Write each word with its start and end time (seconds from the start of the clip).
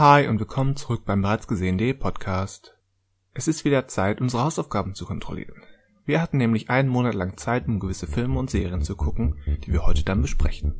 Hi 0.00 0.26
und 0.28 0.40
willkommen 0.40 0.76
zurück 0.76 1.02
beim 1.04 1.20
bereits 1.20 1.46
gesehenen 1.46 1.98
Podcast. 1.98 2.74
Es 3.34 3.48
ist 3.48 3.66
wieder 3.66 3.86
Zeit, 3.86 4.22
unsere 4.22 4.44
Hausaufgaben 4.44 4.94
zu 4.94 5.04
kontrollieren. 5.04 5.62
Wir 6.06 6.22
hatten 6.22 6.38
nämlich 6.38 6.70
einen 6.70 6.88
Monat 6.88 7.12
lang 7.12 7.36
Zeit, 7.36 7.68
um 7.68 7.78
gewisse 7.78 8.06
Filme 8.06 8.38
und 8.38 8.48
Serien 8.48 8.80
zu 8.80 8.96
gucken, 8.96 9.36
die 9.62 9.74
wir 9.74 9.84
heute 9.84 10.02
dann 10.02 10.22
besprechen. 10.22 10.72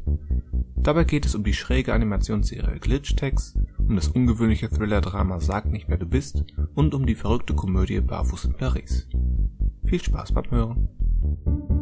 Dabei 0.74 1.04
geht 1.04 1.26
es 1.26 1.34
um 1.34 1.44
die 1.44 1.52
schräge 1.52 1.92
Animationsserie 1.92 2.80
Glitch-Text, 2.80 3.58
um 3.76 3.94
das 3.94 4.08
ungewöhnliche 4.08 4.70
Thriller-Drama 4.70 5.38
Sag 5.40 5.66
nicht 5.66 5.90
wer 5.90 5.98
du 5.98 6.06
bist 6.06 6.42
und 6.74 6.94
um 6.94 7.04
die 7.04 7.14
verrückte 7.14 7.54
Komödie 7.54 8.00
Barfuß 8.00 8.46
in 8.46 8.56
Paris. 8.56 9.06
Viel 9.84 10.02
Spaß 10.02 10.32
beim 10.32 10.50
Hören. 10.50 11.79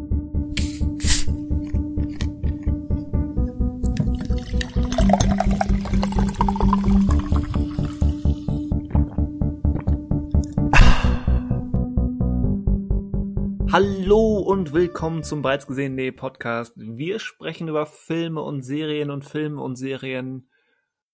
Hallo 13.71 14.39
und 14.39 14.72
willkommen 14.72 15.22
zum 15.22 15.43
bereits 15.43 15.67
gesehenen 15.67 16.17
Podcast. 16.17 16.72
Wir 16.76 17.18
sprechen 17.18 17.68
über 17.68 17.85
Filme 17.85 18.40
und 18.40 18.63
Serien 18.63 19.11
und 19.11 19.26
Filme 19.26 19.63
und 19.63 19.76
Serien 19.76 20.49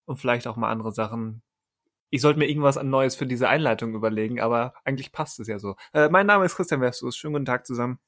und 0.04 0.18
vielleicht 0.18 0.46
auch 0.46 0.54
mal 0.54 0.70
andere 0.70 0.92
Sachen. 0.92 1.42
Ich 2.10 2.20
sollte 2.20 2.38
mir 2.38 2.48
irgendwas 2.48 2.78
an 2.78 2.90
Neues 2.90 3.16
für 3.16 3.26
diese 3.26 3.48
Einleitung 3.48 3.92
überlegen, 3.94 4.38
aber 4.38 4.72
eigentlich 4.84 5.10
passt 5.10 5.40
es 5.40 5.48
ja 5.48 5.58
so. 5.58 5.74
Äh, 5.92 6.08
mein 6.10 6.26
Name 6.26 6.44
ist 6.44 6.54
Christian 6.54 6.80
Westus. 6.80 7.16
Schönen 7.16 7.34
guten 7.34 7.44
Tag 7.44 7.66
zusammen. 7.66 7.98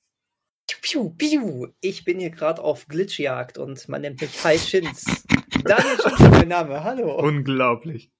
Piu, 0.80 1.10
piu. 1.10 1.66
Ich 1.80 2.04
bin 2.04 2.20
hier 2.20 2.30
gerade 2.30 2.62
auf 2.62 2.87
Glitchjagd 2.87 3.59
und 3.59 3.88
man 3.88 4.02
nennt 4.02 4.20
mich 4.20 4.45
Hai 4.45 4.59
Shins. 4.59 5.24
Daniel 5.65 5.96
Shins 6.01 6.20
ist 6.20 6.30
mein 6.30 6.48
Name. 6.48 6.84
Hallo. 6.84 7.18
Unglaublich. 7.18 8.12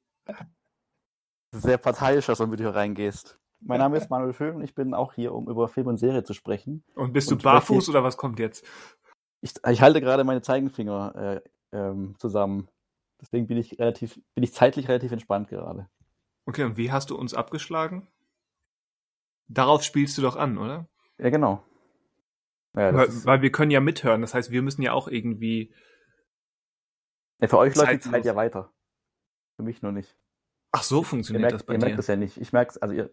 Sehr 1.53 1.79
parteiisch, 1.79 2.27
dass 2.27 2.39
du 2.39 2.49
mit 2.49 2.59
hier 2.59 2.75
reingehst. 2.75 3.39
Mein 3.61 3.79
Name 3.79 3.97
ist 3.97 4.11
Manuel 4.11 4.33
Föhn 4.33 4.57
und 4.57 4.63
ich 4.63 4.75
bin 4.75 4.95
auch 4.95 5.15
hier, 5.15 5.35
um 5.35 5.49
über 5.49 5.69
Film 5.69 5.87
und 5.87 5.97
Serie 5.97 6.25
zu 6.25 6.35
sprechen. 6.35 6.85
Und 6.95 7.13
bist 7.13 7.31
und 7.33 7.43
du 7.43 7.45
barfuß 7.45 7.89
oder 7.89 8.05
was 8.05 8.17
kommt 8.17 8.39
jetzt? 8.39 8.65
Ich, 9.41 9.55
ich 9.69 9.83
halte 9.83 10.01
gerade 10.01 10.25
meine 10.25 10.43
Zeigenfinger 10.43 11.43
äh, 11.73 11.77
ähm, 11.77 12.15
zusammen. 12.19 12.69
Deswegen 13.21 13.47
bin 13.47 13.57
ich 13.57 13.79
relativ, 13.79 14.21
bin 14.35 14.45
ich 14.45 14.53
zeitlich 14.53 14.89
relativ 14.89 15.13
entspannt 15.13 15.49
gerade. 15.49 15.89
Okay, 16.45 16.65
und 16.65 16.77
wie 16.77 16.93
hast 16.93 17.11
du 17.11 17.17
uns 17.17 17.35
abgeschlagen? 17.35 18.07
Darauf 19.49 19.83
spielst 19.83 20.19
du 20.19 20.23
doch 20.23 20.37
an, 20.37 20.59
oder? 20.59 20.89
Ja, 21.19 21.31
genau. 21.31 21.63
Ja, 22.75 22.95
weil, 22.95 23.25
weil, 23.25 23.43
wir 23.43 23.51
können 23.51 23.71
ja 23.71 23.81
mithören, 23.81 24.21
das 24.21 24.35
heißt, 24.35 24.51
wir 24.51 24.61
müssen 24.61 24.83
ja 24.83 24.93
auch 24.93 25.09
irgendwie. 25.09 25.73
Ja, 27.41 27.49
für 27.49 27.59
euch 27.59 27.75
läuft 27.75 27.93
die 27.93 28.01
Zeit 28.01 28.25
ja 28.27 28.37
weiter. 28.37 28.71
Für 29.57 29.63
mich 29.63 29.81
nur 29.81 29.93
nicht. 29.93 30.15
Ach 30.73 30.83
so 30.83 31.03
funktioniert 31.03 31.43
merkt, 31.43 31.55
das 31.55 31.63
bei 31.65 31.75
ihr 31.75 31.79
dir. 31.79 31.87
Ihr 31.87 31.89
merkt 31.89 32.01
es 32.01 32.07
ja 32.07 32.17
nicht. 32.17 32.37
Ich 32.39 32.53
merke 32.53 32.71
es, 32.71 32.79
also 32.79 32.95
ihr, 32.95 33.11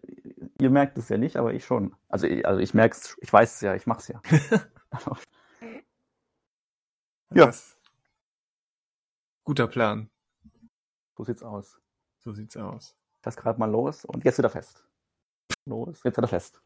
ihr 0.60 0.70
merkt 0.70 0.98
es 0.98 1.08
ja 1.08 1.16
nicht, 1.16 1.36
aber 1.36 1.54
ich 1.54 1.64
schon. 1.64 1.94
Also, 2.08 2.26
also 2.44 2.60
ich 2.60 2.74
merke 2.74 2.96
es, 2.96 3.16
ich 3.20 3.32
weiß 3.32 3.54
es 3.54 3.60
ja, 3.60 3.74
ich 3.74 3.86
mach's 3.86 4.08
ja. 4.08 4.20
ja. 7.34 7.46
Das, 7.46 7.78
guter 9.44 9.66
Plan. 9.66 10.10
So 11.16 11.24
sieht's 11.24 11.42
aus. 11.42 11.80
So 12.18 12.32
sieht's 12.32 12.56
aus. 12.56 12.96
Das 13.22 13.36
gerade 13.36 13.58
mal 13.58 13.70
los 13.70 14.04
und 14.04 14.24
jetzt 14.24 14.38
wieder 14.38 14.50
fest. 14.50 14.86
Los, 15.66 16.02
jetzt 16.04 16.16
wieder 16.16 16.28
fest. 16.28 16.60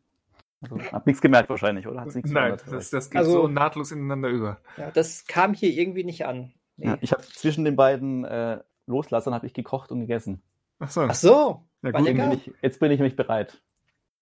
Also, 0.60 0.80
hab 0.92 1.06
nichts 1.06 1.20
gemerkt 1.20 1.48
wahrscheinlich, 1.50 1.86
oder? 1.86 2.00
Hat's 2.00 2.16
nichts 2.16 2.30
Nein, 2.32 2.58
das, 2.68 2.90
das 2.90 3.10
geht 3.10 3.18
also, 3.18 3.42
so 3.42 3.48
nahtlos 3.48 3.92
ineinander 3.92 4.28
über. 4.28 4.60
Ja, 4.76 4.90
das 4.90 5.24
kam 5.26 5.54
hier 5.54 5.70
irgendwie 5.70 6.02
nicht 6.02 6.26
an. 6.26 6.52
Nee. 6.76 6.86
Ja, 6.86 6.98
ich 7.00 7.12
habe 7.12 7.22
zwischen 7.22 7.64
den 7.64 7.76
beiden 7.76 8.24
äh, 8.24 8.60
Loslassern 8.86 9.34
habe 9.34 9.46
ich 9.46 9.52
gekocht 9.52 9.92
und 9.92 10.00
gegessen. 10.00 10.42
Ach 10.78 10.90
so. 10.90 11.02
Ach 11.02 11.14
so. 11.14 11.64
Ja, 11.82 11.90
gut, 11.92 12.04
bin 12.04 12.32
ich, 12.32 12.52
jetzt 12.62 12.80
bin 12.80 12.90
ich 12.90 12.98
nämlich 12.98 13.16
bereit. 13.16 13.62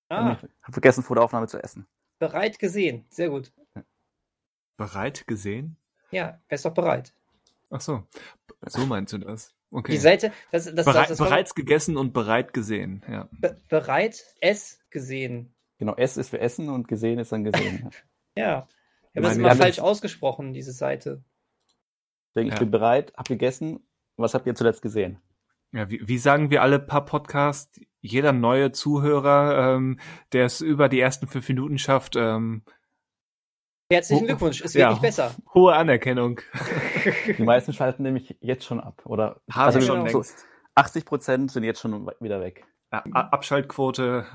Ah. 0.09 0.37
Ich 0.41 0.49
habe 0.63 0.73
vergessen, 0.73 1.03
vor 1.03 1.17
der 1.17 1.25
Aufnahme 1.25 1.49
zu 1.49 1.63
essen. 1.63 1.87
Bereit 2.19 2.59
gesehen. 2.59 3.07
Sehr 3.09 3.31
gut. 3.31 3.53
Bereit 4.77 5.27
gesehen? 5.27 5.77
Ja, 6.11 6.41
er 6.49 6.55
ist 6.55 6.65
doch 6.65 6.75
bereit. 6.75 7.13
Ach 7.71 7.81
so. 7.81 8.05
So 8.67 8.87
meinst 8.87 9.13
du 9.13 9.19
das? 9.19 9.55
Okay. 9.73 9.93
Die 9.93 9.99
Seite, 9.99 10.33
das, 10.53 10.65
das, 10.67 10.85
bereit, 10.85 11.11
das, 11.11 11.19
das 11.19 11.29
bereits 11.29 11.55
gegessen 11.55 11.97
und 11.97 12.13
bereit 12.13 12.53
gesehen. 12.53 13.03
Ja. 13.11 13.29
Be 13.33 13.61
bereit, 13.69 14.25
es 14.41 14.79
gesehen. 14.91 15.55
Genau, 15.79 15.95
es 15.97 16.17
ist 16.17 16.31
für 16.31 16.39
Essen 16.39 16.69
und 16.69 16.89
gesehen 16.89 17.19
ist 17.19 17.33
dann 17.33 17.45
gesehen. 17.45 17.91
ja. 18.37 18.69
Ich 19.13 19.17
habe 19.17 19.29
das 19.29 19.37
immer 19.37 19.57
falsch 19.57 19.79
ausgesprochen, 19.79 20.53
diese 20.53 20.73
Seite. 20.73 21.23
Deswegen, 22.29 22.49
ich 22.49 22.55
ja. 22.55 22.61
bin 22.61 22.71
bereit, 22.71 23.13
hab 23.17 23.29
gegessen. 23.29 23.81
Was 24.17 24.35
habt 24.35 24.47
ihr 24.47 24.55
zuletzt 24.55 24.83
gesehen? 24.83 25.21
Ja, 25.77 25.91
wie, 25.91 26.01
wie 26.07 26.19
sagen 26.19 26.51
wir 26.51 26.63
alle 26.63 26.79
paar 26.79 27.05
Podcasts, 27.05 27.81
jeder 28.01 28.33
neue 28.33 28.73
Zuhörer, 28.73 29.75
ähm, 29.75 30.01
der 30.33 30.47
es 30.47 30.61
über 30.61 30.89
die 30.89 31.01
ersten 31.01 31.27
fünf 31.27 31.49
Minuten 31.49 31.79
schafft, 31.79 32.17
ähm, 32.17 32.63
Herzlichen 33.89 34.27
Glückwunsch, 34.27 34.63
es 34.63 34.75
wird 34.75 34.83
ja, 34.83 34.91
nicht 34.91 35.03
besser. 35.03 35.33
Hohe 35.55 35.73
Anerkennung. 35.75 36.41
Die 37.39 37.43
meisten 37.43 37.73
schalten 37.73 38.03
nämlich 38.03 38.37
jetzt 38.41 38.65
schon 38.65 38.81
ab, 38.81 39.03
oder? 39.05 39.41
Haben 39.49 39.77
also 39.77 39.81
schon 39.81 40.09
so 40.09 40.25
80 40.75 41.05
Prozent 41.05 41.53
sind 41.53 41.63
jetzt 41.63 41.81
schon 41.81 42.11
wieder 42.19 42.41
weg. 42.41 42.67
Ja, 42.91 43.05
Abschaltquote 43.13 44.27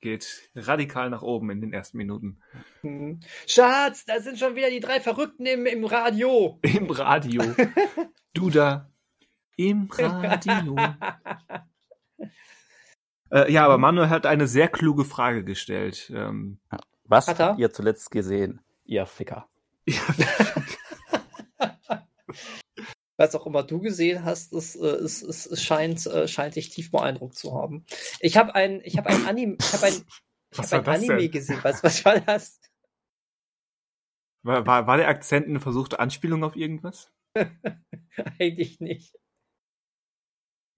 geht 0.00 0.50
radikal 0.54 1.10
nach 1.10 1.22
oben 1.22 1.50
in 1.50 1.60
den 1.60 1.72
ersten 1.72 1.96
Minuten. 1.96 2.40
Mhm. 2.82 3.20
Schatz, 3.46 4.04
da 4.04 4.20
sind 4.20 4.38
schon 4.38 4.54
wieder 4.54 4.70
die 4.70 4.80
drei 4.80 5.00
Verrückten 5.00 5.46
im, 5.46 5.66
im 5.66 5.84
Radio. 5.84 6.60
Im 6.62 6.88
Radio. 6.90 7.42
du 8.34 8.50
da. 8.50 8.93
Im 9.56 9.88
Radio. 9.90 10.76
äh, 13.30 13.52
ja, 13.52 13.64
aber 13.64 13.78
Manuel 13.78 14.08
hat 14.08 14.26
eine 14.26 14.46
sehr 14.48 14.68
kluge 14.68 15.04
Frage 15.04 15.44
gestellt. 15.44 16.12
Ähm, 16.14 16.58
Was 17.04 17.28
hat 17.28 17.38
habt 17.38 17.58
ihr 17.60 17.72
zuletzt 17.72 18.10
gesehen, 18.10 18.60
ihr 18.84 19.06
Ficker? 19.06 19.48
Was 23.16 23.34
auch 23.36 23.46
immer 23.46 23.62
du 23.62 23.80
gesehen 23.80 24.24
hast, 24.24 24.52
es, 24.52 24.74
äh, 24.74 24.86
es, 24.86 25.22
es, 25.22 25.46
es 25.46 25.62
scheint, 25.62 26.04
äh, 26.06 26.26
scheint 26.26 26.56
dich 26.56 26.70
tief 26.70 26.90
beeindruckt 26.90 27.36
zu 27.36 27.54
haben. 27.54 27.86
Ich 28.18 28.36
habe 28.36 28.56
ein, 28.56 28.80
ich 28.82 28.98
habe 28.98 29.08
ein 29.08 29.24
Anime, 29.26 29.56
ich 29.60 29.72
habe 29.72 29.86
ein, 29.86 29.94
ich 30.50 30.58
habe 30.58 30.74
ein 30.74 30.96
Anime 30.96 31.18
denn? 31.18 31.30
gesehen. 31.30 31.60
Was, 31.62 31.84
was 31.84 32.04
war 32.04 32.18
das? 32.18 32.60
War, 34.42 34.66
war, 34.66 34.86
war 34.88 34.96
der 34.96 35.08
Akzent 35.08 35.46
eine 35.46 35.60
versuchte 35.60 36.00
Anspielung 36.00 36.42
auf 36.42 36.56
irgendwas? 36.56 37.12
Eigentlich 38.38 38.80
nicht. 38.80 39.14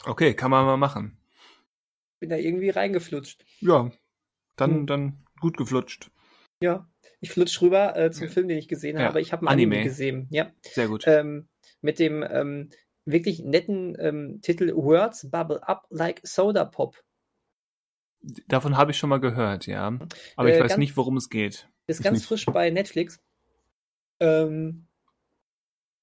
Okay, 0.07 0.35
kann 0.35 0.51
man 0.51 0.65
mal 0.65 0.77
machen. 0.77 1.19
Bin 2.21 2.31
da 2.31 2.37
irgendwie 2.37 2.71
reingeflutscht. 2.71 3.45
Ja, 3.61 3.91
dann, 4.55 4.71
hm. 4.71 4.87
dann 4.87 5.27
gut 5.41 5.57
geflutscht. 5.57 6.11
Ja, 6.63 6.89
ich 7.21 7.31
flutsch 7.33 7.61
rüber 7.61 7.97
äh, 7.97 8.11
zum 8.11 8.29
Film, 8.29 8.49
den 8.49 8.57
ich 8.57 8.69
gesehen 8.69 8.99
ja. 8.99 9.07
habe. 9.07 9.21
Ich 9.21 9.33
habe 9.33 9.43
einen 9.43 9.49
Anime. 9.49 9.75
Anime. 9.77 9.89
gesehen. 9.89 10.29
Ja. 10.31 10.53
Sehr 10.63 10.89
gut. 10.89 11.05
Ähm, 11.07 11.49
mit 11.83 11.99
dem 11.99 12.23
ähm, 12.23 12.71
wirklich 13.05 13.41
netten 13.41 13.97
ähm, 13.99 14.41
Titel 14.43 14.73
Words 14.75 15.31
Bubble 15.31 15.67
Up 15.67 15.87
Like 15.91 16.21
Soda 16.23 16.65
Pop. 16.65 17.03
Davon 18.49 18.77
habe 18.77 18.93
ich 18.93 18.99
schon 18.99 19.11
mal 19.11 19.21
gehört, 19.21 19.67
ja. 19.67 19.99
Aber 20.37 20.49
ich 20.49 20.57
äh, 20.57 20.61
weiß 20.61 20.71
ganz, 20.71 20.79
nicht, 20.79 20.97
worum 20.97 21.17
es 21.17 21.29
geht. 21.29 21.69
Ist 21.87 22.03
ganz 22.03 22.25
frisch 22.25 22.47
bei 22.47 22.71
Netflix. 22.71 23.21
Ähm, 24.21 24.86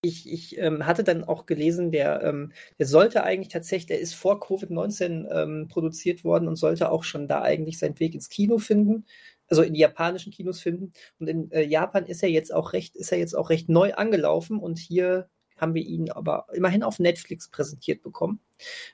ich, 0.03 0.31
ich 0.31 0.57
ähm, 0.57 0.85
hatte 0.85 1.03
dann 1.03 1.23
auch 1.23 1.45
gelesen, 1.45 1.91
der, 1.91 2.21
ähm, 2.23 2.51
der 2.77 2.85
sollte 2.85 3.23
eigentlich 3.23 3.47
tatsächlich, 3.47 3.87
der 3.87 3.99
ist 4.01 4.13
vor 4.13 4.41
Covid-19 4.41 5.29
ähm, 5.31 5.67
produziert 5.69 6.25
worden 6.25 6.47
und 6.49 6.57
sollte 6.57 6.91
auch 6.91 7.03
schon 7.03 7.27
da 7.27 7.41
eigentlich 7.41 7.79
seinen 7.79 7.99
Weg 7.99 8.13
ins 8.13 8.29
Kino 8.29 8.57
finden, 8.57 9.05
also 9.47 9.61
in 9.61 9.73
die 9.73 9.79
japanischen 9.79 10.33
Kinos 10.33 10.59
finden. 10.59 10.91
Und 11.19 11.27
in 11.27 11.51
äh, 11.51 11.63
Japan 11.63 12.05
ist 12.05 12.21
er 12.21 12.29
jetzt 12.29 12.53
auch 12.53 12.73
recht, 12.73 12.97
ist 12.97 13.13
er 13.13 13.17
jetzt 13.17 13.33
auch 13.33 13.49
recht 13.49 13.69
neu 13.69 13.93
angelaufen 13.93 14.59
und 14.59 14.77
hier 14.77 15.29
haben 15.55 15.73
wir 15.73 15.83
ihn 15.83 16.11
aber 16.11 16.47
immerhin 16.51 16.83
auf 16.83 16.99
Netflix 16.99 17.47
präsentiert 17.47 18.01
bekommen. 18.01 18.41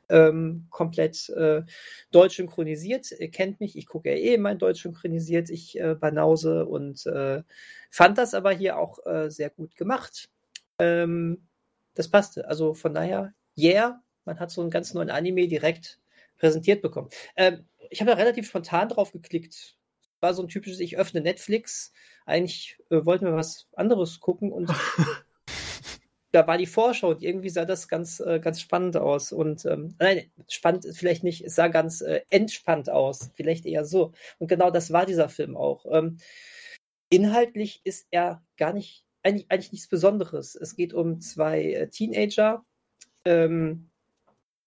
Ähm, 0.10 0.68
komplett 0.70 1.30
äh, 1.30 1.64
deutsch 2.12 2.36
synchronisiert. 2.36 3.12
Ihr 3.18 3.32
kennt 3.32 3.60
mich, 3.60 3.76
ich 3.76 3.88
gucke 3.88 4.10
ja 4.10 4.16
eh 4.16 4.36
immer 4.36 4.52
in 4.52 4.60
deutsch 4.60 4.84
synchronisiert, 4.84 5.50
ich 5.50 5.80
äh, 5.80 5.96
Banause 5.96 6.68
und 6.68 7.04
äh, 7.08 7.42
fand 7.90 8.20
das 8.20 8.36
aber 8.36 8.52
hier 8.52 8.78
auch 8.78 9.04
äh, 9.08 9.32
sehr 9.32 9.50
gut 9.50 9.76
gemacht. 9.76 10.30
Ähm, 10.80 11.48
das 11.96 12.10
passte. 12.10 12.48
Also 12.48 12.74
von 12.74 12.94
daher, 12.94 13.34
yeah, 13.58 14.02
man 14.26 14.40
hat 14.40 14.52
so 14.52 14.62
einen 14.62 14.70
ganz 14.70 14.94
neuen 14.94 15.10
Anime 15.10 15.48
direkt 15.48 16.00
präsentiert 16.38 16.82
bekommen. 16.82 17.10
Ähm, 17.36 17.66
ich 17.90 18.02
habe 18.02 18.12
da 18.12 18.18
relativ 18.18 18.48
spontan 18.48 18.90
drauf 18.90 19.12
geklickt. 19.12 19.76
War 20.22 20.34
so 20.34 20.42
ein 20.42 20.50
typisches, 20.50 20.80
ich 20.80 20.98
öffne 20.98 21.22
Netflix. 21.22 21.92
Eigentlich 22.26 22.78
äh, 22.90 23.06
wollten 23.06 23.26
wir 23.26 23.34
was 23.34 23.68
anderes 23.74 24.20
gucken 24.20 24.52
und 24.52 24.72
da 26.32 26.46
war 26.46 26.58
die 26.58 26.68
Vorschau 26.68 27.10
und 27.10 27.24
irgendwie 27.24 27.50
sah 27.50 27.66
das 27.66 27.88
ganz, 27.88 28.20
äh, 28.20 28.40
ganz 28.40 28.62
spannend 28.62 28.98
aus. 28.98 29.32
Und 29.32 29.66
ähm, 29.66 29.96
nein, 30.00 30.32
spannend 30.48 30.86
ist 30.86 31.00
vielleicht 31.00 31.24
nicht, 31.24 31.44
es 31.44 31.56
sah 31.56 31.68
ganz 31.68 32.02
äh, 32.02 32.22
entspannt 32.30 32.90
aus. 32.90 33.32
Vielleicht 33.34 33.66
eher 33.66 33.86
so. 33.86 34.14
Und 34.38 34.48
genau 34.48 34.70
das 34.70 34.92
war 34.92 35.06
dieser 35.06 35.30
Film 35.30 35.58
auch. 35.58 35.86
Ähm, 35.90 36.18
inhaltlich 37.10 37.82
ist 37.84 38.08
er 38.12 38.44
gar 38.58 38.74
nicht 38.74 39.06
eigentlich, 39.24 39.50
eigentlich 39.50 39.72
nichts 39.72 39.88
Besonderes. 39.88 40.56
Es 40.56 40.76
geht 40.76 40.94
um 40.94 41.22
zwei 41.22 41.74
äh, 41.74 41.90
Teenager, 41.90 42.64
ähm, 43.26 43.90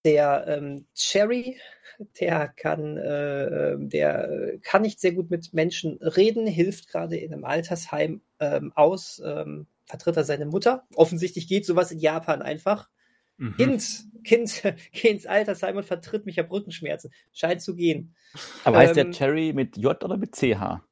Der 0.04 0.46
ähm, 0.48 0.86
Cherry, 0.94 1.58
der 2.20 2.48
kann, 2.48 2.96
äh, 2.96 3.76
der 3.78 4.58
kann 4.62 4.82
nicht 4.82 5.00
sehr 5.00 5.12
gut 5.12 5.30
mit 5.30 5.52
Menschen 5.54 5.98
reden, 5.98 6.46
hilft 6.46 6.88
gerade 6.88 7.16
in 7.16 7.32
einem 7.32 7.44
Altersheim 7.44 8.22
ähm, 8.40 8.72
aus, 8.74 9.22
ähm, 9.24 9.66
vertritt 9.86 10.16
er 10.16 10.24
seine 10.24 10.46
Mutter. 10.46 10.86
Offensichtlich 10.94 11.48
geht 11.48 11.66
sowas 11.66 11.92
in 11.92 11.98
Japan 11.98 12.42
einfach. 12.42 12.88
Mhm. 13.36 13.56
Kind, 13.56 14.04
Kind, 14.24 14.62
geh 14.92 15.08
ins 15.08 15.26
Altersheim 15.26 15.76
und 15.76 15.84
vertritt 15.84 16.26
mich 16.26 16.36
ja 16.36 16.44
Rückenschmerzen. 16.44 17.12
Scheint 17.32 17.62
zu 17.62 17.74
gehen. 17.74 18.14
Aber 18.64 18.78
heißt 18.78 18.96
der 18.96 19.06
ähm, 19.06 19.12
Cherry 19.12 19.52
mit 19.52 19.76
J 19.76 20.02
oder 20.02 20.16
mit 20.16 20.34
CH? 20.34 20.82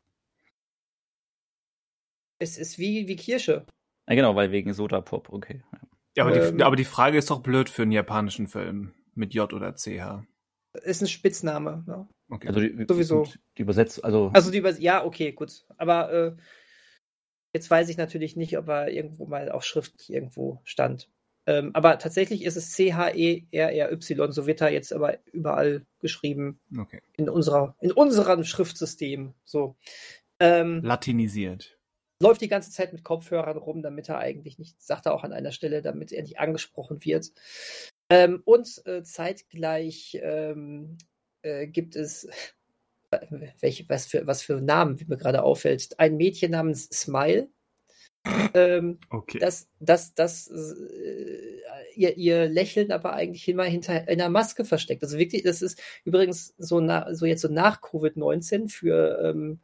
Es 2.41 2.57
ist 2.57 2.79
wie, 2.79 3.07
wie 3.07 3.17
Kirsche. 3.17 3.67
Ja, 4.09 4.15
genau, 4.17 4.35
weil 4.35 4.51
wegen 4.51 4.73
Soda 4.73 5.03
Pop, 5.03 5.29
okay. 5.31 5.63
Ja, 6.17 6.25
aber, 6.25 6.49
ähm, 6.49 6.59
die, 6.59 6.65
aber 6.65 6.75
die 6.75 6.85
Frage 6.85 7.19
ist 7.19 7.31
doch 7.31 7.43
blöd 7.43 7.69
für 7.69 7.83
einen 7.83 7.93
japanischen 7.93 8.49
Film 8.49 8.95
mit 9.15 9.35
J 9.35 9.53
oder 9.53 9.75
CH. 9.75 10.25
Ist 10.83 11.03
ein 11.03 11.09
Spitzname. 11.09 11.85
Ne? 11.87 12.09
Okay. 12.31 12.49
Also 12.49 12.61
die, 12.61 12.87
Sowieso. 12.89 13.29
Die 13.59 13.63
Übersetzung, 13.63 14.05
also. 14.05 14.31
Also 14.33 14.51
die 14.51 14.59
Übers 14.59 14.81
ja, 14.81 15.05
okay, 15.05 15.33
gut. 15.33 15.67
Aber 15.77 16.13
äh, 16.13 16.37
jetzt 17.53 17.71
weiß 17.71 17.89
ich 17.91 17.99
natürlich 17.99 18.37
nicht, 18.37 18.57
ob 18.57 18.69
er 18.69 18.91
irgendwo 18.91 19.27
mal 19.27 19.53
auch 19.53 19.63
schriftlich 19.63 20.11
irgendwo 20.11 20.61
stand. 20.65 21.11
Ähm, 21.47 21.71
aber 21.75 21.99
tatsächlich 21.99 22.45
ist 22.45 22.57
es 22.57 22.73
C-H-E-R-R-Y, 22.73 24.33
so 24.33 24.47
wird 24.47 24.61
er 24.61 24.71
jetzt 24.71 24.93
aber 24.93 25.19
überall 25.33 25.85
geschrieben. 26.01 26.61
Okay. 26.79 27.03
In 27.17 27.29
unserer, 27.29 27.77
in 27.81 27.93
unserem 27.93 28.45
Schriftsystem. 28.45 29.35
So. 29.45 29.77
Ähm, 30.39 30.83
Latinisiert 30.83 31.80
läuft 32.21 32.41
die 32.43 32.49
ganze 32.49 32.71
Zeit 32.71 32.93
mit 32.93 33.03
Kopfhörern 33.03 33.57
rum, 33.57 33.83
damit 33.83 34.09
er 34.09 34.19
eigentlich 34.19 34.59
nicht, 34.59 34.81
sagt 34.81 35.07
er 35.07 35.15
auch 35.15 35.25
an 35.25 35.33
einer 35.33 35.53
Stelle, 35.53 35.83
damit 35.83 36.13
er 36.13 36.23
nicht 36.23 36.39
angesprochen 36.39 37.05
wird. 37.05 37.33
Ähm, 38.11 38.43
und 38.45 38.87
äh, 38.87 39.03
zeitgleich 39.03 40.19
ähm, 40.23 40.99
äh, 41.43 41.67
gibt 41.67 41.97
es, 41.97 42.29
welche, 43.61 43.89
was, 43.89 44.07
für, 44.07 44.27
was 44.27 44.43
für 44.43 44.61
Namen, 44.61 45.01
wie 45.01 45.07
mir 45.07 45.17
gerade 45.17 45.43
auffällt, 45.43 45.99
ein 45.99 46.17
Mädchen 46.17 46.51
namens 46.51 46.89
Smile. 46.91 47.49
Ähm, 48.53 48.99
okay. 49.09 49.39
Das, 49.39 49.69
das, 49.79 50.15
das, 50.15 50.49
äh, 50.49 51.61
ihr, 51.95 52.19
ihr 52.19 52.49
Lächeln 52.49 52.93
aber 52.93 53.15
eigentlich 53.15 53.49
immer 53.49 53.65
hinter 53.65 54.07
einer 54.09 54.29
Maske 54.29 54.67
versteckt. 54.67 55.03
Also 55.03 55.17
wirklich, 55.17 55.43
das 55.43 55.63
ist 55.63 55.81
übrigens 56.05 56.55
so, 56.59 56.81
na, 56.81 57.15
so 57.15 57.25
jetzt 57.25 57.41
so 57.41 57.49
nach 57.49 57.81
Covid-19 57.81 58.69
für, 58.69 59.21
ähm, 59.25 59.61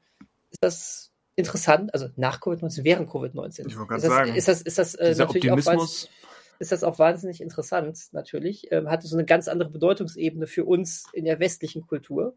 ist 0.51 0.63
das 0.63 1.13
interessant, 1.37 1.93
also 1.95 2.09
nach 2.17 2.41
Covid-19, 2.41 2.85
während 2.85 3.11
Covid-19. 3.11 3.69
Ich 3.69 3.77
wollte 3.77 3.89
gerade 3.89 4.03
sagen. 4.03 4.35
Ist 4.35 4.49
das, 4.49 4.63
ist 4.63 4.79
das 4.79 4.95
äh, 4.95 5.15
natürlich 5.17 5.51
Optimismus. 5.51 6.07
auch 6.07 6.27
ist 6.59 6.73
das 6.73 6.85
auch 6.85 6.99
wahnsinnig 6.99 7.41
interessant, 7.41 7.99
natürlich. 8.13 8.73
Ähm, 8.73 8.89
hatte 8.89 9.07
so 9.07 9.17
eine 9.17 9.27
ganz 9.27 9.49
andere 9.49 9.71
Bedeutungsebene 9.71 10.47
für 10.47 10.65
uns 10.65 11.05
in 11.13 11.25
der 11.25 11.39
westlichen 11.39 11.87
Kultur. 11.87 12.35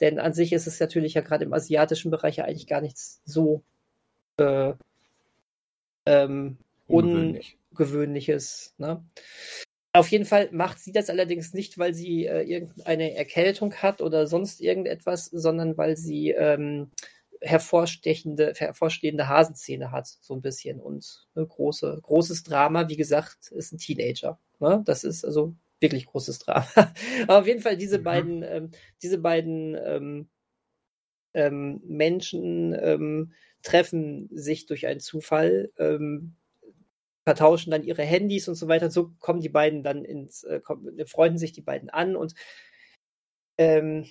Denn 0.00 0.18
an 0.18 0.32
sich 0.32 0.52
ist 0.52 0.66
es 0.66 0.80
natürlich 0.80 1.14
ja 1.14 1.20
gerade 1.20 1.44
im 1.44 1.52
asiatischen 1.52 2.10
Bereich 2.10 2.36
ja 2.36 2.44
eigentlich 2.44 2.66
gar 2.66 2.80
nichts 2.80 3.20
so 3.24 3.62
äh, 4.38 4.72
ähm, 6.06 6.58
Ungewöhnlich. 6.88 7.56
ungewöhnliches. 7.70 8.74
Ne? 8.78 9.04
Auf 9.92 10.08
jeden 10.08 10.24
Fall 10.24 10.48
macht 10.50 10.80
sie 10.80 10.90
das 10.90 11.08
allerdings 11.10 11.54
nicht, 11.54 11.78
weil 11.78 11.94
sie 11.94 12.26
äh, 12.26 12.42
irgendeine 12.42 13.14
Erkältung 13.14 13.74
hat 13.74 14.00
oder 14.00 14.26
sonst 14.26 14.60
irgendetwas, 14.60 15.26
sondern 15.26 15.76
weil 15.76 15.96
sie 15.96 16.30
ähm, 16.30 16.90
hervorstechende, 17.42 18.54
hervorstehende 18.56 19.28
Hasenzähne 19.28 19.90
hat, 19.90 20.06
so 20.06 20.34
ein 20.34 20.42
bisschen. 20.42 20.80
Und 20.80 21.26
ne, 21.34 21.46
große, 21.46 21.98
großes 22.02 22.44
Drama, 22.44 22.88
wie 22.88 22.96
gesagt, 22.96 23.50
ist 23.50 23.72
ein 23.72 23.78
Teenager. 23.78 24.38
Ne? 24.60 24.82
Das 24.84 25.04
ist 25.04 25.24
also 25.24 25.54
wirklich 25.80 26.06
großes 26.06 26.38
Drama. 26.38 26.66
Aber 27.24 27.40
auf 27.40 27.46
jeden 27.46 27.60
Fall 27.60 27.76
diese 27.76 27.98
mhm. 27.98 28.04
beiden, 28.04 28.42
ähm, 28.42 28.70
diese 29.02 29.18
beiden 29.18 29.76
ähm, 29.84 30.28
ähm, 31.34 31.80
Menschen 31.84 32.74
ähm, 32.80 33.32
treffen 33.62 34.28
sich 34.32 34.66
durch 34.66 34.86
einen 34.86 35.00
Zufall, 35.00 35.72
ähm, 35.78 36.36
vertauschen 37.24 37.70
dann 37.70 37.84
ihre 37.84 38.02
Handys 38.02 38.48
und 38.48 38.54
so 38.54 38.68
weiter. 38.68 38.90
So 38.90 39.12
kommen 39.18 39.40
die 39.40 39.48
beiden 39.48 39.82
dann 39.82 40.04
ins, 40.04 40.44
äh, 40.44 40.60
kommen, 40.60 41.06
freunden 41.06 41.38
sich 41.38 41.52
die 41.52 41.62
beiden 41.62 41.90
an 41.90 42.16
und 42.16 42.34
ähm, 43.58 44.06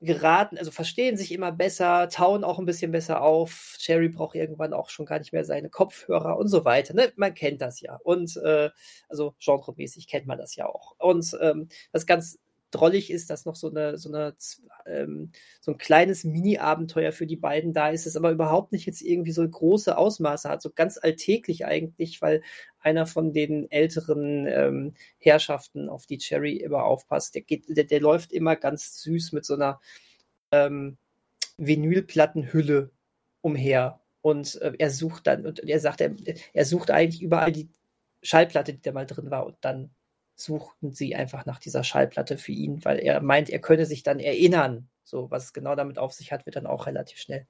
geraten, 0.00 0.56
also 0.56 0.70
verstehen 0.70 1.16
sich 1.16 1.32
immer 1.32 1.52
besser, 1.52 2.08
tauen 2.08 2.42
auch 2.42 2.58
ein 2.58 2.64
bisschen 2.64 2.90
besser 2.90 3.20
auf. 3.22 3.76
Sherry 3.78 4.08
braucht 4.08 4.34
irgendwann 4.34 4.72
auch 4.72 4.88
schon 4.88 5.06
gar 5.06 5.18
nicht 5.18 5.32
mehr 5.32 5.44
seine 5.44 5.68
Kopfhörer 5.68 6.38
und 6.38 6.48
so 6.48 6.64
weiter. 6.64 6.94
Ne? 6.94 7.12
Man 7.16 7.34
kennt 7.34 7.60
das 7.60 7.80
ja. 7.80 7.98
Und 8.02 8.36
äh, 8.38 8.70
also 9.08 9.34
genremäßig 9.38 10.08
kennt 10.08 10.26
man 10.26 10.38
das 10.38 10.56
ja 10.56 10.66
auch. 10.66 10.94
Und 10.98 11.36
ähm, 11.42 11.68
das 11.92 12.06
ganz 12.06 12.38
drollig 12.70 13.10
ist, 13.10 13.30
dass 13.30 13.44
noch 13.44 13.56
so 13.56 13.70
eine, 13.70 13.98
so 13.98 14.08
eine, 14.08 14.34
ähm, 14.86 15.32
so 15.60 15.72
ein 15.72 15.78
kleines 15.78 16.24
Mini-Abenteuer 16.24 17.12
für 17.12 17.26
die 17.26 17.36
beiden 17.36 17.72
da 17.72 17.90
ist, 17.90 18.06
es 18.06 18.16
aber 18.16 18.30
überhaupt 18.30 18.72
nicht 18.72 18.86
jetzt 18.86 19.02
irgendwie 19.02 19.32
so 19.32 19.48
große 19.48 19.96
Ausmaße 19.96 20.48
hat, 20.48 20.62
so 20.62 20.70
ganz 20.70 20.98
alltäglich 21.00 21.66
eigentlich, 21.66 22.22
weil 22.22 22.42
einer 22.80 23.06
von 23.06 23.32
den 23.32 23.70
älteren 23.70 24.46
ähm, 24.46 24.94
Herrschaften, 25.18 25.88
auf 25.88 26.06
die 26.06 26.18
Cherry 26.18 26.56
immer 26.56 26.84
aufpasst, 26.84 27.34
der 27.34 27.42
geht, 27.42 27.64
der, 27.68 27.84
der 27.84 28.00
läuft 28.00 28.32
immer 28.32 28.56
ganz 28.56 29.02
süß 29.02 29.32
mit 29.32 29.44
so 29.44 29.54
einer 29.54 29.80
ähm, 30.52 30.96
Vinylplattenhülle 31.58 32.90
umher 33.42 34.00
und 34.22 34.60
äh, 34.60 34.72
er 34.78 34.90
sucht 34.90 35.26
dann 35.26 35.46
und 35.46 35.60
er 35.60 35.80
sagt, 35.80 36.00
er, 36.00 36.14
er 36.52 36.64
sucht 36.64 36.90
eigentlich 36.90 37.22
überall 37.22 37.52
die 37.52 37.68
Schallplatte, 38.22 38.74
die 38.74 38.82
da 38.82 38.92
mal 38.92 39.06
drin 39.06 39.30
war 39.30 39.46
und 39.46 39.56
dann 39.60 39.90
suchten 40.40 40.92
sie 40.92 41.14
einfach 41.14 41.46
nach 41.46 41.58
dieser 41.58 41.84
Schallplatte 41.84 42.38
für 42.38 42.52
ihn, 42.52 42.84
weil 42.84 42.98
er 42.98 43.20
meint, 43.20 43.50
er 43.50 43.60
könne 43.60 43.86
sich 43.86 44.02
dann 44.02 44.18
erinnern. 44.18 44.88
So, 45.04 45.30
was 45.30 45.52
genau 45.52 45.74
damit 45.74 45.98
auf 45.98 46.12
sich 46.12 46.32
hat, 46.32 46.46
wird 46.46 46.56
dann 46.56 46.66
auch 46.66 46.86
relativ 46.86 47.18
schnell, 47.18 47.46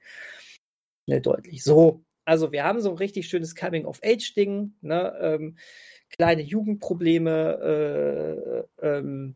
schnell 1.05 1.21
deutlich. 1.21 1.63
So, 1.63 2.03
also 2.25 2.51
wir 2.51 2.63
haben 2.63 2.81
so 2.81 2.89
ein 2.89 2.97
richtig 2.97 3.27
schönes 3.27 3.55
Coming-of-Age-Ding, 3.55 4.73
ne? 4.81 5.17
Ähm, 5.21 5.57
kleine 6.09 6.41
Jugendprobleme, 6.41 8.65
äh, 8.81 8.85
ähm, 8.85 9.35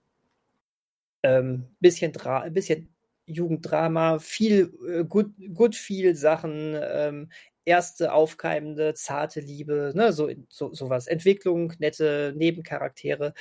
ähm, 1.24 1.66
bisschen, 1.80 2.12
Dra 2.12 2.50
bisschen 2.50 2.90
Jugenddrama, 3.26 4.20
viel, 4.20 4.74
äh, 4.88 5.04
gut, 5.04 5.34
gut 5.54 5.76
viel 5.76 6.16
Sachen, 6.16 6.78
ähm, 6.80 7.30
erste 7.66 8.14
aufkeimende, 8.14 8.94
zarte 8.94 9.40
Liebe, 9.42 9.92
ne, 9.96 10.14
so, 10.14 10.30
so 10.50 10.74
sowas. 10.74 11.08
Entwicklung, 11.08 11.74
nette 11.80 12.34
Nebencharaktere. 12.36 13.34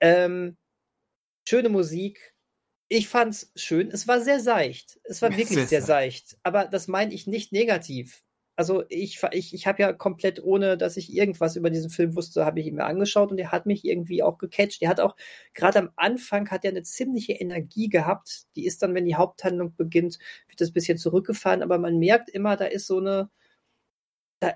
Ähm, 0.00 0.56
schöne 1.48 1.68
Musik. 1.68 2.34
Ich 2.88 3.08
fand's 3.08 3.50
schön. 3.56 3.90
Es 3.90 4.06
war 4.08 4.20
sehr 4.20 4.40
seicht. 4.40 5.00
Es 5.04 5.22
war 5.22 5.30
wirklich 5.36 5.48
sehr, 5.48 5.66
sehr 5.66 5.82
seicht. 5.82 6.36
Aber 6.42 6.66
das 6.66 6.88
meine 6.88 7.14
ich 7.14 7.26
nicht 7.26 7.52
negativ. 7.52 8.22
Also 8.56 8.84
ich, 8.88 9.20
ich, 9.32 9.52
ich 9.52 9.66
habe 9.66 9.82
ja 9.82 9.92
komplett, 9.92 10.42
ohne 10.42 10.78
dass 10.78 10.96
ich 10.96 11.12
irgendwas 11.12 11.56
über 11.56 11.70
diesen 11.70 11.90
Film 11.90 12.14
wusste, 12.14 12.44
habe 12.44 12.60
ich 12.60 12.66
ihn 12.66 12.76
mir 12.76 12.84
angeschaut 12.84 13.32
und 13.32 13.38
er 13.38 13.50
hat 13.50 13.66
mich 13.66 13.84
irgendwie 13.84 14.22
auch 14.22 14.38
gecatcht. 14.38 14.80
Der 14.80 14.88
hat 14.88 15.00
auch, 15.00 15.16
gerade 15.54 15.80
am 15.80 15.90
Anfang 15.96 16.48
hat 16.50 16.64
er 16.64 16.70
eine 16.70 16.84
ziemliche 16.84 17.32
Energie 17.32 17.88
gehabt. 17.88 18.44
Die 18.54 18.64
ist 18.66 18.82
dann, 18.82 18.94
wenn 18.94 19.06
die 19.06 19.16
Haupthandlung 19.16 19.74
beginnt, 19.74 20.20
wird 20.46 20.60
das 20.60 20.70
ein 20.70 20.72
bisschen 20.72 20.98
zurückgefahren, 20.98 21.62
aber 21.62 21.78
man 21.78 21.98
merkt 21.98 22.30
immer, 22.30 22.56
da 22.56 22.66
ist 22.66 22.86
so 22.86 22.98
eine, 22.98 23.28
da, 24.44 24.54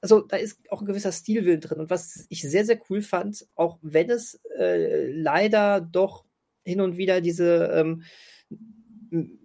also 0.00 0.20
da 0.20 0.36
ist 0.36 0.60
auch 0.70 0.80
ein 0.80 0.86
gewisser 0.86 1.12
Stilwillen 1.12 1.60
drin. 1.60 1.80
Und 1.80 1.90
was 1.90 2.26
ich 2.28 2.42
sehr, 2.42 2.64
sehr 2.64 2.80
cool 2.88 3.02
fand, 3.02 3.46
auch 3.54 3.78
wenn 3.82 4.10
es 4.10 4.40
äh, 4.58 5.10
leider 5.10 5.80
doch 5.80 6.24
hin 6.64 6.80
und 6.80 6.96
wieder 6.96 7.20
diese 7.20 7.70
ähm, 7.74 8.02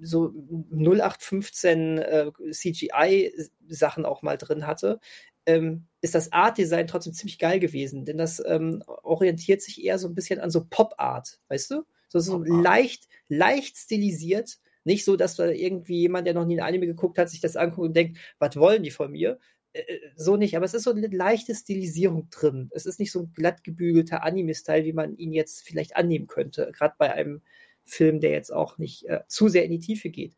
so 0.01 0.31
0815 0.71 1.97
äh, 1.97 2.31
CGI-Sachen 2.51 4.05
auch 4.05 4.21
mal 4.21 4.37
drin 4.37 4.67
hatte, 4.67 4.99
ähm, 5.45 5.87
ist 6.01 6.15
das 6.15 6.31
Art-Design 6.31 6.87
trotzdem 6.87 7.13
ziemlich 7.13 7.39
geil 7.39 7.59
gewesen. 7.59 8.05
Denn 8.05 8.17
das 8.17 8.43
ähm, 8.45 8.83
orientiert 8.85 9.61
sich 9.61 9.83
eher 9.83 9.97
so 9.97 10.07
ein 10.07 10.15
bisschen 10.15 10.39
an 10.39 10.51
so 10.51 10.65
Pop-Art, 10.69 11.39
weißt 11.47 11.71
du? 11.71 11.83
So, 12.09 12.19
so 12.19 12.43
leicht, 12.43 13.07
leicht 13.27 13.77
stilisiert. 13.77 14.59
Nicht 14.83 15.03
so, 15.03 15.15
dass 15.15 15.35
da 15.35 15.47
irgendwie 15.47 16.01
jemand, 16.01 16.27
der 16.27 16.35
noch 16.35 16.45
nie 16.45 16.59
ein 16.59 16.65
Anime 16.65 16.85
geguckt 16.85 17.17
hat, 17.17 17.29
sich 17.29 17.41
das 17.41 17.55
anguckt 17.55 17.87
und 17.87 17.95
denkt, 17.95 18.19
was 18.37 18.55
wollen 18.55 18.83
die 18.83 18.91
von 18.91 19.11
mir? 19.11 19.39
Äh, 19.75 19.93
äh, 19.93 20.11
so 20.15 20.37
nicht, 20.37 20.55
aber 20.55 20.65
es 20.65 20.73
ist 20.73 20.83
so 20.83 20.91
eine 20.91 21.07
leichte 21.07 21.53
Stilisierung 21.53 22.29
drin. 22.29 22.69
Es 22.73 22.85
ist 22.85 22.99
nicht 22.99 23.11
so 23.11 23.21
ein 23.21 23.33
glatt 23.33 23.63
gebügelter 23.63 24.23
Anime-Style, 24.23 24.85
wie 24.85 24.93
man 24.93 25.17
ihn 25.17 25.33
jetzt 25.33 25.61
vielleicht 25.63 25.95
annehmen 25.97 26.27
könnte, 26.27 26.71
gerade 26.73 26.95
bei 26.97 27.13
einem 27.13 27.41
Film, 27.83 28.19
der 28.19 28.31
jetzt 28.31 28.51
auch 28.51 28.77
nicht 28.77 29.05
äh, 29.07 29.21
zu 29.27 29.49
sehr 29.49 29.65
in 29.65 29.71
die 29.71 29.79
Tiefe 29.79 30.09
geht. 30.09 30.35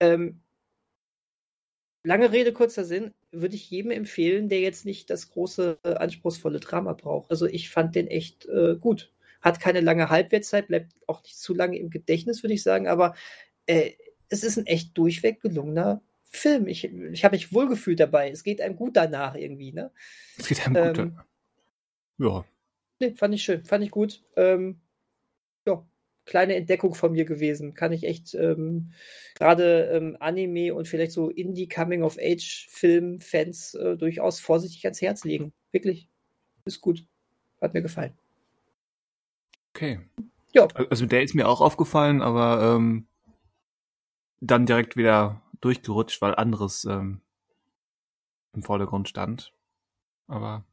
Ähm, 0.00 0.42
lange 2.04 2.32
Rede, 2.32 2.52
kurzer 2.52 2.84
Sinn, 2.84 3.14
würde 3.32 3.56
ich 3.56 3.70
jedem 3.70 3.90
empfehlen, 3.90 4.48
der 4.48 4.60
jetzt 4.60 4.84
nicht 4.84 5.10
das 5.10 5.30
große, 5.30 5.78
äh, 5.84 5.94
anspruchsvolle 5.94 6.60
Drama 6.60 6.92
braucht. 6.92 7.30
Also 7.30 7.46
ich 7.46 7.70
fand 7.70 7.94
den 7.94 8.08
echt 8.08 8.46
äh, 8.46 8.76
gut. 8.78 9.12
Hat 9.40 9.60
keine 9.60 9.80
lange 9.80 10.10
Halbwertszeit, 10.10 10.68
bleibt 10.68 10.92
auch 11.06 11.22
nicht 11.22 11.38
zu 11.38 11.54
lange 11.54 11.78
im 11.78 11.90
Gedächtnis, 11.90 12.42
würde 12.42 12.54
ich 12.54 12.62
sagen, 12.62 12.88
aber 12.88 13.14
äh, 13.66 13.92
es 14.28 14.44
ist 14.44 14.58
ein 14.58 14.66
echt 14.66 14.96
durchweg 14.96 15.40
gelungener 15.40 16.02
Film. 16.36 16.66
Ich, 16.66 16.84
ich 16.84 17.24
habe 17.24 17.34
mich 17.34 17.52
wohlgefühlt 17.52 18.00
dabei. 18.00 18.30
Es 18.30 18.42
geht 18.42 18.60
einem 18.60 18.76
gut 18.76 18.96
danach 18.96 19.34
irgendwie, 19.34 19.72
ne? 19.72 19.90
Es 20.36 20.48
geht 20.48 20.66
einem 20.66 20.76
ähm, 20.76 20.94
gut. 20.94 21.12
Ja. 22.18 22.44
Nee, 23.00 23.14
fand 23.16 23.34
ich 23.34 23.42
schön, 23.42 23.64
fand 23.64 23.82
ich 23.84 23.90
gut. 23.90 24.22
Ähm, 24.36 24.80
ja, 25.66 25.84
kleine 26.26 26.54
Entdeckung 26.54 26.94
von 26.94 27.12
mir 27.12 27.24
gewesen. 27.24 27.74
Kann 27.74 27.92
ich 27.92 28.04
echt 28.04 28.34
ähm, 28.34 28.92
gerade 29.34 29.90
ähm, 29.92 30.16
Anime 30.20 30.74
und 30.74 30.86
vielleicht 30.88 31.12
so 31.12 31.30
Indie-Coming-of-Age-Film-Fans 31.30 33.74
äh, 33.74 33.96
durchaus 33.96 34.40
vorsichtig 34.40 34.84
ans 34.84 35.00
Herz 35.02 35.24
legen. 35.24 35.52
Wirklich. 35.72 36.08
Ist 36.64 36.80
gut. 36.80 37.04
Hat 37.60 37.74
mir 37.74 37.82
gefallen. 37.82 38.12
Okay. 39.74 40.00
Ja. 40.52 40.68
Also 40.88 41.06
der 41.06 41.22
ist 41.22 41.34
mir 41.34 41.48
auch 41.48 41.60
aufgefallen, 41.60 42.22
aber 42.22 42.76
ähm, 42.76 43.06
dann 44.40 44.66
direkt 44.66 44.96
wieder 44.96 45.42
durchgerutscht, 45.64 46.20
weil 46.20 46.34
anderes 46.34 46.84
ähm, 46.84 47.20
im 48.52 48.62
Vordergrund 48.62 49.08
stand. 49.08 49.52
Aber 50.26 50.64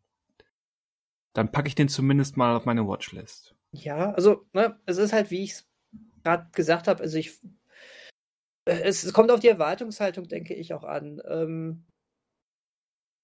dann 1.34 1.52
packe 1.52 1.68
ich 1.68 1.76
den 1.76 1.90
zumindest 1.90 2.38
mal 2.38 2.56
auf 2.56 2.66
meine 2.66 2.88
Watchlist. 2.88 3.56
Ja, 3.72 4.12
also, 4.12 4.46
ne, 4.54 4.80
es 4.86 4.98
ist 4.98 5.14
halt, 5.14 5.32
wie 5.32 5.44
ich 5.44 5.52
es 5.52 5.70
gerade 6.24 6.50
gesagt 6.52 6.88
habe, 6.88 7.02
also 7.02 7.18
ich. 7.18 7.40
Es, 8.66 9.04
es, 9.04 9.14
kommt 9.14 9.32
auf 9.32 9.40
die 9.40 9.48
Erwartungshaltung, 9.48 10.28
denke 10.28 10.54
ich, 10.54 10.74
auch 10.74 10.84
an. 10.84 11.22
Ähm, 11.28 11.86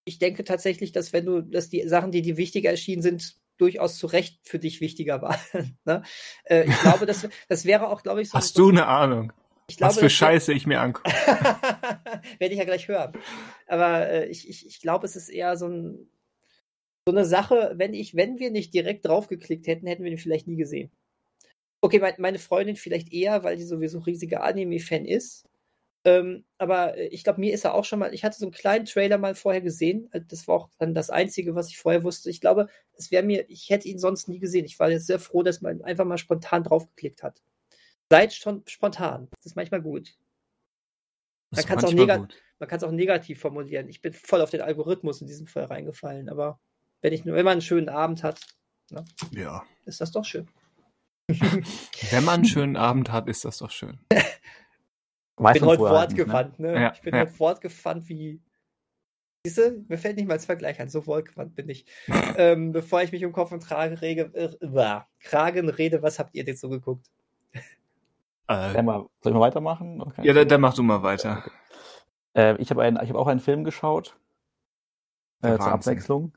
ich 0.06 0.18
denke 0.18 0.44
tatsächlich, 0.44 0.92
dass 0.92 1.14
wenn 1.14 1.26
du, 1.26 1.42
dass 1.42 1.70
die 1.70 1.88
Sachen, 1.88 2.12
die 2.12 2.22
dir 2.22 2.38
wichtiger 2.38 2.72
erschienen 2.72 3.02
sind, 3.02 3.38
durchaus 3.58 3.98
zu 3.98 4.08
Recht 4.08 4.40
für 4.48 4.58
dich 4.58 4.82
wichtiger 4.82 5.22
waren. 5.22 5.78
ne? 5.86 6.02
äh, 6.46 6.64
ich 6.68 6.80
glaube, 6.80 7.06
das, 7.06 7.28
das 7.50 7.66
wäre 7.66 7.90
auch, 7.90 8.04
glaube 8.04 8.22
ich, 8.22 8.30
so. 8.30 8.38
Hast 8.38 8.56
so, 8.56 8.64
du 8.64 8.70
eine 8.70 8.88
Ahnung? 8.88 9.34
Glaube, 9.76 9.96
Was 9.96 10.00
für 10.00 10.10
Scheiße 10.10 10.54
ich 10.54 10.66
mir 10.66 10.80
angucke. 10.80 11.12
Werde 12.40 12.54
ich 12.54 12.58
ja 12.58 12.64
gleich 12.64 12.88
hören. 12.88 13.14
Aber 13.68 14.08
äh, 14.08 14.26
ich, 14.28 14.48
ich, 14.48 14.66
ich 14.66 14.80
glaube, 14.80 15.06
es 15.06 15.18
ist 15.18 15.28
eher 15.28 15.58
so, 15.58 15.68
ein, 15.68 16.10
so 17.06 17.12
eine 17.12 17.26
Sache, 17.26 17.74
wenn 17.76 17.94
ich, 17.94 18.16
wenn 18.16 18.40
wir 18.40 18.50
nicht 18.50 18.74
direkt 18.74 19.06
draufgeklickt 19.06 19.68
hätten, 19.68 19.86
hätten 19.86 20.04
wir 20.04 20.10
den 20.10 20.20
vielleicht 20.20 20.48
nie 20.48 20.56
gesehen. 20.56 20.90
Okay, 21.82 22.00
mein, 22.00 22.14
meine 22.18 22.40
Freundin 22.40 22.78
vielleicht 22.78 23.12
eher, 23.12 23.44
weil 23.44 23.58
die 23.58 23.64
sowieso 23.64 24.00
riesiger 24.00 24.44
Anime-Fan 24.44 25.06
ist. 25.06 25.46
Ähm, 26.06 26.46
aber 26.58 26.98
ich 26.98 27.26
glaube, 27.26 27.42
mir 27.42 27.54
ist 27.54 27.66
er 27.66 27.74
auch 27.74 27.84
schon 27.84 28.00
mal, 28.00 28.14
ich 28.14 28.24
hatte 28.24 28.38
so 28.38 28.46
einen 28.46 28.54
kleinen 28.54 28.86
Trailer 28.86 29.18
mal 29.18 29.36
vorher 29.36 29.62
gesehen. 29.62 30.10
Das 30.30 30.48
war 30.48 30.56
auch 30.56 30.70
dann 30.80 30.94
das 30.94 31.10
Einzige, 31.10 31.56
was 31.56 31.68
ich 31.68 31.78
vorher 31.78 32.04
wusste. 32.04 32.30
Ich 32.30 32.40
glaube, 32.40 32.70
es 32.94 33.12
wäre 33.12 33.24
mir, 33.24 33.50
ich 33.50 33.70
hätte 33.70 33.90
ihn 33.90 34.00
sonst 34.00 34.30
nie 34.30 34.40
gesehen. 34.40 34.64
Ich 34.64 34.80
war 34.80 34.90
jetzt 34.90 35.08
sehr 35.08 35.20
froh, 35.20 35.44
dass 35.44 35.60
man 35.60 35.82
einfach 35.82 36.06
mal 36.06 36.18
spontan 36.18 36.64
draufgeklickt 36.64 37.22
hat. 37.22 37.42
Seid 38.10 38.34
schon 38.34 38.64
spontan. 38.68 39.28
Das 39.32 39.46
ist 39.46 39.56
manchmal 39.56 39.82
gut. 39.82 40.18
Man 41.52 41.66
kann 41.66 41.78
es 41.78 41.86
auch, 42.84 42.88
auch, 42.88 42.92
negativ 42.92 43.40
formulieren. 43.40 43.88
Ich 43.90 44.02
bin 44.02 44.14
voll 44.14 44.42
auf 44.42 44.50
den 44.50 44.62
Algorithmus 44.62 45.22
in 45.22 45.28
diesem 45.28 45.48
Fall 45.48 45.66
reingefallen, 45.66 46.30
aber 46.30 46.60
wenn, 47.02 47.14
ich, 47.14 47.26
wenn 47.26 47.46
man 47.46 47.54
einen 47.54 47.62
schönen 47.62 47.90
Abend 47.90 48.24
hat, 48.24 48.40
ne, 48.90 49.06
ja. 49.32 49.64
ist 49.86 50.02
das 50.02 50.12
doch 50.12 50.26
schön. 50.26 50.50
wenn 51.30 52.24
man 52.24 52.36
einen 52.36 52.46
schönen 52.46 52.78
Abend 52.78 53.12
hat, 53.12 53.28
ist 53.28 53.46
das 53.46 53.60
doch 53.60 53.72
schön. 53.72 54.00
ich 54.12 54.18
bin 55.38 55.66
heute 55.66 55.78
fortgewandt, 55.78 56.60
ne? 56.60 56.74
ne? 56.74 56.82
Ja, 56.82 56.94
ich 56.94 57.02
bin 57.02 57.14
ja. 57.14 57.22
heute 57.22 57.34
fortgewandt 57.34 58.10
wie. 58.10 58.42
Siehst 59.46 59.58
du, 59.60 59.86
mir 59.88 59.98
fällt 59.98 60.18
nicht 60.18 60.28
mal 60.28 60.34
als 60.34 60.46
Vergleich 60.46 60.80
ein, 60.80 60.90
so 60.90 61.06
wortgewandt 61.06 61.56
bin 61.56 61.70
ich. 61.70 61.86
ähm, 62.38 62.72
bevor 62.72 63.02
ich 63.04 63.12
mich 63.12 63.24
um 63.24 63.32
Kopf 63.32 63.52
und 63.52 63.64
Kragen, 63.64 63.96
rege, 63.96 64.34
äh, 64.34 65.02
Kragen 65.20 65.70
rede, 65.70 66.02
was 66.02 66.20
habt 66.20 66.36
ihr 66.36 66.44
jetzt 66.44 66.62
so 66.62 66.70
geguckt? 66.70 67.08
Äh, 68.50 68.82
mal, 68.82 69.06
soll 69.22 69.32
ich 69.32 69.34
mal 69.34 69.42
weitermachen? 69.42 70.04
Ja, 70.22 70.34
dann, 70.34 70.48
dann 70.48 70.62
mach 70.62 70.74
du 70.74 70.84
mal 70.84 71.04
weiter. 71.04 71.44
Äh, 72.34 72.56
ich 72.62 72.70
habe 72.70 72.86
hab 72.86 73.16
auch 73.16 73.28
einen 73.28 73.40
Film 73.40 73.64
geschaut. 73.64 74.16
Äh, 75.42 75.58
zur 75.58 75.72
Abwechslung. 75.72 76.34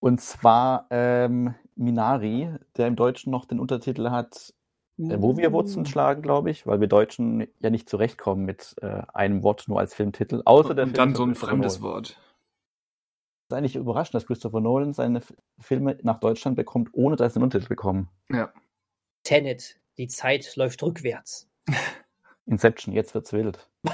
Und 0.00 0.20
zwar 0.20 0.86
ähm, 0.90 1.54
Minari, 1.74 2.54
der 2.76 2.86
im 2.86 2.96
Deutschen 2.96 3.30
noch 3.30 3.44
den 3.44 3.60
Untertitel 3.60 4.10
hat, 4.10 4.54
äh, 4.98 5.16
wo 5.20 5.36
wir 5.36 5.52
Wurzeln 5.52 5.86
uh. 5.86 5.88
schlagen, 5.88 6.22
glaube 6.22 6.50
ich, 6.50 6.66
weil 6.66 6.80
wir 6.80 6.88
Deutschen 6.88 7.46
ja 7.58 7.70
nicht 7.70 7.88
zurechtkommen 7.88 8.44
mit 8.44 8.76
äh, 8.80 9.02
einem 9.12 9.42
Wort 9.42 9.68
nur 9.68 9.78
als 9.78 9.94
Filmtitel. 9.94 10.42
Außer 10.44 10.74
der 10.74 10.84
Und 10.84 10.96
Film 10.96 11.08
dann 11.08 11.14
so 11.14 11.24
ein 11.24 11.34
fremdes 11.34 11.82
Wort. 11.82 12.18
Es 13.48 13.54
ist 13.54 13.56
eigentlich 13.56 13.76
überraschend, 13.76 14.14
dass 14.14 14.26
Christopher 14.26 14.60
Nolan 14.60 14.92
seine 14.92 15.22
Filme 15.58 15.96
nach 16.02 16.20
Deutschland 16.20 16.56
bekommt, 16.56 16.90
ohne 16.92 17.16
dass 17.16 17.32
er 17.32 17.36
einen 17.36 17.44
Untertitel 17.44 17.70
bekommen. 17.70 18.08
Ja. 18.28 18.52
Tenet, 19.24 19.77
die 19.98 20.08
Zeit 20.08 20.56
läuft 20.56 20.82
rückwärts. 20.82 21.48
Inception, 22.46 22.94
jetzt 22.94 23.14
wird's 23.14 23.32
wild. 23.32 23.68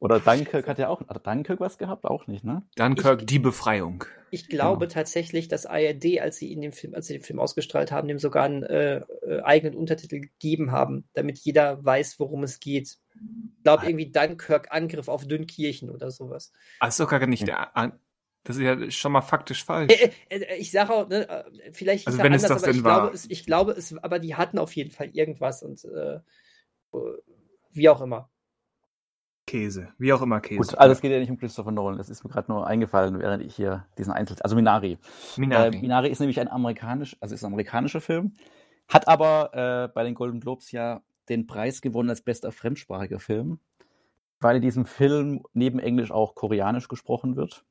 Oder 0.00 0.18
Dunkirk 0.18 0.66
hat 0.66 0.78
ja 0.78 0.88
auch, 0.88 1.06
hat 1.06 1.26
Dunkirk 1.26 1.60
was 1.60 1.76
gehabt? 1.76 2.06
Auch 2.06 2.26
nicht, 2.26 2.42
ne? 2.42 2.62
Dunkirk, 2.74 3.20
ich, 3.20 3.26
die 3.26 3.38
Befreiung. 3.38 4.04
Ich 4.30 4.48
glaube 4.48 4.86
genau. 4.86 4.94
tatsächlich, 4.94 5.46
dass 5.48 5.66
ARD, 5.66 6.20
als 6.20 6.38
sie 6.38 6.50
in 6.52 6.62
dem 6.62 6.72
Film, 6.72 6.94
als 6.94 7.06
sie 7.06 7.12
den 7.12 7.22
Film 7.22 7.38
ausgestrahlt 7.38 7.92
haben, 7.92 8.08
dem 8.08 8.18
sogar 8.18 8.44
einen 8.44 8.62
äh, 8.62 9.02
äh, 9.26 9.42
eigenen 9.42 9.76
Untertitel 9.76 10.20
gegeben 10.20 10.72
haben, 10.72 11.04
damit 11.12 11.38
jeder 11.38 11.84
weiß, 11.84 12.18
worum 12.18 12.42
es 12.44 12.60
geht. 12.60 12.96
Ich 13.14 13.62
glaube 13.62 13.82
ah. 13.82 13.86
irgendwie 13.86 14.10
Dunkirk 14.10 14.72
Angriff 14.72 15.08
auf 15.08 15.26
Dünnkirchen 15.26 15.90
oder 15.90 16.10
sowas. 16.10 16.50
Doch 16.98 17.10
gar 17.10 17.26
nicht 17.26 17.46
der, 17.46 17.76
das 18.44 18.56
ist 18.56 18.62
ja 18.62 18.90
schon 18.90 19.12
mal 19.12 19.20
faktisch 19.20 19.64
falsch. 19.64 19.92
Äh, 19.92 20.10
äh, 20.28 20.38
äh 20.38 20.56
ich 20.56 20.70
sage 20.70 20.92
auch, 20.92 21.08
ne, 21.08 21.44
vielleicht 21.72 22.06
also 22.06 22.18
wenn 22.18 22.26
anders, 22.26 22.44
es 22.44 22.48
das 22.48 22.62
aber 22.62 22.72
ich 22.72 22.84
war. 22.84 23.00
glaube, 23.00 23.14
es, 23.14 23.30
ich 23.30 23.46
glaube 23.46 23.72
es, 23.72 23.96
aber 23.98 24.18
die 24.18 24.34
hatten 24.34 24.58
auf 24.58 24.74
jeden 24.74 24.90
Fall 24.90 25.10
irgendwas 25.10 25.62
und 25.62 25.84
äh, 25.84 26.20
wie 27.72 27.88
auch 27.88 28.00
immer. 28.00 28.30
Käse, 29.46 29.88
wie 29.98 30.12
auch 30.12 30.22
immer 30.22 30.40
Käse. 30.40 30.60
Gut, 30.60 30.78
also 30.78 30.92
es 30.92 31.00
geht 31.00 31.10
ja 31.10 31.18
nicht 31.18 31.30
um 31.30 31.36
Christopher 31.36 31.72
Nolan, 31.72 31.98
das 31.98 32.08
ist 32.08 32.22
mir 32.22 32.30
gerade 32.30 32.50
nur 32.52 32.66
eingefallen, 32.66 33.18
während 33.18 33.42
ich 33.42 33.56
hier 33.56 33.86
diesen 33.98 34.12
Einzel... 34.12 34.36
Also 34.42 34.54
Minari. 34.54 34.98
Minari. 35.36 35.76
Äh, 35.76 35.80
Minari 35.80 36.08
ist 36.08 36.20
nämlich 36.20 36.38
ein 36.38 36.48
amerikanisch, 36.48 37.16
also 37.20 37.34
ist 37.34 37.42
ein 37.42 37.52
amerikanischer 37.52 38.00
Film, 38.00 38.36
hat 38.86 39.08
aber 39.08 39.50
äh, 39.52 39.92
bei 39.92 40.04
den 40.04 40.14
Golden 40.14 40.40
Globes 40.40 40.70
ja 40.70 41.02
den 41.28 41.46
Preis 41.46 41.80
gewonnen 41.80 42.10
als 42.10 42.22
bester 42.22 42.52
fremdsprachiger 42.52 43.18
Film, 43.18 43.58
weil 44.38 44.56
in 44.56 44.62
diesem 44.62 44.86
Film 44.86 45.42
neben 45.52 45.80
Englisch 45.80 46.12
auch 46.12 46.34
Koreanisch 46.34 46.86
gesprochen 46.86 47.34
wird. 47.34 47.64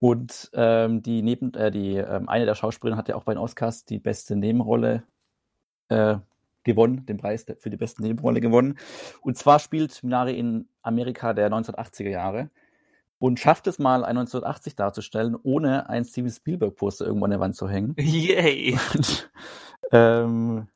Und 0.00 0.50
ähm, 0.54 1.02
die, 1.02 1.22
neben, 1.22 1.54
äh, 1.54 1.70
die 1.70 1.96
ähm, 1.96 2.28
eine 2.28 2.46
der 2.46 2.54
Schauspielerinnen 2.54 2.98
hat 2.98 3.08
ja 3.08 3.14
auch 3.14 3.24
bei 3.24 3.34
den 3.34 3.38
Oscars 3.38 3.84
die 3.84 3.98
beste 3.98 4.36
Nebenrolle 4.36 5.04
äh, 5.88 6.16
gewonnen, 6.64 7.06
den 7.06 7.18
Preis 7.18 7.46
für 7.58 7.70
die 7.70 7.76
beste 7.76 8.02
Nebenrolle 8.02 8.40
gewonnen. 8.40 8.78
Und 9.20 9.38
zwar 9.38 9.58
spielt 9.58 10.02
Minari 10.02 10.38
in 10.38 10.68
Amerika 10.82 11.32
der 11.32 11.50
1980er 11.50 12.10
Jahre 12.10 12.50
und 13.18 13.40
schafft 13.40 13.66
es 13.66 13.78
mal, 13.78 14.04
ein 14.04 14.18
1980 14.18 14.76
darzustellen, 14.76 15.36
ohne 15.42 15.88
ein 15.88 16.04
Steven 16.04 16.30
Spielberg-Poster 16.30 17.06
irgendwo 17.06 17.24
an 17.24 17.30
der 17.30 17.40
Wand 17.40 17.56
zu 17.56 17.68
hängen. 17.68 17.94
Yay! 17.98 18.78
Und, 18.94 19.30
ähm, 19.92 20.68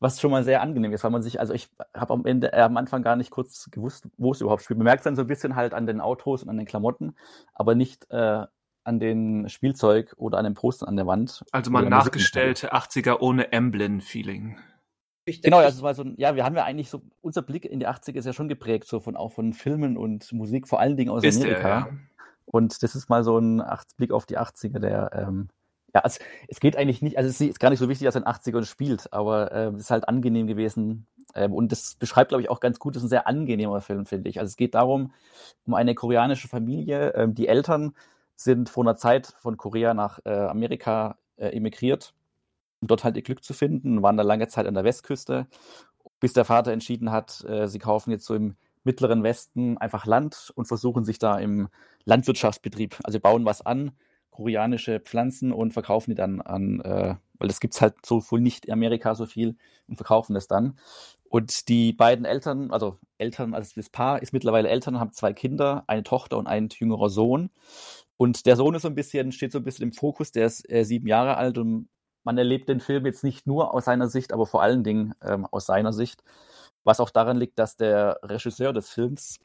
was 0.00 0.20
schon 0.20 0.32
mal 0.32 0.42
sehr 0.42 0.62
angenehm 0.62 0.92
ist, 0.92 1.04
weil 1.04 1.12
man 1.12 1.22
sich, 1.22 1.38
also 1.38 1.54
ich 1.54 1.68
habe 1.94 2.12
am 2.14 2.26
Ende, 2.26 2.52
äh, 2.52 2.62
am 2.62 2.76
Anfang 2.76 3.02
gar 3.04 3.14
nicht 3.14 3.30
kurz 3.30 3.70
gewusst, 3.70 4.08
wo 4.16 4.32
es 4.32 4.40
überhaupt 4.40 4.64
spielt. 4.64 4.78
Man 4.78 4.84
merkt 4.84 5.00
es 5.00 5.04
dann 5.04 5.14
so 5.14 5.22
ein 5.22 5.28
bisschen 5.28 5.54
halt 5.54 5.74
an 5.74 5.86
den 5.86 6.00
Autos 6.00 6.42
und 6.42 6.48
an 6.48 6.56
den 6.56 6.66
Klamotten, 6.66 7.14
aber 7.54 7.76
nicht 7.76 8.10
äh, 8.10 8.46
an 8.84 8.98
den 8.98 9.48
Spielzeug 9.48 10.14
oder 10.16 10.38
an 10.38 10.44
den 10.44 10.54
Postern 10.54 10.88
an 10.88 10.96
der 10.96 11.06
Wand. 11.06 11.44
Also 11.52 11.70
mal 11.70 11.88
nachgestellte 11.88 12.74
80er 12.74 13.20
ohne 13.20 13.52
Emblem-Feeling. 13.52 14.58
Genau, 15.24 15.58
also 15.58 15.76
es 15.78 15.82
war 15.82 15.94
so, 15.94 16.04
ja, 16.16 16.34
wir 16.34 16.44
haben 16.44 16.56
ja 16.56 16.64
eigentlich 16.64 16.90
so, 16.90 17.02
unser 17.20 17.42
Blick 17.42 17.64
in 17.64 17.78
die 17.78 17.86
80er 17.86 18.16
ist 18.16 18.24
ja 18.24 18.32
schon 18.32 18.48
geprägt, 18.48 18.88
so 18.88 18.98
von 18.98 19.16
auch 19.16 19.30
von 19.30 19.52
Filmen 19.52 19.96
und 19.96 20.32
Musik, 20.32 20.66
vor 20.66 20.80
allen 20.80 20.96
Dingen 20.96 21.10
aus 21.10 21.22
ist 21.22 21.40
Amerika. 21.40 21.62
Der, 21.62 21.68
ja. 21.68 21.88
Und 22.44 22.82
das 22.82 22.96
ist 22.96 23.08
mal 23.08 23.22
so 23.22 23.38
ein 23.38 23.62
Blick 23.96 24.10
auf 24.10 24.26
die 24.26 24.36
80er, 24.36 24.80
der, 24.80 25.10
ähm, 25.14 25.48
ja, 25.94 26.00
also, 26.00 26.18
es 26.48 26.58
geht 26.58 26.76
eigentlich 26.76 27.02
nicht, 27.02 27.18
also 27.18 27.28
es 27.28 27.40
ist 27.40 27.60
gar 27.60 27.70
nicht 27.70 27.78
so 27.78 27.88
wichtig, 27.88 28.06
dass 28.06 28.16
er 28.16 28.22
in 28.22 28.26
80ern 28.26 28.64
spielt, 28.64 29.12
aber 29.12 29.52
äh, 29.52 29.66
es 29.68 29.82
ist 29.82 29.90
halt 29.90 30.08
angenehm 30.08 30.48
gewesen. 30.48 31.06
Ähm, 31.34 31.52
und 31.52 31.70
das 31.70 31.94
beschreibt, 31.94 32.30
glaube 32.30 32.42
ich, 32.42 32.50
auch 32.50 32.60
ganz 32.60 32.78
gut, 32.78 32.96
das 32.96 33.02
ist 33.02 33.06
ein 33.06 33.10
sehr 33.10 33.26
angenehmer 33.28 33.80
Film, 33.80 34.06
finde 34.06 34.28
ich. 34.28 34.40
Also 34.40 34.50
es 34.50 34.56
geht 34.56 34.74
darum, 34.74 35.12
um 35.66 35.74
eine 35.74 35.94
koreanische 35.94 36.48
Familie, 36.48 37.12
ähm, 37.14 37.34
die 37.34 37.46
Eltern 37.46 37.94
sind 38.44 38.68
vor 38.68 38.84
einer 38.84 38.96
Zeit 38.96 39.34
von 39.38 39.56
Korea 39.56 39.94
nach 39.94 40.20
äh, 40.24 40.30
Amerika 40.30 41.18
äh, 41.36 41.48
emigriert, 41.48 42.14
um 42.80 42.88
dort 42.88 43.04
halt 43.04 43.16
ihr 43.16 43.22
Glück 43.22 43.44
zu 43.44 43.54
finden, 43.54 44.02
waren 44.02 44.16
da 44.16 44.22
lange 44.22 44.48
Zeit 44.48 44.66
an 44.66 44.74
der 44.74 44.84
Westküste, 44.84 45.46
bis 46.20 46.32
der 46.32 46.44
Vater 46.44 46.72
entschieden 46.72 47.10
hat, 47.10 47.44
äh, 47.44 47.66
sie 47.68 47.78
kaufen 47.78 48.10
jetzt 48.10 48.26
so 48.26 48.34
im 48.34 48.56
mittleren 48.84 49.22
Westen 49.22 49.78
einfach 49.78 50.06
Land 50.06 50.52
und 50.54 50.66
versuchen 50.66 51.04
sich 51.04 51.18
da 51.18 51.38
im 51.38 51.68
Landwirtschaftsbetrieb, 52.04 52.98
also 53.04 53.20
bauen 53.20 53.44
was 53.44 53.64
an, 53.64 53.92
koreanische 54.30 54.98
Pflanzen 54.98 55.52
und 55.52 55.72
verkaufen 55.72 56.10
die 56.10 56.16
dann 56.16 56.40
an, 56.40 56.80
äh, 56.80 57.14
weil 57.38 57.48
das 57.48 57.60
gibt 57.60 57.74
es 57.74 57.80
halt 57.80 57.94
so 58.04 58.22
wohl 58.30 58.40
nicht 58.40 58.66
in 58.66 58.72
Amerika 58.72 59.14
so 59.14 59.26
viel 59.26 59.56
und 59.88 59.96
verkaufen 59.96 60.34
das 60.34 60.48
dann. 60.48 60.78
Und 61.28 61.68
die 61.68 61.92
beiden 61.92 62.24
Eltern, 62.24 62.70
also 62.70 62.98
Eltern, 63.18 63.54
also 63.54 63.72
das 63.76 63.88
Paar 63.88 64.20
ist 64.22 64.32
mittlerweile 64.32 64.68
Eltern, 64.68 64.98
haben 65.00 65.12
zwei 65.12 65.32
Kinder, 65.32 65.84
eine 65.86 66.02
Tochter 66.02 66.38
und 66.38 66.46
ein 66.46 66.68
jüngerer 66.70 67.08
Sohn. 67.08 67.50
Und 68.22 68.46
der 68.46 68.54
Sohn 68.54 68.76
ist 68.76 68.82
so 68.82 68.88
ein 68.88 68.94
bisschen, 68.94 69.32
steht 69.32 69.50
so 69.50 69.58
ein 69.58 69.64
bisschen 69.64 69.88
im 69.88 69.92
Fokus, 69.92 70.30
der 70.30 70.46
ist 70.46 70.70
äh, 70.70 70.84
sieben 70.84 71.08
Jahre 71.08 71.38
alt 71.38 71.58
und 71.58 71.88
man 72.22 72.38
erlebt 72.38 72.68
den 72.68 72.78
Film 72.78 73.04
jetzt 73.04 73.24
nicht 73.24 73.48
nur 73.48 73.74
aus 73.74 73.86
seiner 73.86 74.06
Sicht, 74.06 74.32
aber 74.32 74.46
vor 74.46 74.62
allen 74.62 74.84
Dingen 74.84 75.12
ähm, 75.24 75.44
aus 75.46 75.66
seiner 75.66 75.92
Sicht. 75.92 76.22
Was 76.84 77.00
auch 77.00 77.10
daran 77.10 77.36
liegt, 77.36 77.58
dass 77.58 77.76
der 77.76 78.20
Regisseur 78.22 78.72
des 78.72 78.90
Films, 78.90 79.40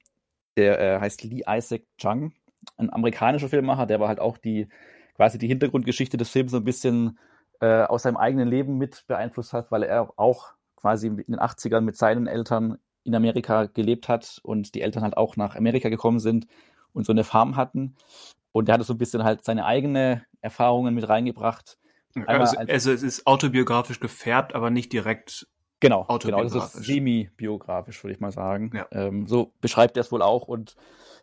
der 0.58 0.80
äh, 0.80 1.00
heißt 1.00 1.24
Lee 1.24 1.42
Isaac 1.48 1.86
Chung, 1.98 2.34
ein 2.78 2.94
amerikanischer 2.94 3.50
Filmmacher, 3.50 3.88
der 3.88 4.00
war 4.00 4.10
halt 4.10 4.20
auch 4.20 4.38
die 4.38 4.68
quasi 5.16 5.40
die 5.40 5.48
Hintergrundgeschichte 5.48 6.18
des 6.18 6.30
Films 6.30 6.52
so 6.52 6.58
ein 6.58 6.64
bisschen 6.64 7.18
äh, 7.62 7.82
aus 7.82 8.04
seinem 8.04 8.18
eigenen 8.18 8.48
Leben 8.48 8.78
mit 8.78 9.06
beeinflusst 9.08 9.54
hat, 9.54 9.72
weil 9.72 9.82
er 9.82 10.14
auch 10.18 10.54
quasi 10.76 11.08
in 11.08 11.16
den 11.16 11.40
80ern 11.40 11.82
mit 11.82 11.98
seinen 11.98 12.28
Eltern 12.28 12.78
in 13.04 13.16
Amerika 13.16 13.66
gelebt 13.66 14.08
hat 14.08 14.40
und 14.44 14.76
die 14.76 14.82
Eltern 14.82 15.02
halt 15.02 15.18
auch 15.18 15.36
nach 15.36 15.56
Amerika 15.56 15.90
gekommen 15.90 16.20
sind 16.20 16.46
und 16.94 17.08
so 17.08 17.12
eine 17.12 17.24
Farm 17.24 17.56
hatten. 17.56 17.96
Und 18.52 18.70
er 18.70 18.76
hat 18.76 18.86
so 18.86 18.94
ein 18.94 18.98
bisschen 18.98 19.24
halt 19.24 19.44
seine 19.44 19.66
eigenen 19.66 20.24
Erfahrungen 20.42 20.94
mit 20.94 21.08
reingebracht. 21.08 21.78
Also, 22.26 22.58
also, 22.58 22.92
es 22.92 23.04
ist 23.04 23.28
autobiografisch 23.28 24.00
gefärbt, 24.00 24.56
aber 24.56 24.70
nicht 24.70 24.92
direkt 24.92 25.48
genau, 25.80 26.06
autobiografisch. 26.08 26.54
Genau, 26.54 26.64
das 26.64 26.76
ist 26.76 26.86
semi-biografisch, 26.86 28.04
würde 28.04 28.14
ich 28.14 28.20
mal 28.20 28.32
sagen. 28.32 28.72
Ja. 28.74 28.88
Ähm, 28.92 29.28
so 29.28 29.54
beschreibt 29.62 29.98
er 29.98 30.02
es 30.02 30.12
wohl 30.12 30.24
auch. 30.24 30.48
Und 30.48 30.76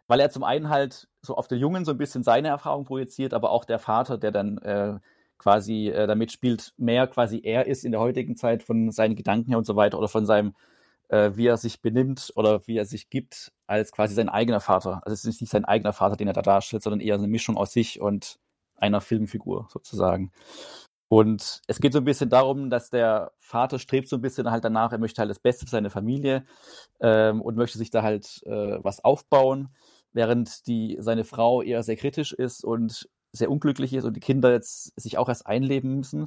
weil 0.06 0.20
er 0.20 0.30
zum 0.30 0.44
einen 0.44 0.68
halt 0.68 1.08
so 1.22 1.34
auf 1.36 1.48
den 1.48 1.58
Jungen 1.58 1.84
so 1.84 1.92
ein 1.92 1.98
bisschen 1.98 2.22
seine 2.22 2.48
Erfahrung 2.48 2.84
projiziert, 2.84 3.34
aber 3.34 3.50
auch 3.50 3.64
der 3.64 3.78
Vater, 3.78 4.18
der 4.18 4.30
dann 4.30 4.58
äh, 4.58 4.98
quasi 5.38 5.88
äh, 5.88 6.06
damit 6.06 6.32
spielt, 6.32 6.72
mehr 6.76 7.06
quasi 7.06 7.40
er 7.42 7.66
ist 7.66 7.84
in 7.84 7.92
der 7.92 8.00
heutigen 8.00 8.36
Zeit 8.36 8.62
von 8.62 8.90
seinen 8.90 9.16
Gedanken 9.16 9.48
her 9.48 9.58
und 9.58 9.66
so 9.66 9.76
weiter 9.76 9.98
oder 9.98 10.08
von 10.08 10.26
seinem, 10.26 10.54
äh, 11.14 11.36
wie 11.36 11.46
er 11.46 11.56
sich 11.56 11.80
benimmt 11.80 12.32
oder 12.34 12.66
wie 12.66 12.76
er 12.76 12.86
sich 12.86 13.08
gibt, 13.08 13.52
als 13.68 13.92
quasi 13.92 14.14
sein 14.14 14.28
eigener 14.28 14.58
Vater. 14.58 15.00
Also 15.04 15.14
es 15.14 15.24
ist 15.24 15.40
nicht 15.40 15.50
sein 15.50 15.64
eigener 15.64 15.92
Vater, 15.92 16.16
den 16.16 16.26
er 16.26 16.34
da 16.34 16.42
darstellt, 16.42 16.82
sondern 16.82 17.00
eher 17.00 17.14
eine 17.14 17.28
Mischung 17.28 17.56
aus 17.56 17.72
sich 17.72 18.00
und 18.00 18.40
einer 18.74 19.00
Filmfigur 19.00 19.68
sozusagen. 19.70 20.32
Und 21.06 21.62
es 21.68 21.78
geht 21.78 21.92
so 21.92 22.00
ein 22.00 22.04
bisschen 22.04 22.30
darum, 22.30 22.68
dass 22.68 22.90
der 22.90 23.30
Vater 23.38 23.78
strebt 23.78 24.08
so 24.08 24.16
ein 24.16 24.22
bisschen 24.22 24.50
halt 24.50 24.64
danach, 24.64 24.90
er 24.90 24.98
möchte 24.98 25.20
halt 25.20 25.30
das 25.30 25.38
Beste 25.38 25.66
für 25.66 25.70
seine 25.70 25.90
Familie 25.90 26.44
ähm, 27.00 27.40
und 27.40 27.56
möchte 27.56 27.78
sich 27.78 27.90
da 27.90 28.02
halt 28.02 28.42
äh, 28.46 28.82
was 28.82 29.04
aufbauen, 29.04 29.68
während 30.12 30.66
die, 30.66 30.96
seine 30.98 31.22
Frau 31.22 31.62
eher 31.62 31.84
sehr 31.84 31.96
kritisch 31.96 32.32
ist 32.32 32.64
und 32.64 33.08
sehr 33.30 33.50
unglücklich 33.50 33.92
ist 33.92 34.04
und 34.04 34.14
die 34.14 34.20
Kinder 34.20 34.50
jetzt 34.50 34.98
sich 35.00 35.16
auch 35.18 35.28
erst 35.28 35.46
einleben 35.46 35.94
müssen. 35.94 36.26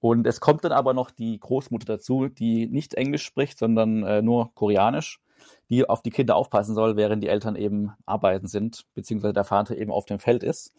Und 0.00 0.26
es 0.26 0.40
kommt 0.40 0.64
dann 0.64 0.72
aber 0.72 0.94
noch 0.94 1.10
die 1.10 1.38
Großmutter 1.38 1.86
dazu, 1.86 2.28
die 2.28 2.66
nicht 2.66 2.94
Englisch 2.94 3.22
spricht, 3.22 3.58
sondern 3.58 4.02
äh, 4.02 4.22
nur 4.22 4.54
Koreanisch, 4.54 5.20
die 5.68 5.88
auf 5.88 6.02
die 6.02 6.10
Kinder 6.10 6.36
aufpassen 6.36 6.74
soll, 6.74 6.96
während 6.96 7.22
die 7.22 7.28
Eltern 7.28 7.54
eben 7.54 7.92
arbeiten 8.06 8.46
sind, 8.46 8.86
beziehungsweise 8.94 9.34
der 9.34 9.44
Vater 9.44 9.76
eben 9.76 9.92
auf 9.92 10.06
dem 10.06 10.18
Feld 10.18 10.42
ist. 10.42 10.72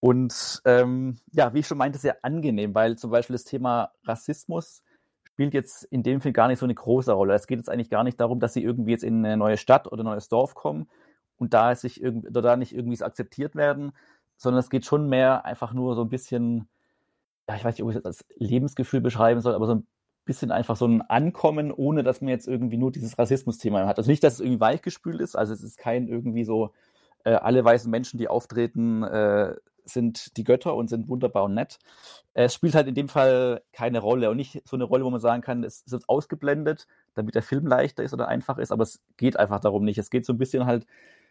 Und 0.00 0.62
ähm, 0.64 1.16
ja, 1.32 1.52
wie 1.52 1.58
ich 1.60 1.66
schon 1.66 1.76
meinte, 1.76 1.98
sehr 1.98 2.24
angenehm, 2.24 2.74
weil 2.74 2.96
zum 2.96 3.10
Beispiel 3.10 3.34
das 3.34 3.44
Thema 3.44 3.92
Rassismus 4.04 4.82
spielt 5.24 5.52
jetzt 5.52 5.84
in 5.84 6.02
dem 6.02 6.22
Film 6.22 6.32
gar 6.32 6.48
nicht 6.48 6.58
so 6.58 6.66
eine 6.66 6.74
große 6.74 7.12
Rolle. 7.12 7.34
Es 7.34 7.46
geht 7.46 7.58
jetzt 7.58 7.68
eigentlich 7.68 7.90
gar 7.90 8.04
nicht 8.04 8.18
darum, 8.18 8.40
dass 8.40 8.54
sie 8.54 8.62
irgendwie 8.62 8.92
jetzt 8.92 9.04
in 9.04 9.24
eine 9.24 9.36
neue 9.36 9.58
Stadt 9.58 9.86
oder 9.92 10.02
ein 10.02 10.06
neues 10.06 10.28
Dorf 10.28 10.54
kommen 10.54 10.88
und 11.36 11.52
da 11.52 11.74
sich 11.74 12.02
irgendwie, 12.02 12.28
da 12.30 12.56
nicht 12.56 12.74
irgendwie 12.74 13.02
akzeptiert 13.02 13.54
werden, 13.54 13.92
sondern 14.36 14.60
es 14.60 14.70
geht 14.70 14.86
schon 14.86 15.08
mehr 15.08 15.44
einfach 15.44 15.74
nur 15.74 15.94
so 15.94 16.02
ein 16.02 16.08
bisschen, 16.08 16.68
ja, 17.50 17.56
ich 17.56 17.64
weiß 17.64 17.74
nicht, 17.74 17.82
ob 17.82 17.90
ich 17.90 17.96
das 17.96 18.04
als 18.04 18.24
Lebensgefühl 18.36 19.00
beschreiben 19.00 19.40
soll, 19.40 19.54
aber 19.54 19.66
so 19.66 19.74
ein 19.74 19.86
bisschen 20.24 20.52
einfach 20.52 20.76
so 20.76 20.86
ein 20.86 21.02
Ankommen, 21.02 21.72
ohne 21.72 22.02
dass 22.02 22.20
man 22.20 22.28
jetzt 22.28 22.46
irgendwie 22.46 22.76
nur 22.76 22.92
dieses 22.92 23.18
Rassismus-Thema 23.18 23.86
hat. 23.86 23.98
Also 23.98 24.10
nicht, 24.10 24.22
dass 24.22 24.34
es 24.34 24.40
irgendwie 24.40 24.60
weichgespült 24.60 25.20
ist, 25.20 25.36
also 25.36 25.52
es 25.52 25.62
ist 25.62 25.76
kein 25.76 26.06
irgendwie 26.06 26.44
so, 26.44 26.72
äh, 27.24 27.32
alle 27.32 27.64
weißen 27.64 27.90
Menschen, 27.90 28.18
die 28.18 28.28
auftreten, 28.28 29.02
äh, 29.02 29.56
sind 29.84 30.36
die 30.36 30.44
Götter 30.44 30.76
und 30.76 30.88
sind 30.88 31.08
wunderbar 31.08 31.44
und 31.44 31.54
nett. 31.54 31.78
Es 32.34 32.54
spielt 32.54 32.76
halt 32.76 32.86
in 32.86 32.94
dem 32.94 33.08
Fall 33.08 33.62
keine 33.72 33.98
Rolle 33.98 34.30
und 34.30 34.36
nicht 34.36 34.62
so 34.64 34.76
eine 34.76 34.84
Rolle, 34.84 35.04
wo 35.04 35.10
man 35.10 35.20
sagen 35.20 35.42
kann, 35.42 35.64
es 35.64 35.82
wird 35.88 36.08
ausgeblendet, 36.08 36.86
damit 37.14 37.34
der 37.34 37.42
Film 37.42 37.66
leichter 37.66 38.04
ist 38.04 38.14
oder 38.14 38.28
einfach 38.28 38.58
ist, 38.58 38.70
aber 38.70 38.84
es 38.84 39.00
geht 39.16 39.36
einfach 39.36 39.58
darum 39.58 39.84
nicht. 39.84 39.98
Es 39.98 40.10
geht 40.10 40.24
so 40.24 40.32
ein 40.32 40.38
bisschen 40.38 40.66
halt 40.66 40.86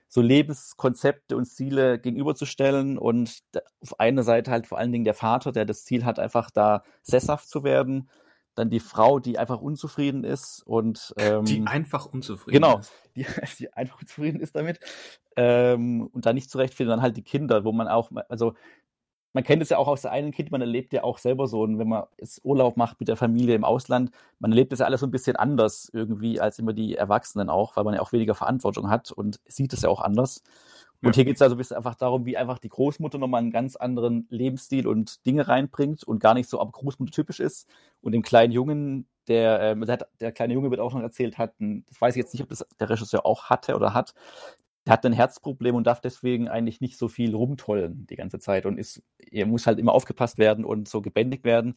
so 0.10 0.22
Lebenskonzepte 0.22 1.38
und 1.38 1.46
Ziele 1.46 2.00
gegenüberzustellen 2.00 2.98
und 2.98 3.44
auf 3.80 4.00
einer 4.00 4.24
Seite 4.24 4.50
halt 4.50 4.66
vor 4.66 4.80
allen 4.80 4.92
Dingen 4.92 5.06
der 5.06 5.14
Vater, 5.14 5.52
der 5.52 5.66
das 5.66 5.86
Ziel 5.86 6.04
hat, 6.04 6.20
einfach 6.20 6.50
da 6.50 6.84
sesshaft 7.04 7.48
zu 7.48 7.64
werden. 7.64 8.10
Dann 8.56 8.72
die 8.72 8.80
Frau, 8.80 9.20
die 9.20 9.38
einfach 9.38 9.62
unzufrieden 9.62 10.24
ist 10.24 10.64
und 10.66 11.14
ähm, 11.18 11.46
die 11.46 11.64
einfach 11.66 12.08
unzufrieden 12.08 12.56
genau, 12.56 12.80
ist. 12.80 12.92
Die, 13.16 13.26
die 13.60 13.74
einfach 13.74 14.00
unzufrieden 14.00 14.40
ist 14.40 14.56
damit 14.56 14.80
ähm, 15.36 16.08
und 16.08 16.26
da 16.26 16.34
nicht 16.34 16.50
zurechtfindet. 16.50 16.94
Dann 16.94 17.02
halt 17.02 17.18
die 17.18 17.24
Kinder, 17.24 17.64
wo 17.64 17.72
man 17.72 17.88
auch, 17.88 18.12
also 18.30 18.54
man 19.34 19.44
kennt 19.44 19.62
es 19.62 19.70
ja 19.70 19.78
auch 19.78 19.88
aus 19.88 20.02
der 20.02 20.12
einen 20.12 20.32
Kind, 20.32 20.52
man 20.52 20.62
erlebt 20.62 20.92
ja 20.94 21.04
auch 21.04 21.18
selber 21.18 21.48
so, 21.48 21.62
und 21.62 21.78
wenn 21.78 21.88
man 21.88 22.04
jetzt 22.20 22.44
Urlaub 22.44 22.78
macht 22.78 23.00
mit 23.00 23.08
der 23.08 23.16
Familie 23.16 23.56
im 23.56 23.64
Ausland, 23.64 24.12
man 24.40 24.52
erlebt 24.52 24.72
das 24.72 24.80
ja 24.80 24.86
alles 24.86 25.02
so 25.02 25.08
ein 25.08 25.12
bisschen 25.12 25.36
anders 25.36 25.90
irgendwie 25.94 26.40
als 26.40 26.60
immer 26.60 26.74
die 26.74 26.96
Erwachsenen 26.96 27.50
auch, 27.50 27.76
weil 27.76 27.84
man 27.84 27.94
ja 27.94 28.02
auch 28.02 28.12
weniger 28.12 28.36
Verantwortung 28.36 28.90
hat 28.90 29.12
und 29.12 29.40
sieht 29.48 29.74
es 29.74 29.84
ja 29.84 29.90
auch 29.90 30.02
anders. 30.02 30.44
Und 31.02 31.10
ja. 31.10 31.16
hier 31.16 31.26
geht 31.26 31.36
es 31.36 31.40
ja 31.40 31.48
so 31.48 31.56
ein 31.56 31.58
bisschen 31.58 31.78
einfach 31.78 31.96
darum, 31.96 32.26
wie 32.26 32.36
einfach 32.36 32.60
die 32.60 32.70
Großmutter 32.70 33.18
nochmal 33.20 33.42
einen 33.42 33.52
ganz 33.52 33.76
anderen 33.76 34.28
Lebensstil 34.30 34.86
und 34.86 35.26
Dinge 35.26 35.48
reinbringt 35.48 36.04
und 36.04 36.20
gar 36.20 36.34
nicht 36.34 36.50
so 36.50 36.60
aber 36.60 36.72
Großmutter 36.72 37.12
typisch 37.12 37.40
ist. 37.40 37.70
Und 38.02 38.12
dem 38.12 38.22
kleinen 38.22 38.52
Jungen, 38.52 39.08
der, 39.28 39.62
äh, 39.62 39.80
der, 39.80 40.08
der, 40.20 40.32
kleine 40.34 40.56
Junge 40.56 40.72
wird 40.72 40.82
auch 40.82 40.94
noch 40.94 41.02
erzählt, 41.02 41.38
hat, 41.38 41.54
das 41.60 42.02
weiß 42.02 42.16
ich 42.16 42.20
jetzt 42.20 42.34
nicht, 42.34 42.44
ob 42.44 42.50
das 42.50 42.66
der 42.80 42.90
Regisseur 42.90 43.26
auch 43.26 43.46
hatte 43.46 43.76
oder 43.76 43.94
hat, 43.94 44.14
er 44.86 44.94
hat 44.94 45.06
ein 45.06 45.14
Herzproblem 45.14 45.76
und 45.76 45.88
darf 45.88 46.02
deswegen 46.02 46.48
eigentlich 46.48 46.82
nicht 46.82 46.98
so 46.98 47.08
viel 47.08 47.36
rumtollen 47.36 48.08
die 48.08 48.16
ganze 48.16 48.40
Zeit 48.40 48.66
und 48.66 48.78
ist, 48.78 49.04
er 49.18 49.46
muss 49.46 49.68
halt 49.68 49.80
immer 49.80 49.94
aufgepasst 49.94 50.38
werden 50.38 50.66
und 50.66 50.88
so 50.88 51.02
gebändigt 51.02 51.44
werden. 51.44 51.76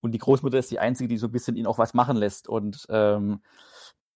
Und 0.00 0.12
die 0.12 0.18
Großmutter 0.18 0.58
ist 0.58 0.70
die 0.70 0.80
Einzige, 0.80 1.08
die 1.08 1.16
so 1.16 1.28
ein 1.28 1.32
bisschen 1.32 1.56
ihn 1.56 1.66
auch 1.66 1.78
was 1.78 1.94
machen 1.94 2.16
lässt 2.16 2.48
und 2.48 2.86
ähm, 2.90 3.40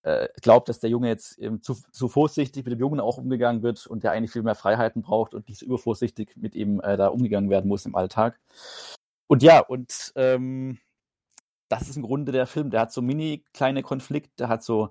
äh, 0.02 0.28
glaubt, 0.42 0.68
dass 0.68 0.80
der 0.80 0.90
Junge 0.90 1.08
jetzt 1.08 1.40
ähm, 1.40 1.62
zu, 1.62 1.74
zu, 1.92 2.08
vorsichtig 2.08 2.64
mit 2.64 2.72
dem 2.72 2.80
Jungen 2.80 3.00
auch 3.00 3.18
umgegangen 3.18 3.62
wird 3.62 3.86
und 3.86 4.04
der 4.04 4.12
eigentlich 4.12 4.32
viel 4.32 4.42
mehr 4.42 4.54
Freiheiten 4.54 5.02
braucht 5.02 5.34
und 5.34 5.48
nicht 5.48 5.58
so 5.58 5.66
übervorsichtig 5.66 6.36
mit 6.36 6.54
ihm 6.54 6.80
äh, 6.80 6.96
da 6.96 7.08
umgegangen 7.08 7.50
werden 7.50 7.68
muss 7.68 7.86
im 7.86 7.94
Alltag. 7.94 8.38
Und 9.28 9.42
ja, 9.42 9.60
und 9.60 10.12
ähm, 10.16 10.78
das 11.68 11.88
ist 11.88 11.96
im 11.96 12.02
Grunde 12.02 12.32
der 12.32 12.46
Film. 12.46 12.70
Der 12.70 12.82
hat 12.82 12.92
so 12.92 13.02
mini 13.02 13.44
kleine 13.52 13.82
Konflikte, 13.82 14.30
der 14.38 14.48
hat 14.48 14.62
so 14.62 14.90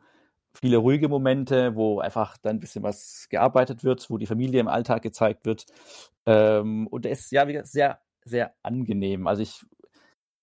viele 0.55 0.77
ruhige 0.77 1.09
Momente, 1.09 1.75
wo 1.75 1.99
einfach 1.99 2.37
dann 2.37 2.57
ein 2.57 2.59
bisschen 2.59 2.83
was 2.83 3.27
gearbeitet 3.29 3.83
wird, 3.83 4.09
wo 4.09 4.17
die 4.17 4.25
Familie 4.25 4.59
im 4.59 4.67
Alltag 4.67 5.01
gezeigt 5.01 5.45
wird. 5.45 5.65
Ähm, 6.25 6.87
und 6.87 7.05
der 7.05 7.11
ist 7.11 7.31
ja 7.31 7.47
wie 7.47 7.59
sehr, 7.63 7.99
sehr 8.23 8.53
angenehm. 8.63 9.27
Also 9.27 9.41
ich 9.41 9.65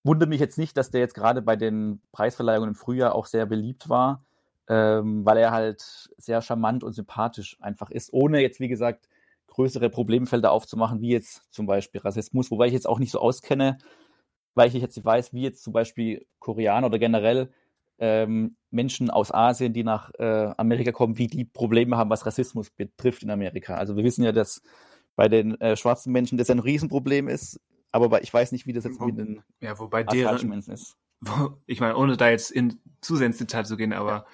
wundere 0.03 0.29
mich 0.29 0.39
jetzt 0.39 0.57
nicht, 0.57 0.77
dass 0.77 0.91
der 0.91 1.01
jetzt 1.01 1.15
gerade 1.15 1.41
bei 1.41 1.55
den 1.55 2.01
Preisverleihungen 2.11 2.69
im 2.69 2.75
Frühjahr 2.75 3.15
auch 3.15 3.25
sehr 3.25 3.45
beliebt 3.45 3.89
war, 3.89 4.23
ähm, 4.67 5.25
weil 5.25 5.37
er 5.37 5.51
halt 5.51 6.09
sehr 6.17 6.41
charmant 6.41 6.83
und 6.83 6.93
sympathisch 6.93 7.57
einfach 7.61 7.89
ist, 7.89 8.13
ohne 8.13 8.41
jetzt, 8.41 8.59
wie 8.59 8.67
gesagt, 8.67 9.07
größere 9.47 9.89
Problemfelder 9.89 10.51
aufzumachen, 10.51 11.01
wie 11.01 11.11
jetzt 11.11 11.53
zum 11.53 11.65
Beispiel 11.65 12.01
Rassismus, 12.01 12.51
wobei 12.51 12.67
ich 12.67 12.73
jetzt 12.73 12.87
auch 12.87 12.99
nicht 12.99 13.11
so 13.11 13.19
auskenne, 13.19 13.77
weil 14.55 14.67
ich 14.67 14.73
jetzt 14.75 14.95
nicht 14.95 15.05
weiß, 15.05 15.33
wie 15.33 15.43
jetzt 15.43 15.63
zum 15.63 15.73
Beispiel 15.73 16.25
Koreaner 16.39 16.87
oder 16.87 16.99
generell 16.99 17.51
ähm, 17.99 18.55
Menschen 18.73 19.09
aus 19.09 19.33
Asien, 19.33 19.73
die 19.73 19.83
nach 19.83 20.11
äh, 20.17 20.51
Amerika 20.57 20.91
kommen, 20.91 21.17
wie 21.17 21.27
die 21.27 21.45
Probleme 21.45 21.97
haben, 21.97 22.09
was 22.09 22.25
Rassismus 22.25 22.69
betrifft 22.69 23.23
in 23.23 23.29
Amerika. 23.29 23.75
Also 23.75 23.95
wir 23.95 24.03
wissen 24.03 24.23
ja, 24.23 24.31
dass 24.31 24.61
bei 25.15 25.29
den 25.29 25.59
äh, 25.61 25.77
schwarzen 25.77 26.11
Menschen 26.11 26.37
das 26.37 26.49
ein 26.49 26.59
Riesenproblem 26.59 27.27
ist, 27.27 27.59
aber 27.91 28.23
ich 28.23 28.33
weiß 28.33 28.51
nicht, 28.51 28.65
wie 28.65 28.73
das 28.73 28.83
jetzt 28.83 28.99
mit 28.99 29.17
den 29.17 29.41
ja, 29.59 29.77
wobei 29.77 30.03
deren, 30.03 30.49
Menschen 30.49 30.73
ist. 30.73 30.97
Wo, 31.21 31.61
ich 31.67 31.79
meine, 31.79 31.95
ohne 31.95 32.17
da 32.17 32.29
jetzt 32.29 32.51
in, 32.51 32.81
zu 33.01 33.15
sehr 33.15 33.27
ins 33.27 33.37
Detail 33.37 33.65
zu 33.65 33.77
gehen, 33.77 33.93
aber 33.93 34.11
ja. 34.11 34.25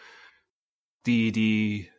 die, 1.05 1.31
die 1.31 1.89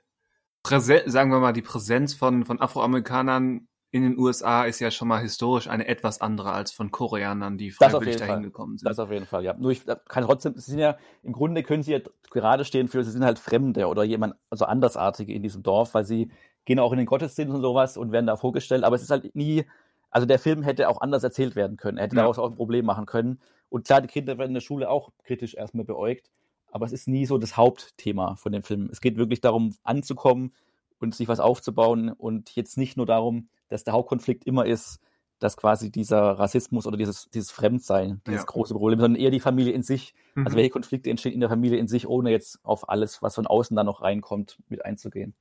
Präsenz, 0.62 1.12
sagen 1.12 1.30
wir 1.30 1.40
mal, 1.40 1.52
die 1.52 1.62
Präsenz 1.62 2.14
von, 2.14 2.44
von 2.44 2.60
Afroamerikanern 2.60 3.68
in 3.92 4.02
den 4.02 4.18
USA 4.18 4.64
ist 4.64 4.78
ja 4.78 4.90
schon 4.90 5.08
mal 5.08 5.20
historisch 5.20 5.68
eine 5.68 5.88
etwas 5.88 6.20
andere 6.20 6.52
als 6.52 6.70
von 6.70 6.92
Koreanern, 6.92 7.58
die 7.58 7.72
freiwillig 7.72 8.16
dahin 8.16 8.42
gekommen 8.42 8.78
sind. 8.78 8.88
Das 8.88 9.00
auf 9.00 9.10
jeden 9.10 9.26
Fall, 9.26 9.44
ja. 9.44 9.54
Nur 9.54 9.72
ich 9.72 9.84
kann 10.08 10.24
trotzdem, 10.24 10.54
sie 10.54 10.70
sind 10.70 10.78
ja, 10.78 10.96
im 11.24 11.32
Grunde 11.32 11.64
können 11.64 11.82
sie 11.82 11.92
ja 11.92 11.98
gerade 12.30 12.64
stehen 12.64 12.86
für, 12.86 13.02
sie 13.02 13.10
sind 13.10 13.24
halt 13.24 13.40
Fremde 13.40 13.88
oder 13.88 14.04
jemand, 14.04 14.36
also 14.48 14.64
Andersartige 14.64 15.32
in 15.32 15.42
diesem 15.42 15.64
Dorf, 15.64 15.94
weil 15.94 16.04
sie 16.04 16.30
gehen 16.66 16.78
auch 16.78 16.92
in 16.92 16.98
den 16.98 17.06
Gottesdienst 17.06 17.52
und 17.52 17.62
sowas 17.62 17.96
und 17.96 18.12
werden 18.12 18.26
da 18.26 18.36
vorgestellt, 18.36 18.84
aber 18.84 18.94
es 18.94 19.02
ist 19.02 19.10
halt 19.10 19.34
nie, 19.34 19.64
also 20.10 20.24
der 20.24 20.38
Film 20.38 20.62
hätte 20.62 20.88
auch 20.88 21.00
anders 21.00 21.24
erzählt 21.24 21.56
werden 21.56 21.76
können. 21.76 21.98
Er 21.98 22.04
hätte 22.04 22.16
ja. 22.16 22.22
daraus 22.22 22.38
auch 22.38 22.48
ein 22.48 22.56
Problem 22.56 22.84
machen 22.84 23.06
können. 23.06 23.40
Und 23.70 23.86
klar, 23.86 24.00
die 24.00 24.08
Kinder 24.08 24.38
werden 24.38 24.50
in 24.50 24.54
der 24.54 24.60
Schule 24.60 24.88
auch 24.88 25.10
kritisch 25.24 25.54
erstmal 25.54 25.84
beäugt, 25.84 26.30
aber 26.70 26.86
es 26.86 26.92
ist 26.92 27.08
nie 27.08 27.26
so 27.26 27.38
das 27.38 27.56
Hauptthema 27.56 28.36
von 28.36 28.52
dem 28.52 28.62
Film. 28.62 28.88
Es 28.92 29.00
geht 29.00 29.16
wirklich 29.16 29.40
darum, 29.40 29.74
anzukommen 29.82 30.52
und 31.00 31.14
sich 31.14 31.28
was 31.28 31.40
aufzubauen 31.40 32.10
und 32.10 32.54
jetzt 32.54 32.78
nicht 32.78 32.96
nur 32.96 33.06
darum, 33.06 33.48
dass 33.68 33.84
der 33.84 33.94
Hauptkonflikt 33.94 34.44
immer 34.44 34.66
ist, 34.66 35.00
dass 35.38 35.56
quasi 35.56 35.90
dieser 35.90 36.20
Rassismus 36.38 36.86
oder 36.86 36.98
dieses, 36.98 37.30
dieses 37.30 37.50
Fremdsein, 37.50 38.20
dieses 38.26 38.42
ja. 38.42 38.46
große 38.46 38.74
Problem, 38.74 39.00
sondern 39.00 39.20
eher 39.20 39.30
die 39.30 39.40
Familie 39.40 39.72
in 39.72 39.82
sich. 39.82 40.14
Also 40.14 40.40
mhm. 40.40 40.46
Also 40.46 40.56
welche 40.58 40.70
Konflikte 40.70 41.10
entstehen 41.10 41.32
in 41.32 41.40
der 41.40 41.48
Familie 41.48 41.78
in 41.78 41.88
sich, 41.88 42.06
ohne 42.06 42.30
jetzt 42.30 42.60
auf 42.62 42.88
alles, 42.88 43.22
was 43.22 43.34
von 43.34 43.46
außen 43.46 43.74
da 43.74 43.82
noch 43.82 44.02
reinkommt, 44.02 44.58
mit 44.68 44.84
einzugehen. 44.84 45.34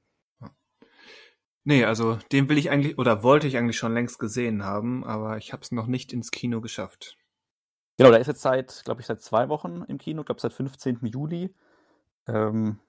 Nee, 1.66 1.84
also 1.84 2.18
den 2.32 2.48
will 2.48 2.58
ich 2.58 2.72
eigentlich 2.72 2.98
oder 2.98 3.22
wollte 3.22 3.46
ich 3.46 3.58
eigentlich 3.58 3.78
schon 3.78 3.94
längst 3.94 4.18
gesehen 4.18 4.64
haben, 4.64 5.04
aber 5.04 5.38
ich 5.38 5.52
habe 5.52 5.62
es 5.62 5.72
noch 5.72 5.88
nicht 5.88 6.14
ins 6.14 6.32
Kino 6.32 6.62
geschafft. 6.62 7.18
Genau, 7.98 8.12
der 8.12 8.22
ist 8.22 8.28
jetzt 8.28 8.42
seit, 8.42 8.84
glaube 8.86 9.02
ich, 9.02 9.08
seit 9.08 9.22
zwei 9.22 9.50
Wochen 9.50 9.84
im 9.88 9.98
Kino, 9.98 10.24
glaube 10.24 10.40
seit 10.40 10.54
15. 10.54 11.00
Juli. 11.04 11.54
Ähm, 12.28 12.80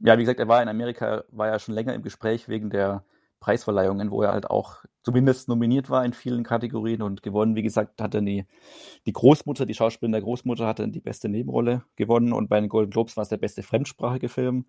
ja, 0.00 0.16
wie 0.16 0.22
gesagt, 0.22 0.40
er 0.40 0.48
war 0.48 0.62
in 0.62 0.68
Amerika, 0.68 1.24
war 1.30 1.48
ja 1.48 1.58
schon 1.58 1.74
länger 1.74 1.94
im 1.94 2.02
Gespräch 2.02 2.48
wegen 2.48 2.70
der 2.70 3.04
Preisverleihungen, 3.40 4.10
wo 4.10 4.22
er 4.22 4.32
halt 4.32 4.50
auch 4.50 4.84
zumindest 5.02 5.48
nominiert 5.48 5.88
war 5.88 6.04
in 6.04 6.12
vielen 6.12 6.44
Kategorien 6.44 7.00
und 7.02 7.22
gewonnen. 7.22 7.56
Wie 7.56 7.62
gesagt, 7.62 8.00
hat 8.00 8.14
dann 8.14 8.26
die, 8.26 8.46
die 9.06 9.12
Großmutter, 9.12 9.64
die 9.64 9.74
Schauspielerin 9.74 10.12
der 10.12 10.20
Großmutter, 10.20 10.66
hat 10.66 10.78
dann 10.78 10.92
die 10.92 11.00
beste 11.00 11.28
Nebenrolle 11.28 11.84
gewonnen 11.96 12.32
und 12.32 12.48
bei 12.48 12.60
den 12.60 12.68
Golden 12.68 12.90
Globes 12.90 13.16
war 13.16 13.22
es 13.22 13.30
der 13.30 13.38
beste 13.38 13.62
fremdsprachige 13.62 14.28
Film. 14.28 14.66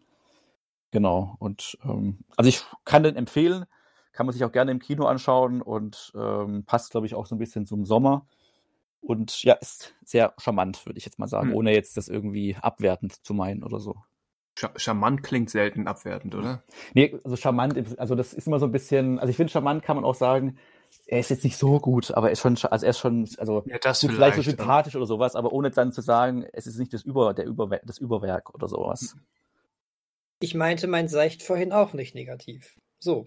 Genau. 0.91 1.35
Und 1.39 1.77
ähm, 1.83 2.19
also 2.37 2.47
ich 2.47 2.63
kann 2.85 3.03
den 3.03 3.15
empfehlen, 3.15 3.65
kann 4.13 4.25
man 4.25 4.33
sich 4.33 4.43
auch 4.43 4.51
gerne 4.51 4.71
im 4.71 4.79
Kino 4.79 5.05
anschauen 5.05 5.61
und 5.61 6.11
ähm, 6.15 6.63
passt, 6.65 6.91
glaube 6.91 7.07
ich, 7.07 7.15
auch 7.15 7.25
so 7.25 7.35
ein 7.35 7.39
bisschen 7.39 7.65
zum 7.65 7.85
Sommer. 7.85 8.25
Und 9.01 9.43
ja, 9.43 9.53
ist 9.55 9.95
sehr 10.03 10.33
charmant, 10.37 10.85
würde 10.85 10.99
ich 10.99 11.05
jetzt 11.05 11.17
mal 11.17 11.27
sagen, 11.27 11.49
hm. 11.49 11.55
ohne 11.55 11.73
jetzt 11.73 11.97
das 11.97 12.07
irgendwie 12.07 12.55
abwertend 12.61 13.25
zu 13.25 13.33
meinen 13.33 13.63
oder 13.63 13.79
so. 13.79 13.95
Charmant 14.75 15.23
klingt 15.23 15.49
selten 15.49 15.87
abwertend, 15.87 16.35
oder? 16.35 16.61
Nee, 16.93 17.17
also 17.23 17.35
charmant, 17.35 17.99
also 17.99 18.15
das 18.15 18.33
ist 18.33 18.47
immer 18.47 18.59
so 18.59 18.65
ein 18.65 18.71
bisschen, 18.71 19.19
also 19.19 19.29
ich 19.29 19.37
finde, 19.37 19.51
charmant 19.51 19.83
kann 19.83 19.95
man 19.95 20.05
auch 20.05 20.15
sagen, 20.15 20.57
er 21.05 21.19
ist 21.19 21.29
jetzt 21.29 21.43
nicht 21.43 21.57
so 21.57 21.79
gut, 21.79 22.11
aber 22.11 22.27
er 22.27 22.33
ist 22.33 22.41
schon, 22.41 22.57
also 22.69 22.85
er 22.85 22.89
ist 22.89 22.99
schon, 22.99 23.27
also 23.37 23.63
ja, 23.65 23.77
das 23.79 24.01
gut, 24.01 24.11
vielleicht, 24.11 24.35
vielleicht 24.35 24.49
so 24.49 24.55
sympathisch 24.57 24.95
oder 24.95 25.05
sowas, 25.05 25.35
aber 25.35 25.51
ohne 25.53 25.71
dann 25.71 25.91
zu 25.91 26.01
sagen, 26.01 26.45
es 26.53 26.67
ist 26.67 26.77
nicht 26.77 26.93
das 26.93 27.03
Über, 27.03 27.33
der 27.33 27.45
Über, 27.45 27.67
das 27.83 27.97
Überwerk 27.97 28.53
oder 28.53 28.67
sowas. 28.67 29.15
Ich 30.39 30.55
meinte 30.55 30.87
mein 30.87 31.07
Seicht 31.07 31.43
vorhin 31.43 31.71
auch 31.71 31.93
nicht 31.93 32.15
negativ. 32.15 32.75
So. 33.03 33.25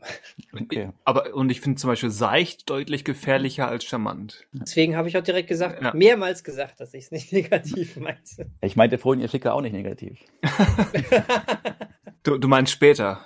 Okay. 0.52 0.92
Aber 1.04 1.34
und 1.34 1.50
ich 1.50 1.60
finde 1.60 1.80
zum 1.80 1.90
Beispiel 1.90 2.10
seicht 2.10 2.70
deutlich 2.70 3.04
gefährlicher 3.04 3.66
als 3.66 3.84
charmant. 3.84 4.46
Deswegen 4.52 4.96
habe 4.96 5.08
ich 5.08 5.18
auch 5.18 5.22
direkt 5.22 5.48
gesagt, 5.48 5.82
ja. 5.82 5.92
mehrmals 5.92 6.44
gesagt, 6.44 6.78
dass 6.78 6.94
ich 6.94 7.06
es 7.06 7.10
nicht 7.10 7.32
negativ 7.32 7.96
meinte. 7.96 8.46
Ich 8.60 8.76
meinte 8.76 8.98
vorhin 8.98 9.20
ihr 9.20 9.28
Flicker 9.28 9.52
auch 9.52 9.60
nicht 9.60 9.72
negativ. 9.72 10.20
du, 12.22 12.38
du 12.38 12.46
meinst 12.46 12.72
später. 12.72 13.20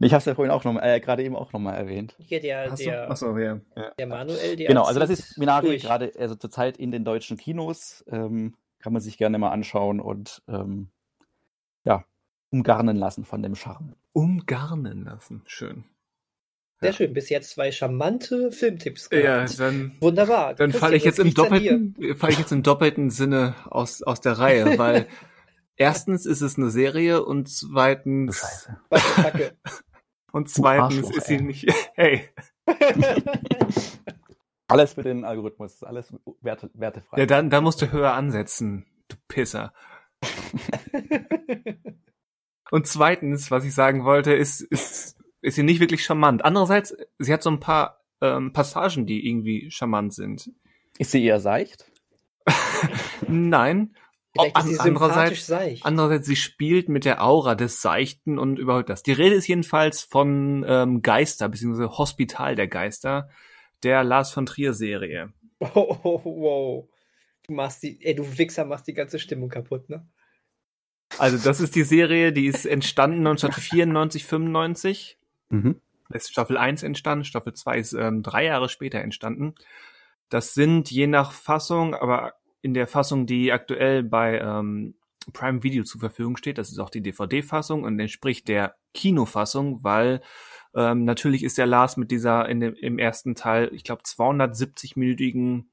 Ich 0.00 0.12
habe 0.12 0.20
es 0.20 0.24
ja 0.24 0.34
vorhin 0.34 0.50
auch 0.50 0.64
noch 0.64 0.80
äh, 0.80 0.98
gerade 0.98 1.22
eben 1.22 1.36
auch 1.36 1.52
nochmal 1.52 1.76
erwähnt. 1.76 2.16
Hier 2.18 2.40
der, 2.40 2.74
der, 2.74 3.10
Achso, 3.10 3.36
ja. 3.36 3.60
der 3.98 4.06
Manuel, 4.06 4.56
der 4.56 4.66
Genau, 4.66 4.84
also 4.84 4.98
das 4.98 5.10
ist 5.10 5.36
Minari 5.36 5.76
gerade 5.76 6.10
also 6.18 6.36
zurzeit 6.36 6.78
in 6.78 6.90
den 6.90 7.04
deutschen 7.04 7.36
Kinos. 7.36 8.02
Ähm, 8.10 8.56
kann 8.78 8.94
man 8.94 9.02
sich 9.02 9.18
gerne 9.18 9.38
mal 9.38 9.50
anschauen 9.50 10.00
und 10.00 10.42
ähm, 10.48 10.88
ja, 11.84 12.06
umgarnen 12.50 12.96
lassen 12.96 13.26
von 13.26 13.42
dem 13.42 13.54
Charme. 13.54 13.94
Umgarnen 14.12 15.04
lassen, 15.04 15.42
schön. 15.46 15.84
Sehr 16.80 16.90
ja. 16.90 16.96
schön, 16.96 17.12
bis 17.12 17.28
jetzt 17.28 17.50
zwei 17.50 17.70
charmante 17.72 18.52
Filmtipps 18.52 19.10
gehabt. 19.10 19.50
Ja, 19.50 19.56
dann, 19.66 19.92
Wunderbar. 20.00 20.54
Dann 20.54 20.72
falle 20.72 20.96
ich 20.96 21.04
jetzt 21.04 21.18
im 21.18 21.34
doppelten, 21.34 21.94
falle 22.16 22.32
ich 22.32 22.38
jetzt 22.38 22.52
im 22.52 22.62
doppelten 22.62 23.10
Sinne 23.10 23.54
aus, 23.66 24.02
aus 24.02 24.22
der 24.22 24.38
Reihe, 24.38 24.64
weil 24.78 25.06
erstens 25.76 26.24
ist 26.24 26.40
es 26.40 26.56
eine 26.56 26.70
Serie 26.70 27.22
und 27.22 27.50
zweitens, 27.50 28.66
Scheiße. 28.90 29.56
und 30.32 30.48
zweitens 30.48 31.10
ist 31.10 31.26
sie 31.26 31.34
ey. 31.34 31.42
nicht, 31.42 31.66
hey. 31.94 32.28
alles 34.68 34.94
für 34.94 35.02
den 35.02 35.26
Algorithmus, 35.26 35.82
alles 35.82 36.14
werte, 36.40 36.70
wertefrei. 36.72 37.18
Ja, 37.18 37.26
dann, 37.26 37.50
dann 37.50 37.62
musst 37.62 37.82
du 37.82 37.92
höher 37.92 38.14
ansetzen, 38.14 38.86
du 39.08 39.16
Pisser. 39.28 39.74
Und 42.70 42.86
zweitens, 42.86 43.50
was 43.50 43.64
ich 43.64 43.74
sagen 43.74 44.04
wollte, 44.04 44.32
ist, 44.32 44.60
ist, 44.60 45.16
ist 45.42 45.54
sie 45.56 45.62
nicht 45.62 45.80
wirklich 45.80 46.04
charmant. 46.04 46.44
Andererseits, 46.44 46.96
sie 47.18 47.32
hat 47.32 47.42
so 47.42 47.50
ein 47.50 47.60
paar 47.60 48.00
ähm, 48.20 48.52
Passagen, 48.52 49.06
die 49.06 49.26
irgendwie 49.28 49.70
charmant 49.70 50.14
sind. 50.14 50.50
Ist 50.98 51.12
sie 51.12 51.24
eher 51.24 51.40
seicht? 51.40 51.90
Nein. 53.28 53.94
Vielleicht 54.32 54.58
ist 54.58 54.68
sie 54.74 54.78
andererseits, 54.80 55.46
seicht. 55.46 55.84
andererseits, 55.84 56.26
sie 56.26 56.36
spielt 56.36 56.88
mit 56.88 57.04
der 57.04 57.24
Aura 57.24 57.56
des 57.56 57.82
Seichten 57.82 58.38
und 58.38 58.60
überhaupt 58.60 58.88
das. 58.88 59.02
Die 59.02 59.12
Rede 59.12 59.34
ist 59.34 59.48
jedenfalls 59.48 60.02
von 60.02 60.64
ähm, 60.68 61.02
Geister, 61.02 61.48
beziehungsweise 61.48 61.98
Hospital 61.98 62.54
der 62.54 62.68
Geister, 62.68 63.28
der 63.82 64.04
Lars 64.04 64.30
von 64.30 64.46
Trier 64.46 64.72
Serie. 64.72 65.32
Oh, 65.58 65.68
oh, 66.04 66.22
wow. 66.24 66.88
Du 67.46 67.54
machst 67.54 67.82
die, 67.82 67.98
ey, 68.04 68.14
du 68.14 68.38
Wichser 68.38 68.64
machst 68.64 68.86
die 68.86 68.94
ganze 68.94 69.18
Stimmung 69.18 69.48
kaputt, 69.48 69.88
ne? 69.88 70.06
Also 71.18 71.38
das 71.38 71.60
ist 71.60 71.74
die 71.74 71.82
Serie, 71.82 72.32
die 72.32 72.46
ist 72.46 72.66
entstanden 72.66 73.18
1994, 73.18 74.24
95. 74.24 75.18
Mhm. 75.50 75.80
Ist 76.10 76.30
Staffel 76.30 76.56
1 76.56 76.82
entstanden, 76.82 77.24
Staffel 77.24 77.54
2 77.54 77.78
ist 77.78 77.92
ähm, 77.92 78.22
drei 78.22 78.44
Jahre 78.44 78.68
später 78.68 79.00
entstanden. 79.00 79.54
Das 80.28 80.54
sind 80.54 80.90
je 80.90 81.06
nach 81.06 81.32
Fassung, 81.32 81.94
aber 81.94 82.34
in 82.62 82.74
der 82.74 82.86
Fassung, 82.86 83.26
die 83.26 83.52
aktuell 83.52 84.02
bei 84.02 84.38
ähm, 84.38 84.94
Prime 85.32 85.62
Video 85.62 85.84
zur 85.84 86.00
Verfügung 86.00 86.36
steht, 86.36 86.58
das 86.58 86.70
ist 86.70 86.78
auch 86.78 86.90
die 86.90 87.02
DVD-Fassung 87.02 87.84
und 87.84 87.98
entspricht 87.98 88.48
der 88.48 88.76
Kinofassung, 88.94 89.84
weil 89.84 90.20
ähm, 90.74 91.04
natürlich 91.04 91.42
ist 91.44 91.58
der 91.58 91.66
Lars 91.66 91.96
mit 91.96 92.10
dieser 92.10 92.48
in 92.48 92.60
dem, 92.60 92.74
im 92.74 92.98
ersten 92.98 93.34
Teil, 93.34 93.70
ich 93.72 93.84
glaube, 93.84 94.02
270-minütigen 94.02 95.64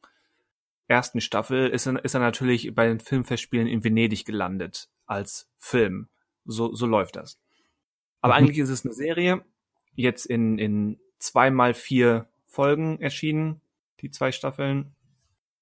ersten 0.87 1.21
Staffel 1.21 1.69
ist 1.69 1.85
er, 1.87 2.03
ist 2.03 2.13
er 2.13 2.19
natürlich 2.19 2.73
bei 2.73 2.87
den 2.87 2.99
Filmfestspielen 2.99 3.67
in 3.67 3.83
Venedig 3.83 4.25
gelandet 4.25 4.89
als 5.07 5.49
Film. 5.57 6.07
So, 6.45 6.73
so 6.73 6.85
läuft 6.85 7.15
das. 7.15 7.39
Aber 8.21 8.33
mhm. 8.33 8.39
eigentlich 8.39 8.59
ist 8.59 8.69
es 8.69 8.85
eine 8.85 8.93
Serie, 8.93 9.43
jetzt 9.95 10.25
in, 10.25 10.59
in 10.59 10.99
zweimal 11.19 11.73
vier 11.73 12.27
Folgen 12.45 12.99
erschienen, 13.01 13.61
die 14.01 14.11
zwei 14.11 14.31
Staffeln. 14.31 14.95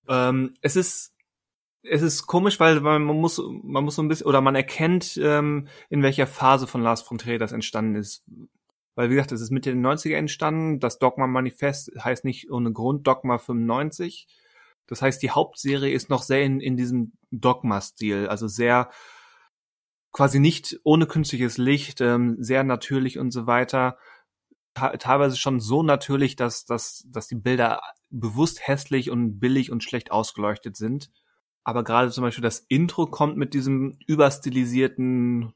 Ähm, 0.07 0.53
es 0.61 0.75
ist 0.75 1.13
es 1.87 2.01
ist 2.01 2.25
komisch, 2.25 2.59
weil 2.59 2.79
man 2.79 3.03
muss 3.03 3.41
man 3.63 3.83
muss 3.83 3.95
so 3.95 4.01
ein 4.01 4.07
bisschen 4.07 4.27
oder 4.27 4.41
man 4.41 4.55
erkennt 4.55 5.19
ähm, 5.21 5.67
in 5.89 6.03
welcher 6.03 6.27
Phase 6.27 6.67
von 6.67 6.81
Lars 6.81 7.01
von 7.01 7.17
Trier 7.17 7.39
das 7.39 7.51
entstanden 7.51 7.95
ist. 7.95 8.23
Weil 8.95 9.09
wie 9.09 9.15
gesagt, 9.15 9.33
es 9.33 9.41
ist 9.41 9.51
Mitte 9.51 9.71
der 9.71 9.81
90er 9.81 10.15
entstanden. 10.15 10.79
Das 10.79 10.99
Dogma 10.99 11.27
Manifest 11.27 11.91
heißt 11.99 12.25
nicht 12.25 12.49
ohne 12.49 12.71
Grund 12.71 13.05
Dogma 13.05 13.37
95. 13.37 14.27
Das 14.87 15.01
heißt, 15.01 15.21
die 15.21 15.31
Hauptserie 15.31 15.91
ist 15.91 16.09
noch 16.09 16.21
sehr 16.21 16.43
in, 16.43 16.59
in 16.59 16.77
diesem 16.77 17.13
Dogma-Stil, 17.31 18.27
also 18.27 18.47
sehr 18.47 18.89
quasi 20.15 20.39
nicht 20.39 20.79
ohne 20.85 21.07
künstliches 21.07 21.57
Licht, 21.57 21.99
ähm, 21.99 22.37
sehr 22.39 22.63
natürlich 22.63 23.19
und 23.19 23.31
so 23.31 23.47
weiter. 23.47 23.97
teilweise 24.73 25.35
schon 25.35 25.59
so 25.59 25.83
natürlich, 25.83 26.37
dass, 26.37 26.63
dass, 26.63 27.03
dass 27.07 27.27
die 27.27 27.35
Bilder 27.35 27.81
bewusst 28.09 28.65
hässlich 28.65 29.11
und 29.11 29.41
billig 29.41 29.73
und 29.73 29.83
schlecht 29.83 30.11
ausgeleuchtet 30.11 30.77
sind. 30.77 31.11
Aber 31.65 31.83
gerade 31.83 32.11
zum 32.11 32.21
Beispiel 32.21 32.43
das 32.43 32.59
Intro 32.69 33.07
kommt 33.07 33.35
mit 33.35 33.53
diesem 33.53 33.97
überstilisierten, 34.07 35.53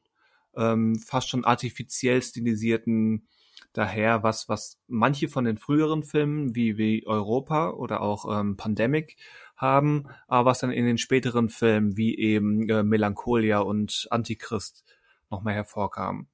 ähm, 0.54 0.98
fast 0.98 1.30
schon 1.30 1.46
artifiziell 1.46 2.20
stilisierten 2.20 3.28
daher, 3.72 4.22
was, 4.22 4.46
was 4.50 4.78
manche 4.88 5.28
von 5.28 5.46
den 5.46 5.56
früheren 5.56 6.02
Filmen 6.02 6.54
wie, 6.54 6.76
wie 6.76 7.06
Europa 7.06 7.70
oder 7.70 8.02
auch 8.02 8.40
ähm, 8.40 8.58
Pandemic 8.58 9.16
haben, 9.60 10.08
aber 10.28 10.50
was 10.50 10.60
dann 10.60 10.70
in 10.70 10.86
den 10.86 10.98
späteren 10.98 11.48
Filmen 11.48 11.96
wie 11.96 12.16
eben 12.18 12.68
äh, 12.68 12.82
Melancholia 12.82 13.60
und 13.60 14.06
Antichrist 14.10 14.84
nochmal 15.30 15.54
hervorkam. 15.54 16.28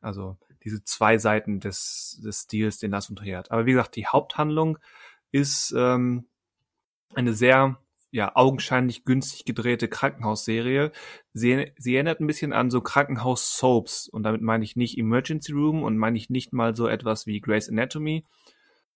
Also 0.00 0.36
diese 0.64 0.82
zwei 0.84 1.18
Seiten 1.18 1.60
des, 1.60 2.20
des 2.24 2.42
Stils, 2.42 2.78
den 2.78 2.90
das 2.90 3.10
unterhält. 3.10 3.50
Aber 3.50 3.66
wie 3.66 3.72
gesagt, 3.72 3.96
die 3.96 4.06
Haupthandlung 4.06 4.78
ist 5.30 5.74
ähm, 5.76 6.26
eine 7.14 7.32
sehr 7.32 7.78
ja 8.12 8.34
augenscheinlich 8.34 9.04
günstig 9.04 9.44
gedrehte 9.44 9.88
Krankenhausserie. 9.88 10.90
Sie, 11.32 11.72
sie 11.78 11.94
erinnert 11.94 12.20
ein 12.20 12.26
bisschen 12.26 12.52
an 12.52 12.70
so 12.70 12.80
Krankenhaus-Soaps 12.80 14.08
und 14.08 14.24
damit 14.24 14.42
meine 14.42 14.64
ich 14.64 14.74
nicht 14.74 14.98
Emergency 14.98 15.52
Room 15.52 15.82
und 15.82 15.96
meine 15.96 16.16
ich 16.16 16.28
nicht 16.28 16.52
mal 16.52 16.74
so 16.74 16.88
etwas 16.88 17.26
wie 17.26 17.40
Grey's 17.40 17.68
Anatomy, 17.68 18.26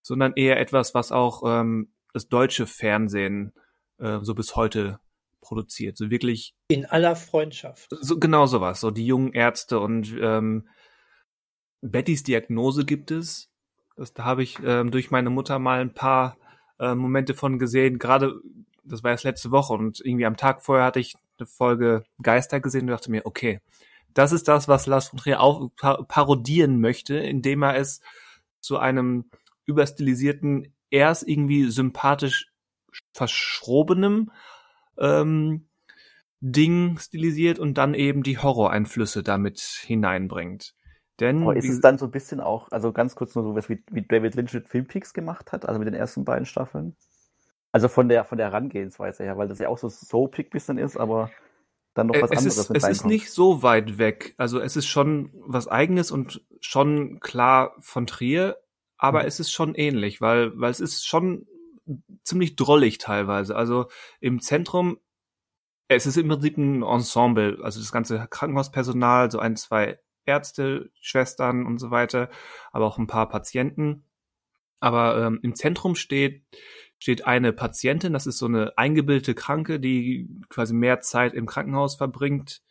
sondern 0.02 0.32
eher 0.34 0.58
etwas, 0.58 0.94
was 0.94 1.12
auch 1.12 1.42
ähm, 1.46 1.92
das 2.12 2.28
deutsche 2.28 2.66
Fernsehen 2.66 3.52
äh, 3.98 4.18
so 4.22 4.34
bis 4.34 4.56
heute 4.56 5.00
produziert. 5.40 5.96
So 5.96 6.10
wirklich 6.10 6.54
in 6.68 6.86
aller 6.86 7.16
Freundschaft. 7.16 7.94
So 8.00 8.18
genau 8.18 8.46
sowas. 8.46 8.80
So 8.80 8.90
die 8.90 9.06
jungen 9.06 9.32
Ärzte 9.32 9.78
und 9.78 10.14
ähm, 10.20 10.68
Bettys 11.82 12.22
Diagnose 12.22 12.84
gibt 12.84 13.10
es. 13.10 13.50
Das, 13.96 14.14
da 14.14 14.24
habe 14.24 14.42
ich 14.42 14.58
ähm, 14.64 14.90
durch 14.90 15.10
meine 15.10 15.30
Mutter 15.30 15.58
mal 15.58 15.80
ein 15.80 15.94
paar 15.94 16.36
äh, 16.80 16.94
Momente 16.94 17.34
von 17.34 17.58
gesehen. 17.58 17.98
Gerade 17.98 18.40
das 18.84 19.02
war 19.02 19.10
erst 19.10 19.24
letzte 19.24 19.50
Woche 19.50 19.72
und 19.72 20.00
irgendwie 20.00 20.26
am 20.26 20.36
Tag 20.36 20.62
vorher 20.62 20.84
hatte 20.84 21.00
ich 21.00 21.14
eine 21.38 21.46
Folge 21.46 22.04
Geister 22.22 22.60
gesehen 22.60 22.82
und 22.82 22.88
dachte 22.88 23.10
mir, 23.10 23.24
okay, 23.26 23.60
das 24.12 24.32
ist 24.32 24.46
das, 24.46 24.68
was 24.68 24.86
Lars 24.86 25.08
von 25.08 25.18
Trier 25.18 25.40
auch 25.40 25.70
parodieren 25.76 26.80
möchte, 26.80 27.16
indem 27.16 27.62
er 27.62 27.76
es 27.76 28.00
zu 28.60 28.78
einem 28.78 29.24
überstilisierten, 29.66 30.72
erst 30.90 31.26
irgendwie 31.26 31.70
sympathisch 31.70 32.52
verschrobenem 33.12 34.30
ähm, 34.98 35.68
Ding 36.40 36.98
stilisiert 36.98 37.58
und 37.58 37.78
dann 37.78 37.94
eben 37.94 38.22
die 38.22 38.38
Horroreinflüsse 38.38 39.22
damit 39.22 39.60
hineinbringt. 39.60 40.74
Denn 41.20 41.42
Aber 41.42 41.56
ist 41.56 41.68
es 41.68 41.80
dann 41.80 41.96
so 41.96 42.06
ein 42.06 42.10
bisschen 42.10 42.40
auch, 42.40 42.70
also 42.72 42.92
ganz 42.92 43.14
kurz 43.14 43.34
nur 43.34 43.44
so 43.44 43.54
was 43.54 43.68
wie, 43.68 43.82
wie 43.90 44.02
David 44.02 44.34
Lynch 44.34 44.52
mit 44.52 44.68
Filmpeaks 44.68 45.14
gemacht 45.14 45.52
hat, 45.52 45.66
also 45.66 45.78
mit 45.78 45.86
den 45.86 45.94
ersten 45.94 46.24
beiden 46.24 46.44
Staffeln? 46.44 46.96
Also 47.72 47.88
von 47.88 48.08
der 48.08 48.24
von 48.24 48.38
der 48.38 48.48
Herangehensweise 48.48 49.24
her, 49.24 49.38
weil 49.38 49.48
das 49.48 49.58
ja 49.58 49.68
auch 49.68 49.78
so 49.78 49.88
soapig 49.88 50.50
bisschen 50.50 50.76
ist, 50.78 50.96
aber 50.96 51.30
dann 51.94 52.08
noch 52.08 52.14
äh, 52.16 52.22
was 52.22 52.30
es 52.30 52.38
anderes 52.38 52.58
ist, 52.58 52.70
Es 52.70 52.88
ist 52.88 53.06
nicht 53.06 53.30
so 53.30 53.62
weit 53.62 53.98
weg. 53.98 54.34
Also 54.36 54.60
es 54.60 54.76
ist 54.76 54.86
schon 54.86 55.30
was 55.34 55.68
eigenes 55.68 56.10
und 56.10 56.44
schon 56.60 57.20
klar 57.20 57.74
von 57.78 58.06
Trier, 58.06 58.58
aber 58.96 59.22
mhm. 59.22 59.28
es 59.28 59.40
ist 59.40 59.52
schon 59.52 59.74
ähnlich, 59.74 60.20
weil, 60.20 60.52
weil 60.58 60.70
es 60.70 60.80
ist 60.80 61.06
schon 61.06 61.46
ziemlich 62.22 62.56
drollig 62.56 62.98
teilweise. 62.98 63.56
Also 63.56 63.86
im 64.20 64.40
Zentrum, 64.40 64.98
es 65.88 66.06
ist 66.06 66.16
im 66.16 66.28
Prinzip 66.28 66.56
ein 66.56 66.82
Ensemble, 66.82 67.58
also 67.62 67.80
das 67.80 67.92
ganze 67.92 68.26
Krankenhauspersonal, 68.28 69.30
so 69.30 69.38
ein, 69.38 69.56
zwei 69.56 69.98
Ärzte, 70.24 70.90
Schwestern 71.00 71.66
und 71.66 71.78
so 71.78 71.90
weiter, 71.90 72.30
aber 72.72 72.86
auch 72.86 72.98
ein 72.98 73.06
paar 73.06 73.28
Patienten. 73.28 74.04
Aber 74.80 75.18
ähm, 75.18 75.40
im 75.42 75.54
Zentrum 75.54 75.94
steht 75.94 76.44
steht 76.98 77.26
eine 77.26 77.52
Patientin, 77.52 78.14
das 78.14 78.26
ist 78.26 78.38
so 78.38 78.46
eine 78.46 78.78
eingebildete 78.78 79.34
Kranke, 79.34 79.78
die 79.78 80.26
quasi 80.48 80.72
mehr 80.72 81.00
Zeit 81.00 81.34
im 81.34 81.44
Krankenhaus 81.44 81.96
verbringt 81.96 82.62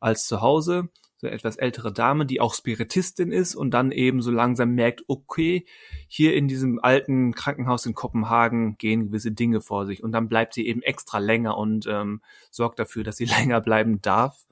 als 0.00 0.26
zu 0.26 0.40
Hause. 0.40 0.88
So 1.18 1.26
eine 1.26 1.34
etwas 1.34 1.56
ältere 1.56 1.92
Dame, 1.92 2.26
die 2.26 2.40
auch 2.40 2.54
Spiritistin 2.54 3.32
ist 3.32 3.56
und 3.56 3.72
dann 3.72 3.90
eben 3.90 4.22
so 4.22 4.30
langsam 4.30 4.74
merkt, 4.74 5.02
okay, 5.08 5.66
hier 6.06 6.34
in 6.34 6.46
diesem 6.46 6.78
alten 6.80 7.34
Krankenhaus 7.34 7.86
in 7.86 7.94
Kopenhagen 7.94 8.78
gehen 8.78 9.06
gewisse 9.06 9.32
Dinge 9.32 9.60
vor 9.60 9.84
sich. 9.84 10.02
Und 10.02 10.12
dann 10.12 10.28
bleibt 10.28 10.54
sie 10.54 10.66
eben 10.66 10.80
extra 10.82 11.18
länger 11.18 11.58
und 11.58 11.86
ähm, 11.88 12.22
sorgt 12.50 12.78
dafür, 12.78 13.02
dass 13.02 13.16
sie 13.16 13.24
länger 13.38 13.60
bleiben 13.60 14.00
darf, 14.00 14.46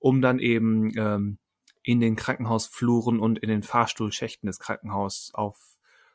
um 0.00 0.20
dann 0.20 0.40
eben 0.40 0.92
ähm, 0.98 1.38
in 1.84 2.00
den 2.00 2.16
Krankenhausfluren 2.16 3.20
und 3.20 3.38
in 3.38 3.48
den 3.48 3.62
Fahrstuhlschächten 3.62 4.48
des 4.48 4.58
Krankenhauses 4.58 5.32
auf 5.34 5.72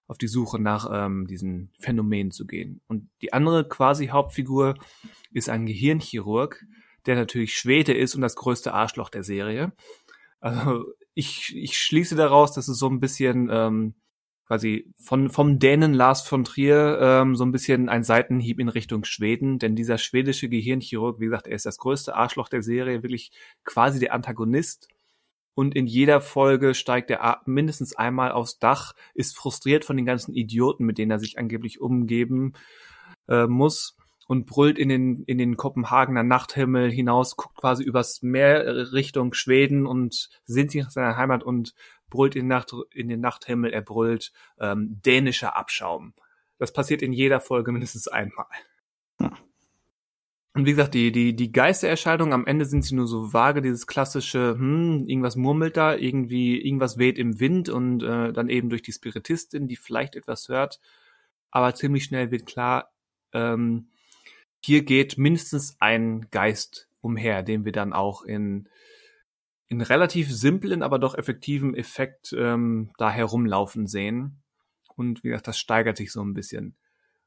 auf 0.07 0.17
die 0.17 0.27
Suche 0.27 0.59
nach 0.59 0.89
ähm, 0.91 1.27
diesen 1.27 1.69
Phänomenen 1.79 2.31
zu 2.31 2.47
gehen. 2.47 2.81
Und 2.87 3.09
die 3.21 3.33
andere 3.33 3.67
quasi 3.67 4.07
Hauptfigur 4.07 4.75
ist 5.31 5.49
ein 5.49 5.65
Gehirnchirurg, 5.65 6.65
der 7.07 7.15
natürlich 7.15 7.57
Schwede 7.57 7.93
ist 7.93 8.15
und 8.15 8.21
das 8.21 8.35
größte 8.35 8.73
Arschloch 8.73 9.09
der 9.09 9.23
Serie. 9.23 9.73
Also 10.39 10.85
ich, 11.13 11.55
ich 11.55 11.77
schließe 11.77 12.15
daraus, 12.15 12.53
dass 12.53 12.67
es 12.67 12.77
so 12.77 12.87
ein 12.87 12.99
bisschen 12.99 13.49
ähm, 13.51 13.95
quasi 14.45 14.93
von 14.97 15.29
vom 15.29 15.59
Dänen 15.59 15.93
Lars 15.93 16.21
von 16.21 16.43
Trier 16.43 16.99
ähm, 17.01 17.35
so 17.35 17.43
ein 17.43 17.51
bisschen 17.51 17.89
ein 17.89 18.03
Seitenhieb 18.03 18.59
in 18.59 18.69
Richtung 18.69 19.03
Schweden, 19.03 19.59
denn 19.59 19.75
dieser 19.75 19.97
schwedische 19.97 20.47
Gehirnchirurg, 20.47 21.19
wie 21.19 21.25
gesagt, 21.25 21.47
er 21.47 21.55
ist 21.55 21.65
das 21.65 21.77
größte 21.77 22.15
Arschloch 22.15 22.49
der 22.49 22.61
Serie, 22.61 23.03
wirklich 23.03 23.31
quasi 23.65 23.99
der 23.99 24.13
Antagonist. 24.13 24.87
Und 25.53 25.75
in 25.75 25.87
jeder 25.87 26.21
Folge 26.21 26.75
steigt 26.75 27.09
er 27.09 27.41
mindestens 27.45 27.95
einmal 27.95 28.31
aufs 28.31 28.59
Dach, 28.59 28.93
ist 29.15 29.35
frustriert 29.35 29.85
von 29.85 29.97
den 29.97 30.05
ganzen 30.05 30.35
Idioten, 30.35 30.85
mit 30.85 30.99
denen 30.99 31.09
er 31.09 31.19
sich 31.19 31.39
angeblich 31.39 31.81
umgeben 31.81 32.53
äh, 33.27 33.47
muss 33.47 33.97
und 34.27 34.45
brüllt 34.45 34.77
in 34.77 34.89
den, 34.89 35.23
in 35.23 35.37
den 35.37 35.55
Kopenhagener 35.55 36.23
Nachthimmel 36.23 36.91
hinaus, 36.91 37.37
guckt 37.37 37.57
quasi 37.57 37.83
übers 37.83 38.21
Meer 38.21 38.91
Richtung 38.91 39.33
Schweden 39.33 39.85
und 39.85 40.29
sehnt 40.45 40.71
sich 40.71 40.83
nach 40.83 40.91
seiner 40.91 41.17
Heimat 41.17 41.43
und 41.43 41.73
brüllt 42.09 42.35
in, 42.35 42.47
Nacht, 42.47 42.73
in 42.93 43.07
den 43.07 43.21
Nachthimmel, 43.21 43.73
er 43.73 43.81
brüllt 43.81 44.31
ähm, 44.59 45.01
dänischer 45.05 45.57
Abschaum. 45.57 46.13
Das 46.59 46.73
passiert 46.73 47.01
in 47.01 47.13
jeder 47.13 47.39
Folge 47.39 47.71
mindestens 47.71 48.07
einmal. 48.07 48.47
Und 50.57 50.65
wie 50.65 50.71
gesagt, 50.71 50.95
die, 50.95 51.11
die, 51.11 51.35
die 51.35 51.51
Geistererscheinungen 51.51 52.33
am 52.33 52.47
Ende 52.47 52.65
sind 52.65 52.83
sie 52.83 52.95
nur 52.95 53.05
so 53.07 53.31
vage, 53.31 53.61
dieses 53.61 53.85
klassische, 53.85 54.55
hm, 54.57 55.05
irgendwas 55.05 55.35
murmelt 55.35 55.77
da, 55.77 55.95
irgendwie, 55.95 56.59
irgendwas 56.59 56.97
weht 56.97 57.19
im 57.19 57.39
Wind 57.39 57.69
und 57.69 58.01
äh, 58.01 58.33
dann 58.33 58.49
eben 58.49 58.69
durch 58.69 58.81
die 58.81 58.91
Spiritistin, 58.91 59.67
die 59.67 59.75
vielleicht 59.75 60.15
etwas 60.15 60.49
hört. 60.49 60.79
Aber 61.51 61.75
ziemlich 61.75 62.05
schnell 62.05 62.31
wird 62.31 62.47
klar, 62.47 62.91
ähm, 63.33 63.89
hier 64.67 64.83
geht 64.83 65.17
mindestens 65.17 65.77
ein 65.79 66.27
Geist 66.29 66.89
umher, 66.99 67.41
den 67.41 67.63
wir 67.63 67.71
dann 67.71 67.93
auch 67.93 68.23
in, 68.23 68.67
in 69.69 69.79
relativ 69.79 70.29
simplen, 70.29 70.83
aber 70.83 70.99
doch 70.99 71.17
effektiven 71.17 71.73
Effekt 71.73 72.35
ähm, 72.37 72.91
da 72.97 73.09
herumlaufen 73.09 73.87
sehen. 73.87 74.43
Und 74.97 75.23
wie 75.23 75.29
gesagt, 75.29 75.47
das 75.47 75.57
steigert 75.57 75.95
sich 75.95 76.11
so 76.11 76.21
ein 76.21 76.33
bisschen. 76.33 76.75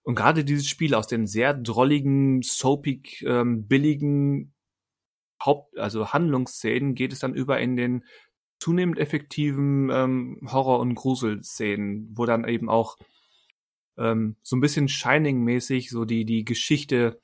Und 0.03 0.17
gerade 0.17 0.45
dieses 0.45 0.69
Spiel 0.69 0.95
aus 0.95 1.07
den 1.07 1.27
sehr 1.27 1.55
drolligen, 1.55 2.43
soapig, 2.43 3.25
ähm, 3.27 3.67
billigen 3.67 4.53
Haupt-, 5.43 5.79
also 5.79 6.13
Handlungsszenen 6.13 6.95
geht 6.95 7.15
es 7.15 7.21
dann 7.21 7.33
über 7.33 7.59
in 7.59 7.75
den 7.75 8.05
zunehmend 8.59 8.99
effektiven 8.99 9.89
ähm, 9.91 10.43
Horror- 10.45 10.81
und 10.81 10.95
Gruselszenen, 10.95 12.11
wo 12.13 12.27
dann 12.27 12.47
eben 12.47 12.69
auch 12.69 12.99
ähm, 13.97 14.37
so 14.43 14.57
ein 14.57 14.61
bisschen 14.61 14.89
Shining-mäßig 14.89 15.89
so 15.89 16.05
die, 16.05 16.27
die 16.27 16.45
Geschichte 16.45 17.19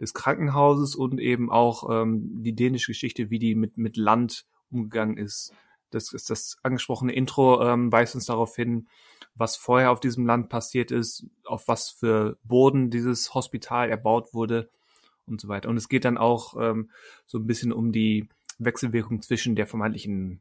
des 0.00 0.14
Krankenhauses 0.14 0.94
und 0.94 1.20
eben 1.20 1.50
auch 1.50 1.88
ähm, 1.90 2.42
die 2.42 2.54
dänische 2.54 2.92
Geschichte, 2.92 3.30
wie 3.30 3.38
die 3.38 3.54
mit, 3.54 3.76
mit 3.76 3.96
Land 3.96 4.46
umgegangen 4.70 5.16
ist. 5.16 5.52
Das 5.90 6.12
ist 6.12 6.30
das 6.30 6.56
angesprochene 6.62 7.12
Intro, 7.12 7.62
ähm, 7.62 7.92
weist 7.92 8.14
uns 8.14 8.26
darauf 8.26 8.56
hin, 8.56 8.88
was 9.34 9.56
vorher 9.56 9.90
auf 9.90 10.00
diesem 10.00 10.24
Land 10.24 10.48
passiert 10.48 10.90
ist, 10.90 11.26
auf 11.44 11.68
was 11.68 11.90
für 11.90 12.38
Boden 12.44 12.90
dieses 12.90 13.34
Hospital 13.34 13.90
erbaut 13.90 14.32
wurde 14.32 14.70
und 15.26 15.40
so 15.40 15.48
weiter. 15.48 15.68
Und 15.68 15.76
es 15.76 15.88
geht 15.88 16.04
dann 16.04 16.18
auch 16.18 16.54
ähm, 16.58 16.90
so 17.26 17.38
ein 17.38 17.46
bisschen 17.46 17.72
um 17.72 17.92
die 17.92 18.28
Wechselwirkung 18.58 19.22
zwischen 19.22 19.56
der 19.56 19.66
vermeintlichen 19.66 20.40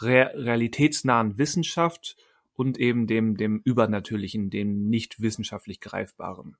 Re 0.00 0.32
realitätsnahen 0.34 1.38
Wissenschaft 1.38 2.16
und 2.54 2.78
eben 2.78 3.06
dem, 3.06 3.36
dem 3.36 3.60
Übernatürlichen, 3.64 4.50
dem 4.50 4.88
nicht 4.88 5.20
wissenschaftlich 5.20 5.80
Greifbaren. 5.80 6.56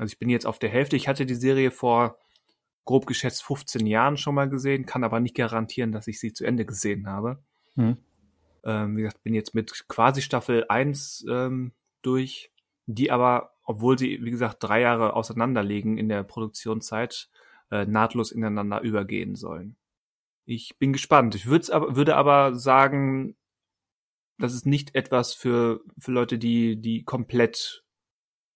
Also 0.00 0.12
ich 0.14 0.18
bin 0.18 0.30
jetzt 0.30 0.46
auf 0.46 0.58
der 0.58 0.70
Hälfte. 0.70 0.96
Ich 0.96 1.08
hatte 1.08 1.26
die 1.26 1.34
Serie 1.34 1.70
vor 1.70 2.18
grob 2.86 3.04
geschätzt 3.04 3.42
15 3.44 3.86
Jahren 3.86 4.16
schon 4.16 4.34
mal 4.34 4.48
gesehen, 4.48 4.86
kann 4.86 5.04
aber 5.04 5.20
nicht 5.20 5.36
garantieren, 5.36 5.92
dass 5.92 6.06
ich 6.06 6.18
sie 6.18 6.32
zu 6.32 6.46
Ende 6.46 6.64
gesehen 6.64 7.06
habe. 7.06 7.44
Hm. 7.74 7.98
Ähm, 8.64 8.96
wie 8.96 9.02
gesagt, 9.02 9.22
bin 9.22 9.34
jetzt 9.34 9.54
mit 9.54 9.86
quasi 9.88 10.22
Staffel 10.22 10.64
1 10.70 11.26
ähm, 11.28 11.72
durch, 12.00 12.50
die 12.86 13.10
aber, 13.10 13.52
obwohl 13.62 13.98
sie, 13.98 14.24
wie 14.24 14.30
gesagt, 14.30 14.56
drei 14.60 14.80
Jahre 14.80 15.12
auseinanderlegen 15.12 15.98
in 15.98 16.08
der 16.08 16.22
Produktionszeit, 16.22 17.28
äh, 17.70 17.84
nahtlos 17.84 18.32
ineinander 18.32 18.80
übergehen 18.80 19.34
sollen. 19.34 19.76
Ich 20.46 20.78
bin 20.78 20.94
gespannt. 20.94 21.34
Ich 21.34 21.44
würde 21.44 21.74
aber, 21.74 21.94
würde 21.94 22.16
aber 22.16 22.54
sagen, 22.54 23.36
das 24.38 24.54
ist 24.54 24.64
nicht 24.64 24.94
etwas 24.94 25.34
für, 25.34 25.82
für 25.98 26.10
Leute, 26.10 26.38
die, 26.38 26.80
die 26.80 27.04
komplett 27.04 27.84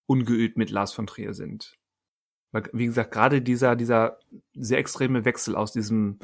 ungeübt 0.06 0.56
mit 0.56 0.70
Lars 0.70 0.92
von 0.92 1.06
Trier 1.06 1.34
sind. 1.34 1.78
Weil, 2.52 2.68
wie 2.72 2.86
gesagt, 2.86 3.12
gerade 3.12 3.42
dieser, 3.42 3.76
dieser 3.76 4.18
sehr 4.54 4.78
extreme 4.78 5.24
Wechsel 5.24 5.56
aus 5.56 5.72
diesem 5.72 6.18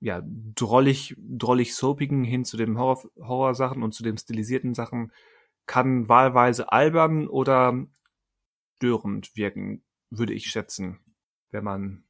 ja, 0.00 0.22
drollig, 0.24 1.14
drollig 1.18 1.74
soapigen 1.74 2.24
hin 2.24 2.44
zu 2.44 2.56
den 2.56 2.78
Horror, 2.78 3.02
Horrorsachen 3.18 3.82
und 3.82 3.92
zu 3.92 4.02
den 4.02 4.16
stilisierten 4.16 4.72
Sachen 4.74 5.12
kann 5.66 6.08
wahlweise 6.08 6.72
albern 6.72 7.28
oder 7.28 7.86
störend 8.76 9.36
wirken, 9.36 9.84
würde 10.08 10.32
ich 10.32 10.46
schätzen, 10.46 10.98
wenn 11.50 11.64
man 11.64 12.04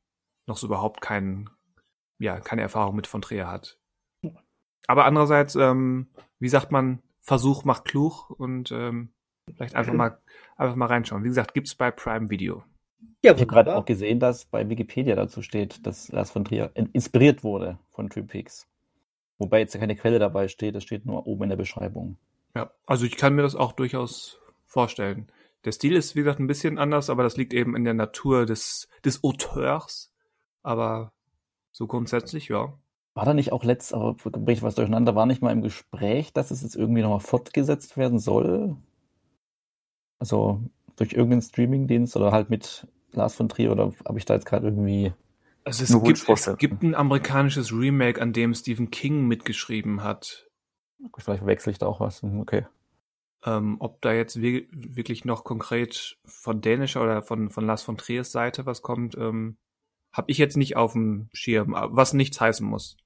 noch 0.46 0.56
so 0.56 0.68
überhaupt 0.68 1.00
keinen, 1.00 1.50
ja, 2.18 2.38
keine 2.38 2.62
Erfahrung 2.62 2.94
mit 2.94 3.08
von 3.08 3.22
Trier 3.22 3.48
hat. 3.48 3.78
Aber 4.86 5.04
andererseits, 5.04 5.56
ähm, 5.56 6.10
wie 6.38 6.48
sagt 6.48 6.70
man, 6.70 7.02
Versuch 7.20 7.64
macht 7.64 7.84
klug 7.84 8.30
und 8.30 8.72
ähm, 8.72 9.12
vielleicht 9.52 9.74
einfach 9.74 9.92
mal, 9.92 10.18
einfach 10.56 10.76
mal 10.76 10.86
reinschauen. 10.86 11.24
Wie 11.24 11.28
gesagt, 11.28 11.54
gibt's 11.54 11.74
bei 11.74 11.90
Prime 11.90 12.30
Video. 12.30 12.62
Ja, 13.22 13.32
ich 13.34 13.40
habe 13.40 13.46
gerade 13.46 13.76
auch 13.76 13.84
gesehen, 13.84 14.18
dass 14.18 14.46
bei 14.46 14.68
Wikipedia 14.68 15.14
dazu 15.14 15.42
steht, 15.42 15.86
dass 15.86 16.10
Lars 16.10 16.30
von 16.30 16.44
Trier 16.44 16.70
inspiriert 16.74 17.44
wurde 17.44 17.78
von 17.90 18.08
Twin 18.08 18.26
Peaks. 18.26 18.66
Wobei 19.38 19.60
jetzt 19.60 19.78
keine 19.78 19.96
Quelle 19.96 20.18
dabei 20.18 20.48
steht, 20.48 20.74
das 20.74 20.84
steht 20.84 21.06
nur 21.06 21.26
oben 21.26 21.44
in 21.44 21.48
der 21.50 21.56
Beschreibung. 21.56 22.16
Ja, 22.54 22.70
also 22.86 23.04
ich 23.06 23.16
kann 23.16 23.34
mir 23.34 23.42
das 23.42 23.56
auch 23.56 23.72
durchaus 23.72 24.38
vorstellen. 24.66 25.28
Der 25.64 25.72
Stil 25.72 25.96
ist, 25.96 26.14
wie 26.14 26.20
gesagt, 26.20 26.40
ein 26.40 26.46
bisschen 26.46 26.78
anders, 26.78 27.10
aber 27.10 27.22
das 27.22 27.36
liegt 27.36 27.52
eben 27.52 27.76
in 27.76 27.84
der 27.84 27.94
Natur 27.94 28.46
des, 28.46 28.88
des 29.04 29.22
Auteurs. 29.22 30.12
Aber 30.62 31.12
so 31.72 31.86
grundsätzlich, 31.86 32.48
ja. 32.48 32.72
War 33.14 33.24
da 33.24 33.34
nicht 33.34 33.52
auch 33.52 33.64
letzt, 33.64 33.92
aber 33.92 34.14
bringe 34.14 34.52
ich 34.52 34.62
was 34.62 34.76
durcheinander, 34.76 35.14
war 35.14 35.26
nicht 35.26 35.42
mal 35.42 35.52
im 35.52 35.62
Gespräch, 35.62 36.32
dass 36.32 36.50
es 36.50 36.62
jetzt 36.62 36.76
irgendwie 36.76 37.02
nochmal 37.02 37.20
fortgesetzt 37.20 37.96
werden 37.96 38.18
soll? 38.18 38.76
Also 40.20 40.62
durch 40.96 41.12
irgendeinen 41.12 41.42
Streamingdienst 41.42 42.16
oder 42.16 42.30
halt 42.30 42.50
mit 42.50 42.86
Lars 43.12 43.34
von 43.34 43.48
Trier 43.48 43.72
oder 43.72 43.92
habe 44.06 44.18
ich 44.18 44.24
da 44.24 44.34
jetzt 44.34 44.46
gerade 44.46 44.66
irgendwie. 44.68 45.12
Also 45.64 45.82
es 45.82 46.02
gibt, 46.04 46.28
es 46.28 46.58
gibt 46.58 46.82
ein 46.82 46.94
amerikanisches 46.94 47.72
Remake, 47.72 48.20
an 48.20 48.32
dem 48.32 48.54
Stephen 48.54 48.90
King 48.90 49.26
mitgeschrieben 49.26 50.02
hat. 50.02 50.46
Vielleicht 51.18 51.44
wechsle 51.44 51.72
ich 51.72 51.78
da 51.78 51.86
auch 51.86 52.00
was. 52.00 52.22
Hm, 52.22 52.40
okay. 52.40 52.66
Ähm, 53.44 53.76
ob 53.80 54.02
da 54.02 54.12
jetzt 54.12 54.40
wirklich 54.40 55.24
noch 55.24 55.44
konkret 55.44 56.18
von 56.26 56.60
dänischer 56.60 57.02
oder 57.02 57.22
von, 57.22 57.50
von 57.50 57.66
Lars 57.66 57.82
von 57.82 57.96
Triers 57.96 58.32
Seite 58.32 58.66
was 58.66 58.82
kommt, 58.82 59.16
ähm, 59.16 59.56
habe 60.12 60.30
ich 60.30 60.38
jetzt 60.38 60.56
nicht 60.56 60.76
auf 60.76 60.92
dem 60.92 61.30
Schirm, 61.32 61.74
was 61.74 62.12
nichts 62.12 62.40
heißen 62.40 62.66
muss. 62.66 62.96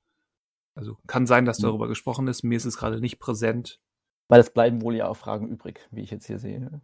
Also 0.74 0.98
kann 1.07 1.27
sein, 1.27 1.44
dass 1.44 1.59
hm. 1.59 1.64
darüber 1.64 1.87
gesprochen 1.87 2.27
ist. 2.27 2.42
Mir 2.42 2.57
ist 2.57 2.64
es 2.64 2.77
gerade 2.77 3.00
nicht 3.00 3.20
präsent. 3.20 3.81
Weil 4.29 4.41
es 4.41 4.51
bleiben 4.51 4.83
wohl 4.83 4.95
ja 4.97 5.09
auch 5.09 5.17
Fragen 5.17 5.49
übrig, 5.49 5.87
wie 5.91 6.01
ich 6.03 6.11
jetzt 6.11 6.27
hier 6.27 6.39
sehe. 6.39 6.81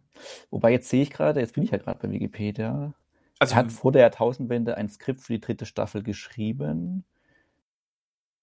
Wobei 0.51 0.71
jetzt 0.71 0.89
sehe 0.89 1.03
ich 1.03 1.09
gerade, 1.11 1.39
jetzt 1.39 1.53
bin 1.55 1.63
ich 1.63 1.71
halt 1.71 1.83
gerade 1.83 1.99
bei 1.99 2.11
Wikipedia, 2.11 2.93
Also, 3.39 3.53
er 3.55 3.57
hat 3.59 3.71
vor 3.71 3.91
der 3.91 4.03
Jahrtausendwende 4.03 4.77
ein 4.77 4.89
Skript 4.89 5.21
für 5.21 5.33
die 5.33 5.41
dritte 5.41 5.65
Staffel 5.65 6.03
geschrieben. 6.03 7.05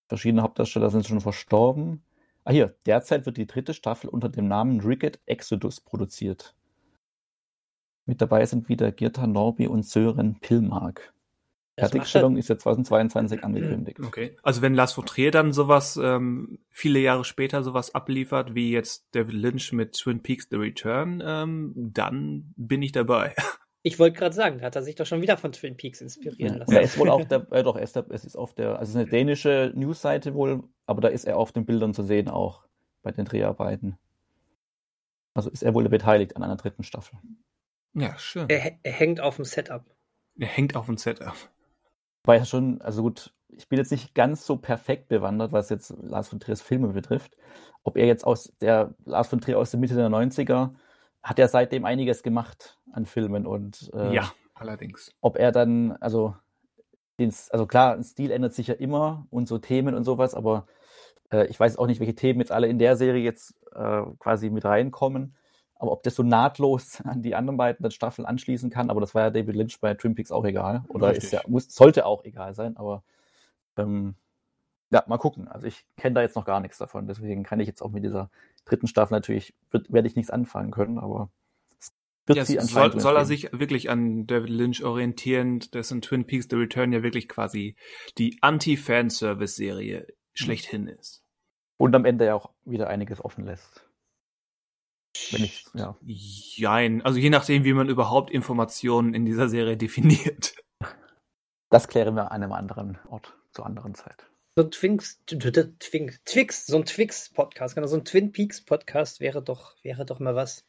Verschiedene 0.09 0.43
Hauptdarsteller 0.43 0.91
sind 0.91 1.07
schon 1.07 1.21
verstorben. 1.21 2.03
Ah, 2.45 2.53
hier, 2.53 2.75
derzeit 2.87 3.27
wird 3.27 3.37
die 3.37 3.47
dritte 3.47 3.75
Staffel 3.75 4.09
unter 4.11 4.29
dem 4.29 4.49
Namen 4.49 4.81
Ricket 4.81 5.21
Exodus 5.27 5.81
produziert. 5.81 6.55
Mit 8.07 8.21
dabei 8.23 8.45
sind 8.47 8.69
wieder 8.69 8.91
Girta 8.91 9.27
Norby 9.27 9.69
und 9.69 9.85
Sören 9.85 10.41
Pillmark. 10.41 11.13
Fertigstellung 11.79 12.37
ist 12.37 12.49
ja 12.49 12.59
2022 12.59 13.45
angekündigt. 13.45 14.01
Okay. 14.01 14.37
Also 14.43 14.63
wenn 14.63 14.75
Lars 14.75 14.93
von 14.93 15.07
Trier 15.07 15.31
dann 15.31 15.53
sowas 15.53 15.99
ähm, 16.03 16.59
viele 16.71 16.99
Jahre 16.99 17.25
später 17.25 17.63
sowas 17.63 17.95
abliefert, 17.95 18.55
wie 18.55 18.71
jetzt 18.71 19.07
David 19.13 19.35
Lynch 19.35 19.73
mit 19.73 19.93
Twin 19.93 20.23
Peaks 20.23 20.49
The 20.51 20.57
Return, 20.57 21.23
ähm, 21.25 21.73
dann 21.77 22.53
bin 22.57 22.83
ich 22.83 22.93
dabei. 22.93 23.35
Ich 23.83 23.99
wollte 23.99 24.19
gerade 24.19 24.35
sagen, 24.35 24.59
da 24.59 24.67
hat 24.67 24.77
er 24.77 24.83
sich 24.83 24.97
doch 24.97 25.07
schon 25.07 25.23
wieder 25.23 25.37
von 25.37 25.53
Twin 25.53 25.77
Peaks 25.77 26.01
inspirieren 26.01 26.55
ja. 26.55 26.59
lassen. 26.59 26.75
Er 26.75 26.83
ist 26.83 26.99
wohl 26.99 27.09
auch 27.09 27.25
der, 27.29 27.47
äh, 27.53 27.63
doch, 27.63 27.77
er 27.77 27.85
ist, 27.85 27.95
der, 27.95 28.05
es 28.11 28.25
ist 28.25 28.37
auf 28.37 28.53
der, 28.53 28.71
also 28.73 28.83
es 28.83 28.89
ist 28.91 28.97
eine 28.97 29.07
dänische 29.07 29.73
Newsseite 29.75 30.35
wohl, 30.35 30.65
aber 30.85 31.01
da 31.01 31.09
ist 31.09 31.25
er 31.25 31.37
auf 31.37 31.53
den 31.53 31.65
Bildern 31.65 31.95
zu 31.95 32.03
sehen 32.03 32.29
auch 32.29 32.65
bei 33.03 33.13
den 33.13 33.25
Dreharbeiten. 33.25 33.97
Also 35.33 35.49
ist 35.49 35.63
er 35.63 35.75
wohl 35.75 35.89
beteiligt 35.89 36.37
an 36.37 36.43
einer 36.43 36.57
dritten 36.57 36.83
Staffel. 36.83 37.19
Ja, 37.95 38.19
schön. 38.19 38.49
Er, 38.49 38.79
er 38.83 38.93
hängt 38.93 39.21
auf 39.21 39.37
dem 39.37 39.45
Setup. 39.45 39.85
Er 40.39 40.49
hängt 40.49 40.77
auf 40.77 40.87
dem 40.87 40.97
Setup. 40.97 41.35
War 42.25 42.37
ja 42.37 42.45
schon, 42.45 42.81
also 42.83 43.03
gut, 43.03 43.33
ich 43.49 43.69
bin 43.69 43.79
jetzt 43.79 43.91
nicht 43.91 44.15
ganz 44.15 44.47
so 44.47 44.57
perfekt 44.57 45.09
bewandert, 45.09 45.53
was 45.53 45.71
jetzt 45.71 45.95
Lars 46.03 46.29
von 46.29 46.41
Triers 46.41 46.63
Filme 46.63 46.89
betrifft. 46.89 47.37
Ob 47.83 47.97
er 47.97 48.07
jetzt 48.07 48.25
aus 48.25 48.53
der 48.61 48.95
Lars 49.05 49.29
von 49.29 49.41
Trier 49.41 49.59
aus 49.59 49.71
der 49.71 49.81
Mitte 49.81 49.95
der 49.95 50.09
90er 50.09 50.75
hat 51.23 51.39
er 51.39 51.49
seitdem 51.49 51.85
einiges 51.85 52.23
gemacht 52.23 52.79
an 52.93 53.07
Filmen 53.07 53.47
und 53.47 53.91
äh, 53.93 54.15
ja, 54.15 54.33
allerdings. 54.55 55.13
Ob 55.21 55.37
er 55.37 55.53
dann, 55.53 55.93
also, 56.01 56.35
den, 57.19 57.33
also 57.51 57.67
klar, 57.67 57.95
ein 57.95 58.05
Stil 58.05 58.31
ändert 58.31 58.55
sich 58.55 58.69
ja 58.69 58.75
immer 58.75 59.27
und 59.31 59.49
so 59.49 59.59
Themen 59.59 59.95
und 59.95 60.05
sowas, 60.05 60.35
aber 60.35 60.67
äh, 61.31 61.47
ich 61.47 61.59
weiß 61.59 61.77
auch 61.77 61.87
nicht, 61.87 62.01
welche 62.01 62.15
Themen 62.15 62.41
jetzt 62.41 62.53
alle 62.53 62.69
in 62.69 62.79
der 62.79 62.97
Serie 62.97 63.23
jetzt 63.23 63.55
äh, 63.75 64.03
quasi 64.19 64.51
mit 64.51 64.65
reinkommen. 64.65 65.35
Aber 65.79 65.93
ob 65.93 66.03
das 66.03 66.17
so 66.17 66.23
nahtlos 66.23 67.01
an 67.05 67.23
die 67.23 67.35
anderen 67.35 67.57
beiden 67.57 67.91
Staffeln 67.91 68.27
anschließen 68.27 68.71
kann, 68.71 68.91
aber 68.91 69.01
das 69.01 69.15
war 69.15 69.23
ja 69.23 69.31
David 69.31 69.55
Lynch 69.55 69.81
bei 69.81 69.95
Twin 69.95 70.15
Peaks 70.15 70.33
auch 70.33 70.45
egal. 70.45 70.85
Oder 70.89 71.15
ist 71.15 71.33
ja, 71.33 71.43
muss, 71.47 71.73
sollte 71.75 72.05
auch 72.07 72.25
egal 72.25 72.55
sein, 72.55 72.77
aber 72.77 73.03
ähm, 73.77 74.15
ja, 74.91 75.05
mal 75.07 75.19
gucken. 75.19 75.49
Also 75.49 75.67
ich 75.67 75.85
kenne 75.97 76.15
da 76.15 76.23
jetzt 76.23 76.37
noch 76.37 76.45
gar 76.45 76.61
nichts 76.61 76.79
davon, 76.79 77.07
deswegen 77.07 77.45
kann 77.45 77.61
ich 77.61 77.67
jetzt 77.67 77.83
auch 77.83 77.91
mit 77.91 78.05
dieser 78.05 78.31
dritten 78.65 78.87
Staffel 78.87 79.15
natürlich, 79.15 79.55
werde 79.71 80.09
ich 80.09 80.17
nichts 80.17 80.31
anfangen 80.31 80.71
können, 80.71 80.99
aber 80.99 81.31
wird 82.29 82.49
ja, 82.49 82.61
soll, 82.63 83.01
soll 83.01 83.17
er 83.17 83.25
sich 83.25 83.49
wirklich 83.53 83.89
an 83.89 84.27
David 84.27 84.51
Lynch 84.51 84.85
orientieren, 84.85 85.61
dessen 85.73 86.03
Twin 86.03 86.27
Peaks 86.27 86.47
The 86.51 86.57
Return 86.57 86.93
ja 86.93 87.03
wirklich 87.03 87.27
quasi 87.27 87.75
die 88.19 88.37
Anti-Fanservice-Serie 88.43 90.01
mhm. 90.01 90.13
schlechthin 90.35 90.89
ist. 90.89 91.23
Und 91.79 91.95
am 91.95 92.05
Ende 92.05 92.27
ja 92.27 92.35
auch 92.35 92.51
wieder 92.67 92.89
einiges 92.89 93.25
offen 93.25 93.45
lässt. 93.45 93.88
Wenn 95.31 95.45
ich, 95.45 95.65
ja. 95.75 95.97
Jein. 96.05 97.03
Also 97.03 97.19
je 97.19 97.31
nachdem, 97.31 97.65
wie 97.65 97.73
man 97.73 97.89
überhaupt 97.89 98.31
Informationen 98.31 99.15
in 99.15 99.25
dieser 99.25 99.49
Serie 99.49 99.77
definiert. 99.77 100.55
Das 101.71 101.89
klären 101.89 102.15
wir 102.15 102.33
an 102.33 102.43
einem 102.43 102.53
anderen 102.53 102.99
Ort, 103.09 103.35
zur 103.53 103.67
anderen 103.67 103.95
Zeit. 103.95 104.27
So 104.57 104.65
ein 104.65 104.71
Twinks, 104.71 105.23
Twinks, 105.27 106.21
Twix, 106.25 106.67
so 106.67 106.79
ein 106.79 106.85
Twix-Podcast, 106.85 107.75
genau, 107.75 107.87
so 107.87 107.97
ein 107.97 108.05
Twin 108.05 108.33
Peaks-Podcast 108.33 109.21
wäre 109.21 109.43
doch, 109.43 109.77
wäre 109.85 110.05
doch 110.05 110.19
mal 110.19 110.35
was. 110.35 110.65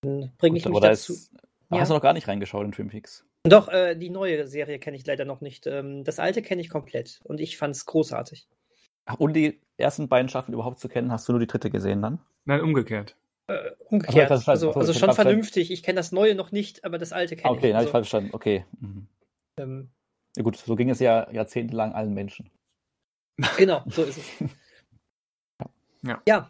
Dann 0.00 0.32
bringe 0.38 0.58
ich 0.58 0.64
mich 0.66 0.80
dazu. 0.80 1.12
Ist, 1.12 1.32
ja. 1.70 1.80
Hast 1.80 1.90
du 1.90 1.94
noch 1.94 2.02
gar 2.02 2.14
nicht 2.14 2.26
reingeschaut 2.26 2.64
in 2.64 2.72
Twin 2.72 2.88
Peaks? 2.88 3.24
Doch, 3.44 3.68
äh, 3.68 3.94
die 3.94 4.10
neue 4.10 4.46
Serie 4.46 4.78
kenne 4.78 4.96
ich 4.96 5.06
leider 5.06 5.24
noch 5.24 5.40
nicht. 5.40 5.66
Ähm, 5.66 6.04
das 6.04 6.18
alte 6.18 6.42
kenne 6.42 6.62
ich 6.62 6.70
komplett 6.70 7.20
und 7.24 7.40
ich 7.40 7.56
fand 7.56 7.76
es 7.76 7.86
großartig. 7.86 8.48
Ach, 9.04 9.18
und 9.18 9.34
die 9.34 9.60
ersten 9.76 10.08
beiden 10.08 10.28
Staffeln 10.28 10.54
überhaupt 10.54 10.78
zu 10.78 10.88
kennen, 10.88 11.10
hast 11.10 11.28
du 11.28 11.32
nur 11.32 11.40
die 11.40 11.46
dritte 11.46 11.70
gesehen 11.70 12.02
dann? 12.02 12.20
Nein, 12.44 12.60
umgekehrt. 12.60 13.16
Äh, 13.48 13.70
umgekehrt. 13.88 14.30
Also, 14.30 14.50
also, 14.50 14.72
also 14.72 14.92
schon 14.92 15.12
vernünftig. 15.12 15.70
Ich 15.70 15.82
kenne 15.82 15.96
das 15.96 16.12
Neue 16.12 16.34
noch 16.34 16.52
nicht, 16.52 16.84
aber 16.84 16.98
das 16.98 17.12
Alte 17.12 17.36
kenne 17.36 17.50
ah, 17.50 17.52
okay, 17.52 17.58
ich. 17.58 17.64
Okay, 17.64 17.74
also, 17.74 17.76
habe 17.78 17.84
ich 17.86 17.90
falsch 17.92 18.08
verstanden. 18.08 18.34
Okay. 18.34 18.64
Mhm. 18.80 19.08
Ähm, 19.58 19.90
ja 20.36 20.42
gut, 20.42 20.56
so 20.56 20.76
ging 20.76 20.90
es 20.90 21.00
ja 21.00 21.30
jahrzehntelang 21.30 21.92
allen 21.92 22.14
Menschen. 22.14 22.50
Genau, 23.56 23.82
so 23.86 24.02
ist 24.02 24.18
es. 24.18 24.24
ja. 26.02 26.22
ja. 26.26 26.48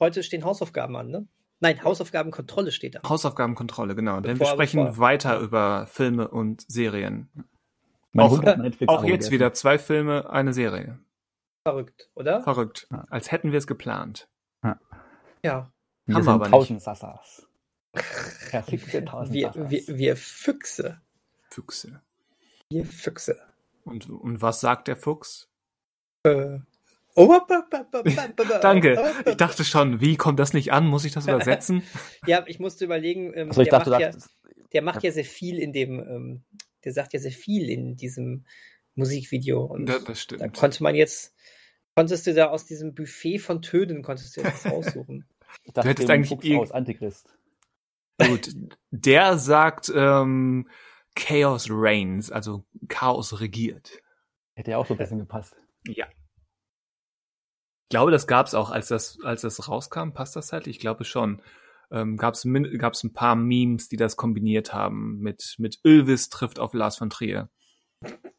Heute 0.00 0.22
stehen 0.22 0.44
Hausaufgaben 0.44 0.96
an, 0.96 1.08
ne? 1.08 1.28
Nein, 1.60 1.82
Hausaufgabenkontrolle 1.82 2.72
steht 2.72 2.96
da. 2.96 3.08
Hausaufgabenkontrolle, 3.08 3.94
genau. 3.94 4.20
Denn 4.20 4.38
wir 4.38 4.46
sprechen 4.46 4.84
bevor. 4.84 4.98
weiter 4.98 5.38
über 5.38 5.86
Filme 5.86 6.28
und 6.28 6.64
Serien. 6.68 7.30
auch, 8.16 8.42
auch 8.86 9.04
jetzt 9.04 9.30
wieder 9.30 9.52
zwei 9.52 9.78
Filme, 9.78 10.28
eine 10.30 10.52
Serie. 10.52 10.98
Verrückt, 11.66 12.10
oder? 12.14 12.42
Verrückt. 12.42 12.86
Als 13.08 13.32
hätten 13.32 13.52
wir 13.52 13.58
es 13.58 13.66
geplant. 13.66 14.28
Ja. 14.62 14.78
ja. 15.42 15.72
Wir 16.06 16.16
Haben 16.16 16.26
wir 16.26 16.32
aber 16.32 16.50
tausend 16.50 16.76
nicht. 16.76 16.84
Sassas. 16.84 17.46
wir, 18.52 19.52
wir, 19.54 19.82
wir 19.88 20.16
Füchse. 20.16 21.00
Füchse. 21.50 22.02
Wir 22.70 22.84
Füchse. 22.84 23.40
Und, 23.84 24.10
und 24.10 24.42
was 24.42 24.60
sagt 24.60 24.88
der 24.88 24.96
Fuchs? 24.96 25.48
Äh. 26.24 26.58
Danke. 28.60 29.14
Ich 29.26 29.36
dachte 29.36 29.62
schon, 29.62 30.00
wie 30.00 30.16
kommt 30.16 30.40
das 30.40 30.52
nicht 30.52 30.72
an? 30.72 30.86
Muss 30.86 31.04
ich 31.04 31.12
das 31.12 31.28
übersetzen? 31.28 31.84
ja, 32.26 32.44
ich 32.48 32.58
musste 32.58 32.84
überlegen. 32.84 33.32
Ähm, 33.34 33.48
also 33.48 33.62
ich 33.62 33.68
der, 33.68 33.78
dachte, 33.78 33.90
macht 33.90 34.00
ja, 34.00 34.10
der 34.72 34.82
macht 34.82 35.02
ja 35.04 35.12
sehr 35.12 35.24
viel 35.24 35.58
in 35.60 35.72
dem, 35.72 36.00
ähm, 36.00 36.44
der 36.84 36.92
sagt 36.92 37.12
ja 37.12 37.20
sehr 37.20 37.30
viel 37.30 37.70
in 37.70 37.94
diesem 37.94 38.46
Musikvideo. 38.96 39.62
Und 39.62 39.88
ja, 39.88 40.14
stimmt. 40.14 40.40
Da 40.40 40.48
konnte 40.48 40.82
man 40.82 40.96
jetzt, 40.96 41.34
konntest 41.94 42.26
du 42.26 42.34
da 42.34 42.46
aus 42.46 42.66
diesem 42.66 42.94
Buffet 42.94 43.38
von 43.38 43.62
Tönen, 43.62 44.02
konntest 44.02 44.36
du 44.36 44.40
jetzt 44.40 44.66
aussuchen. 44.66 45.24
Ich 45.62 45.72
dachte, 45.72 45.86
du 45.86 45.90
hättest 45.90 46.10
eigentlich 46.10 46.28
Fuchs 46.28 46.50
aus 46.60 46.72
Antichrist. 46.72 47.38
Gut, 48.18 48.54
der 48.90 49.38
sagt 49.38 49.92
ähm, 49.94 50.68
Chaos 51.14 51.68
reigns, 51.70 52.30
also 52.30 52.64
Chaos 52.88 53.40
regiert. 53.40 54.00
Hätte 54.54 54.72
ja 54.72 54.78
auch 54.78 54.86
so 54.86 54.94
ein 54.94 54.98
bisschen 54.98 55.18
gepasst. 55.18 55.56
Ja. 55.86 56.06
Ich 56.06 57.90
glaube, 57.90 58.10
das 58.10 58.26
gab 58.26 58.46
es 58.46 58.54
auch, 58.54 58.70
als 58.70 58.88
das, 58.88 59.18
als 59.22 59.42
das 59.42 59.68
rauskam. 59.68 60.10
Passt 60.12 60.36
das 60.36 60.52
halt? 60.52 60.66
Ich 60.66 60.78
glaube 60.78 61.04
schon. 61.04 61.42
Ähm, 61.90 62.16
gab 62.16 62.34
es 62.34 62.46
gab's 62.78 63.04
ein 63.04 63.12
paar 63.12 63.36
Memes, 63.36 63.88
die 63.88 63.96
das 63.96 64.16
kombiniert 64.16 64.72
haben. 64.72 65.18
Mit, 65.18 65.56
mit 65.58 65.80
Ylvis 65.84 66.28
trifft 66.28 66.58
auf 66.58 66.72
Lars 66.72 66.96
von 66.96 67.10
Trier. 67.10 67.50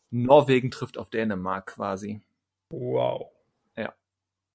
Norwegen 0.09 0.71
trifft 0.71 0.97
auf 0.97 1.09
Dänemark 1.09 1.67
quasi. 1.67 2.21
Wow. 2.69 3.31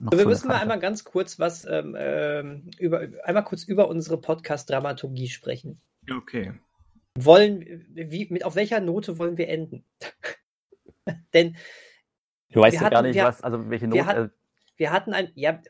Ja. 0.00 0.06
Also 0.06 0.18
wir 0.18 0.26
müssen 0.26 0.48
mal 0.48 0.60
einmal 0.60 0.78
ganz 0.78 1.04
kurz 1.04 1.38
was 1.38 1.66
ähm, 1.66 1.94
ähm, 1.98 2.70
über 2.78 3.06
einmal 3.22 3.44
kurz 3.44 3.64
über 3.64 3.88
unsere 3.88 4.18
Podcast-Dramaturgie 4.18 5.28
sprechen. 5.28 5.80
Okay. 6.10 6.54
Wollen 7.18 7.86
wie 7.90 8.26
mit 8.30 8.44
auf 8.44 8.56
welcher 8.56 8.80
Note 8.80 9.18
wollen 9.18 9.36
wir 9.36 9.48
enden? 9.48 9.84
Denn 11.34 11.56
du 12.50 12.60
weißt 12.60 12.76
ja 12.76 12.80
hatten, 12.80 12.94
gar 12.94 13.02
nicht, 13.02 13.14
wir, 13.14 13.24
was, 13.24 13.42
also 13.42 13.68
welche 13.68 13.88
Note. 13.88 13.96
Wir, 13.96 14.06
hat, 14.06 14.16
äh, 14.16 14.28
wir 14.76 14.92
hatten 14.92 15.12
ein, 15.12 15.30
ja, 15.34 15.60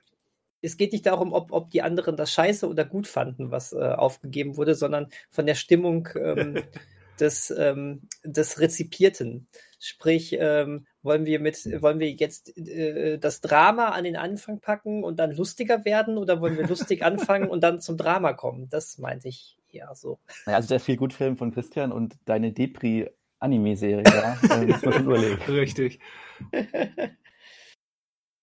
es 0.63 0.77
geht 0.77 0.93
nicht 0.93 1.07
darum, 1.07 1.33
ob, 1.33 1.53
ob 1.53 1.71
die 1.71 1.83
anderen 1.83 2.17
das 2.17 2.33
scheiße 2.33 2.69
oder 2.69 2.85
gut 2.85 3.09
fanden, 3.09 3.51
was 3.51 3.73
äh, 3.73 3.79
aufgegeben 3.79 4.57
wurde, 4.57 4.77
sondern 4.77 5.09
von 5.31 5.47
der 5.47 5.55
Stimmung 5.57 6.09
ähm, 6.15 6.63
des, 7.21 7.51
ähm, 7.51 8.03
des 8.23 8.61
Rezipierten. 8.61 9.49
Sprich, 9.81 10.37
ähm, 10.39 10.87
wollen 11.03 11.25
wir 11.25 11.41
mit, 11.41 11.65
wollen 11.83 11.99
wir 11.99 12.11
jetzt 12.11 12.57
äh, 12.57 13.19
das 13.19 13.41
Drama 13.41 13.89
an 13.89 14.05
den 14.05 14.17
Anfang 14.17 14.61
packen 14.61 15.05
und 15.05 15.19
dann 15.19 15.33
lustiger 15.33 15.85
werden 15.85 16.19
oder 16.19 16.41
wollen 16.41 16.57
wir 16.57 16.67
lustig 16.67 17.03
anfangen 17.03 17.49
und 17.49 17.63
dann 17.63 17.81
zum 17.81 17.97
Drama 17.97 18.33
kommen? 18.33 18.69
Das 18.71 18.99
meinte 18.99 19.29
ich 19.29 19.57
eher 19.73 19.95
so. 19.95 20.19
Ja, 20.47 20.55
also 20.55 20.69
der 20.69 20.81
viel 20.81 20.97
gut 20.97 21.13
Film 21.13 21.37
von 21.37 21.53
Christian 21.53 21.93
und 21.93 22.17
deine 22.25 22.53
Depri 22.53 23.09
Anime-Serie, 23.39 24.05
ja, 24.05 24.39
überlegen. 25.01 25.41
Richtig. 25.49 25.99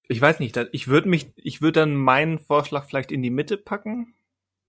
Ich 0.08 0.20
weiß 0.20 0.40
nicht, 0.40 0.58
ich 0.72 0.88
würde 0.88 1.08
mich, 1.08 1.32
ich 1.36 1.62
würde 1.62 1.82
dann 1.82 1.94
meinen 1.94 2.40
Vorschlag 2.40 2.86
vielleicht 2.86 3.12
in 3.12 3.22
die 3.22 3.30
Mitte 3.30 3.58
packen. 3.58 4.16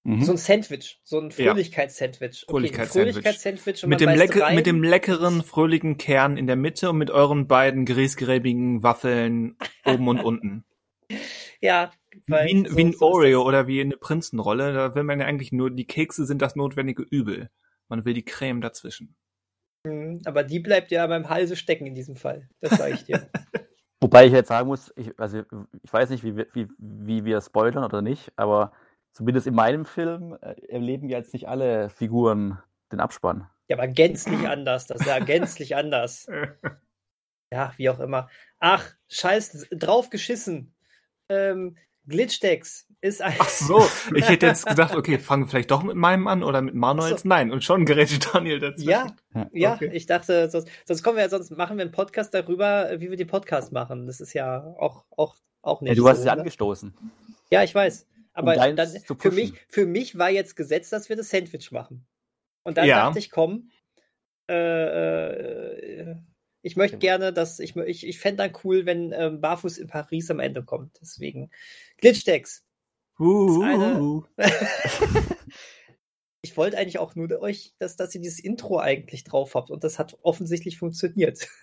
Mhm. 0.04 0.22
So 0.22 0.32
ein 0.32 0.38
Sandwich, 0.38 1.00
so 1.04 1.20
ein 1.20 1.30
Fröhlichkeits-Sandwich. 1.30 2.44
Okay, 2.46 2.52
Fröhlichkeits-Sandwich. 2.52 3.80
Fröhlichkeits 3.80 3.86
mit, 3.86 4.00
dem 4.00 4.54
mit 4.54 4.66
dem 4.66 4.82
leckeren, 4.82 5.42
fröhlichen 5.42 5.98
Kern 5.98 6.36
in 6.36 6.46
der 6.46 6.56
Mitte 6.56 6.90
und 6.90 6.98
mit 6.98 7.10
euren 7.10 7.46
beiden 7.46 7.84
grießgräbigen 7.84 8.82
Waffeln 8.82 9.56
oben 9.84 10.08
und 10.08 10.20
unten. 10.20 10.64
Ja, 11.60 11.90
wie, 12.26 12.68
so, 12.68 12.76
wie 12.76 12.84
ein 12.84 12.92
so 12.92 13.06
Oreo 13.06 13.42
oder 13.42 13.66
wie 13.66 13.80
eine 13.80 13.96
Prinzenrolle, 13.96 14.72
da 14.72 14.94
will 14.94 15.02
man 15.02 15.18
ja 15.18 15.26
eigentlich 15.26 15.50
nur, 15.50 15.72
die 15.72 15.86
Kekse 15.86 16.24
sind 16.24 16.40
das 16.40 16.54
notwendige 16.54 17.02
Übel. 17.02 17.50
Man 17.88 18.04
will 18.04 18.14
die 18.14 18.24
Creme 18.24 18.60
dazwischen. 18.60 19.16
Mhm, 19.84 20.20
aber 20.24 20.44
die 20.44 20.60
bleibt 20.60 20.90
ja 20.90 21.06
beim 21.06 21.28
Halse 21.28 21.56
stecken 21.56 21.86
in 21.86 21.94
diesem 21.94 22.16
Fall. 22.16 22.48
Das 22.60 22.78
sage 22.78 22.94
ich 22.94 23.04
dir. 23.04 23.28
Wobei 24.00 24.26
ich 24.26 24.32
jetzt 24.32 24.48
sagen 24.48 24.68
muss, 24.68 24.92
ich, 24.96 25.18
also 25.18 25.42
ich 25.82 25.92
weiß 25.92 26.10
nicht, 26.10 26.22
wie, 26.22 26.36
wie, 26.36 26.68
wie 26.78 27.24
wir 27.24 27.40
spoilern 27.40 27.84
oder 27.84 28.00
nicht, 28.00 28.32
aber 28.36 28.72
zumindest 29.18 29.48
in 29.48 29.54
meinem 29.54 29.84
Film 29.84 30.38
äh, 30.40 30.54
erleben 30.68 31.08
jetzt 31.08 31.32
nicht 31.32 31.48
alle 31.48 31.90
Figuren 31.90 32.58
den 32.92 33.00
Abspann. 33.00 33.48
Ja, 33.68 33.76
aber 33.76 33.88
gänzlich 33.88 34.46
anders. 34.48 34.86
Das 34.86 35.00
ist 35.00 35.06
ja 35.06 35.18
gänzlich 35.18 35.76
anders. 35.76 36.26
Ja, 37.50 37.72
wie 37.78 37.88
auch 37.88 37.98
immer. 37.98 38.28
Ach, 38.58 38.92
scheiß, 39.08 39.68
drauf 39.70 40.10
geschissen. 40.10 40.74
Ähm, 41.30 41.78
Glitchdecks 42.06 42.86
ist 43.00 43.22
ein. 43.22 43.36
Ach 43.38 43.48
so, 43.48 43.86
ich 44.14 44.28
hätte 44.28 44.44
jetzt 44.44 44.66
gedacht, 44.66 44.94
okay, 44.94 45.18
fangen 45.18 45.44
wir 45.44 45.48
vielleicht 45.48 45.70
doch 45.70 45.82
mit 45.82 45.96
meinem 45.96 46.26
an 46.26 46.42
oder 46.42 46.60
mit 46.60 46.74
Manuels. 46.74 47.22
So. 47.22 47.28
Nein, 47.28 47.50
und 47.50 47.64
schon 47.64 47.86
gerät 47.86 48.34
Daniel 48.34 48.58
dazu. 48.58 48.84
Ja, 48.84 49.16
ja, 49.52 49.76
okay. 49.76 49.88
ich 49.94 50.04
dachte, 50.04 50.50
sonst, 50.50 50.68
sonst 50.84 51.02
kommen 51.02 51.16
wir 51.16 51.24
ja, 51.24 51.30
sonst 51.30 51.50
machen 51.56 51.78
wir 51.78 51.86
einen 51.86 51.90
Podcast 51.90 52.34
darüber, 52.34 52.90
wie 52.98 53.08
wir 53.08 53.16
den 53.16 53.28
Podcast 53.28 53.72
machen. 53.72 54.06
Das 54.06 54.20
ist 54.20 54.34
ja 54.34 54.62
auch, 54.78 55.06
auch, 55.16 55.34
auch 55.62 55.80
nicht. 55.80 55.92
Ja, 55.92 55.94
du 55.94 56.02
so, 56.02 56.08
hast 56.10 56.18
es 56.18 56.24
ja 56.26 56.32
angestoßen. 56.34 56.92
Ja, 57.50 57.62
ich 57.62 57.74
weiß. 57.74 58.06
Aber 58.38 58.52
um 58.68 58.76
dann, 58.76 58.88
für, 59.18 59.32
mich, 59.32 59.52
für 59.68 59.84
mich 59.84 60.16
war 60.16 60.30
jetzt 60.30 60.54
gesetzt, 60.54 60.92
dass 60.92 61.08
wir 61.08 61.16
das 61.16 61.28
Sandwich 61.28 61.72
machen. 61.72 62.06
Und 62.62 62.78
dann 62.78 62.86
ja. 62.86 63.06
dachte 63.06 63.18
ich, 63.18 63.32
komm, 63.32 63.70
äh, 64.48 66.10
äh, 66.10 66.16
ich 66.62 66.76
möchte 66.76 66.98
gerne, 66.98 67.32
dass 67.32 67.58
ich, 67.58 67.74
ich, 67.74 68.06
ich 68.06 68.20
fände 68.20 68.44
dann 68.44 68.52
cool, 68.62 68.86
wenn 68.86 69.12
ähm, 69.12 69.40
Barfuß 69.40 69.78
in 69.78 69.88
Paris 69.88 70.30
am 70.30 70.38
Ende 70.38 70.62
kommt. 70.62 70.98
Deswegen 71.00 71.50
Glitchdecks. 71.96 72.64
Uh, 73.18 73.62
eine... 73.62 74.22
ich 76.42 76.56
wollte 76.56 76.78
eigentlich 76.78 76.98
auch 76.98 77.14
nur 77.14 77.40
euch, 77.40 77.74
dass, 77.78 77.96
dass 77.96 78.14
ihr 78.14 78.20
dieses 78.20 78.38
Intro 78.38 78.78
eigentlich 78.78 79.24
drauf 79.24 79.54
habt 79.54 79.70
und 79.70 79.82
das 79.82 79.98
hat 79.98 80.16
offensichtlich 80.22 80.78
funktioniert. 80.78 81.48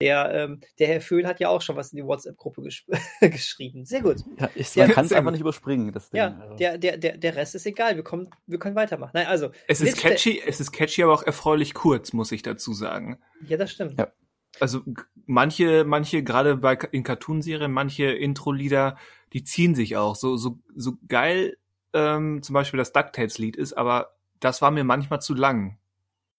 Der, 0.00 0.34
ähm, 0.34 0.60
der 0.80 0.88
Herr 0.88 1.00
Föhl 1.00 1.28
hat 1.28 1.38
ja 1.38 1.48
auch 1.48 1.62
schon 1.62 1.76
was 1.76 1.92
in 1.92 1.98
die 1.98 2.04
WhatsApp-Gruppe 2.04 2.62
gesch 2.62 2.86
geschrieben. 3.20 3.84
Sehr 3.84 4.02
gut. 4.02 4.16
Ja, 4.40 4.50
ich, 4.56 4.74
man 4.74 4.90
kann 4.90 5.04
es 5.04 5.12
einfach 5.12 5.30
nicht 5.30 5.42
überspringen. 5.42 5.92
Das 5.92 6.10
Ding. 6.10 6.18
Ja, 6.18 6.36
also. 6.40 6.56
der, 6.56 6.76
der, 6.76 6.96
der, 6.96 7.18
der 7.18 7.36
Rest 7.36 7.54
ist 7.54 7.66
egal. 7.66 7.94
Wir, 7.94 8.02
kommen, 8.02 8.28
wir 8.48 8.58
können 8.58 8.74
weitermachen. 8.74 9.12
Nein, 9.14 9.28
also, 9.28 9.50
es 9.68 9.80
ist 9.80 9.98
catchy, 9.98 10.42
es 10.44 10.58
ist 10.58 10.72
catchy, 10.72 11.04
aber 11.04 11.12
auch 11.12 11.22
erfreulich 11.22 11.72
kurz, 11.72 12.12
muss 12.12 12.32
ich 12.32 12.42
dazu 12.42 12.72
sagen. 12.72 13.20
Ja, 13.46 13.56
das 13.56 13.70
stimmt. 13.70 13.96
Ja. 13.96 14.12
Also 14.58 14.80
manche, 15.26 15.84
manche, 15.84 16.24
gerade 16.24 16.56
bei 16.56 16.76
in 16.90 17.04
Cartoonserien, 17.04 17.70
manche 17.70 18.06
Intro-Lieder, 18.06 18.96
die 19.34 19.44
ziehen 19.44 19.76
sich 19.76 19.96
auch. 19.96 20.16
So, 20.16 20.36
so, 20.36 20.58
so 20.74 20.94
geil 21.06 21.58
ähm, 21.94 22.42
zum 22.42 22.54
Beispiel 22.54 22.78
das 22.78 22.92
DuckTales-Lied 22.92 23.56
ist, 23.56 23.72
aber 23.74 24.16
das 24.40 24.62
war 24.62 24.70
mir 24.70 24.84
manchmal 24.84 25.20
zu 25.20 25.34
lang. 25.34 25.78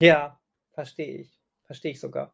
Ja, 0.02 0.40
verstehe 0.74 1.22
ich. 1.22 1.40
Verstehe 1.66 1.92
ich 1.92 2.00
sogar. 2.00 2.34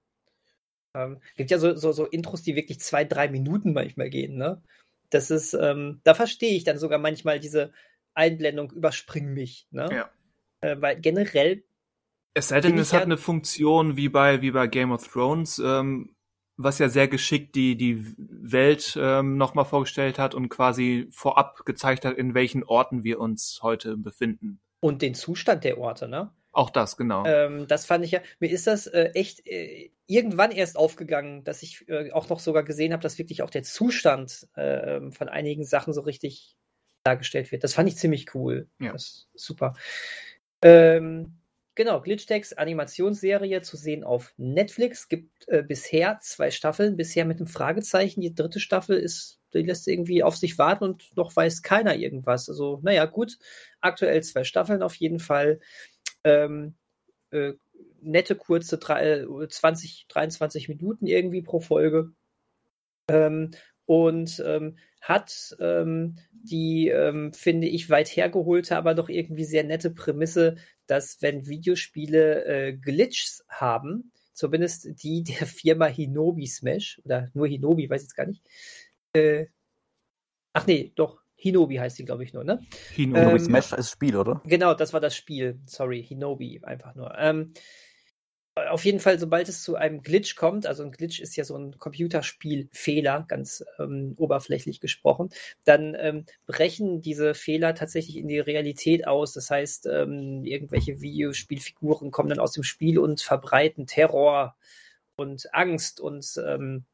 Ähm, 0.95 1.21
gibt 1.35 1.51
ja 1.51 1.59
so, 1.59 1.75
so, 1.75 1.91
so 1.91 2.05
Intros, 2.05 2.41
die 2.41 2.55
wirklich 2.55 2.79
zwei, 2.79 3.05
drei 3.05 3.27
Minuten 3.29 3.73
manchmal 3.73 4.09
gehen, 4.09 4.37
ne? 4.37 4.61
Das 5.11 5.31
ist, 5.31 5.53
ähm, 5.53 6.01
da 6.03 6.13
verstehe 6.13 6.55
ich 6.55 6.63
dann 6.63 6.77
sogar 6.77 6.99
manchmal 6.99 7.39
diese 7.39 7.73
Einblendung, 8.13 8.71
überspring 8.71 9.33
mich, 9.33 9.67
ne? 9.71 9.89
Ja. 9.91 10.09
Äh, 10.61 10.81
weil 10.81 10.99
generell 10.99 11.63
es 12.33 12.49
sei 12.49 12.61
denn, 12.61 12.77
es 12.77 12.93
hat 12.93 13.01
ja 13.01 13.05
eine 13.05 13.17
Funktion 13.17 13.97
wie 13.97 14.09
bei, 14.09 14.41
wie 14.41 14.51
bei 14.51 14.67
Game 14.67 14.91
of 14.91 15.07
Thrones, 15.07 15.59
ähm, 15.59 16.15
was 16.61 16.77
ja 16.77 16.89
sehr 16.89 17.07
geschickt 17.07 17.55
die, 17.55 17.77
die 17.77 18.05
Welt 18.17 18.97
ähm, 19.01 19.37
nochmal 19.37 19.63
vorgestellt 19.63 20.19
hat 20.19 20.35
und 20.35 20.49
quasi 20.49 21.07
vorab 21.09 21.65
gezeigt 21.65 22.03
hat, 22.03 22.17
in 22.17 22.33
welchen 22.33 22.65
Orten 22.65 23.05
wir 23.05 23.21
uns 23.21 23.61
heute 23.63 23.95
befinden. 23.95 24.59
Und 24.81 25.01
den 25.01 25.15
Zustand 25.15 25.63
der 25.63 25.77
Orte, 25.77 26.09
ne? 26.09 26.31
Auch 26.51 26.69
das, 26.69 26.97
genau. 26.97 27.25
Ähm, 27.25 27.65
das 27.67 27.85
fand 27.85 28.03
ich 28.03 28.11
ja, 28.11 28.19
mir 28.39 28.49
ist 28.49 28.67
das 28.67 28.87
äh, 28.87 29.11
echt 29.13 29.47
äh, 29.47 29.91
irgendwann 30.05 30.51
erst 30.51 30.75
aufgegangen, 30.75 31.45
dass 31.45 31.63
ich 31.63 31.87
äh, 31.87 32.11
auch 32.11 32.27
noch 32.27 32.41
sogar 32.41 32.63
gesehen 32.63 32.91
habe, 32.91 33.03
dass 33.03 33.17
wirklich 33.17 33.41
auch 33.41 33.51
der 33.51 33.63
Zustand 33.63 34.47
äh, 34.55 34.99
von 35.11 35.29
einigen 35.29 35.63
Sachen 35.63 35.93
so 35.93 36.01
richtig 36.01 36.57
dargestellt 37.03 37.53
wird. 37.53 37.63
Das 37.63 37.75
fand 37.75 37.87
ich 37.87 37.95
ziemlich 37.95 38.35
cool. 38.35 38.67
Ja. 38.79 38.91
Das 38.91 39.29
ist 39.33 39.45
super. 39.45 39.75
Ähm, 40.61 41.38
Genau, 41.79 42.01
Glitchtex 42.01 42.51
Animationsserie 42.51 43.61
zu 43.61 43.77
sehen 43.77 44.03
auf 44.03 44.33
Netflix. 44.35 45.07
Gibt 45.07 45.47
äh, 45.47 45.63
bisher 45.63 46.19
zwei 46.19 46.51
Staffeln, 46.51 46.97
bisher 46.97 47.23
mit 47.23 47.37
einem 47.37 47.47
Fragezeichen. 47.47 48.19
Die 48.19 48.35
dritte 48.35 48.59
Staffel 48.59 48.97
ist, 48.97 49.39
die 49.53 49.61
lässt 49.61 49.87
irgendwie 49.87 50.21
auf 50.21 50.35
sich 50.35 50.57
warten 50.57 50.83
und 50.83 51.15
noch 51.15 51.33
weiß 51.33 51.61
keiner 51.61 51.95
irgendwas. 51.95 52.49
Also, 52.49 52.81
naja, 52.83 53.05
gut. 53.05 53.37
Aktuell 53.79 54.21
zwei 54.23 54.43
Staffeln 54.43 54.81
auf 54.81 54.95
jeden 54.95 55.19
Fall. 55.19 55.61
Ähm, 56.25 56.75
äh, 57.31 57.53
nette, 58.01 58.35
kurze 58.35 58.77
drei, 58.77 59.25
20, 59.47 60.07
äh, 60.09 60.11
23 60.11 60.67
Minuten 60.67 61.07
irgendwie 61.07 61.43
pro 61.43 61.61
Folge. 61.61 62.11
Ähm, 63.07 63.51
und 63.89 64.39
ähm, 64.45 64.77
hat 65.01 65.55
ähm, 65.59 66.19
die, 66.31 66.89
ähm, 66.89 67.33
finde 67.33 67.65
ich, 67.65 67.89
weit 67.89 68.07
hergeholte, 68.07 68.77
aber 68.77 68.93
doch 68.93 69.09
irgendwie 69.09 69.45
sehr 69.45 69.63
nette 69.63 69.89
Prämisse, 69.89 70.57
dass 70.85 71.23
wenn 71.23 71.47
Videospiele 71.47 72.45
äh, 72.45 72.73
Glitches 72.73 73.43
haben, 73.49 74.11
zumindest 74.33 75.01
die 75.01 75.23
der 75.39 75.47
Firma 75.47 75.87
Hinobi 75.87 76.45
Smash, 76.45 77.01
oder 77.03 77.31
nur 77.33 77.47
Hinobi, 77.47 77.89
weiß 77.89 78.03
ich 78.03 78.09
jetzt 78.09 78.15
gar 78.15 78.27
nicht. 78.27 78.43
Äh, 79.13 79.47
ach 80.53 80.67
nee, 80.67 80.91
doch, 80.95 81.23
Hinobi 81.33 81.77
heißt 81.77 81.97
die, 81.97 82.05
glaube 82.05 82.23
ich, 82.23 82.31
nur, 82.31 82.43
ne? 82.43 82.59
Hinobi 82.93 83.19
ähm, 83.21 83.39
Smash 83.39 83.73
ist 83.73 83.89
Spiel, 83.89 84.15
oder? 84.15 84.43
Genau, 84.45 84.75
das 84.75 84.93
war 84.93 84.99
das 84.99 85.15
Spiel. 85.15 85.57
Sorry, 85.65 86.03
Hinobi 86.03 86.61
einfach 86.61 86.93
nur. 86.93 87.17
Ähm, 87.17 87.55
auf 88.67 88.85
jeden 88.85 88.99
Fall, 88.99 89.19
sobald 89.19 89.49
es 89.49 89.63
zu 89.63 89.75
einem 89.75 90.01
Glitch 90.01 90.35
kommt, 90.35 90.65
also 90.65 90.83
ein 90.83 90.91
Glitch 90.91 91.19
ist 91.19 91.35
ja 91.35 91.43
so 91.43 91.55
ein 91.55 91.77
Computerspielfehler, 91.77 93.25
ganz 93.27 93.63
ähm, 93.79 94.13
oberflächlich 94.17 94.79
gesprochen, 94.79 95.29
dann 95.65 95.95
ähm, 95.99 96.25
brechen 96.45 97.01
diese 97.01 97.33
Fehler 97.33 97.75
tatsächlich 97.75 98.17
in 98.17 98.27
die 98.27 98.39
Realität 98.39 99.07
aus. 99.07 99.33
Das 99.33 99.49
heißt, 99.49 99.87
ähm, 99.87 100.43
irgendwelche 100.43 101.01
Videospielfiguren 101.01 102.11
kommen 102.11 102.29
dann 102.29 102.39
aus 102.39 102.53
dem 102.53 102.63
Spiel 102.63 102.99
und 102.99 103.21
verbreiten 103.21 103.87
Terror 103.87 104.55
und 105.15 105.53
Angst 105.53 105.99
und 105.99 106.25
ähm, 106.45 106.85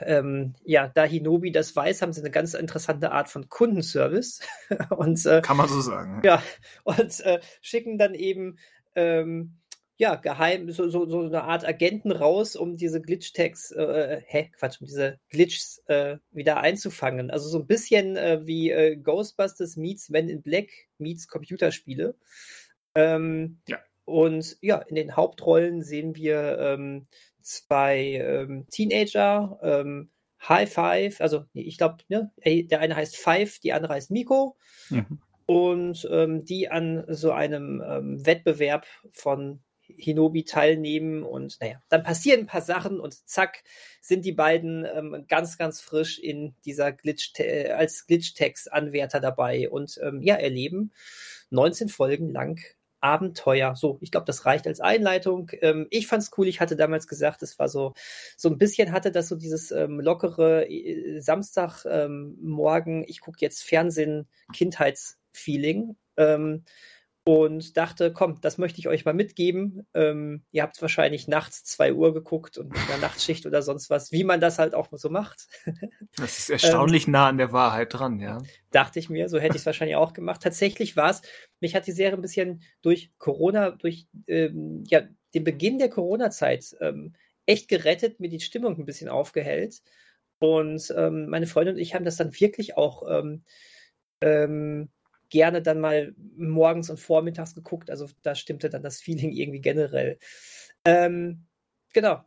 ähm, 0.00 0.54
ja, 0.64 0.88
da 0.88 1.04
Hinobi 1.04 1.50
das 1.50 1.74
weiß, 1.74 2.02
haben 2.02 2.12
sie 2.12 2.20
eine 2.20 2.30
ganz 2.30 2.54
interessante 2.54 3.12
Art 3.12 3.28
von 3.28 3.48
Kundenservice. 3.48 4.40
und, 4.90 5.24
äh, 5.26 5.42
Kann 5.42 5.56
man 5.56 5.68
so 5.68 5.80
sagen. 5.80 6.22
Ja, 6.24 6.42
und 6.84 7.20
äh, 7.20 7.40
schicken 7.60 7.98
dann 7.98 8.14
eben 8.14 8.58
ähm, 8.94 9.56
ja, 9.96 10.16
geheim, 10.16 10.70
so, 10.70 10.88
so, 10.88 11.08
so 11.08 11.20
eine 11.20 11.44
Art 11.44 11.64
Agenten 11.64 12.10
raus, 12.10 12.56
um 12.56 12.76
diese 12.76 13.00
Glitch-Tags, 13.00 13.70
äh, 13.72 14.22
hä, 14.26 14.50
Quatsch, 14.58 14.80
um 14.80 14.86
diese 14.86 15.20
Glitches 15.30 15.82
äh, 15.86 16.18
wieder 16.32 16.58
einzufangen. 16.58 17.30
Also 17.30 17.48
so 17.48 17.60
ein 17.60 17.66
bisschen 17.66 18.16
äh, 18.16 18.44
wie 18.44 18.70
äh, 18.70 18.96
Ghostbusters 18.96 19.76
meets 19.76 20.08
Men 20.08 20.28
in 20.28 20.42
Black 20.42 20.68
meets 20.98 21.28
Computerspiele. 21.28 22.16
Ähm, 22.94 23.60
ja. 23.68 23.78
Und 24.04 24.58
ja, 24.60 24.78
in 24.78 24.96
den 24.96 25.16
Hauptrollen 25.16 25.82
sehen 25.82 26.16
wir 26.16 26.58
ähm, 26.58 27.06
zwei 27.40 28.14
ähm, 28.14 28.66
Teenager, 28.70 29.58
ähm, 29.62 30.10
High 30.46 30.70
Five, 30.70 31.20
also 31.20 31.44
ich 31.54 31.78
glaube, 31.78 31.98
ne, 32.08 32.30
der 32.44 32.80
eine 32.80 32.96
heißt 32.96 33.16
Five, 33.16 33.60
die 33.60 33.72
andere 33.72 33.94
heißt 33.94 34.10
Miko. 34.10 34.56
Mhm. 34.90 35.20
Und 35.46 36.08
ähm, 36.10 36.44
die 36.44 36.70
an 36.70 37.04
so 37.08 37.32
einem 37.32 37.82
ähm, 37.86 38.26
Wettbewerb 38.26 38.86
von 39.12 39.60
Hinobi 39.86 40.44
teilnehmen 40.44 41.22
und 41.22 41.58
naja, 41.60 41.82
dann 41.88 42.02
passieren 42.02 42.40
ein 42.40 42.46
paar 42.46 42.62
Sachen 42.62 43.00
und 43.00 43.28
zack 43.28 43.62
sind 44.00 44.24
die 44.24 44.32
beiden 44.32 44.84
ähm, 44.84 45.24
ganz, 45.28 45.58
ganz 45.58 45.80
frisch 45.80 46.18
in 46.18 46.54
dieser 46.64 46.92
Glitch 46.92 47.32
äh, 47.38 47.70
als 47.70 48.06
Glitch-Text-Anwärter 48.06 49.20
dabei 49.20 49.68
und 49.70 49.98
ähm, 50.02 50.22
ja, 50.22 50.36
erleben 50.36 50.92
19 51.50 51.88
Folgen 51.88 52.30
lang 52.30 52.60
Abenteuer. 53.04 53.76
So, 53.76 53.98
ich 54.00 54.10
glaube, 54.10 54.24
das 54.24 54.46
reicht 54.46 54.66
als 54.66 54.80
Einleitung. 54.80 55.50
Ähm, 55.60 55.86
ich 55.90 56.06
fand's 56.06 56.30
cool. 56.38 56.48
Ich 56.48 56.60
hatte 56.60 56.74
damals 56.74 57.06
gesagt, 57.06 57.42
es 57.42 57.58
war 57.58 57.68
so, 57.68 57.92
so 58.34 58.48
ein 58.48 58.56
bisschen 58.56 58.92
hatte 58.92 59.12
das 59.12 59.28
so 59.28 59.36
dieses 59.36 59.70
ähm, 59.72 60.00
lockere 60.00 60.66
äh, 60.70 61.20
Samstagmorgen. 61.20 62.98
Ähm, 63.02 63.04
ich 63.06 63.20
gucke 63.20 63.38
jetzt 63.40 63.62
Fernsehen, 63.62 64.26
Kindheitsfeeling. 64.54 65.96
Ähm, 66.16 66.64
und 67.26 67.78
dachte, 67.78 68.12
komm, 68.12 68.38
das 68.42 68.58
möchte 68.58 68.78
ich 68.80 68.88
euch 68.88 69.06
mal 69.06 69.14
mitgeben. 69.14 69.86
Ähm, 69.94 70.44
ihr 70.52 70.62
habt 70.62 70.80
wahrscheinlich 70.82 71.26
nachts 71.26 71.64
zwei 71.64 71.94
Uhr 71.94 72.12
geguckt 72.12 72.58
und 72.58 72.66
in 72.66 72.86
der 72.88 72.98
Nachtschicht 72.98 73.46
oder 73.46 73.62
sonst 73.62 73.88
was, 73.88 74.12
wie 74.12 74.24
man 74.24 74.40
das 74.40 74.58
halt 74.58 74.74
auch 74.74 74.88
so 74.92 75.08
macht. 75.08 75.46
das 76.16 76.38
ist 76.38 76.50
erstaunlich 76.50 77.06
ähm, 77.06 77.12
nah 77.12 77.28
an 77.28 77.38
der 77.38 77.50
Wahrheit 77.52 77.94
dran, 77.94 78.20
ja. 78.20 78.42
Dachte 78.70 78.98
ich 78.98 79.08
mir, 79.08 79.30
so 79.30 79.38
hätte 79.38 79.56
ich 79.56 79.62
es 79.62 79.66
wahrscheinlich 79.66 79.96
auch 79.96 80.12
gemacht. 80.12 80.42
Tatsächlich 80.42 80.96
war 80.96 81.10
es, 81.10 81.22
mich 81.60 81.74
hat 81.74 81.86
die 81.86 81.92
Serie 81.92 82.14
ein 82.14 82.22
bisschen 82.22 82.62
durch 82.82 83.10
Corona, 83.16 83.70
durch 83.70 84.06
ähm, 84.26 84.84
ja, 84.86 85.00
den 85.32 85.44
Beginn 85.44 85.78
der 85.78 85.88
Corona-Zeit 85.88 86.76
ähm, 86.80 87.14
echt 87.46 87.68
gerettet, 87.68 88.20
mir 88.20 88.28
die 88.28 88.40
Stimmung 88.40 88.78
ein 88.78 88.84
bisschen 88.84 89.08
aufgehellt. 89.08 89.80
Und 90.40 90.92
ähm, 90.94 91.30
meine 91.30 91.46
Freundin 91.46 91.76
und 91.76 91.80
ich 91.80 91.94
haben 91.94 92.04
das 92.04 92.16
dann 92.16 92.38
wirklich 92.38 92.76
auch 92.76 93.02
ähm, 93.08 93.44
ähm, 94.20 94.90
gerne 95.34 95.62
dann 95.62 95.80
mal 95.80 96.14
morgens 96.36 96.90
und 96.90 97.00
vormittags 97.00 97.56
geguckt. 97.56 97.90
Also 97.90 98.08
da 98.22 98.36
stimmte 98.36 98.70
dann 98.70 98.84
das 98.84 99.00
Feeling 99.00 99.32
irgendwie 99.32 99.60
generell. 99.60 100.16
Ähm, 100.84 101.46
genau. 101.92 102.22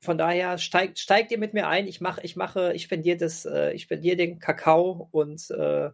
Von 0.00 0.18
daher 0.18 0.58
steigt, 0.58 0.98
steigt 0.98 1.30
ihr 1.30 1.38
mit 1.38 1.54
mir 1.54 1.68
ein. 1.68 1.86
Ich 1.86 2.00
mache, 2.00 2.20
ich 2.24 2.34
mache, 2.34 2.72
ich 2.72 2.82
spendiere 2.82 3.16
das, 3.16 3.44
äh, 3.44 3.72
ich 3.74 3.82
spendiere 3.82 4.16
den 4.16 4.40
Kakao 4.40 5.08
und 5.12 5.48
äh, 5.50 5.90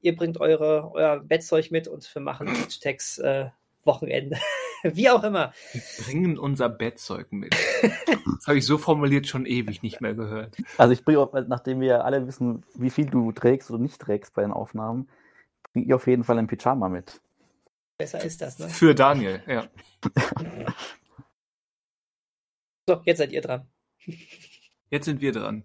ihr 0.00 0.14
bringt 0.14 0.38
eure, 0.38 0.92
euer 0.92 1.20
Bettzeug 1.20 1.70
mit 1.70 1.88
und 1.88 2.14
wir 2.14 2.20
machen 2.20 2.46
Hashtags 2.54 3.16
äh, 3.16 3.46
Wochenende. 3.84 4.36
Wie 4.82 5.08
auch 5.08 5.24
immer. 5.24 5.54
Wir 5.72 5.82
bringen 6.04 6.38
unser 6.38 6.68
Bettzeug 6.68 7.32
mit. 7.32 7.56
Das 8.36 8.46
habe 8.46 8.58
ich 8.58 8.66
so 8.66 8.76
formuliert 8.76 9.26
schon 9.26 9.46
ewig 9.46 9.82
nicht 9.82 10.02
mehr 10.02 10.12
gehört. 10.12 10.56
Also 10.76 10.92
ich 10.92 11.06
bringe, 11.06 11.26
nachdem 11.48 11.80
wir 11.80 12.04
alle 12.04 12.26
wissen, 12.26 12.64
wie 12.74 12.90
viel 12.90 13.06
du 13.06 13.32
trägst 13.32 13.70
oder 13.70 13.80
nicht 13.80 13.98
trägst 13.98 14.34
bei 14.34 14.42
den 14.42 14.52
Aufnahmen, 14.52 15.08
bringe 15.72 15.86
ich 15.86 15.94
auf 15.94 16.06
jeden 16.06 16.24
Fall 16.24 16.38
ein 16.38 16.46
Pyjama 16.46 16.88
mit. 16.88 17.20
Besser 17.98 18.22
ist 18.22 18.40
das, 18.40 18.58
ne? 18.58 18.68
Für 18.68 18.94
Daniel, 18.94 19.42
ja. 19.46 19.68
so, 22.88 23.00
jetzt 23.04 23.18
seid 23.18 23.32
ihr 23.32 23.40
dran. 23.40 23.66
Jetzt 24.90 25.04
sind 25.04 25.20
wir 25.20 25.32
dran. 25.32 25.64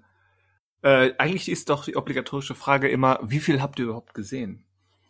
Äh, 0.83 1.13
eigentlich 1.17 1.49
ist 1.49 1.69
doch 1.69 1.85
die 1.85 1.95
obligatorische 1.95 2.55
Frage 2.55 2.87
immer, 2.89 3.19
wie 3.23 3.39
viel 3.39 3.61
habt 3.61 3.79
ihr 3.79 3.85
überhaupt 3.85 4.13
gesehen? 4.13 4.63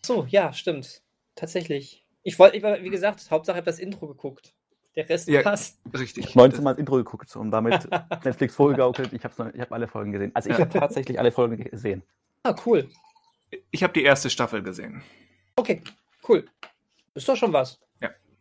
So, 0.03 0.25
ja, 0.29 0.53
stimmt. 0.53 1.01
Tatsächlich. 1.35 2.05
Ich 2.23 2.39
wollte, 2.39 2.61
wie 2.81 2.89
gesagt, 2.89 3.29
Hauptsache 3.29 3.57
ich 3.57 3.61
habe 3.61 3.65
das 3.65 3.79
Intro 3.79 4.07
geguckt. 4.07 4.53
Der 4.95 5.07
Rest 5.07 5.27
Ja, 5.27 5.43
passt. 5.43 5.79
Richtig. 5.93 6.33
19 6.33 6.63
Mal 6.63 6.71
das 6.71 6.79
Intro 6.79 6.95
geguckt 6.95 7.35
und 7.35 7.51
damit 7.51 7.87
Netflix 8.25 8.55
vorgegaukelt. 8.55 9.13
Ich 9.13 9.23
habe 9.23 9.51
ich 9.53 9.61
hab 9.61 9.71
alle 9.71 9.87
Folgen 9.87 10.11
gesehen. 10.11 10.31
Also 10.33 10.49
ich 10.49 10.57
habe 10.57 10.69
tatsächlich 10.71 11.19
alle 11.19 11.31
Folgen 11.31 11.57
gesehen. 11.57 12.01
Ah, 12.41 12.55
cool. 12.65 12.89
Ich 13.71 13.83
habe 13.83 13.93
die 13.93 14.03
erste 14.03 14.29
Staffel 14.29 14.61
gesehen. 14.63 15.01
Okay, 15.55 15.81
cool. 16.27 16.45
Ist 17.13 17.27
doch 17.29 17.35
schon 17.37 17.53
was. 17.53 17.79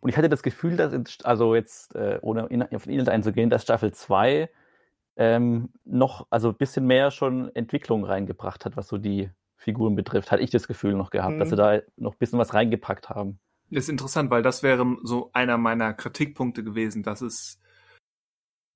Und 0.00 0.10
ich 0.10 0.16
hatte 0.16 0.28
das 0.28 0.42
Gefühl, 0.44 0.76
dass, 0.76 0.92
in- 0.92 1.04
also 1.24 1.54
jetzt, 1.56 1.94
äh, 1.96 2.18
ohne 2.22 2.46
in, 2.46 2.62
auf 2.62 2.84
den 2.84 2.92
Inhalt 2.92 3.08
einzugehen, 3.08 3.50
dass 3.50 3.62
Staffel 3.62 3.92
2 3.92 4.48
ähm, 5.16 5.70
noch, 5.84 6.26
also 6.30 6.50
ein 6.50 6.54
bisschen 6.56 6.86
mehr 6.86 7.10
schon 7.10 7.52
Entwicklung 7.56 8.04
reingebracht 8.04 8.64
hat, 8.64 8.76
was 8.76 8.86
so 8.88 8.98
die 8.98 9.30
Figuren 9.56 9.96
betrifft. 9.96 10.30
Hatte 10.30 10.42
ich 10.42 10.50
das 10.50 10.68
Gefühl 10.68 10.92
noch 10.94 11.10
gehabt, 11.10 11.40
dass 11.40 11.48
Mhm. 11.48 11.50
sie 11.50 11.56
da 11.56 11.80
noch 11.96 12.12
ein 12.12 12.18
bisschen 12.18 12.38
was 12.38 12.54
reingepackt 12.54 13.08
haben. 13.08 13.40
Das 13.70 13.84
ist 13.84 13.88
interessant, 13.88 14.30
weil 14.30 14.42
das 14.42 14.62
wäre 14.62 14.86
so 15.02 15.30
einer 15.32 15.56
meiner 15.58 15.92
Kritikpunkte 15.94 16.62
gewesen, 16.62 17.02
dass 17.02 17.20
es, 17.22 17.58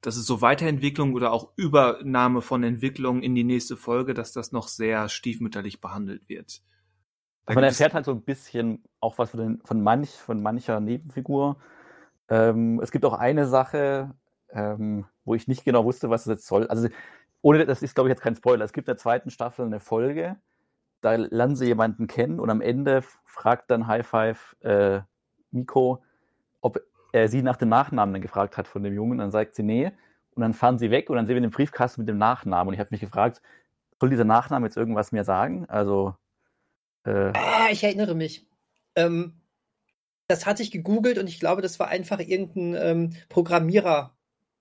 dass 0.01 0.17
es 0.17 0.27
so 0.27 0.41
Weiterentwicklung 0.41 1.15
oder 1.15 1.33
auch 1.33 1.53
Übernahme 1.57 2.41
von 2.41 2.63
Entwicklung 2.63 3.23
in 3.23 3.35
die 3.35 3.45
nächste 3.45 3.77
Folge, 3.77 4.15
dass 4.15 4.33
das 4.33 4.53
noch 4.53 4.69
sehr 4.69 5.09
stiefmütterlich 5.09 5.81
behandelt 5.81 6.29
wird. 6.29 6.63
Da 7.45 7.51
Also 7.51 7.61
man 7.61 7.65
erfährt 7.65 7.95
halt 7.95 8.07
so 8.07 8.13
ein 8.13 8.23
bisschen 8.23 8.83
auch 9.01 9.19
was 9.19 9.31
von, 9.31 9.41
den, 9.41 9.61
von, 9.65 9.83
manch, 9.83 10.11
von 10.11 10.43
mancher 10.43 10.81
Nebenfigur. 10.81 11.59
Ähm, 12.29 12.81
es 12.81 12.93
gibt 12.93 13.05
auch 13.05 13.15
eine 13.15 13.47
Sache, 13.47 14.15
ähm, 14.51 15.07
wo 15.25 15.35
ich 15.35 15.49
nicht 15.49 15.65
genau 15.65 15.85
wusste, 15.85 16.11
was 16.11 16.23
es 16.23 16.27
jetzt 16.29 16.47
soll. 16.47 16.67
Also, 16.69 16.89
ohne, 17.43 17.67
das 17.67 17.83
ist, 17.83 17.95
glaube 17.95 18.09
ich, 18.09 18.13
jetzt 18.13 18.23
kein 18.23 18.37
Spoiler. 18.37 18.65
Es 18.65 18.73
gibt 18.73 18.89
in 18.89 18.93
der 18.93 18.99
zweiten 18.99 19.31
Staffel 19.31 19.67
eine 19.67 19.81
Folge, 19.81 20.37
da 21.01 21.15
lernen 21.15 21.57
sie 21.57 21.67
jemanden 21.67 22.07
kennen 22.07 22.41
und 22.41 22.51
am 22.51 22.61
Ende 22.61 23.03
fragt 23.25 23.71
dann 23.71 23.87
High 23.87 24.07
Five 24.07 24.57
äh, 24.61 25.01
Miko, 25.51 26.03
ob 26.61 26.81
er 27.13 27.29
sie 27.29 27.43
nach 27.43 27.57
dem 27.57 27.69
Nachnamen 27.69 28.21
gefragt 28.21 28.57
hat 28.57 28.69
von 28.69 28.83
dem 28.83 28.95
Jungen. 28.95 29.19
Dann 29.19 29.31
sagt 29.31 29.55
sie 29.55 29.63
nee. 29.63 29.93
Und 30.35 30.43
dann 30.43 30.55
fahren 30.55 30.79
sie 30.79 30.91
weg 30.91 31.11
und 31.11 31.17
dann 31.17 31.27
sehen 31.27 31.35
wir 31.35 31.41
den 31.41 31.51
Briefkasten 31.51 32.03
mit 32.03 32.09
dem 32.09 32.19
Nachnamen. 32.19 32.69
Und 32.69 32.75
ich 32.75 32.81
habe 32.81 32.91
mich 32.93 33.01
gefragt, 33.01 33.43
soll 33.99 34.11
dieser 34.11 34.25
Nachname 34.25 34.67
jetzt 34.67 34.77
irgendwas 34.77 35.13
mir 35.13 35.25
sagen? 35.25 35.67
Also, 35.69 36.15
äh, 37.05 37.33
Ah, 37.35 37.69
ich 37.71 37.85
erinnere 37.85 38.15
mich. 38.15 38.47
Ähm, 38.97 39.41
das 40.29 40.47
hatte 40.47 40.63
ich 40.63 40.71
gegoogelt 40.71 41.19
und 41.19 41.29
ich 41.29 41.41
glaube, 41.41 41.63
das 41.63 41.81
war 41.81 41.89
einfach 41.89 42.21
irgendein 42.21 42.75
ähm, 42.81 43.17
Programmierer, 43.29 44.17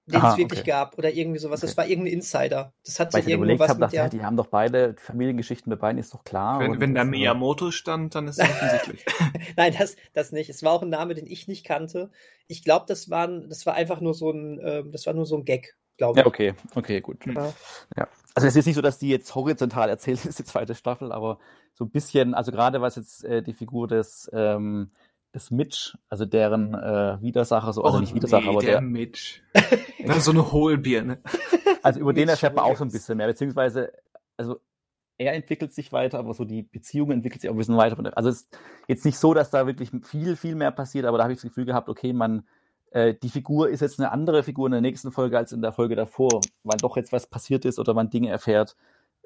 den 0.09 0.25
Aha, 0.25 0.27
es 0.27 0.37
wirklich 0.37 0.61
okay. 0.61 0.65
gab 0.65 0.97
oder 0.97 1.11
irgendwie 1.13 1.39
sowas. 1.39 1.61
Das 1.61 1.71
Okay. 1.71 1.77
war 1.77 1.87
irgendein 1.87 2.13
Insider. 2.13 2.73
Das 2.85 2.99
hat 2.99 3.13
Weil 3.13 3.21
sich 3.21 3.23
ich 3.23 3.27
dann 3.27 3.33
irgendwo 3.33 3.57
überlegt 3.57 3.59
was 3.59 3.69
habe, 3.69 3.79
mit 3.79 3.81
dachte, 3.81 4.01
ja, 4.01 4.09
der. 4.09 4.09
die 4.09 4.23
haben 4.23 4.37
doch 4.37 4.47
beide 4.47 4.95
Familiengeschichten 4.97 5.69
dabei, 5.69 5.93
ist 5.93 6.13
doch 6.13 6.23
klar. 6.23 6.59
wenn, 6.59 6.71
und 6.71 6.79
wenn 6.79 6.95
da 6.95 7.03
das, 7.03 7.11
äh, 7.17 7.37
Miyamoto 7.43 7.71
stand, 7.71 8.15
dann 8.15 8.27
ist 8.27 8.39
es 8.39 8.49
offensichtlich. 8.49 9.05
Nein, 9.57 9.75
das, 9.77 9.95
das 10.13 10.31
nicht. 10.31 10.49
Es 10.49 10.63
war 10.63 10.73
auch 10.73 10.81
ein 10.81 10.89
Name, 10.89 11.15
den 11.15 11.27
ich 11.27 11.47
nicht 11.47 11.65
kannte. 11.65 12.11
Ich 12.47 12.63
glaube, 12.63 12.85
das 12.87 13.09
war, 13.09 13.27
das 13.27 13.65
war 13.65 13.73
einfach 13.75 14.01
nur 14.01 14.13
so 14.13 14.31
ein, 14.31 14.59
ähm, 14.63 14.91
das 14.91 15.05
war 15.05 15.13
nur 15.13 15.25
so 15.25 15.37
ein 15.37 15.45
Gag, 15.45 15.75
glaube 15.97 16.19
Ja, 16.19 16.23
ich. 16.23 16.27
okay, 16.27 16.55
okay, 16.75 17.01
gut. 17.01 17.25
Ja. 17.95 18.07
Also 18.35 18.47
es 18.47 18.55
ist 18.55 18.65
nicht 18.65 18.75
so, 18.75 18.81
dass 18.81 18.97
die 18.99 19.09
jetzt 19.09 19.33
horizontal 19.35 19.89
erzählt 19.89 20.23
ist, 20.25 20.39
die 20.39 20.43
zweite 20.43 20.75
Staffel, 20.75 21.11
aber 21.11 21.39
so 21.73 21.85
ein 21.85 21.91
bisschen, 21.91 22.33
also 22.33 22.51
gerade 22.51 22.81
was 22.81 22.95
jetzt 22.95 23.23
äh, 23.23 23.41
die 23.43 23.53
Figur 23.53 23.87
des, 23.87 24.29
ähm, 24.33 24.91
des 25.33 25.51
Mitch, 25.51 25.97
also 26.09 26.25
deren 26.25 26.73
äh, 26.73 27.21
Widersacher, 27.21 27.73
so, 27.73 27.83
also 27.83 27.99
nicht 27.99 28.15
Widersacher, 28.15 28.49
aber 28.49 28.59
Oh, 28.59 28.61
der 28.61 28.77
der, 28.77 28.81
Mitch. 28.81 29.41
Ist 29.99 30.25
so 30.25 30.31
eine 30.31 30.51
Hohlbirne. 30.51 31.19
also 31.83 31.99
über 31.99 32.13
den 32.13 32.29
erfährt 32.29 32.55
man 32.55 32.65
auch 32.65 32.77
so 32.77 32.85
ein 32.85 32.91
bisschen 32.91 33.17
mehr, 33.17 33.27
beziehungsweise, 33.27 33.91
also 34.37 34.59
er 35.17 35.33
entwickelt 35.33 35.73
sich 35.73 35.91
weiter, 35.91 36.17
aber 36.17 36.33
so 36.33 36.45
die 36.45 36.63
Beziehung 36.63 37.11
entwickelt 37.11 37.41
sich 37.41 37.49
auch 37.49 37.55
ein 37.55 37.57
bisschen 37.57 37.77
weiter. 37.77 38.17
Also 38.17 38.29
es 38.29 38.41
ist 38.41 38.57
jetzt 38.87 39.05
nicht 39.05 39.17
so, 39.17 39.33
dass 39.33 39.51
da 39.51 39.67
wirklich 39.67 39.91
viel, 40.03 40.37
viel 40.37 40.55
mehr 40.55 40.71
passiert, 40.71 41.05
aber 41.05 41.17
da 41.17 41.23
habe 41.23 41.33
ich 41.33 41.39
das 41.39 41.49
Gefühl 41.49 41.65
gehabt, 41.65 41.89
okay, 41.89 42.13
man, 42.13 42.47
äh, 42.91 43.13
die 43.15 43.29
Figur 43.29 43.69
ist 43.69 43.81
jetzt 43.81 43.99
eine 43.99 44.11
andere 44.11 44.43
Figur 44.43 44.67
in 44.67 44.71
der 44.71 44.81
nächsten 44.81 45.11
Folge 45.11 45.37
als 45.37 45.51
in 45.51 45.61
der 45.61 45.73
Folge 45.73 45.95
davor, 45.95 46.39
weil 46.63 46.77
doch 46.77 46.95
jetzt 46.95 47.11
was 47.11 47.27
passiert 47.27 47.65
ist 47.65 47.79
oder 47.79 47.93
man 47.93 48.09
Dinge 48.09 48.29
erfährt, 48.29 48.77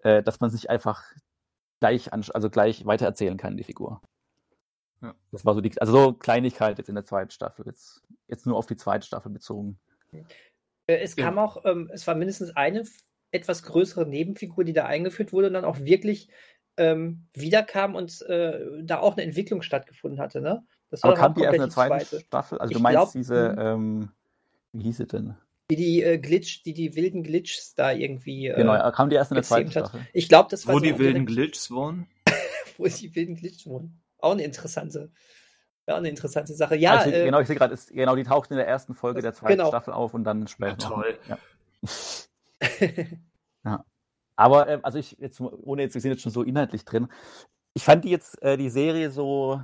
äh, 0.02 0.24
dass 0.24 0.40
man 0.40 0.50
sich 0.50 0.70
einfach 0.72 1.04
gleich, 1.80 2.12
also 2.12 2.50
gleich 2.50 2.86
weitererzählen 2.88 3.38
kann, 3.38 3.56
die 3.56 3.64
Figur. 3.64 4.02
Ja. 5.02 5.14
Das 5.32 5.46
war 5.46 5.54
so 5.54 5.62
die, 5.62 5.80
also 5.80 5.94
so 5.94 6.14
Kleinigkeit 6.14 6.80
jetzt 6.80 6.90
in 6.90 6.96
der 6.96 7.06
zweiten 7.06 7.30
Staffel, 7.30 7.66
jetzt, 7.68 8.02
jetzt 8.28 8.48
nur 8.48 8.58
auf 8.58 8.66
die 8.66 8.78
zweite 8.78 9.06
Staffel 9.06 9.32
bezogen. 9.32 9.78
Äh, 10.88 10.98
Es 10.98 11.16
Ja. 11.16 11.26
kam 11.26 11.40
auch, 11.40 11.66
ähm, 11.66 11.90
es 11.94 12.06
war 12.08 12.16
mindestens 12.16 12.56
eine 12.56 12.84
etwas 13.32 13.64
größere 13.64 14.06
Nebenfigur, 14.06 14.64
die 14.64 14.74
da 14.74 14.86
eingeführt 14.86 15.34
wurde 15.34 15.48
und 15.48 15.54
dann 15.54 15.66
auch 15.66 15.80
wirklich 15.80 16.30
ähm, 16.78 17.28
wiederkam 17.36 17.94
und 17.96 18.22
äh, 18.24 18.60
da 18.82 19.00
auch 19.00 19.14
eine 19.14 19.24
Entwicklung 19.24 19.62
stattgefunden 19.62 20.20
hatte, 20.20 20.42
ne? 20.42 20.66
Das 20.90 21.04
Aber 21.04 21.14
kam 21.14 21.32
auch 21.32 21.36
die 21.36 21.42
erst 21.44 21.54
in 21.56 21.62
der 21.62 21.70
zweiten 21.70 22.20
Staffel? 22.22 22.58
Also 22.58 22.72
du 22.72 22.78
Ich 22.78 22.82
meinst 22.84 22.96
glaub, 22.96 23.12
diese, 23.12 23.52
mhm. 23.54 23.60
ähm, 23.60 24.10
wie 24.74 24.84
hieß 24.84 24.98
sie 24.98 25.06
denn? 25.08 25.36
Die 25.70 25.76
die 25.76 26.02
äh, 26.04 26.18
Glitch, 26.18 26.64
die 26.64 26.74
die 26.74 26.96
wilden 26.96 27.22
Glitches 27.24 27.74
da 27.76 27.92
irgendwie 27.92 28.48
äh, 28.48 28.56
Genau, 28.56 28.92
kam 28.92 29.10
die 29.12 29.16
erst 29.16 29.32
in 29.32 29.36
der 29.36 29.44
zweiten 29.44 29.68
hat. 29.70 29.74
Staffel. 29.90 30.02
Ich 30.14 30.30
glaube, 30.30 30.50
das 30.50 30.66
war 30.66 30.74
Wo 30.76 30.80
so 30.80 30.86
die 30.86 30.98
wilden 30.98 31.26
direkt- 31.26 31.28
Glitches 31.28 31.70
wohnen. 31.72 32.08
wo 32.78 32.86
die 32.88 33.16
wilden 33.16 33.36
Glitches 33.36 33.68
wohnen. 33.68 34.02
Auch 34.18 34.32
eine 34.32 34.44
interessante, 34.44 35.12
ja, 35.88 35.96
eine 35.98 36.10
interessante 36.10 36.54
Sache. 36.54 36.76
Ja, 36.76 36.98
also, 36.98 37.10
äh, 37.10 37.26
genau, 37.26 37.40
ich 37.40 37.48
sehe 37.48 37.56
gerade, 37.56 37.78
genau, 37.92 38.16
die 38.16 38.24
tauchten 38.24 38.54
in 38.54 38.58
der 38.58 38.68
ersten 38.68 38.94
Folge 38.94 39.22
der 39.22 39.34
zweiten 39.34 39.58
Genau. 39.58 39.68
Staffel 39.70 39.94
auf 39.94 40.14
und 40.14 40.24
dann 40.24 40.48
später. 40.48 40.72
Ja, 40.72 40.90
toll. 40.90 41.18
Ja. 43.66 43.86
Aber 44.36 44.68
ähm, 44.68 44.80
also 44.84 44.98
ich 44.98 45.18
jetzt 45.20 45.40
ohne 45.40 45.84
jetzt 45.84 45.94
wir 45.94 46.02
sind 46.02 46.12
jetzt 46.12 46.22
schon 46.24 46.32
so 46.32 46.44
inhaltlich 46.44 46.86
drin. 46.86 47.08
Ich 47.74 47.84
fand 47.84 48.04
die 48.04 48.10
jetzt 48.10 48.42
äh, 48.42 48.58
die 48.58 48.70
Serie 48.70 49.12
so 49.12 49.62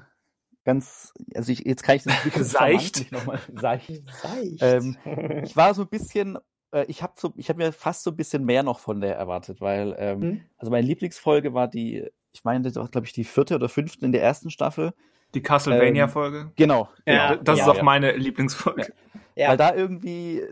ganz 0.65 1.13
also 1.35 1.51
ich 1.51 1.59
jetzt 1.65 1.83
kann 1.83 1.95
ich 1.95 2.03
das 2.03 2.23
wirklich 2.25 2.45
Seicht. 2.47 2.97
charmant 2.97 2.99
nicht 2.99 3.11
noch 3.11 3.25
mal 3.25 3.39
seicht. 3.55 4.03
Seicht. 4.21 4.57
Ähm, 4.61 4.97
Ich 5.43 5.55
war 5.55 5.73
so 5.73 5.81
ein 5.83 5.87
bisschen 5.89 6.37
äh, 6.71 6.85
ich 6.87 7.01
habe 7.03 7.13
so 7.17 7.33
ich 7.35 7.49
habe 7.49 7.57
mir 7.57 7.71
fast 7.73 8.03
so 8.03 8.11
ein 8.11 8.15
bisschen 8.17 8.45
mehr 8.45 8.63
noch 8.63 8.79
von 8.79 9.01
der 9.01 9.15
erwartet, 9.15 9.59
weil 9.59 9.95
ähm, 9.97 10.21
Hm? 10.21 10.41
also 10.57 10.71
meine 10.71 10.85
Lieblingsfolge 10.87 11.53
war 11.53 11.67
die 11.67 12.07
ich 12.31 12.43
meine 12.43 12.63
das 12.63 12.75
war 12.75 12.87
glaube 12.89 13.07
ich 13.07 13.13
die 13.13 13.23
vierte 13.23 13.55
oder 13.55 13.69
fünfte 13.69 14.05
in 14.05 14.11
der 14.11 14.23
ersten 14.23 14.49
Staffel. 14.51 14.93
Die 15.33 15.41
Castlevania-Folge. 15.41 16.51
Genau. 16.55 16.89
Ja, 17.05 17.31
genau. 17.31 17.43
das 17.43 17.59
ja, 17.59 17.63
ist 17.63 17.69
auch 17.69 17.77
ja. 17.77 17.83
meine 17.83 18.11
Lieblingsfolge. 18.13 18.93
ja. 19.35 19.49
Weil 19.49 19.57
da 19.57 19.73
irgendwie, 19.75 20.43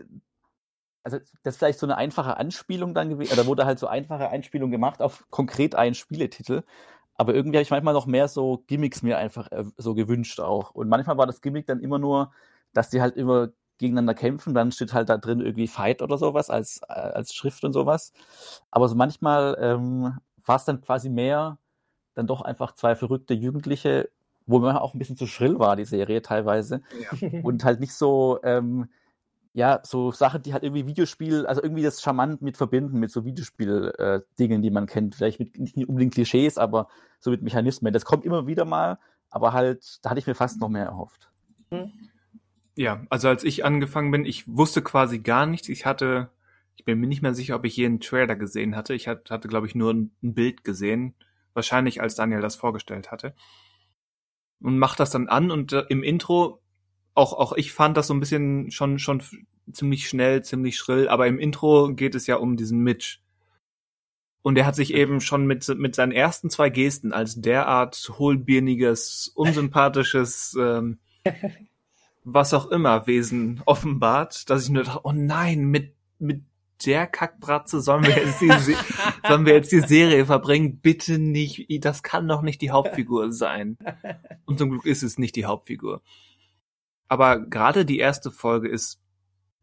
also 1.02 1.18
das 1.42 1.54
ist 1.54 1.58
vielleicht 1.58 1.78
so 1.78 1.86
eine 1.86 1.96
einfache 1.96 2.36
Anspielung 2.36 2.94
dann 2.94 3.08
gewesen, 3.08 3.32
oder 3.32 3.46
wurde 3.46 3.66
halt 3.66 3.78
so 3.78 3.86
einfache 3.86 4.30
Anspielung 4.30 4.70
gemacht 4.70 5.02
auf 5.02 5.24
konkret 5.30 5.74
einen 5.74 5.94
Spieletitel. 5.94 6.62
Aber 7.14 7.34
irgendwie 7.34 7.56
habe 7.56 7.62
ich 7.62 7.70
manchmal 7.70 7.94
noch 7.94 8.06
mehr 8.06 8.28
so 8.28 8.62
Gimmicks 8.68 9.02
mir 9.02 9.18
einfach 9.18 9.50
äh, 9.50 9.64
so 9.76 9.94
gewünscht 9.94 10.38
auch. 10.38 10.70
Und 10.70 10.88
manchmal 10.88 11.18
war 11.18 11.26
das 11.26 11.40
Gimmick 11.40 11.66
dann 11.66 11.80
immer 11.80 11.98
nur, 11.98 12.30
dass 12.72 12.90
die 12.90 13.00
halt 13.00 13.16
immer 13.16 13.48
gegeneinander 13.78 14.14
kämpfen, 14.14 14.54
dann 14.54 14.72
steht 14.72 14.92
halt 14.92 15.08
da 15.08 15.18
drin 15.18 15.40
irgendwie 15.40 15.68
Fight 15.68 16.02
oder 16.02 16.18
sowas 16.18 16.50
als, 16.50 16.80
äh, 16.88 16.92
als 16.92 17.34
Schrift 17.34 17.64
und 17.64 17.72
sowas. 17.72 18.12
Aber 18.70 18.88
so 18.88 18.94
manchmal 18.94 19.56
ähm, 19.60 20.18
war 20.44 20.56
es 20.56 20.64
dann 20.64 20.80
quasi 20.80 21.08
mehr 21.08 21.58
dann 22.14 22.26
doch 22.26 22.40
einfach 22.40 22.72
zwei 22.74 22.96
verrückte 22.96 23.34
Jugendliche, 23.34 24.10
wo 24.48 24.58
man 24.58 24.76
auch 24.76 24.94
ein 24.94 24.98
bisschen 24.98 25.16
zu 25.16 25.26
schrill 25.26 25.58
war, 25.58 25.76
die 25.76 25.84
Serie 25.84 26.22
teilweise 26.22 26.82
und 27.42 27.64
halt 27.64 27.78
nicht 27.80 27.92
so, 27.92 28.40
ähm, 28.42 28.88
ja, 29.52 29.80
so 29.82 30.10
Sachen, 30.12 30.42
die 30.42 30.52
halt 30.52 30.62
irgendwie 30.62 30.86
Videospiel, 30.86 31.46
also 31.46 31.62
irgendwie 31.62 31.82
das 31.82 32.00
charmant 32.02 32.42
mit 32.42 32.56
verbinden, 32.56 32.98
mit 32.98 33.10
so 33.10 33.24
Videospiel-Dingen, 33.24 34.62
die 34.62 34.70
man 34.70 34.86
kennt. 34.86 35.16
Vielleicht 35.16 35.40
mit 35.40 35.58
nicht 35.58 35.76
unbedingt 35.88 36.14
Klischees, 36.14 36.58
aber 36.58 36.88
so 37.18 37.30
mit 37.30 37.42
Mechanismen. 37.42 37.92
Das 37.92 38.04
kommt 38.04 38.24
immer 38.24 38.46
wieder 38.46 38.64
mal, 38.64 38.98
aber 39.30 39.52
halt, 39.52 39.98
da 40.02 40.10
hatte 40.10 40.20
ich 40.20 40.26
mir 40.26 40.34
fast 40.34 40.60
noch 40.60 40.68
mehr 40.68 40.84
erhofft. 40.84 41.30
Ja, 42.76 43.02
also 43.10 43.28
als 43.28 43.42
ich 43.42 43.64
angefangen 43.64 44.10
bin, 44.10 44.24
ich 44.24 44.46
wusste 44.46 44.82
quasi 44.82 45.18
gar 45.18 45.46
nichts. 45.46 45.68
Ich 45.68 45.84
hatte, 45.84 46.30
ich 46.76 46.84
bin 46.84 47.00
mir 47.00 47.08
nicht 47.08 47.22
mehr 47.22 47.34
sicher, 47.34 47.56
ob 47.56 47.64
ich 47.64 47.76
jeden 47.76 48.00
Trailer 48.00 48.36
gesehen 48.36 48.76
hatte. 48.76 48.94
Ich 48.94 49.08
hatte, 49.08 49.34
hatte 49.34 49.48
glaube 49.48 49.66
ich, 49.66 49.74
nur 49.74 49.92
ein 49.92 50.12
Bild 50.22 50.62
gesehen. 50.62 51.14
Wahrscheinlich, 51.54 52.00
als 52.00 52.14
Daniel 52.14 52.40
das 52.40 52.54
vorgestellt 52.54 53.10
hatte. 53.10 53.34
Und 54.60 54.78
mach 54.78 54.96
das 54.96 55.10
dann 55.10 55.28
an 55.28 55.50
und 55.50 55.72
äh, 55.72 55.84
im 55.88 56.02
Intro, 56.02 56.60
auch, 57.14 57.32
auch 57.32 57.52
ich 57.52 57.72
fand 57.72 57.96
das 57.96 58.08
so 58.08 58.14
ein 58.14 58.20
bisschen 58.20 58.70
schon, 58.70 58.98
schon 58.98 59.22
ziemlich 59.72 60.08
schnell, 60.08 60.42
ziemlich 60.42 60.76
schrill, 60.76 61.08
aber 61.08 61.26
im 61.26 61.38
Intro 61.38 61.92
geht 61.94 62.14
es 62.14 62.26
ja 62.26 62.36
um 62.36 62.56
diesen 62.56 62.80
Mitch. 62.80 63.18
Und 64.42 64.56
er 64.56 64.66
hat 64.66 64.76
sich 64.76 64.94
eben 64.94 65.20
schon 65.20 65.46
mit, 65.46 65.68
mit 65.76 65.94
seinen 65.94 66.12
ersten 66.12 66.48
zwei 66.48 66.70
Gesten 66.70 67.12
als 67.12 67.40
derart 67.40 68.12
hohlbirniges, 68.18 69.30
unsympathisches, 69.34 70.56
ähm, 70.60 70.98
was 72.24 72.54
auch 72.54 72.66
immer 72.66 73.06
Wesen 73.06 73.62
offenbart, 73.66 74.48
dass 74.48 74.64
ich 74.64 74.70
nur 74.70 74.84
dachte, 74.84 75.00
oh 75.04 75.12
nein, 75.12 75.64
mit, 75.64 75.94
mit 76.18 76.42
der 76.84 77.06
Kackbratze 77.06 77.80
sollen 77.80 78.04
wir 78.04 78.16
jetzt 78.16 78.40
die, 78.40 78.48
sollen 79.28 79.46
wir 79.46 79.54
jetzt 79.54 79.72
die 79.72 79.80
Serie 79.80 80.26
verbringen? 80.26 80.80
Bitte 80.80 81.18
nicht, 81.18 81.66
das 81.84 82.02
kann 82.02 82.28
doch 82.28 82.42
nicht 82.42 82.60
die 82.60 82.70
Hauptfigur 82.70 83.32
sein. 83.32 83.78
Und 84.44 84.58
zum 84.58 84.70
Glück 84.70 84.86
ist 84.86 85.02
es 85.02 85.18
nicht 85.18 85.36
die 85.36 85.46
Hauptfigur. 85.46 86.02
Aber 87.08 87.40
gerade 87.40 87.84
die 87.84 87.98
erste 87.98 88.30
Folge 88.30 88.68
ist 88.68 89.00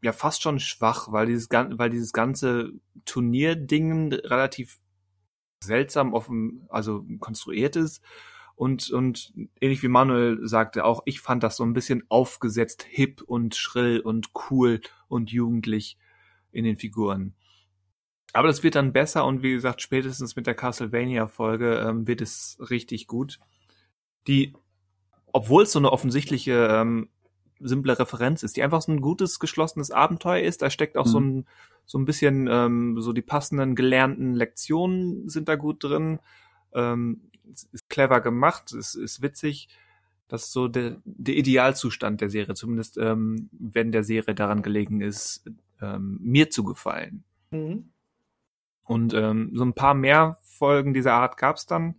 ja 0.02 0.12
fast 0.12 0.42
schon 0.42 0.60
schwach, 0.60 1.12
weil 1.12 1.28
dieses, 1.28 1.50
weil 1.50 1.90
dieses 1.90 2.12
ganze 2.12 2.72
Turnierding 3.06 4.14
relativ 4.14 4.80
seltsam 5.64 6.14
offen, 6.14 6.66
also 6.70 7.06
konstruiert 7.20 7.76
ist. 7.76 8.02
Und, 8.56 8.90
und 8.92 9.34
ähnlich 9.60 9.84
wie 9.84 9.90
Manuel 9.90 10.40
sagte 10.48 10.86
auch, 10.86 11.02
ich 11.06 11.20
fand 11.20 11.44
das 11.44 11.58
so 11.58 11.64
ein 11.64 11.74
bisschen 11.74 12.04
aufgesetzt, 12.08 12.86
hip 12.90 13.22
und 13.22 13.56
schrill 13.56 14.00
und 14.00 14.30
cool 14.50 14.80
und 15.08 15.32
jugendlich 15.32 15.98
in 16.56 16.66
den 16.66 16.78
Figuren. 16.78 17.36
Aber 18.34 18.48
das 18.48 18.64
wird 18.64 18.76
dann 18.76 18.94
besser 18.94 19.26
und 19.26 19.44
wie 19.44 19.54
gesagt, 19.54 19.82
spätestens 19.82 20.36
mit 20.36 20.48
der 20.48 20.56
Castlevania-Folge 20.56 21.86
ähm, 21.88 22.08
wird 22.08 22.22
es 22.22 22.58
richtig 22.70 23.08
gut. 23.08 23.40
Die, 24.28 24.54
obwohl 25.32 25.64
es 25.64 25.72
so 25.72 25.80
eine 25.80 25.92
offensichtliche 25.92 26.68
ähm, 26.70 27.10
simple 27.60 27.98
Referenz 27.98 28.44
ist, 28.44 28.58
die 28.58 28.64
einfach 28.64 28.82
so 28.82 28.92
ein 28.92 29.02
gutes, 29.02 29.40
geschlossenes 29.40 29.92
Abenteuer 29.92 30.44
ist. 30.44 30.62
Da 30.62 30.70
steckt 30.70 30.98
auch 30.98 31.06
mhm. 31.06 31.10
so 31.10 31.20
ein 31.20 31.48
so 31.86 32.00
ein 32.00 32.06
bisschen 32.06 32.48
ähm, 32.50 33.00
so 33.00 33.14
die 33.14 33.22
passenden 33.22 33.76
gelernten 33.76 34.34
Lektionen 34.34 35.30
sind 35.30 35.48
da 35.48 35.56
gut 35.56 35.84
drin. 35.84 36.20
Ähm, 36.74 37.30
ist 37.72 37.90
clever 37.90 38.22
gemacht, 38.22 38.74
ist, 38.74 38.96
ist 38.96 39.22
witzig. 39.22 39.70
Das 40.28 40.46
ist 40.46 40.52
so 40.52 40.68
der, 40.68 40.98
der 41.06 41.36
Idealzustand 41.36 42.20
der 42.20 42.32
Serie, 42.32 42.56
zumindest 42.56 42.98
ähm, 42.98 43.50
wenn 43.52 43.92
der 43.92 44.04
Serie 44.04 44.34
daran 44.34 44.64
gelegen 44.64 45.02
ist, 45.02 45.46
ähm, 45.82 46.18
mir 46.22 46.50
zu 46.50 46.64
gefallen. 46.64 47.24
Mhm. 47.52 47.92
Und 48.84 49.14
ähm, 49.14 49.52
so 49.54 49.64
ein 49.66 49.74
paar 49.74 49.94
mehr 49.94 50.38
Folgen 50.44 50.94
dieser 50.94 51.14
Art 51.14 51.38
gab's 51.38 51.66
dann. 51.66 51.96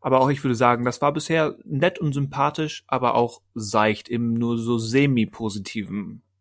Aber 0.00 0.20
auch 0.20 0.30
ich 0.30 0.42
würde 0.42 0.54
sagen, 0.54 0.84
das 0.84 1.00
war 1.00 1.12
bisher 1.12 1.56
nett 1.64 1.98
und 1.98 2.12
sympathisch, 2.12 2.84
aber 2.88 3.14
auch 3.14 3.40
seicht 3.54 4.08
im 4.08 4.34
nur 4.34 4.58
so 4.58 4.78
semi-positiven 4.78 6.22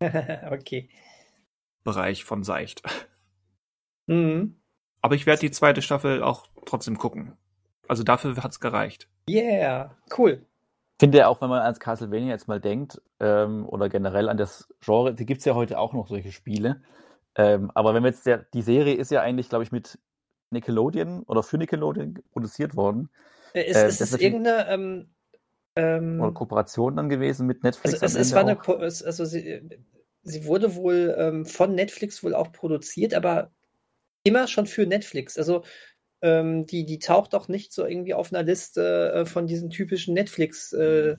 okay. 0.52 0.90
Bereich 1.84 2.24
von 2.24 2.44
seicht. 2.44 2.82
Mhm. 4.08 4.60
Aber 5.02 5.16
ich 5.16 5.26
werde 5.26 5.42
die 5.42 5.52
zweite 5.52 5.82
Staffel 5.82 6.24
auch 6.24 6.48
trotzdem 6.66 6.98
gucken. 6.98 7.38
Also 7.88 8.04
dafür 8.04 8.36
hat's 8.38 8.60
gereicht. 8.60 9.10
Yeah, 9.30 9.96
cool. 10.18 10.46
Ich 11.02 11.04
finde 11.04 11.18
ja 11.18 11.30
auch, 11.30 11.42
wenn 11.42 11.50
man 11.50 11.64
ans 11.64 11.80
Castlevania 11.80 12.30
jetzt 12.30 12.48
mal 12.48 12.60
denkt, 12.60 13.02
ähm, 13.20 13.68
oder 13.68 13.90
generell 13.90 14.30
an 14.30 14.38
das 14.38 14.72
Genre, 14.82 15.16
die 15.16 15.26
gibt's 15.26 15.46
ja 15.46 15.56
heute 15.56 15.80
auch 15.80 15.94
noch 15.94 16.08
solche 16.08 16.32
Spiele. 16.32 16.84
Ähm, 17.34 17.72
aber 17.74 17.96
wenn 17.96 18.04
wir 18.04 18.12
jetzt 18.12 18.28
der, 18.28 18.46
die 18.54 18.62
Serie 18.62 18.94
ist 18.94 19.10
ja 19.10 19.22
eigentlich, 19.22 19.50
glaube 19.50 19.64
ich, 19.64 19.72
mit 19.72 19.98
Nickelodeon 20.52 21.24
oder 21.24 21.42
für 21.42 21.58
Nickelodeon 21.58 22.20
produziert 22.32 22.76
worden. 22.76 23.10
Ist, 23.56 23.78
äh, 23.78 23.88
ist 23.88 24.00
es 24.00 24.14
irgendeine 24.14 24.70
ähm, 24.70 25.10
ähm, 25.76 26.22
oder 26.22 26.34
Kooperation 26.34 26.96
dann 26.98 27.10
gewesen 27.10 27.48
mit 27.48 27.64
Netflix? 27.64 28.04
Also, 28.04 28.20
es, 28.20 28.28
es 28.28 28.36
war 28.36 28.42
eine, 28.42 28.60
also 28.68 29.26
sie, 29.26 29.80
sie 30.22 30.46
wurde 30.46 30.76
wohl 30.76 31.16
ähm, 31.18 31.48
von 31.48 31.74
Netflix 31.74 32.24
wohl 32.24 32.36
auch 32.36 32.52
produziert, 32.52 33.16
aber 33.16 33.50
immer 34.22 34.48
schon 34.48 34.68
für 34.68 34.86
Netflix. 34.86 35.36
Also 35.40 35.64
ähm, 36.22 36.66
die, 36.66 36.86
die 36.86 37.00
taucht 37.00 37.36
auch 37.36 37.48
nicht 37.48 37.74
so 37.74 37.86
irgendwie 37.86 38.14
auf 38.14 38.32
einer 38.34 38.44
Liste 38.44 39.14
äh, 39.14 39.26
von 39.26 39.48
diesen 39.48 39.70
typischen 39.70 40.14
Netflix 40.14 40.74
äh, 40.74 41.16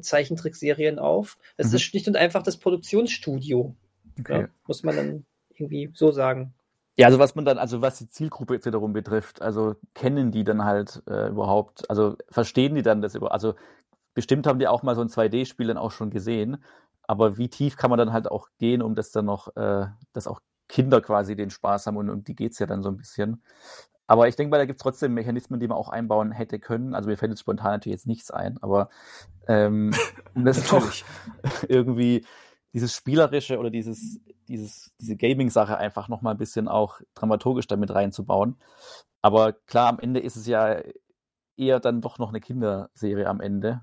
Zeichentrickserien 0.00 0.98
auf. 0.98 1.38
Es 1.56 1.70
mhm. 1.70 1.76
ist 1.76 1.82
schlicht 1.82 2.08
und 2.08 2.16
einfach 2.16 2.42
das 2.42 2.56
Produktionsstudio. 2.58 3.74
Okay. 4.18 4.40
Ja, 4.40 4.48
muss 4.66 4.82
man 4.82 4.96
dann 4.96 5.26
irgendwie 5.50 5.90
so 5.94 6.10
sagen. 6.10 6.54
Ja, 6.96 7.06
also 7.06 7.20
was 7.20 7.36
man 7.36 7.44
dann, 7.44 7.58
also 7.58 7.80
was 7.80 7.98
die 7.98 8.08
Zielgruppe 8.08 8.54
jetzt 8.54 8.66
wiederum 8.66 8.92
betrifft, 8.92 9.40
also 9.40 9.76
kennen 9.94 10.32
die 10.32 10.42
dann 10.42 10.64
halt 10.64 11.00
äh, 11.06 11.28
überhaupt, 11.28 11.88
also 11.88 12.16
verstehen 12.28 12.74
die 12.74 12.82
dann 12.82 13.02
das 13.02 13.14
über, 13.14 13.32
also 13.32 13.54
bestimmt 14.14 14.48
haben 14.48 14.58
die 14.58 14.66
auch 14.66 14.82
mal 14.82 14.96
so 14.96 15.02
ein 15.02 15.08
2D-Spiel 15.08 15.68
dann 15.68 15.78
auch 15.78 15.92
schon 15.92 16.10
gesehen, 16.10 16.56
aber 17.04 17.38
wie 17.38 17.48
tief 17.48 17.76
kann 17.76 17.90
man 17.90 18.00
dann 18.00 18.12
halt 18.12 18.28
auch 18.28 18.48
gehen, 18.58 18.82
um 18.82 18.96
das 18.96 19.12
dann 19.12 19.26
noch, 19.26 19.54
äh, 19.56 19.86
dass 20.12 20.26
auch 20.26 20.40
Kinder 20.68 21.00
quasi 21.00 21.36
den 21.36 21.50
Spaß 21.50 21.86
haben 21.86 21.96
und 21.96 22.10
um 22.10 22.24
die 22.24 22.34
geht's 22.34 22.58
ja 22.58 22.66
dann 22.66 22.82
so 22.82 22.88
ein 22.90 22.96
bisschen. 22.96 23.42
Aber 24.08 24.26
ich 24.26 24.36
denke 24.36 24.50
mal, 24.50 24.56
da 24.58 24.64
gibt 24.64 24.80
es 24.80 24.82
trotzdem 24.82 25.12
Mechanismen, 25.12 25.60
die 25.60 25.68
man 25.68 25.76
auch 25.76 25.90
einbauen 25.90 26.32
hätte 26.32 26.58
können. 26.58 26.94
Also 26.94 27.08
mir 27.10 27.18
fällt 27.18 27.30
jetzt 27.30 27.40
spontan 27.40 27.72
natürlich 27.72 27.94
jetzt 27.94 28.06
nichts 28.06 28.30
ein, 28.30 28.58
aber 28.62 28.88
ähm, 29.46 29.92
um 30.34 30.44
das 30.44 30.66
doch 30.68 30.90
irgendwie 31.68 32.24
dieses 32.72 32.94
Spielerische 32.94 33.58
oder 33.58 33.70
dieses, 33.70 34.18
dieses, 34.48 34.92
diese 34.98 35.16
Gaming-Sache 35.16 35.76
einfach 35.76 36.08
nochmal 36.08 36.34
ein 36.34 36.38
bisschen 36.38 36.68
auch 36.68 37.00
dramaturgisch 37.14 37.66
damit 37.66 37.94
reinzubauen. 37.94 38.56
Aber 39.20 39.52
klar, 39.52 39.88
am 39.88 39.98
Ende 39.98 40.20
ist 40.20 40.36
es 40.36 40.46
ja 40.46 40.80
eher 41.58 41.80
dann 41.80 42.00
doch 42.00 42.18
noch 42.18 42.30
eine 42.30 42.40
Kinderserie 42.40 43.26
am 43.26 43.40
Ende 43.40 43.82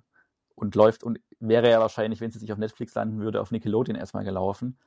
und 0.55 0.73
läuft 0.73 1.03
und 1.03 1.19
wäre 1.39 1.69
ja 1.69 1.79
wahrscheinlich, 1.79 2.19
wenn 2.21 2.31
sie 2.31 2.39
sich 2.39 2.51
auf 2.51 2.57
Netflix 2.57 2.95
landen 2.95 3.19
würde, 3.19 3.41
auf 3.41 3.51
Nickelodeon 3.51 3.95
erstmal 3.95 4.23
gelaufen. 4.23 4.79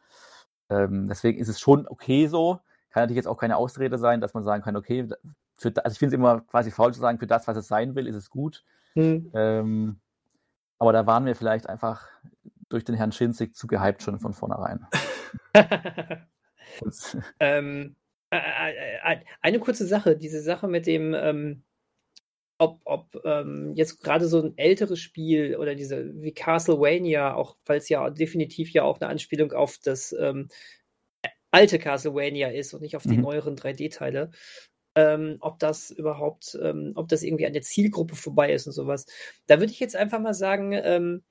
Ähm, 0.69 1.07
deswegen 1.09 1.39
ist 1.39 1.49
es 1.49 1.61
schon 1.61 1.87
okay 1.87 2.27
so. 2.27 2.61
Kann 2.99 3.05
natürlich 3.05 3.19
jetzt 3.19 3.29
auch 3.29 3.39
keine 3.39 3.57
Ausrede 3.57 3.97
sein, 3.97 4.21
dass 4.21 4.35
man 4.35 4.43
sagen 4.43 4.65
kann, 4.65 4.75
okay, 4.75 5.09
für, 5.55 5.73
also 5.85 5.93
ich 5.93 5.99
finde 6.01 6.17
es 6.17 6.19
immer 6.19 6.41
quasi 6.41 6.73
faul 6.73 6.93
zu 6.93 6.99
sagen, 6.99 7.21
für 7.21 7.29
das, 7.29 7.47
was 7.47 7.57
es 7.57 7.69
sein 7.69 7.95
will, 7.95 8.09
ist 8.09 8.17
es 8.17 8.29
gut. 8.29 8.65
Mhm. 8.97 9.31
Ähm, 9.35 10.01
aber 10.81 10.93
da 10.93 11.07
waren 11.07 11.25
wir 11.25 11.37
vielleicht 11.37 11.69
einfach 11.69 12.09
durch 12.69 12.85
den 12.85 12.97
Herrn 12.97 13.13
Schinzig 13.13 13.55
zu 13.55 13.69
gehypt 13.69 14.03
schon 14.03 14.19
von 14.19 14.33
vornherein. 14.33 14.85
ähm, 17.39 17.95
äh, 18.31 18.37
äh, 18.37 19.15
äh, 19.15 19.21
eine 19.41 19.61
kurze 19.61 19.87
Sache, 19.87 20.17
diese 20.17 20.43
Sache 20.43 20.67
mit 20.67 20.89
dem, 20.89 21.15
ähm, 21.15 21.63
ob, 22.59 22.81
ob 22.85 23.25
ähm, 23.25 23.75
jetzt 23.77 24.03
gerade 24.03 24.27
so 24.27 24.43
ein 24.43 24.59
älteres 24.59 24.99
Spiel 24.99 25.55
oder 25.55 25.77
diese 25.77 26.21
wie 26.21 26.33
Castlevania, 26.33 27.35
auch 27.35 27.57
weil 27.65 27.79
es 27.79 27.89
ja 27.89 28.11
definitiv 28.11 28.73
ja 28.73 28.83
auch 28.83 29.01
eine 29.01 29.09
Anspielung 29.09 29.53
auf 29.53 29.79
das 29.79 30.13
ähm, 30.19 30.49
alte 31.51 31.79
Castlevania 31.79 32.49
ist 32.49 32.75
und 32.75 32.83
nicht 32.83 32.97
auf 32.97 33.05
die 33.05 33.17
mhm. 33.17 33.23
neueren 33.23 33.57
3D-Teile, 33.57 34.31
ähm, 34.95 35.37
ob 35.41 35.59
das 35.59 35.91
überhaupt, 35.91 36.59
ähm, 36.61 36.93
ob 36.95 37.09
das 37.09 37.23
irgendwie 37.23 37.47
an 37.47 37.53
der 37.53 37.63
Zielgruppe 37.63 38.17
vorbei 38.17 38.53
ist 38.53 38.67
und 38.67 38.73
sowas. 38.73 39.07
Da 39.47 39.61
würde 39.61 39.73
ich 39.73 39.81
jetzt 39.81 39.97
einfach 39.97 40.21
mal 40.21 40.35
sagen, 40.35 40.73
ähm, 40.73 41.23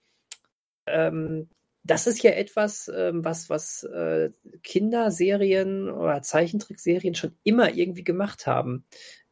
ähm, 0.87 1.49
das 1.83 2.07
ist 2.07 2.21
ja 2.21 2.31
etwas, 2.31 2.91
ähm, 2.93 3.23
was, 3.23 3.49
was 3.49 3.83
äh, 3.83 4.31
Kinderserien 4.63 5.89
oder 5.89 6.21
Zeichentrickserien 6.21 7.15
schon 7.15 7.37
immer 7.43 7.73
irgendwie 7.73 8.03
gemacht 8.03 8.45
haben. 8.45 8.85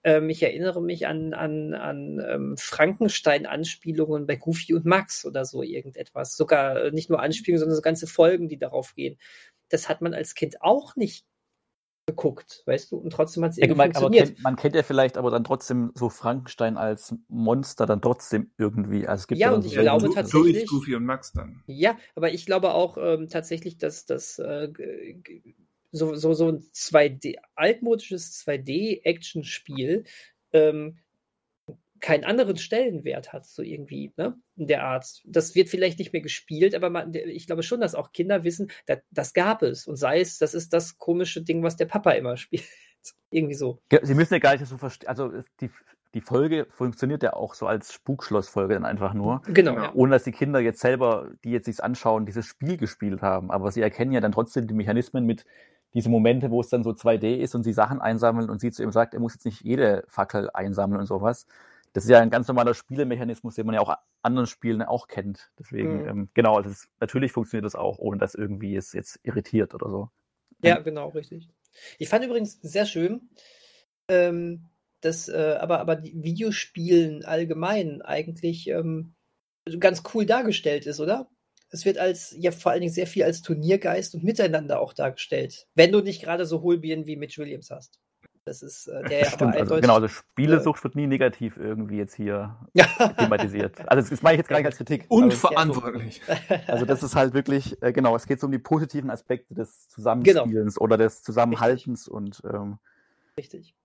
Ähm, 0.03 0.29
ich 0.29 0.41
erinnere 0.43 0.81
mich 0.81 1.07
an, 1.07 1.33
an, 1.33 1.73
an 1.73 2.55
Frankenstein-Anspielungen 2.57 4.25
bei 4.25 4.35
Goofy 4.35 4.73
und 4.73 4.85
Max 4.85 5.25
oder 5.25 5.43
so 5.45 5.63
irgendetwas. 5.63 6.37
Sogar 6.37 6.85
äh, 6.85 6.91
nicht 6.91 7.09
nur 7.09 7.21
Anspielungen, 7.21 7.59
sondern 7.59 7.75
so 7.75 7.81
ganze 7.81 8.07
Folgen, 8.07 8.47
die 8.47 8.57
darauf 8.57 8.95
gehen. 8.95 9.17
Das 9.69 9.89
hat 9.89 10.01
man 10.01 10.13
als 10.13 10.35
Kind 10.35 10.61
auch 10.61 10.95
nicht 10.95 11.25
geguckt, 12.07 12.61
weißt 12.67 12.91
du, 12.91 12.97
und 12.97 13.11
trotzdem 13.11 13.43
hat 13.43 13.51
es 13.53 13.57
irgendwie 13.57 13.77
man, 13.77 13.87
funktioniert. 13.87 14.27
Kennt, 14.27 14.43
man 14.43 14.55
kennt 14.55 14.75
ja 14.75 14.83
vielleicht 14.83 15.17
aber 15.17 15.31
dann 15.31 15.43
trotzdem 15.43 15.91
so 15.95 16.09
Frankenstein 16.09 16.77
als 16.77 17.15
Monster 17.27 17.87
dann 17.87 18.01
trotzdem 18.01 18.51
irgendwie. 18.57 19.07
Also 19.07 19.21
es 19.21 19.27
gibt 19.27 19.41
ja, 19.41 19.51
und 19.51 19.65
ich 19.65 19.73
so 19.73 19.81
glaube 19.81 20.09
tatsächlich. 20.13 20.69
So 20.69 20.75
Goofy 20.75 20.95
und 20.95 21.05
Max 21.05 21.33
dann. 21.33 21.63
Ja, 21.65 21.97
aber 22.15 22.31
ich 22.31 22.45
glaube 22.45 22.73
auch 22.73 22.97
ähm, 22.99 23.27
tatsächlich, 23.27 23.79
dass 23.79 24.05
das 24.05 24.37
äh, 24.37 24.69
so, 25.91 26.13
so, 26.13 26.33
so 26.33 26.49
ein 26.49 26.59
2D, 26.59 27.37
altmodisches 27.55 28.45
2D-Action-Spiel 28.45 30.03
ähm, 30.53 30.99
keinen 32.01 32.23
anderen 32.23 32.57
Stellenwert 32.57 33.33
hat, 33.33 33.45
so 33.45 33.61
irgendwie, 33.61 34.13
ne? 34.17 34.37
Der 34.55 34.83
Arzt. 34.83 35.23
Das 35.25 35.55
wird 35.55 35.69
vielleicht 35.69 35.99
nicht 35.99 36.13
mehr 36.13 36.21
gespielt, 36.21 36.75
aber 36.75 36.89
man, 36.89 37.13
ich 37.13 37.47
glaube 37.47 37.63
schon, 37.63 37.81
dass 37.81 37.95
auch 37.95 38.11
Kinder 38.11 38.43
wissen, 38.43 38.71
dass, 38.85 38.99
das 39.11 39.33
gab 39.33 39.61
es. 39.61 39.87
Und 39.87 39.95
sei 39.95 40.19
es, 40.19 40.37
das 40.37 40.53
ist 40.53 40.73
das 40.73 40.97
komische 40.97 41.41
Ding, 41.41 41.63
was 41.63 41.77
der 41.77 41.85
Papa 41.85 42.11
immer 42.11 42.37
spielt. 42.37 42.63
irgendwie 43.29 43.55
so. 43.55 43.79
Sie 44.01 44.13
müssen 44.13 44.33
ja 44.33 44.39
gar 44.39 44.57
nicht 44.57 44.67
so 44.67 44.77
verstehen. 44.77 45.09
Also 45.09 45.31
die, 45.61 45.69
die 46.13 46.21
Folge 46.21 46.67
funktioniert 46.71 47.23
ja 47.23 47.33
auch 47.33 47.53
so 47.53 47.67
als 47.67 47.93
Spukschlossfolge 47.93 48.73
dann 48.73 48.85
einfach 48.85 49.13
nur. 49.13 49.41
Genau. 49.47 49.73
Ja. 49.73 49.93
Ohne 49.93 50.13
dass 50.13 50.23
die 50.23 50.31
Kinder 50.31 50.59
jetzt 50.59 50.79
selber, 50.79 51.31
die 51.43 51.51
jetzt 51.51 51.65
sich 51.65 51.83
anschauen, 51.83 52.25
dieses 52.25 52.45
Spiel 52.45 52.77
gespielt 52.77 53.21
haben. 53.21 53.51
Aber 53.51 53.71
sie 53.71 53.81
erkennen 53.81 54.11
ja 54.11 54.21
dann 54.21 54.31
trotzdem 54.31 54.67
die 54.67 54.73
Mechanismen 54.73 55.25
mit 55.25 55.45
diese 55.93 56.09
Momente, 56.09 56.51
wo 56.51 56.59
es 56.59 56.69
dann 56.69 56.83
so 56.83 56.91
2D 56.91 57.37
ist 57.37 57.55
und 57.55 57.63
sie 57.63 57.73
Sachen 57.73 58.01
einsammeln 58.01 58.49
und 58.49 58.59
sie 58.59 58.71
zu 58.71 58.83
ihm 58.83 58.91
sagt, 58.91 59.13
er 59.13 59.21
muss 59.21 59.33
jetzt 59.33 59.45
nicht 59.45 59.61
jede 59.61 60.03
Fackel 60.07 60.49
einsammeln 60.53 60.99
und 60.99 61.07
sowas 61.07 61.47
das 61.95 62.03
ist 62.03 62.09
ja 62.09 62.19
ein 62.19 62.29
ganz 62.29 62.49
normaler 62.49 62.73
Spielemechanismus, 62.73 63.55
den 63.55 63.65
man 63.65 63.75
ja 63.75 63.79
auch 63.79 63.95
anderen 64.21 64.47
Spielen 64.47 64.81
auch 64.81 65.07
kennt. 65.07 65.49
Deswegen, 65.57 66.01
mhm. 66.01 66.07
ähm, 66.09 66.29
genau, 66.33 66.57
also 66.57 66.69
es, 66.69 66.89
natürlich 66.99 67.31
funktioniert 67.31 67.63
das 67.63 67.75
auch, 67.75 67.99
ohne 67.99 68.17
dass 68.17 68.35
irgendwie 68.35 68.75
es 68.75 68.91
jetzt 68.91 69.17
irritiert 69.23 69.73
oder 69.73 69.89
so. 69.89 70.09
Ja, 70.61 70.79
genau, 70.79 71.07
richtig. 71.07 71.47
Ich 71.97 72.09
fand 72.09 72.25
übrigens 72.25 72.59
sehr 72.61 72.85
schön, 72.85 73.29
ähm, 74.09 74.65
dass 74.99 75.29
äh, 75.29 75.57
aber, 75.57 75.79
aber 75.79 75.95
die 75.95 76.21
Videospielen 76.21 77.23
allgemein 77.23 78.01
eigentlich 78.01 78.67
ähm, 78.67 79.15
ganz 79.79 80.03
cool 80.13 80.25
dargestellt 80.25 80.87
ist, 80.87 80.99
oder? 80.99 81.29
es 81.69 81.85
wird 81.85 81.97
als, 81.97 82.35
ja, 82.37 82.51
vor 82.51 82.71
allen 82.71 82.81
Dingen 82.81 82.93
sehr 82.93 83.07
viel 83.07 83.23
als 83.23 83.41
Turniergeist 83.41 84.15
und 84.15 84.23
Miteinander 84.23 84.79
auch 84.79 84.93
dargestellt. 84.93 85.67
Wenn 85.75 85.91
du 85.91 86.01
nicht 86.01 86.21
gerade 86.21 86.45
so 86.45 86.61
Hohlbieren 86.61 87.05
wie 87.05 87.15
Mitch 87.15 87.41
Williams 87.41 87.71
hast. 87.71 87.99
Das 88.45 88.61
ist 88.61 88.87
äh, 88.87 89.03
der 89.09 89.25
Stimmt, 89.25 89.55
also, 89.55 89.75
genau, 89.77 89.95
also 89.95 90.07
Spielesucht 90.07 90.79
äh, 90.81 90.83
wird 90.83 90.95
nie 90.95 91.07
negativ 91.07 91.57
irgendwie 91.57 91.97
jetzt 91.97 92.13
hier 92.13 92.55
thematisiert. 93.17 93.89
Also 93.89 94.07
das 94.07 94.21
meine 94.21 94.35
ich 94.35 94.37
jetzt 94.39 94.49
gar 94.49 94.57
nicht 94.57 94.67
als 94.67 94.77
Kritik. 94.77 95.05
Unverantwortlich. 95.09 96.21
Also 96.67 96.85
das 96.85 97.01
ist 97.01 97.15
halt 97.15 97.33
wirklich, 97.33 97.81
äh, 97.81 97.91
genau, 97.91 98.15
es 98.15 98.27
geht 98.27 98.39
so 98.39 98.45
um 98.45 98.51
die 98.51 98.59
positiven 98.59 99.09
Aspekte 99.09 99.55
des 99.55 99.89
Zusammenspielens 99.89 100.75
genau. 100.75 100.83
oder 100.83 100.97
des 100.97 101.23
Zusammenhaltens 101.23 102.07
Richtig. 102.07 102.13
und 102.13 102.41
ähm, 102.45 102.77
Richtig. 103.35 103.75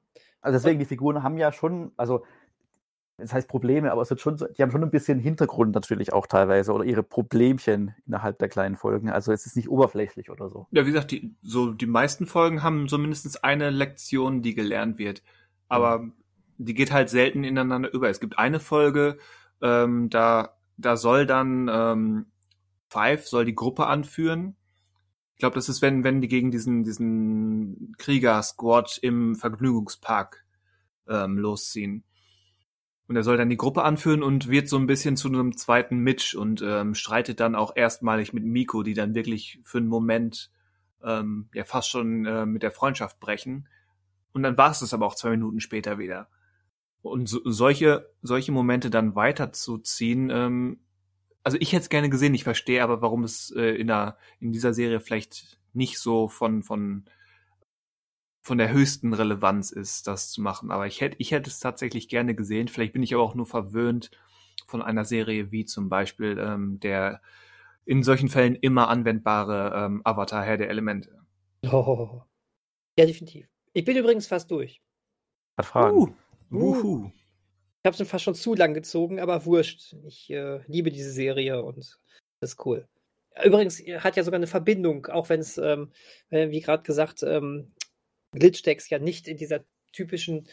Also 0.43 0.59
deswegen, 0.59 0.79
die 0.79 0.85
Figuren 0.85 1.23
haben 1.23 1.39
ja 1.39 1.53
schon, 1.53 1.93
also 1.97 2.25
das 3.21 3.33
heißt 3.33 3.49
Probleme, 3.49 3.93
aber 3.93 4.03
es 4.03 4.11
wird 4.11 4.21
schon, 4.21 4.37
die 4.37 4.63
haben 4.63 4.71
schon 4.71 4.83
ein 4.83 4.91
bisschen 4.91 5.19
Hintergrund 5.19 5.75
natürlich 5.75 6.13
auch 6.13 6.27
teilweise 6.27 6.73
oder 6.73 6.85
ihre 6.85 7.03
Problemchen 7.03 7.95
innerhalb 8.07 8.39
der 8.39 8.49
kleinen 8.49 8.77
Folgen. 8.77 9.11
Also 9.11 9.33
es 9.33 9.47
ist 9.47 9.57
nicht 9.57 9.69
oberflächlich 9.69 10.31
oder 10.31 10.49
so. 10.49 10.67
Ja, 10.71 10.87
wie 10.87 10.93
gesagt, 10.93 11.11
die, 11.11 11.35
so 11.43 11.73
die 11.73 11.87
meisten 11.87 12.27
Folgen 12.27 12.63
haben 12.63 12.89
so 12.89 12.99
mindestens 12.99 13.37
eine 13.37 13.71
Lektion, 13.71 14.43
die 14.43 14.55
gelernt 14.55 14.99
wird. 14.99 15.23
Aber 15.69 16.01
mhm. 16.01 16.13
die 16.59 16.75
geht 16.75 16.93
halt 16.93 17.11
selten 17.11 17.45
ineinander 17.45 17.93
über. 17.93 18.09
Es 18.09 18.21
gibt 18.21 18.39
eine 18.39 18.61
Folge, 18.61 19.19
ähm, 19.63 20.11
da, 20.11 20.57
da 20.77 20.97
soll 20.97 21.27
dann 21.27 21.71
ähm, 21.73 22.27
Five 22.89 23.29
soll 23.29 23.45
die 23.45 23.55
Gruppe 23.55 23.87
anführen. 23.87 24.57
Ich 25.35 25.39
glaube, 25.39 25.55
das 25.55 25.69
ist, 25.69 25.81
wenn, 25.81 26.05
wenn 26.05 26.21
die 26.21 26.29
gegen 26.29 26.51
diesen, 26.51 26.83
diesen 26.83 27.95
Krieger-Squad 27.99 28.99
im 29.01 29.37
Vergnügungspark 29.37 30.45
ähm, 31.09 31.39
losziehen. 31.39 32.05
Und 33.11 33.17
er 33.17 33.25
soll 33.25 33.37
dann 33.37 33.51
die 33.51 33.57
Gruppe 33.57 33.83
anführen 33.83 34.23
und 34.23 34.51
wird 34.51 34.69
so 34.69 34.77
ein 34.77 34.87
bisschen 34.87 35.17
zu 35.17 35.27
einem 35.27 35.57
zweiten 35.57 35.99
Mitch 35.99 36.39
und 36.39 36.63
ähm, 36.63 36.95
streitet 36.95 37.41
dann 37.41 37.57
auch 37.57 37.75
erstmalig 37.75 38.33
mit 38.33 38.45
Miko, 38.45 38.85
die 38.85 38.95
dann 38.95 39.17
wirklich 39.17 39.59
für 39.65 39.79
einen 39.79 39.89
Moment 39.89 40.53
ähm, 41.03 41.49
ja 41.53 41.65
fast 41.65 41.89
schon 41.89 42.25
äh, 42.25 42.47
mit 42.47 42.63
der 42.63 42.71
Freundschaft 42.71 43.19
brechen. 43.19 43.67
Und 44.33 44.45
dann 44.45 44.57
war 44.57 44.71
es 44.71 44.79
das 44.79 44.95
aber 44.95 45.07
auch 45.07 45.17
zwei 45.17 45.31
Minuten 45.31 45.59
später 45.59 45.99
wieder. 45.99 46.29
Und 47.03 47.29
so, 47.29 47.41
solche, 47.43 48.09
solche 48.23 48.53
Momente 48.53 48.91
dann 48.91 49.17
weiterzuziehen, 49.17 50.31
ähm, 50.31 50.79
also 51.43 51.59
ich 51.61 51.73
hätte 51.73 51.83
es 51.83 51.89
gerne 51.89 52.11
gesehen, 52.11 52.35
ich 52.35 52.45
verstehe 52.45 52.81
aber, 52.81 53.03
warum 53.03 53.25
es 53.25 53.53
äh, 53.57 53.75
in, 53.75 53.89
der, 53.89 54.19
in 54.39 54.53
dieser 54.53 54.73
Serie 54.73 55.01
vielleicht 55.01 55.59
nicht 55.73 55.99
so 55.99 56.29
von, 56.29 56.63
von 56.63 57.07
von 58.43 58.59
der 58.59 58.73
höchsten 58.73 59.13
Relevanz 59.13 59.71
ist, 59.71 60.07
das 60.07 60.31
zu 60.31 60.41
machen. 60.41 60.71
Aber 60.71 60.87
ich 60.87 61.01
hätte, 61.01 61.17
ich 61.19 61.31
hätte 61.31 61.51
es 61.51 61.61
tatsächlich 61.61 62.09
gerne 62.09 62.35
gesehen. 62.35 62.69
Vielleicht 62.69 62.93
bin 62.93 63.03
ich 63.03 63.15
aber 63.15 63.23
auch 63.23 63.35
nur 63.35 63.47
verwöhnt 63.47 64.11
von 64.67 64.83
einer 64.83 65.05
Serie 65.05 65.53
wie 65.53 65.65
zum 65.65 65.89
Beispiel 65.89 66.39
ähm, 66.39 66.81
der 66.81 67.21
in 67.85 68.03
solchen 68.03 68.29
Fällen 68.29 68.55
immer 68.55 68.89
anwendbare 68.89 69.73
ähm, 69.75 70.03
Avatar 70.05 70.45
Herr 70.45 70.57
der 70.57 70.71
Elemente. 70.71 71.25
Oh. 71.71 72.23
Ja, 72.99 73.07
definitiv. 73.07 73.47
Ich 73.73 73.85
bin 73.85 73.97
übrigens 73.97 74.27
fast 74.27 74.51
durch. 74.51 74.83
Hat 75.57 75.65
Fragen. 75.65 75.97
Uh. 75.97 76.09
Uh. 76.51 77.11
Ich 77.83 77.87
habe 77.87 78.03
es 78.03 78.09
fast 78.09 78.25
schon 78.25 78.35
zu 78.35 78.55
lang 78.55 78.75
gezogen, 78.75 79.21
aber 79.21 79.47
wurscht. 79.47 79.97
Ich 80.07 80.29
äh, 80.29 80.61
liebe 80.67 80.91
diese 80.91 81.13
Serie 81.13 81.63
und 81.63 81.79
das 81.79 81.99
ist 82.41 82.67
cool. 82.67 82.87
Übrigens 83.43 83.79
hat 83.79 84.17
ja 84.17 84.25
sogar 84.25 84.37
eine 84.37 84.49
Verbindung, 84.49 85.07
auch 85.07 85.29
wenn 85.31 85.41
es, 85.41 85.57
ähm, 85.57 85.93
wie 86.29 86.61
gerade 86.61 86.83
gesagt, 86.83 87.23
ähm, 87.23 87.73
Glitchdex 88.33 88.89
ja 88.91 88.99
nicht 88.99 89.29
in 89.29 89.37
dieser 89.37 89.65
typischen 89.93 90.47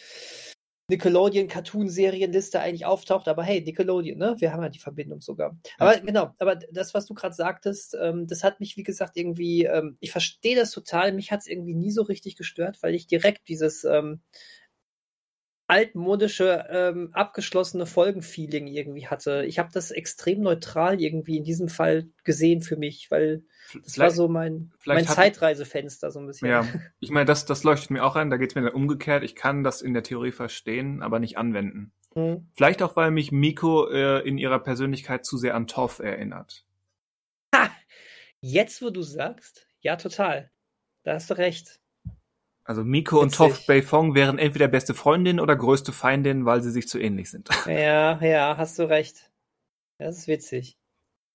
Nickelodeon-Cartoon-Serienliste 0.89 2.61
eigentlich 2.61 2.86
auftaucht, 2.86 3.28
aber 3.28 3.43
hey, 3.43 3.61
Nickelodeon, 3.61 4.17
ne? 4.17 4.36
Wir 4.39 4.53
haben 4.53 4.63
ja 4.63 4.69
die 4.69 4.80
Verbindung 4.80 5.19
sogar. 5.19 5.57
Aber 5.78 5.97
genau, 5.99 6.34
aber 6.39 6.55
das, 6.55 6.93
was 6.93 7.05
du 7.05 7.13
gerade 7.13 7.36
sagtest, 7.36 7.97
ähm, 8.01 8.25
das 8.25 8.43
hat 8.43 8.61
mich, 8.61 8.78
wie 8.78 8.84
gesagt, 8.84 9.17
irgendwie, 9.17 9.65
ähm, 9.65 9.97
ich 9.99 10.11
verstehe 10.11 10.55
das 10.55 10.71
total, 10.71 11.11
mich 11.11 11.32
hat 11.32 11.41
es 11.41 11.47
irgendwie 11.47 11.75
nie 11.75 11.91
so 11.91 12.03
richtig 12.03 12.38
gestört, 12.38 12.82
weil 12.82 12.95
ich 12.95 13.05
direkt 13.05 13.49
dieses, 13.49 13.84
ähm, 13.84 14.21
altmodische, 15.68 16.65
ähm, 16.70 17.09
abgeschlossene 17.11 17.86
Folgenfeeling 17.86 18.68
irgendwie 18.68 19.07
hatte. 19.07 19.43
Ich 19.45 19.59
habe 19.59 19.70
das 19.74 19.91
extrem 19.91 20.41
neutral 20.41 21.01
irgendwie 21.01 21.38
in 21.38 21.43
diesem 21.43 21.68
Fall 21.68 22.07
gesehen 22.24 22.61
für 22.61 22.78
mich, 22.78 23.11
weil 23.11 23.43
das 23.74 23.93
vielleicht, 23.93 23.97
war 23.97 24.11
so 24.11 24.28
mein, 24.30 24.72
mein 24.86 25.05
Zeitreisefenster 25.05 26.09
so 26.09 26.20
ein 26.20 26.28
bisschen. 26.28 26.47
Ja, 26.47 26.65
ich 26.99 27.11
meine, 27.11 27.26
das, 27.26 27.45
das 27.45 27.63
leuchtet 27.63 27.91
mir 27.91 28.03
auch 28.03 28.15
ein, 28.15 28.30
da 28.30 28.38
geht 28.38 28.51
es 28.51 28.55
mir 28.55 28.61
dann 28.61 28.74
umgekehrt. 28.74 29.24
Ich 29.24 29.36
kann 29.36 29.63
das 29.63 29.82
in 29.82 29.93
der 29.93 30.03
Theorie 30.03 30.32
verstehen, 30.32 31.03
aber 31.03 31.20
nicht 31.20 31.38
anwenden. 31.38 31.91
Hm. 32.13 32.49
Vielleicht 32.55 32.82
auch, 32.82 32.95
weil 32.95 33.11
mich 33.11 33.34
Miko 33.34 33.89
äh, 33.89 34.28
in 34.28 34.38
ihrer 34.38 34.59
Persönlichkeit 34.59 35.26
zu 35.26 35.38
sehr 35.38 35.53
an 35.53 35.68
Toff 35.68 35.99
erinnert. 35.99 36.65
Ha! 37.53 37.70
Jetzt, 38.39 38.82
wo 38.82 38.89
du 38.89 39.01
sagst, 39.01 39.68
ja, 39.82 39.97
total. 39.97 40.49
Da 41.03 41.13
hast 41.13 41.30
du 41.30 41.38
recht. 41.38 41.82
Also 42.68 42.84
Miko 42.84 43.22
und 43.22 43.34
Toph 43.34 43.65
Beifong 43.65 44.13
wären 44.13 44.38
entweder 44.38 44.68
beste 44.68 44.93
Freundin 44.93 45.39
oder 45.39 45.55
größte 45.55 45.93
Feindin, 45.93 46.43
weil 46.45 46.61
sie 46.61 46.70
sich 46.70 46.89
zu 46.89 46.99
ähnlich 46.99 47.32
sind. 47.32 47.49
Ja, 47.65 48.22
ja, 48.22 48.57
hast 48.57 48.78
du 48.78 48.84
recht. 48.89 49.32
Das 49.99 50.18
ist 50.18 50.28
witzig. 50.28 50.78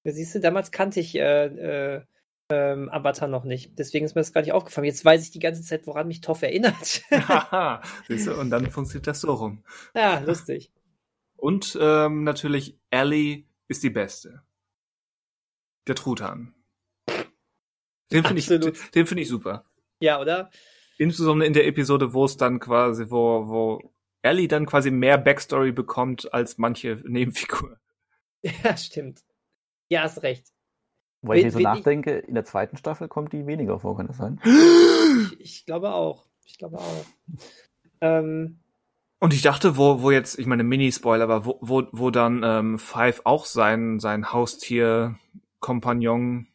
Siehst 0.04 0.34
du, 0.34 0.40
damals 0.40 0.72
kannte 0.72 1.00
ich 1.00 1.14
äh, 1.14 1.46
äh, 1.46 2.02
ähm, 2.50 2.90
Avatar 2.90 3.28
noch 3.28 3.44
nicht. 3.44 3.78
Deswegen 3.78 4.04
ist 4.04 4.14
mir 4.14 4.20
das 4.20 4.34
gar 4.34 4.42
nicht 4.42 4.52
aufgefallen. 4.52 4.84
Jetzt 4.84 5.06
weiß 5.06 5.24
ich 5.24 5.30
die 5.30 5.38
ganze 5.38 5.62
Zeit, 5.62 5.86
woran 5.86 6.06
mich 6.06 6.20
Toph 6.20 6.42
erinnert. 6.42 7.02
Siehst 8.08 8.26
du, 8.26 8.38
und 8.38 8.50
dann 8.50 8.70
funktioniert 8.70 9.06
das 9.06 9.22
so 9.22 9.32
rum. 9.32 9.64
Ja, 9.94 10.18
lustig. 10.18 10.70
Und 11.36 11.76
ähm, 11.80 12.22
natürlich, 12.22 12.78
Ellie 12.90 13.46
ist 13.66 13.82
die 13.82 13.90
Beste. 13.90 14.42
Der 15.88 15.96
Truthahn. 15.96 16.54
Den 18.12 18.22
finde 18.22 18.38
ich, 18.38 18.46
den 18.46 19.06
finde 19.06 19.22
ich 19.22 19.28
super. 19.28 19.64
Ja, 19.98 20.20
oder? 20.20 20.50
Insbesondere 21.02 21.48
in 21.48 21.52
der 21.52 21.66
Episode, 21.66 22.12
wo 22.12 22.24
es 22.24 22.36
dann 22.36 22.60
quasi, 22.60 23.06
wo, 23.10 23.48
wo 23.48 23.92
Ellie 24.22 24.46
dann 24.46 24.66
quasi 24.66 24.92
mehr 24.92 25.18
Backstory 25.18 25.72
bekommt 25.72 26.32
als 26.32 26.58
manche 26.58 27.02
Nebenfigur. 27.04 27.76
Ja, 28.42 28.76
stimmt. 28.76 29.24
Ja, 29.88 30.02
hast 30.02 30.22
recht. 30.22 30.46
Weil 31.20 31.38
ich 31.38 31.44
mir 31.46 31.50
so 31.50 31.58
nachdenke, 31.58 32.20
ich... 32.20 32.28
in 32.28 32.34
der 32.34 32.44
zweiten 32.44 32.76
Staffel 32.76 33.08
kommt 33.08 33.32
die 33.32 33.46
weniger 33.46 33.80
vor, 33.80 33.96
kann 33.96 34.06
das 34.06 34.16
sein? 34.16 34.40
Ich, 35.38 35.40
ich 35.40 35.66
glaube 35.66 35.92
auch. 35.92 36.26
Ich 36.44 36.58
glaube 36.58 36.78
auch. 36.78 37.04
Ähm, 38.04 38.58
und 39.20 39.32
ich 39.32 39.42
dachte, 39.42 39.76
wo, 39.76 40.02
wo 40.02 40.10
jetzt, 40.10 40.36
ich 40.36 40.46
meine, 40.46 40.64
Mini-Spoiler, 40.64 41.22
aber 41.22 41.46
wo, 41.46 41.58
wo, 41.60 41.84
wo 41.92 42.10
dann 42.10 42.42
ähm, 42.44 42.80
Five 42.80 43.20
auch 43.22 43.44
sein, 43.44 44.00
sein 44.00 44.32
Haustier, 44.32 45.14
Kompagnon, 45.60 46.48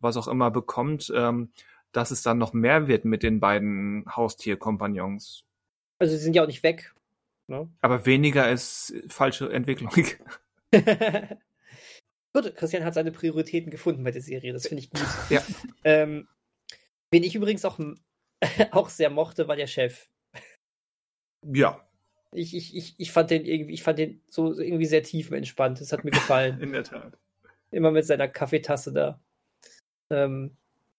was 0.00 0.16
auch 0.16 0.26
immer 0.26 0.50
bekommt, 0.50 1.12
ähm, 1.14 1.50
dass 1.96 2.10
es 2.10 2.22
dann 2.22 2.36
noch 2.36 2.52
mehr 2.52 2.88
wird 2.88 3.06
mit 3.06 3.22
den 3.22 3.40
beiden 3.40 4.04
Haustierkompagnons. 4.06 5.44
Also 5.98 6.14
sie 6.14 6.22
sind 6.22 6.36
ja 6.36 6.42
auch 6.42 6.46
nicht 6.46 6.62
weg. 6.62 6.94
Ne? 7.48 7.70
Aber 7.80 8.04
weniger 8.04 8.50
ist 8.50 8.94
falsche 9.08 9.50
Entwicklung. 9.50 9.90
gut, 12.34 12.54
Christian 12.54 12.84
hat 12.84 12.92
seine 12.94 13.12
Prioritäten 13.12 13.70
gefunden 13.70 14.04
bei 14.04 14.10
der 14.10 14.20
Serie, 14.20 14.52
das 14.52 14.66
finde 14.66 14.82
ich 14.82 14.90
gut. 14.90 15.06
Ja. 15.30 15.42
Ähm, 15.84 16.28
wen 17.10 17.22
ich 17.22 17.34
übrigens 17.34 17.64
auch, 17.64 17.78
auch 18.72 18.90
sehr 18.90 19.08
mochte, 19.08 19.48
war 19.48 19.56
der 19.56 19.66
Chef. 19.66 20.10
Ja. 21.42 21.82
Ich, 22.32 22.54
ich, 22.54 22.76
ich, 22.76 22.94
ich 22.98 23.12
fand 23.12 23.30
den 23.30 23.46
irgendwie, 23.46 23.72
ich 23.72 23.82
fand 23.82 23.98
den 23.98 24.20
so 24.28 24.52
irgendwie 24.58 24.84
sehr 24.84 25.02
tiefenentspannt. 25.02 25.80
Das 25.80 25.92
hat 25.92 26.04
mir 26.04 26.10
gefallen. 26.10 26.60
In 26.60 26.72
der 26.72 26.84
Tat. 26.84 27.18
Immer 27.70 27.90
mit 27.90 28.04
seiner 28.04 28.28
Kaffeetasse 28.28 28.92
da. 28.92 29.20
Ähm, 30.10 30.56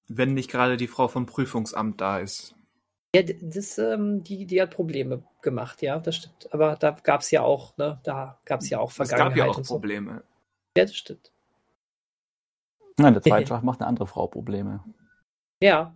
wenn 0.07 0.33
nicht 0.33 0.49
gerade 0.49 0.77
die 0.77 0.87
Frau 0.87 1.07
vom 1.07 1.25
Prüfungsamt 1.25 2.01
da 2.01 2.19
ist. 2.19 2.55
Ja, 3.15 3.23
das, 3.23 3.77
ähm, 3.77 4.23
die, 4.23 4.45
die 4.45 4.61
hat 4.61 4.71
Probleme 4.71 5.23
gemacht, 5.41 5.81
ja, 5.81 5.99
das 5.99 6.17
stimmt. 6.17 6.53
Aber 6.53 6.75
da 6.75 6.91
gab 6.91 7.21
es 7.21 7.31
ja 7.31 7.41
auch, 7.41 7.77
ne, 7.77 7.99
da 8.03 8.39
gab 8.45 8.61
es 8.61 8.69
ja 8.69 8.79
auch 8.79 8.91
Vergangenheit. 8.91 9.31
Es 9.31 9.37
gab 9.37 9.55
ja 9.55 9.61
auch 9.61 9.63
Probleme. 9.63 10.23
Ja, 10.77 10.85
das 10.85 10.95
stimmt. 10.95 11.31
Nein, 12.97 13.13
der 13.13 13.21
zweite 13.21 13.47
Schach 13.47 13.61
macht 13.61 13.79
eine 13.79 13.87
andere 13.87 14.07
Frau 14.07 14.27
Probleme. 14.27 14.83
Ja. 15.61 15.95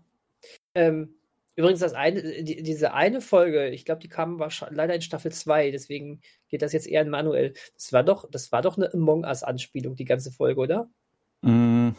Ähm, 0.73 1.15
übrigens, 1.55 1.79
das 1.79 1.93
eine, 1.93 2.43
die, 2.43 2.63
diese 2.63 2.93
eine 2.93 3.21
Folge, 3.21 3.69
ich 3.69 3.85
glaube, 3.85 4.01
die 4.01 4.07
kam 4.07 4.41
leider 4.69 4.95
in 4.95 5.01
Staffel 5.01 5.31
2, 5.31 5.71
deswegen 5.71 6.21
geht 6.47 6.61
das 6.61 6.73
jetzt 6.73 6.87
eher 6.87 7.01
in 7.01 7.09
manuell. 7.09 7.53
Das 7.75 7.91
war 7.91 8.03
doch, 8.03 8.29
das 8.29 8.51
war 8.51 8.61
doch 8.61 8.77
eine 8.77 8.93
Among 8.93 9.25
Us-Anspielung, 9.25 9.95
die 9.95 10.05
ganze 10.05 10.31
Folge, 10.31 10.61
oder? 10.61 10.89
Mm, 11.41 11.89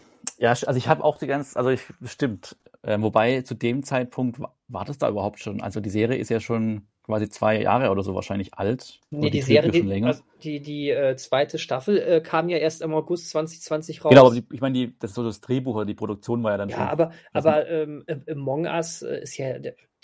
ja, 0.43 0.51
also 0.51 0.75
ich 0.75 0.89
habe 0.89 1.05
auch 1.05 1.19
die 1.19 1.29
ganze, 1.29 1.57
also 1.57 1.71
ich 1.71 1.83
stimmt. 2.05 2.57
Äh, 2.83 3.01
wobei 3.01 3.43
zu 3.43 3.55
dem 3.55 3.85
Zeitpunkt 3.85 4.41
war, 4.41 4.85
das 4.85 4.99
da 4.99 5.09
überhaupt 5.09 5.39
schon. 5.39 5.61
Also 5.61 5.79
die 5.79 5.89
Serie 5.89 6.19
ist 6.19 6.31
ja 6.31 6.41
schon 6.41 6.89
quasi 7.05 7.29
zwei 7.29 7.63
Jahre 7.63 7.91
oder 7.91 8.03
so 8.03 8.17
wahrscheinlich 8.17 8.55
alt. 8.55 8.99
Nee, 9.11 9.31
die, 9.31 9.39
die 9.39 9.43
Serie, 9.43 9.71
die, 9.71 10.05
also 10.05 10.25
die, 10.43 10.61
die 10.61 10.91
äh, 10.91 11.15
zweite 11.15 11.61
Staffel 11.61 11.97
äh, 11.97 12.21
kam 12.21 12.49
ja 12.49 12.59
erst 12.59 12.83
im 12.83 12.93
August 12.93 13.31
2020 13.31 14.05
raus. 14.05 14.11
Genau, 14.11 14.27
aber 14.27 14.35
die, 14.35 14.45
ich 14.53 14.61
meine, 14.61 14.89
das 14.99 15.13
ist 15.13 15.15
so 15.15 15.23
das 15.23 15.41
Drehbuch 15.41 15.77
oder 15.77 15.85
die 15.85 15.95
Produktion 15.95 16.43
war 16.43 16.51
ja 16.51 16.57
dann 16.57 16.71
ja, 16.71 16.77
schon. 16.77 16.87
Ja, 16.87 16.91
aber, 16.91 17.13
aber 17.33 17.69
ähm, 17.69 18.05
Among 18.29 18.67
Us 18.67 19.03
äh, 19.03 19.23
ist 19.23 19.37
ja, 19.37 19.55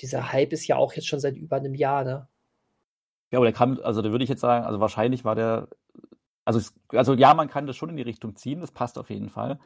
dieser 0.01 0.33
Hype 0.33 0.53
ist 0.53 0.69
ja 0.69 0.77
auch 0.77 0.93
jetzt 0.93 1.09
schon 1.09 1.19
seit 1.19 1.37
über 1.37 1.57
einem 1.57 1.75
Jahr, 1.75 2.05
ne? 2.05 2.29
Ja, 3.33 3.41
aber 3.41 3.47
der 3.47 3.55
kam, 3.55 3.81
also 3.83 4.03
da 4.03 4.13
würde 4.13 4.23
ich 4.23 4.31
jetzt 4.31 4.41
sagen, 4.41 4.65
also 4.65 4.79
wahrscheinlich 4.79 5.25
war 5.25 5.35
der 5.35 5.67
Also, 6.45 6.61
also 6.91 7.15
ja, 7.15 7.35
man 7.35 7.49
kann 7.49 7.67
das 7.67 7.75
schon 7.75 7.91
in 7.91 7.97
die 7.97 8.03
Richtung 8.03 8.37
ziehen, 8.37 8.61
das 8.61 8.71
passt 8.71 8.99
auf 8.99 9.11
jeden 9.11 9.31
Fall. 9.31 9.59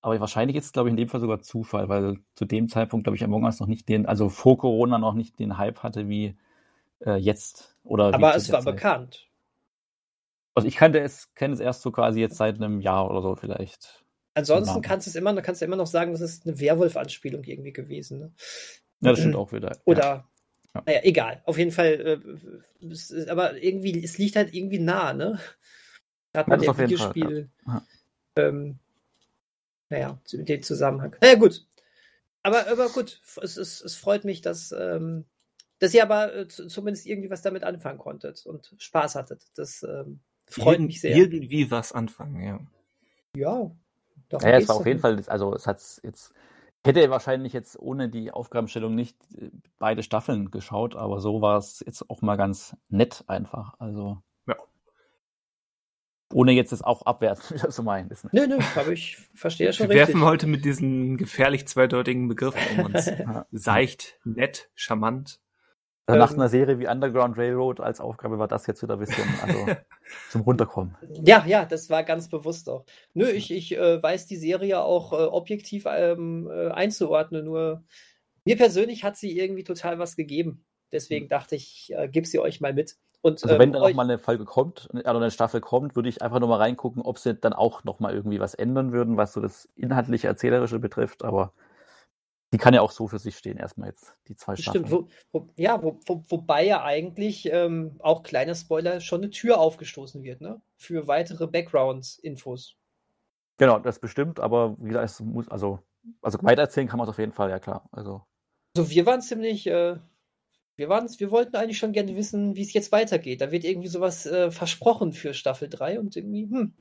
Aber 0.00 0.20
wahrscheinlich 0.20 0.56
ist 0.56 0.66
es, 0.66 0.72
glaube 0.72 0.88
ich, 0.88 0.92
in 0.92 0.96
dem 0.96 1.08
Fall 1.08 1.20
sogar 1.20 1.40
Zufall, 1.40 1.88
weil 1.88 2.18
zu 2.34 2.44
dem 2.44 2.68
Zeitpunkt, 2.68 3.04
glaube 3.04 3.16
ich, 3.16 3.24
Among 3.24 3.44
Us 3.44 3.60
noch 3.60 3.66
nicht 3.66 3.88
den, 3.88 4.06
also 4.06 4.28
vor 4.28 4.58
Corona 4.58 4.98
noch 4.98 5.14
nicht 5.14 5.38
den 5.38 5.58
Hype 5.58 5.82
hatte 5.82 6.08
wie 6.08 6.36
äh, 7.04 7.16
jetzt. 7.16 7.76
Oder 7.82 8.14
Aber 8.14 8.34
es 8.36 8.50
war 8.52 8.60
Zeit. 8.60 8.74
bekannt. 8.74 9.28
Also 10.54 10.68
ich 10.68 10.76
kannte 10.76 11.00
es, 11.00 11.32
kenne 11.34 11.54
es 11.54 11.60
erst 11.60 11.82
so 11.82 11.90
quasi 11.90 12.20
jetzt 12.20 12.36
seit 12.36 12.56
einem 12.56 12.80
Jahr 12.80 13.10
oder 13.10 13.22
so 13.22 13.36
vielleicht. 13.36 14.04
Ansonsten 14.34 14.82
kannst 14.82 15.06
du 15.06 15.10
es 15.10 15.16
immer, 15.16 15.40
kannst 15.42 15.60
du 15.60 15.64
immer 15.64 15.76
noch 15.76 15.86
sagen, 15.86 16.12
das 16.12 16.20
ist 16.20 16.46
eine 16.46 16.60
Werwolf-Anspielung 16.60 17.42
irgendwie 17.42 17.72
gewesen. 17.72 18.20
Ne? 18.20 18.32
Ja, 19.00 19.10
das 19.10 19.18
stimmt 19.18 19.34
auch 19.36 19.52
wieder. 19.52 19.76
Oder, 19.84 20.28
ja. 20.74 20.82
naja, 20.86 21.00
egal. 21.02 21.42
Auf 21.44 21.58
jeden 21.58 21.72
Fall, 21.72 22.20
äh, 22.80 22.86
es, 22.86 23.28
aber 23.28 23.60
irgendwie, 23.60 24.02
es 24.02 24.18
liegt 24.18 24.36
halt 24.36 24.54
irgendwie 24.54 24.78
nah, 24.78 25.12
ne? 25.12 25.40
Gerade 26.32 26.50
mit 26.50 26.62
dem 26.62 26.78
Videospiel. 26.78 27.50
Ja. 27.66 27.82
Ähm, 28.36 28.78
naja, 29.90 30.18
den 30.32 30.62
Zusammenhang. 30.62 31.16
Naja, 31.20 31.34
gut. 31.36 31.66
Aber, 32.42 32.68
aber 32.68 32.88
gut, 32.88 33.20
es, 33.42 33.56
es, 33.56 33.80
es 33.82 33.96
freut 33.96 34.24
mich, 34.24 34.40
dass, 34.40 34.72
ähm, 34.72 35.24
dass 35.78 35.94
ihr 35.94 36.02
aber 36.02 36.34
äh, 36.34 36.48
zumindest 36.48 37.06
irgendwie 37.06 37.30
was 37.30 37.42
damit 37.42 37.64
anfangen 37.64 37.98
konntet 37.98 38.46
und 38.46 38.74
Spaß 38.78 39.16
hattet. 39.16 39.42
Das 39.54 39.82
ähm, 39.82 40.20
freut 40.46 40.74
Irgend, 40.74 40.86
mich 40.86 41.00
sehr. 41.00 41.16
Irgendwie 41.16 41.70
was 41.70 41.92
anfangen, 41.92 42.42
ja. 42.42 42.60
Ja. 43.36 43.70
Ja, 44.30 44.58
es 44.58 44.68
war 44.68 44.76
auf 44.76 44.86
jeden 44.86 45.00
Fall, 45.00 45.22
also 45.26 45.54
es 45.54 45.66
hat 45.66 45.80
jetzt, 46.02 46.32
ich 46.82 46.88
hätte 46.88 47.08
wahrscheinlich 47.10 47.54
jetzt 47.54 47.78
ohne 47.78 48.08
die 48.08 48.30
Aufgabenstellung 48.30 48.94
nicht 48.94 49.16
äh, 49.36 49.50
beide 49.78 50.02
Staffeln 50.02 50.50
geschaut, 50.50 50.96
aber 50.96 51.20
so 51.20 51.40
war 51.40 51.58
es 51.58 51.82
jetzt 51.84 52.08
auch 52.10 52.20
mal 52.20 52.36
ganz 52.36 52.76
nett 52.88 53.24
einfach. 53.26 53.74
Also 53.78 54.22
ohne 56.32 56.52
jetzt 56.52 56.72
das 56.72 56.82
auch 56.82 57.02
abwerten 57.02 57.42
wieder 57.56 57.70
zu 57.70 57.82
meinen. 57.82 58.10
Nö, 58.32 58.46
nö, 58.46 58.58
aber 58.76 58.92
ich 58.92 59.16
verstehe 59.34 59.72
schon 59.72 59.88
Wir 59.88 59.96
richtig. 59.96 60.14
werfen 60.14 60.24
heute 60.24 60.46
mit 60.46 60.64
diesen 60.64 61.16
gefährlich 61.16 61.66
zweideutigen 61.66 62.28
Begriffen 62.28 62.78
um 62.78 62.86
uns. 62.86 63.10
Seicht, 63.50 64.18
nett, 64.24 64.70
charmant. 64.74 65.40
Also 66.06 66.18
nach 66.18 66.30
ähm, 66.32 66.40
einer 66.40 66.48
Serie 66.48 66.78
wie 66.78 66.88
Underground 66.88 67.36
Railroad 67.36 67.80
als 67.80 68.00
Aufgabe 68.00 68.38
war 68.38 68.48
das 68.48 68.66
jetzt 68.66 68.82
wieder 68.82 68.94
ein 68.94 69.00
bisschen 69.00 69.24
also, 69.42 69.66
zum 70.30 70.40
Runterkommen. 70.40 70.96
Ja, 71.22 71.44
ja, 71.46 71.66
das 71.66 71.90
war 71.90 72.02
ganz 72.02 72.30
bewusst 72.30 72.70
auch. 72.70 72.86
Nö, 73.12 73.28
ich, 73.28 73.50
ich 73.50 73.76
äh, 73.76 74.02
weiß 74.02 74.26
die 74.26 74.36
Serie 74.36 74.80
auch 74.80 75.12
äh, 75.12 75.16
objektiv 75.16 75.84
ähm, 75.86 76.48
äh, 76.50 76.68
einzuordnen, 76.68 77.44
nur 77.44 77.84
mir 78.46 78.56
persönlich 78.56 79.04
hat 79.04 79.18
sie 79.18 79.38
irgendwie 79.38 79.64
total 79.64 79.98
was 79.98 80.16
gegeben. 80.16 80.64
Deswegen 80.92 81.26
hm. 81.26 81.28
dachte 81.28 81.56
ich, 81.56 81.92
äh, 81.94 82.08
gib 82.10 82.26
sie 82.26 82.38
euch 82.38 82.62
mal 82.62 82.72
mit. 82.72 82.96
Und, 83.28 83.44
also 83.44 83.58
wenn 83.58 83.68
ähm, 83.68 83.72
da 83.74 83.78
noch 83.80 83.94
mal 83.94 84.02
eine 84.02 84.18
Folge 84.18 84.44
kommt, 84.44 84.88
oder 84.92 85.16
eine 85.16 85.30
Staffel 85.30 85.60
kommt, 85.60 85.96
würde 85.96 86.08
ich 86.08 86.22
einfach 86.22 86.40
noch 86.40 86.48
mal 86.48 86.56
reingucken, 86.56 87.02
ob 87.02 87.18
sie 87.18 87.34
dann 87.34 87.52
auch 87.52 87.84
noch 87.84 88.00
mal 88.00 88.14
irgendwie 88.14 88.40
was 88.40 88.54
ändern 88.54 88.92
würden, 88.92 89.16
was 89.16 89.32
so 89.32 89.40
das 89.40 89.68
inhaltliche, 89.76 90.26
erzählerische 90.26 90.78
betrifft. 90.78 91.24
Aber 91.24 91.52
die 92.52 92.58
kann 92.58 92.72
ja 92.72 92.80
auch 92.80 92.90
so 92.90 93.08
für 93.08 93.18
sich 93.18 93.36
stehen, 93.36 93.58
erstmal 93.58 93.90
jetzt, 93.90 94.16
die 94.26 94.34
zwei 94.34 94.56
Staffeln. 94.56 94.86
Stimmt, 94.86 95.08
wo, 95.32 95.38
wo, 95.40 95.48
ja, 95.56 95.82
wo, 95.82 96.00
wobei 96.28 96.64
ja 96.64 96.82
eigentlich, 96.82 97.48
ähm, 97.52 97.96
auch 97.98 98.22
kleiner 98.22 98.54
Spoiler, 98.54 99.00
schon 99.00 99.20
eine 99.20 99.30
Tür 99.30 99.58
aufgestoßen 99.58 100.22
wird, 100.22 100.40
ne? 100.40 100.60
Für 100.76 101.06
weitere 101.06 101.46
Backgrounds-Infos. 101.46 102.76
Genau, 103.58 103.78
das 103.78 103.98
bestimmt, 103.98 104.40
aber 104.40 104.76
wie 104.78 104.88
gesagt, 104.88 105.04
es 105.04 105.20
muss, 105.20 105.48
also, 105.48 105.80
also 106.22 106.38
weitererzählen 106.40 106.88
kann 106.88 106.98
man 106.98 107.06
es 107.06 107.10
auf 107.10 107.18
jeden 107.18 107.32
Fall, 107.32 107.50
ja 107.50 107.58
klar. 107.58 107.88
Also, 107.92 108.22
also 108.76 108.88
wir 108.90 109.04
waren 109.04 109.20
ziemlich, 109.20 109.66
äh, 109.66 109.96
wir, 110.78 110.88
wir 110.88 111.30
wollten 111.30 111.56
eigentlich 111.56 111.78
schon 111.78 111.92
gerne 111.92 112.14
wissen, 112.16 112.56
wie 112.56 112.62
es 112.62 112.72
jetzt 112.72 112.92
weitergeht. 112.92 113.40
Da 113.40 113.50
wird 113.50 113.64
irgendwie 113.64 113.88
sowas 113.88 114.26
äh, 114.26 114.50
versprochen 114.50 115.12
für 115.12 115.34
Staffel 115.34 115.68
3 115.68 115.98
und 115.98 116.16
irgendwie, 116.16 116.48
hm. 116.48 116.74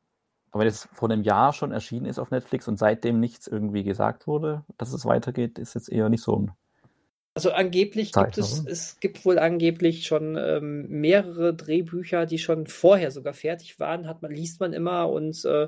Aber 0.52 0.62
wenn 0.62 0.70
es 0.70 0.88
vor 0.94 1.10
einem 1.10 1.24
Jahr 1.24 1.52
schon 1.52 1.72
erschienen 1.72 2.06
ist 2.06 2.20
auf 2.20 2.32
Netflix 2.32 2.68
und 2.68 2.78
seitdem 2.78 3.20
nichts 3.20 3.48
irgendwie 3.48 3.84
gesagt 3.84 4.28
wurde, 4.28 4.64
dass 4.78 4.94
es 4.94 5.06
weitergeht, 5.06 5.60
ist 5.60 5.76
jetzt 5.76 5.92
eher 5.92 6.10
nicht 6.10 6.24
so 6.24 6.38
ein. 6.38 6.52
Also 7.34 7.52
angeblich 7.52 8.14
Zeit, 8.14 8.34
gibt 8.34 8.38
es, 8.38 8.66
es 8.66 9.00
gibt 9.00 9.26
wohl 9.26 9.38
angeblich 9.38 10.08
schon 10.08 10.36
ähm, 10.38 10.88
mehrere 10.88 11.54
Drehbücher, 11.54 12.26
die 12.26 12.40
schon 12.40 12.66
vorher 12.66 13.12
sogar 13.12 13.34
fertig 13.34 13.80
waren, 13.80 14.08
hat 14.08 14.22
man, 14.22 14.32
liest 14.32 14.60
man 14.60 14.74
immer 14.74 15.10
und 15.10 15.44
äh, 15.46 15.68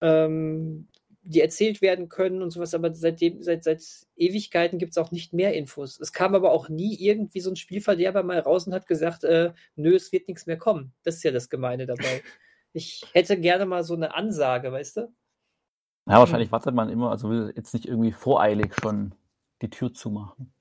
ähm, 0.00 0.88
die 1.22 1.40
erzählt 1.40 1.82
werden 1.82 2.08
können 2.08 2.42
und 2.42 2.50
sowas, 2.50 2.74
aber 2.74 2.94
seitdem, 2.94 3.42
seit, 3.42 3.64
seit 3.64 3.82
Ewigkeiten 4.16 4.78
gibt 4.78 4.92
es 4.92 4.98
auch 4.98 5.10
nicht 5.10 5.32
mehr 5.32 5.54
Infos. 5.54 6.00
Es 6.00 6.12
kam 6.12 6.34
aber 6.34 6.52
auch 6.52 6.68
nie 6.68 6.96
irgendwie 6.98 7.40
so 7.40 7.50
ein 7.50 7.56
Spielverderber 7.56 8.22
mal 8.22 8.38
raus 8.38 8.66
und 8.66 8.74
hat 8.74 8.86
gesagt, 8.86 9.24
äh, 9.24 9.52
nö, 9.76 9.94
es 9.94 10.12
wird 10.12 10.28
nichts 10.28 10.46
mehr 10.46 10.58
kommen. 10.58 10.92
Das 11.02 11.16
ist 11.16 11.24
ja 11.24 11.30
das 11.30 11.48
Gemeine 11.48 11.86
dabei. 11.86 12.22
Ich 12.74 13.06
hätte 13.14 13.40
gerne 13.40 13.64
mal 13.64 13.82
so 13.82 13.94
eine 13.94 14.14
Ansage, 14.14 14.70
weißt 14.70 14.98
du? 14.98 15.00
Ja, 16.06 16.18
wahrscheinlich 16.18 16.52
wartet 16.52 16.74
man 16.74 16.90
immer, 16.90 17.10
also 17.10 17.30
will 17.30 17.52
jetzt 17.56 17.72
nicht 17.72 17.86
irgendwie 17.86 18.12
voreilig 18.12 18.74
schon 18.78 19.14
die 19.62 19.70
Tür 19.70 19.92
zumachen. 19.92 20.52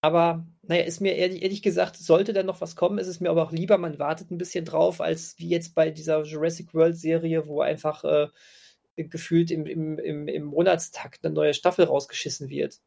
Aber, 0.00 0.44
naja, 0.62 0.82
ist 0.82 1.00
mir 1.00 1.14
ehrlich, 1.14 1.42
ehrlich, 1.42 1.62
gesagt, 1.62 1.96
sollte 1.96 2.32
da 2.32 2.42
noch 2.42 2.60
was 2.60 2.74
kommen, 2.74 2.98
ist 2.98 3.06
es 3.06 3.20
mir 3.20 3.30
aber 3.30 3.44
auch 3.44 3.52
lieber, 3.52 3.76
man 3.78 4.00
wartet 4.00 4.30
ein 4.30 4.38
bisschen 4.38 4.64
drauf, 4.64 5.00
als 5.00 5.38
wie 5.38 5.48
jetzt 5.48 5.76
bei 5.76 5.90
dieser 5.90 6.22
Jurassic 6.24 6.74
World 6.74 6.96
Serie, 6.96 7.46
wo 7.46 7.60
einfach 7.60 8.02
äh, 8.02 8.28
gefühlt 8.96 9.50
im, 9.50 9.66
im, 9.66 9.98
im, 9.98 10.28
im 10.28 10.44
Monatstakt 10.44 11.24
eine 11.24 11.34
neue 11.34 11.54
Staffel 11.54 11.86
rausgeschissen 11.86 12.48
wird. 12.48 12.80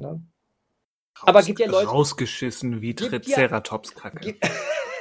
Ja. 0.00 0.10
Raus, 0.10 1.28
Aber 1.28 1.42
gibt 1.42 1.60
ja 1.60 1.66
Leute. 1.66 1.88
Rausgeschissen 1.88 2.82
wie 2.82 2.94
Triceratops-Kacke. 2.94 4.36
Ja, 4.42 4.50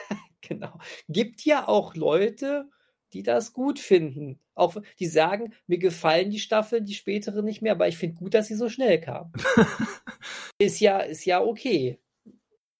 genau. 0.42 0.80
Gibt 1.10 1.44
ja 1.44 1.68
auch 1.68 1.96
Leute, 1.96 2.70
die 3.14 3.24
das 3.24 3.54
gut 3.54 3.80
finden. 3.80 4.40
Auch 4.54 4.78
die 5.00 5.08
sagen, 5.08 5.54
mir 5.68 5.78
gefallen 5.78 6.30
die 6.30 6.40
Staffeln, 6.40 6.86
die 6.86 6.94
spätere 6.94 7.42
nicht 7.42 7.62
mehr, 7.62 7.74
aber 7.74 7.88
ich 7.88 7.98
finde 7.98 8.16
gut, 8.16 8.34
dass 8.34 8.48
sie 8.48 8.56
so 8.56 8.70
schnell 8.70 9.02
kam. 9.02 9.34
ist 10.58 10.80
ja, 10.80 11.00
ist 11.00 11.26
ja 11.26 11.42
okay. 11.42 12.00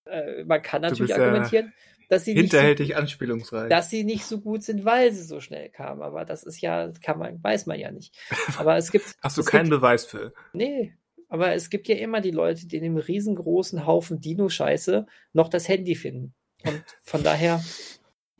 Äh, 0.06 0.46
man 0.46 0.62
kann 0.62 0.82
natürlich 0.82 1.14
argumentieren, 1.14 1.74
ja 1.76 1.95
dass 2.10 2.26
sie 2.26 2.34
hinterhältig 2.34 2.90
so, 2.90 2.96
anspielungsreich. 2.96 3.70
Dass 3.70 3.90
sie 3.90 4.04
nicht 4.04 4.26
so 4.26 4.40
gut 4.40 4.64
sind, 4.64 4.86
weil 4.86 5.12
sie 5.12 5.24
so 5.24 5.40
schnell 5.40 5.70
kamen. 5.70 6.02
Aber 6.02 6.26
das 6.26 6.44
ist 6.44 6.62
ja, 6.62 6.92
kann 7.02 7.20
man, 7.20 7.44
weiß 7.44 7.66
man 7.66 7.80
ja 7.80 7.92
nicht. 7.92 8.16
Aber 8.58 8.78
es 8.78 8.92
gibt. 8.92 9.16
Hast 9.22 9.38
du 9.38 9.44
keinen 9.44 9.70
gibt, 9.70 9.82
Beweis 9.82 10.06
für? 10.06 10.34
Nee. 10.54 10.94
Aber 11.28 11.54
es 11.54 11.70
gibt 11.70 11.88
ja 11.88 11.96
immer 11.96 12.22
die 12.22 12.32
Leute, 12.32 12.68
die 12.68 12.78
in 12.78 12.84
dem 12.84 12.98
riesengroßen 12.98 13.86
Haufen 13.86 14.22
Dino-Scheiße 14.22 15.06
noch 15.34 15.50
das 15.50 15.68
Handy 15.68 15.96
finden. 15.96 16.36
Und 16.64 16.84
von 17.04 17.24
daher. 17.24 17.64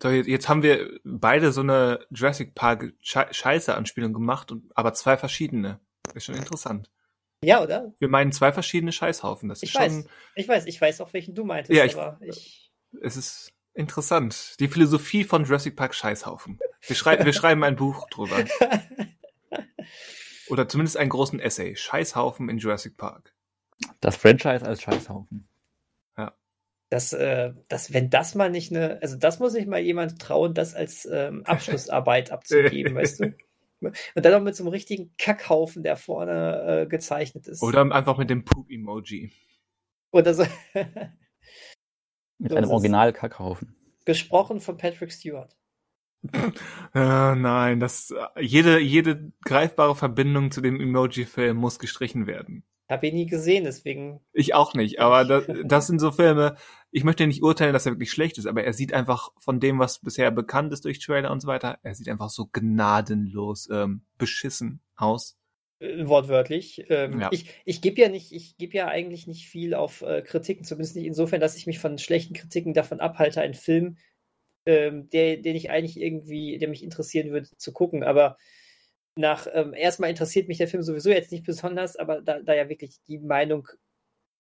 So, 0.02 0.10
jetzt 0.10 0.50
haben 0.50 0.62
wir 0.62 1.00
beide 1.04 1.52
so 1.52 1.62
eine 1.62 2.06
Jurassic 2.12 2.54
Park 2.54 2.94
Scheiße-Anspielung 3.02 4.14
gemacht, 4.14 4.54
aber 4.74 4.94
zwei 4.94 5.18
verschiedene. 5.18 5.80
Ist 6.14 6.26
schon 6.26 6.36
interessant. 6.36 6.92
Ja, 7.44 7.62
oder? 7.62 7.94
Wir 8.00 8.08
meinen 8.08 8.32
zwei 8.32 8.52
verschiedene 8.52 8.92
Scheißhaufen. 8.92 9.50
Das 9.50 9.64
ich 9.64 9.70
ist 9.70 9.80
weiß, 9.80 9.94
schon... 9.94 10.10
ich 10.36 10.48
weiß, 10.48 10.66
ich 10.66 10.80
weiß 10.80 11.02
auch, 11.02 11.14
welchen 11.14 11.36
du 11.36 11.46
meintest. 11.46 11.78
Ja, 11.78 11.86
ich, 11.86 11.96
ich... 12.22 12.72
Es 13.02 13.18
ist 13.18 13.52
Interessant. 13.76 14.58
Die 14.62 14.70
Philosophie 14.70 15.26
von 15.26 15.44
Jurassic 15.44 15.76
Park 15.76 15.94
Scheißhaufen. 15.94 16.60
Wir, 16.88 16.96
schrei 16.96 17.24
wir 17.24 17.34
schreiben 17.34 17.64
ein 17.66 17.76
Buch 17.76 18.08
drüber. 18.10 18.38
Oder 20.48 20.70
zumindest 20.70 20.96
einen 20.96 21.10
großen 21.10 21.42
Essay. 21.42 21.76
Scheißhaufen 21.76 22.48
in 22.48 22.58
Jurassic 22.58 22.96
Park. 22.96 23.34
Das 24.00 24.16
Franchise 24.16 24.66
als 24.66 24.82
Scheißhaufen. 24.82 25.50
Ja. 26.18 26.34
Das, 26.90 27.12
äh, 27.12 27.54
das, 27.68 27.92
wenn 27.92 28.10
das 28.10 28.34
mal 28.34 28.50
nicht 28.50 28.72
eine, 28.72 29.02
also 29.02 29.18
das 29.18 29.40
muss 29.40 29.52
sich 29.52 29.68
mal 29.68 29.82
jemand 29.82 30.22
trauen, 30.22 30.54
das 30.54 30.74
als 30.74 31.06
ähm, 31.12 31.46
Abschlussarbeit 31.46 32.32
abzugeben, 32.32 32.96
weißt 32.96 33.20
du? 33.20 33.34
Und 33.82 34.26
dann 34.26 34.32
noch 34.32 34.42
mit 34.42 34.56
so 34.56 34.64
einem 34.64 34.72
richtigen 34.72 35.14
Kackhaufen, 35.18 35.84
der 35.84 35.98
vorne 35.98 36.84
äh, 36.84 36.88
gezeichnet 36.88 37.48
ist. 37.48 37.62
Oder 37.62 37.82
einfach 37.92 38.18
mit 38.18 38.30
dem 38.30 38.46
Poop-Emoji. 38.46 39.34
Oder 40.12 40.34
so. 40.34 40.46
Mit 42.38 42.52
so 42.52 42.58
einem 42.58 42.70
Original-Kackhaufen. 42.70 43.76
Gesprochen 44.06 44.60
von 44.60 44.78
Patrick 44.78 45.12
Stewart. 45.12 45.56
äh, 46.94 47.36
nein, 47.36 47.80
das, 47.80 48.14
jede, 48.40 48.80
jede 48.80 49.32
greifbare 49.44 49.96
Verbindung 49.96 50.52
zu 50.52 50.62
dem 50.62 50.80
Emoji-Film 50.80 51.58
muss 51.58 51.80
gestrichen 51.80 52.28
werden. 52.28 52.64
Habe 52.90 53.08
ihn 53.08 53.16
nie 53.16 53.26
gesehen, 53.26 53.64
deswegen. 53.64 54.20
Ich 54.32 54.54
auch 54.54 54.76
nicht, 54.76 55.00
aber 55.00 55.26
das, 55.26 55.46
das 55.66 55.88
sind 55.88 56.00
so 56.00 56.12
Filme, 56.12 56.56
ich 56.92 57.04
möchte 57.04 57.26
nicht 57.26 57.42
urteilen, 57.42 57.74
dass 57.74 57.86
er 57.86 57.94
wirklich 57.94 58.12
schlecht 58.12 58.38
ist, 58.38 58.46
aber 58.46 58.64
er 58.64 58.74
sieht 58.74 58.94
einfach 58.94 59.32
von 59.38 59.60
dem, 59.60 59.80
was 59.80 60.00
bisher 60.00 60.30
bekannt 60.32 60.72
ist 60.72 60.86
durch 60.86 61.00
Trailer 61.00 61.32
und 61.32 61.42
so 61.42 61.48
weiter, 61.48 61.80
er 61.82 61.96
sieht 61.96 62.10
einfach 62.10 62.30
so 62.30 62.48
gnadenlos 62.52 63.70
ähm, 63.72 64.04
beschissen 64.18 64.82
aus. 64.96 65.38
Äh, 65.80 66.08
wortwörtlich. 66.08 66.86
Ähm, 66.90 67.20
ja. 67.20 67.30
Ich, 67.32 67.50
ich 67.66 67.82
gebe 67.82 68.02
ja 68.02 68.10
nicht, 68.10 68.32
ich 68.32 68.58
gebe 68.58 68.78
ja 68.78 68.88
eigentlich 68.88 69.28
nicht 69.28 69.48
viel 69.48 69.74
auf 69.74 70.02
äh, 70.02 70.22
Kritiken, 70.22 70.64
zumindest 70.64 70.96
nicht 70.96 71.06
insofern, 71.06 71.42
dass 71.42 71.58
ich 71.58 71.68
mich 71.68 71.80
von 71.80 71.98
schlechten 71.98 72.34
Kritiken 72.34 72.74
davon 72.74 73.00
abhalte, 73.00 73.42
einen 73.42 73.54
Film, 73.54 73.98
ähm, 74.66 75.10
der, 75.10 75.38
den 75.38 75.56
ich 75.56 75.70
eigentlich 75.70 76.00
irgendwie, 76.00 76.58
der 76.58 76.70
mich 76.70 76.84
interessieren 76.84 77.32
würde, 77.32 77.50
zu 77.58 77.74
gucken. 77.74 78.04
Aber 78.04 78.38
nach 79.18 79.48
ähm, 79.54 79.74
erstmal 79.74 80.10
interessiert 80.10 80.48
mich 80.48 80.58
der 80.58 80.68
Film 80.68 80.84
sowieso 80.84 81.10
jetzt 81.10 81.32
nicht 81.32 81.46
besonders, 81.46 81.96
aber 81.96 82.22
da, 82.22 82.42
da 82.42 82.54
ja 82.54 82.70
wirklich 82.70 83.02
die 83.08 83.20
Meinung 83.20 83.68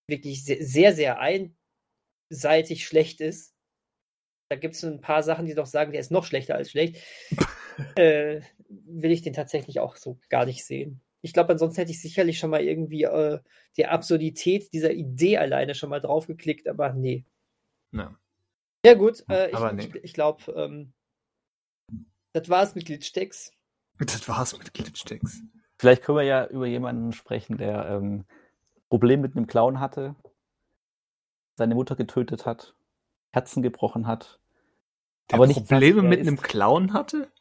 wirklich 0.09 0.43
sehr, 0.43 0.63
sehr, 0.63 0.93
sehr 0.93 1.19
einseitig 1.19 2.86
schlecht 2.86 3.21
ist, 3.21 3.53
da 4.49 4.55
gibt 4.55 4.75
es 4.75 4.83
ein 4.83 5.01
paar 5.01 5.23
Sachen, 5.23 5.45
die 5.45 5.55
doch 5.55 5.65
sagen, 5.65 5.91
der 5.91 6.01
ist 6.01 6.11
noch 6.11 6.25
schlechter 6.25 6.55
als 6.55 6.71
schlecht, 6.71 6.97
äh, 7.95 8.41
will 8.67 9.11
ich 9.11 9.21
den 9.21 9.33
tatsächlich 9.33 9.79
auch 9.79 9.95
so 9.95 10.19
gar 10.29 10.45
nicht 10.45 10.63
sehen. 10.65 11.01
Ich 11.26 11.34
glaube, 11.34 11.53
ansonsten 11.53 11.82
hätte 11.82 11.91
ich 11.91 11.99
sicherlich 11.99 12.38
schon 12.38 12.51
mal 12.51 12.61
irgendwie 12.61 13.01
äh, 13.01 13.39
die 13.78 13.88
Absurdität 13.88 14.71
dieser 14.71 14.91
Idee 14.91 15.39
alleine 15.39 15.73
schon 15.73 15.89
mal 15.89 15.99
draufgeklickt, 15.99 16.67
aber 16.67 16.93
nee. 16.93 17.26
Ja, 17.91 18.15
ja 18.86 18.93
gut, 18.93 19.26
äh, 19.28 19.49
ich, 19.49 19.59
nee. 19.73 19.86
ich, 19.86 20.03
ich 20.03 20.13
glaube, 20.13 20.51
ähm, 20.51 20.93
das 22.34 22.47
war's 22.47 22.76
mit 22.76 22.86
Glitchstecks. 22.86 23.51
Das 23.97 24.28
war's 24.30 24.55
mit 24.55 24.71
Glitchstecks. 24.73 25.41
Vielleicht 25.80 26.03
können 26.03 26.19
wir 26.19 26.26
ja 26.26 26.45
über 26.45 26.67
jemanden 26.67 27.11
sprechen, 27.11 27.57
der 27.57 27.88
ähm, 27.88 28.26
Problem 28.89 29.21
mit 29.21 29.36
einem 29.36 29.47
Clown 29.47 29.80
hatte, 29.80 30.15
seine 31.55 31.73
Mutter 31.73 31.95
getötet 31.95 32.45
hat, 32.45 32.76
Herzen 33.32 33.63
gebrochen 33.63 34.05
hat. 34.05 34.39
Der 35.32 35.39
aber 35.39 35.47
Probleme 35.47 36.03
mit 36.03 36.19
einem 36.19 36.39
Clown 36.39 36.93
hatte? 36.93 37.32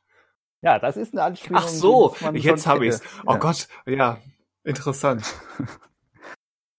Ja, 0.65 0.79
das 0.79 0.97
ist 0.97 1.13
eine 1.13 1.23
Anspielung. 1.23 1.61
Ach 1.63 1.69
so, 1.69 2.17
jetzt 2.33 2.67
habe 2.67 2.87
ich's. 2.87 3.03
Oh 3.27 3.33
ja. 3.33 3.37
Gott, 3.37 3.69
ja, 3.85 4.19
interessant. 4.65 5.35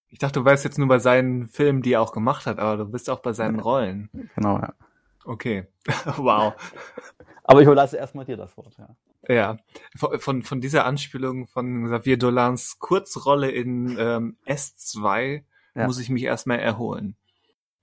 ich 0.10 0.18
dachte, 0.18 0.40
du 0.40 0.46
weißt 0.46 0.66
jetzt 0.66 0.80
nur 0.80 0.88
bei 0.88 0.98
seinen 0.98 1.48
Filmen, 1.48 1.84
die 1.84 1.94
er 1.94 2.02
auch 2.02 2.12
gemacht 2.12 2.48
hat, 2.48 2.58
aber 2.58 2.78
du 2.78 2.86
bist 2.86 3.12
auch 3.12 3.20
bei 3.20 3.32
seinen 3.32 3.60
Rollen. 3.60 4.10
Genau, 4.36 4.58
ja. 4.58 4.74
Okay, 5.24 5.68
wow. 6.18 6.54
Aber 7.44 7.62
ich 7.62 7.68
überlasse 7.68 7.98
erstmal 7.98 8.26
dir 8.26 8.38
das 8.38 8.58
Wort, 8.58 8.76
ja. 8.80 8.96
Ja, 9.28 9.58
von, 9.96 10.42
von 10.42 10.62
dieser 10.62 10.86
Anspielung 10.86 11.48
von 11.48 11.86
Xavier 11.86 12.18
Dolans 12.18 12.80
Kurzrolle 12.80 13.52
in 13.52 13.98
ähm, 14.00 14.38
S2 14.48 15.44
ja. 15.76 15.86
muss 15.86 16.00
ich 16.00 16.10
mich 16.10 16.24
erstmal 16.24 16.60
erholen. 16.60 17.18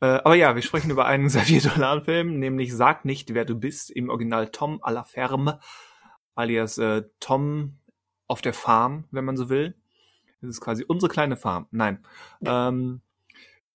Äh, 0.00 0.06
aber 0.24 0.34
ja, 0.34 0.56
wir 0.56 0.62
sprechen 0.62 0.90
über 0.90 1.06
einen 1.06 1.26
Xavier 1.28 1.60
Dolan-Film, 1.62 2.40
nämlich 2.40 2.74
Sag 2.74 3.04
nicht, 3.04 3.34
wer 3.34 3.44
du 3.44 3.54
bist, 3.54 3.90
im 3.90 4.08
Original 4.08 4.48
Tom 4.48 4.82
à 4.82 4.90
la 4.90 5.04
Ferme, 5.04 5.60
alias 6.34 6.78
äh, 6.78 7.02
Tom 7.20 7.78
auf 8.26 8.42
der 8.42 8.54
Farm, 8.54 9.04
wenn 9.10 9.24
man 9.24 9.36
so 9.36 9.48
will. 9.48 9.74
Das 10.40 10.50
ist 10.50 10.60
quasi 10.60 10.84
unsere 10.86 11.10
kleine 11.10 11.36
Farm. 11.36 11.66
Nein. 11.70 12.04
Ähm, 12.44 13.00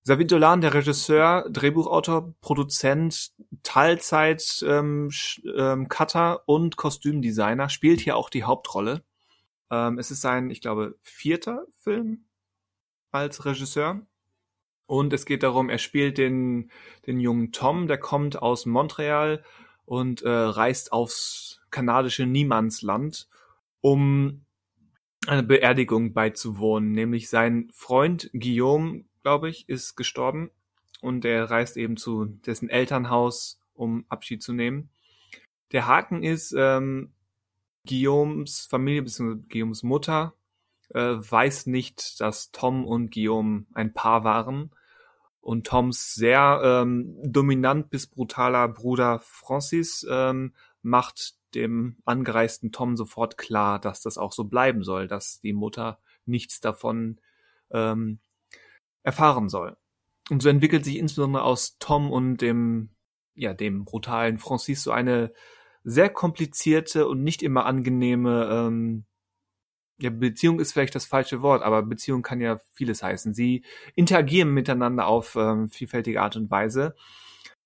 Xavier 0.04 0.28
Dolan, 0.28 0.62
der 0.62 0.74
Regisseur, 0.74 1.50
Drehbuchautor, 1.50 2.34
Produzent, 2.40 3.34
Teilzeit 3.64 4.64
ähm, 4.66 5.10
ähm, 5.58 5.90
Cutter 5.90 6.48
und 6.48 6.78
Kostümdesigner, 6.78 7.70
spielt 7.70 8.00
hier 8.00 8.16
auch 8.16 8.30
die 8.30 8.44
Hauptrolle. 8.44 9.04
Ähm, 9.70 10.00
es 10.00 10.10
ist 10.12 10.22
sein, 10.22 10.50
ich 10.50 10.62
glaube, 10.62 10.98
vierter 11.02 11.66
Film 11.82 12.26
als 13.12 13.46
Regisseur. 13.46 14.02
Und 14.86 15.12
es 15.12 15.26
geht 15.26 15.44
darum, 15.44 15.70
er 15.70 15.78
spielt 15.78 16.18
den, 16.18 16.72
den 17.06 17.20
jungen 17.20 17.52
Tom, 17.52 17.88
der 17.88 17.98
kommt 17.98 18.42
aus 18.42 18.66
Montreal 18.66 19.44
und 19.84 20.22
äh, 20.22 20.30
reist 20.30 20.94
aufs 20.94 21.57
kanadische 21.72 22.26
Niemandsland, 22.26 23.28
um 23.82 24.46
eine 25.28 25.44
Beerdigung 25.44 26.14
beizuwohnen. 26.14 26.92
Nämlich 26.92 27.30
sein 27.30 27.70
Freund 27.74 28.30
Guillaume 28.34 29.06
glaube 29.28 29.50
ich, 29.50 29.68
ist 29.68 29.98
gestorben 29.98 30.52
und 31.02 31.26
er 31.26 31.52
reist 31.52 31.76
eben 31.76 31.98
zu 31.98 32.24
dessen 32.24 32.70
Elternhaus, 32.70 33.60
um 33.74 34.06
Abschied 34.08 34.42
zu 34.42 34.54
nehmen. 34.54 34.90
Der 35.74 35.86
Haken 35.86 36.24
ist, 36.24 36.56
ähm, 36.58 37.12
Guillaumes 37.86 38.68
Familie 38.68 39.02
bzw. 39.02 39.42
Guillaumes 39.50 39.84
Mutter 39.84 40.34
äh, 40.94 41.16
weiß 41.18 41.66
nicht, 41.66 42.22
dass 42.22 42.54
Tom 42.54 42.86
und 42.86 43.12
Guillaume 43.12 43.66
ein 43.74 43.94
Paar 43.94 44.24
waren. 44.24 44.72
Und 45.42 45.68
Toms 45.68 46.16
sehr 46.16 46.62
ähm, 46.64 47.18
dominant 47.22 47.90
bis 47.90 48.08
brutaler 48.08 48.70
Bruder 48.70 49.20
Francis 49.20 50.08
ähm, 50.10 50.54
macht 50.82 51.36
dem 51.58 51.98
angereisten 52.06 52.72
Tom 52.72 52.96
sofort 52.96 53.38
klar, 53.38 53.80
dass 53.80 54.02
das 54.02 54.18
auch 54.18 54.32
so 54.32 54.46
bleiben 54.46 54.84
soll, 54.84 55.08
dass 55.08 55.42
die 55.42 55.54
Mutter 55.54 56.00
nichts 56.26 56.62
davon 56.62 57.20
ähm, 57.72 58.20
erfahren 59.04 59.50
soll. 59.50 59.78
Und 60.30 60.42
so 60.42 60.50
entwickelt 60.50 60.86
sich 60.86 60.98
insbesondere 60.98 61.44
aus 61.44 61.78
Tom 61.80 62.12
und 62.12 62.38
dem, 62.38 62.90
ja, 63.34 63.54
dem 63.54 63.86
brutalen 63.86 64.38
Francis 64.38 64.84
so 64.84 64.92
eine 64.92 65.34
sehr 65.84 66.10
komplizierte 66.10 67.08
und 67.08 67.24
nicht 67.24 67.42
immer 67.42 67.66
angenehme, 67.66 68.50
ähm, 68.52 69.06
ja, 70.00 70.10
Beziehung 70.12 70.60
ist 70.60 70.74
vielleicht 70.74 70.96
das 70.96 71.06
falsche 71.06 71.42
Wort, 71.42 71.64
aber 71.64 71.82
Beziehung 71.82 72.22
kann 72.22 72.40
ja 72.40 72.60
vieles 72.74 73.02
heißen. 73.02 73.34
Sie 73.34 73.64
interagieren 73.96 74.54
miteinander 74.54 75.08
auf 75.08 75.36
ähm, 75.36 75.70
vielfältige 75.70 76.22
Art 76.22 76.36
und 76.36 76.52
Weise, 76.52 76.96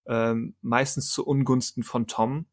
ähm, 0.05 0.55
meistens 0.61 1.09
zu 1.09 1.25
Ungunsten 1.25 1.83
von 1.83 2.07
Tom. 2.07 2.45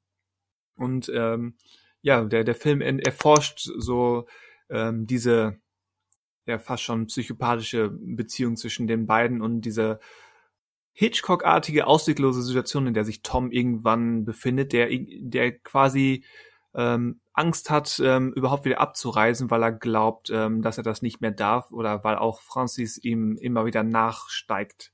Und 0.79 1.11
ähm, 1.14 1.57
ja, 2.01 2.24
der, 2.24 2.45
der 2.45 2.55
Film 2.55 2.81
erforscht 2.81 3.68
so 3.76 4.26
ähm, 4.70 5.07
diese 5.07 5.59
ja 6.47 6.59
fast 6.59 6.83
schon 6.83 7.07
psychopathische 7.07 7.91
Beziehung 7.91 8.57
zwischen 8.57 8.87
den 8.87 9.07
beiden 9.07 9.43
und 9.43 9.61
diese 9.61 10.01
Hitchcock-artige, 10.93 11.87
ausweglose 11.87 12.43
Situation, 12.43 12.89
in 12.89 12.95
der 12.95 13.05
sich 13.05 13.22
Tom 13.22 13.53
irgendwann 13.53 14.24
befindet, 14.24 14.72
der, 14.72 14.89
der 14.91 15.57
quasi 15.59 16.24
ähm, 16.74 17.20
Angst 17.33 17.70
hat, 17.70 18.01
ähm, 18.05 18.33
überhaupt 18.33 18.64
wieder 18.64 18.81
abzureisen, 18.81 19.51
weil 19.51 19.62
er 19.62 19.72
glaubt, 19.72 20.31
ähm, 20.31 20.61
dass 20.61 20.76
er 20.76 20.83
das 20.83 21.03
nicht 21.03 21.20
mehr 21.20 21.31
darf 21.31 21.70
oder 21.70 22.03
weil 22.03 22.16
auch 22.16 22.41
Francis 22.41 22.99
ihm 22.99 23.37
immer 23.37 23.64
wieder 23.64 23.85
nachsteigt 23.85 24.93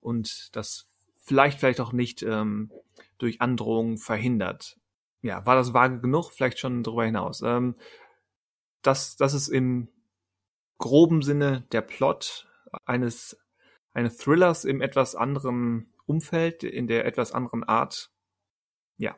und 0.00 0.48
das 0.56 0.88
vielleicht, 1.18 1.60
vielleicht 1.60 1.80
auch 1.80 1.92
nicht 1.92 2.22
ähm, 2.22 2.72
durch 3.18 3.40
Androhung 3.40 3.98
verhindert. 3.98 4.78
Ja, 5.22 5.44
war 5.46 5.56
das 5.56 5.74
vage 5.74 6.00
genug? 6.00 6.30
Vielleicht 6.30 6.58
schon 6.58 6.82
darüber 6.82 7.04
hinaus. 7.04 7.42
Ähm, 7.42 7.76
das, 8.82 9.16
das 9.16 9.34
ist 9.34 9.48
im 9.48 9.88
groben 10.78 11.22
Sinne 11.22 11.62
der 11.72 11.80
Plot 11.80 12.46
eines, 12.84 13.36
eines 13.92 14.18
Thrillers 14.18 14.64
im 14.64 14.80
etwas 14.80 15.14
anderen 15.14 15.92
Umfeld, 16.06 16.62
in 16.62 16.86
der 16.86 17.04
etwas 17.04 17.32
anderen 17.32 17.64
Art. 17.64 18.10
Ja. 18.98 19.16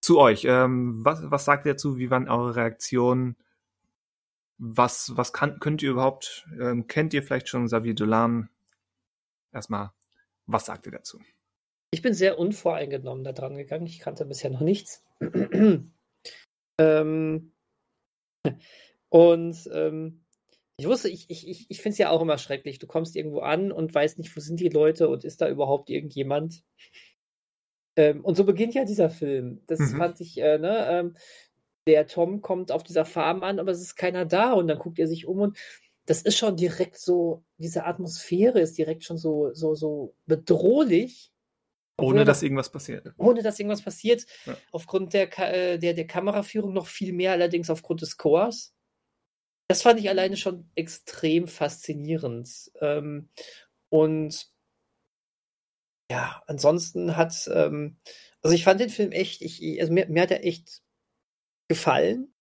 Zu 0.00 0.18
euch. 0.18 0.44
Ähm, 0.44 1.04
was, 1.04 1.30
was 1.30 1.44
sagt 1.44 1.66
ihr 1.66 1.72
dazu? 1.72 1.96
Wie 1.96 2.10
waren 2.10 2.28
eure 2.28 2.56
Reaktionen? 2.56 3.36
Was, 4.58 5.16
was 5.16 5.32
kann, 5.32 5.58
könnt 5.60 5.82
ihr 5.82 5.90
überhaupt, 5.90 6.46
ähm, 6.60 6.86
kennt 6.86 7.14
ihr 7.14 7.22
vielleicht 7.22 7.48
schon 7.48 7.66
Xavier 7.66 7.94
Dolan? 7.94 8.50
Erstmal, 9.52 9.92
was 10.46 10.66
sagt 10.66 10.86
ihr 10.86 10.92
dazu? 10.92 11.18
Ich 11.94 12.02
bin 12.02 12.12
sehr 12.12 12.40
unvoreingenommen 12.40 13.22
da 13.22 13.30
dran 13.30 13.56
gegangen. 13.56 13.86
Ich 13.86 14.00
kannte 14.00 14.24
bisher 14.24 14.50
noch 14.50 14.62
nichts. 14.62 15.04
ähm, 16.80 17.52
und 19.10 19.70
ähm, 19.72 20.24
ich 20.76 20.88
wusste, 20.88 21.08
ich, 21.08 21.30
ich, 21.30 21.46
ich, 21.46 21.70
ich 21.70 21.80
finde 21.80 21.92
es 21.92 21.98
ja 21.98 22.10
auch 22.10 22.20
immer 22.20 22.36
schrecklich. 22.36 22.80
Du 22.80 22.88
kommst 22.88 23.14
irgendwo 23.14 23.38
an 23.38 23.70
und 23.70 23.94
weißt 23.94 24.18
nicht, 24.18 24.36
wo 24.36 24.40
sind 24.40 24.58
die 24.58 24.70
Leute 24.70 25.08
und 25.08 25.22
ist 25.22 25.40
da 25.40 25.48
überhaupt 25.48 25.88
irgendjemand. 25.88 26.64
Ähm, 27.96 28.24
und 28.24 28.36
so 28.36 28.42
beginnt 28.42 28.74
ja 28.74 28.84
dieser 28.84 29.08
Film. 29.08 29.62
Das 29.68 29.78
mhm. 29.78 29.96
fand 29.96 30.20
ich, 30.20 30.36
äh, 30.38 30.58
ne, 30.58 30.88
ähm, 30.90 31.16
der 31.86 32.08
Tom 32.08 32.40
kommt 32.40 32.72
auf 32.72 32.82
dieser 32.82 33.04
Farm 33.04 33.44
an, 33.44 33.60
aber 33.60 33.70
es 33.70 33.80
ist 33.80 33.94
keiner 33.94 34.24
da 34.24 34.52
und 34.52 34.66
dann 34.66 34.80
guckt 34.80 34.98
er 34.98 35.06
sich 35.06 35.26
um 35.26 35.38
und 35.38 35.58
das 36.06 36.22
ist 36.22 36.36
schon 36.38 36.56
direkt 36.56 36.98
so, 36.98 37.44
diese 37.58 37.84
Atmosphäre 37.84 38.58
ist 38.58 38.76
direkt 38.76 39.04
schon 39.04 39.16
so, 39.16 39.54
so, 39.54 39.76
so 39.76 40.16
bedrohlich. 40.26 41.30
Ohne 41.96 42.24
dass 42.24 42.42
irgendwas 42.42 42.70
passiert. 42.70 43.12
Ohne 43.18 43.42
dass 43.42 43.58
irgendwas 43.58 43.82
passiert. 43.82 44.26
Ja. 44.46 44.56
Aufgrund 44.72 45.14
der, 45.14 45.38
äh, 45.38 45.78
der, 45.78 45.94
der 45.94 46.06
Kameraführung 46.06 46.72
noch 46.72 46.86
viel 46.86 47.12
mehr, 47.12 47.32
allerdings 47.32 47.70
aufgrund 47.70 48.02
des 48.02 48.16
Chors. 48.16 48.74
Das 49.68 49.82
fand 49.82 50.00
ich 50.00 50.08
alleine 50.08 50.36
schon 50.36 50.68
extrem 50.74 51.46
faszinierend. 51.46 52.70
Ähm, 52.80 53.28
und 53.88 54.48
ja, 56.10 56.42
ansonsten 56.46 57.16
hat, 57.16 57.48
ähm, 57.52 57.96
also 58.42 58.54
ich 58.54 58.64
fand 58.64 58.80
den 58.80 58.90
Film 58.90 59.12
echt, 59.12 59.40
ich, 59.40 59.80
also 59.80 59.92
mir, 59.92 60.06
mir 60.08 60.22
hat 60.22 60.30
er 60.30 60.44
echt 60.44 60.82
gefallen. 61.68 62.34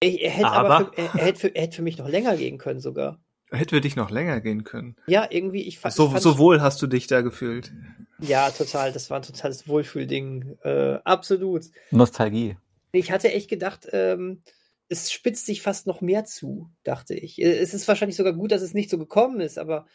Er, 0.00 0.10
er 0.20 0.30
hätte 0.30 0.46
aber, 0.50 0.70
aber 0.70 0.92
für, 0.92 0.98
er, 0.98 1.04
er, 1.04 1.24
hätte 1.24 1.40
für, 1.40 1.54
er 1.54 1.62
hätte 1.62 1.76
für 1.76 1.82
mich 1.82 1.98
noch 1.98 2.08
länger 2.08 2.36
gehen 2.36 2.58
können 2.58 2.80
sogar. 2.80 3.20
Hätte 3.50 3.76
für 3.76 3.80
dich 3.80 3.96
noch 3.96 4.10
länger 4.10 4.40
gehen 4.40 4.64
können. 4.64 4.96
Ja, 5.06 5.26
irgendwie, 5.28 5.62
ich. 5.62 5.80
So, 5.80 6.06
ich 6.06 6.10
fand, 6.12 6.22
so 6.22 6.38
wohl 6.38 6.60
hast 6.60 6.80
du 6.82 6.86
dich 6.86 7.06
da 7.06 7.20
gefühlt. 7.20 7.72
Ja, 8.20 8.50
total. 8.50 8.92
Das 8.92 9.10
war 9.10 9.18
ein 9.18 9.22
totales 9.22 9.66
Wohlfühlding. 9.66 10.58
Äh, 10.62 10.98
absolut. 11.04 11.64
Nostalgie. 11.90 12.56
Ich 12.92 13.10
hatte 13.10 13.32
echt 13.32 13.48
gedacht, 13.48 13.88
ähm, 13.92 14.42
es 14.88 15.12
spitzt 15.12 15.46
sich 15.46 15.62
fast 15.62 15.86
noch 15.86 16.00
mehr 16.00 16.24
zu, 16.24 16.70
dachte 16.84 17.14
ich. 17.14 17.40
Äh, 17.40 17.58
es 17.58 17.74
ist 17.74 17.88
wahrscheinlich 17.88 18.16
sogar 18.16 18.32
gut, 18.32 18.52
dass 18.52 18.62
es 18.62 18.74
nicht 18.74 18.90
so 18.90 18.98
gekommen 18.98 19.40
ist, 19.40 19.58
aber 19.58 19.86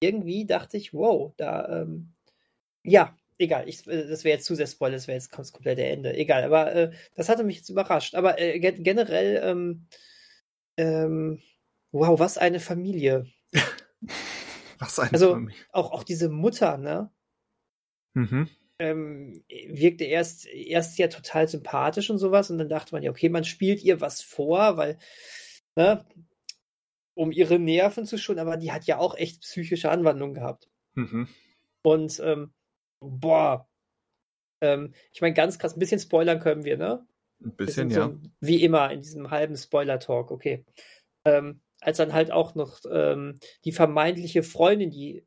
irgendwie 0.00 0.44
dachte 0.46 0.76
ich, 0.76 0.92
wow, 0.92 1.32
da, 1.36 1.82
ähm, 1.82 2.12
ja, 2.82 3.16
egal, 3.38 3.68
ich, 3.68 3.86
äh, 3.86 4.08
das 4.08 4.24
wäre 4.24 4.36
jetzt 4.36 4.46
zu 4.46 4.54
sehr 4.54 4.66
Spoiler, 4.66 4.94
das 4.94 5.06
wäre 5.06 5.16
jetzt 5.16 5.36
das 5.36 5.52
komplette 5.52 5.84
Ende. 5.84 6.14
Egal, 6.14 6.42
aber 6.44 6.74
äh, 6.74 6.90
das 7.14 7.28
hatte 7.28 7.44
mich 7.44 7.56
jetzt 7.56 7.68
überrascht. 7.68 8.14
Aber 8.14 8.40
äh, 8.40 8.58
generell, 8.58 9.40
ähm, 9.44 9.86
ähm, 10.76 11.40
wow, 11.92 12.18
was 12.18 12.38
eine 12.38 12.60
Familie. 12.60 13.26
was 14.78 14.98
eine 14.98 15.12
also, 15.12 15.32
Familie. 15.32 15.56
Auch, 15.70 15.92
auch 15.92 16.04
diese 16.04 16.28
Mutter, 16.28 16.78
ne? 16.78 17.10
Mhm. 18.14 18.48
ähm, 18.78 19.42
wirkte 19.48 20.04
erst, 20.04 20.46
erst 20.46 20.98
ja 20.98 21.08
total 21.08 21.48
sympathisch 21.48 22.10
und 22.10 22.18
sowas. 22.18 22.50
Und 22.50 22.58
dann 22.58 22.68
dachte 22.68 22.94
man 22.94 23.02
ja, 23.02 23.10
okay, 23.10 23.28
man 23.30 23.44
spielt 23.44 23.82
ihr 23.82 24.00
was 24.00 24.20
vor, 24.20 24.76
weil, 24.76 24.98
ne, 25.76 26.04
um 27.14 27.32
ihre 27.32 27.58
Nerven 27.58 28.04
zu 28.04 28.18
schonen, 28.18 28.40
aber 28.40 28.56
die 28.56 28.72
hat 28.72 28.84
ja 28.84 28.98
auch 28.98 29.14
echt 29.14 29.42
psychische 29.42 29.90
Anwandlungen 29.90 30.34
gehabt. 30.34 30.68
Mhm. 30.94 31.28
Und 31.82 32.20
ähm, 32.22 32.52
boah, 33.00 33.68
ähm, 34.60 34.92
ich 35.12 35.22
meine, 35.22 35.34
ganz 35.34 35.58
krass, 35.58 35.74
ein 35.74 35.80
bisschen 35.80 36.00
spoilern 36.00 36.40
können 36.40 36.64
wir, 36.64 36.76
ne? 36.76 37.06
Ein 37.42 37.56
bisschen, 37.56 37.90
ja. 37.90 38.08
So, 38.08 38.18
wie 38.40 38.62
immer 38.62 38.92
in 38.92 39.00
diesem 39.00 39.30
halben 39.30 39.56
Spoiler-Talk, 39.56 40.30
okay. 40.30 40.64
Ähm, 41.24 41.61
als 41.82 41.96
dann 41.98 42.12
halt 42.12 42.30
auch 42.30 42.54
noch 42.54 42.80
ähm, 42.90 43.38
die 43.64 43.72
vermeintliche 43.72 44.42
Freundin, 44.42 44.90
die 44.90 45.26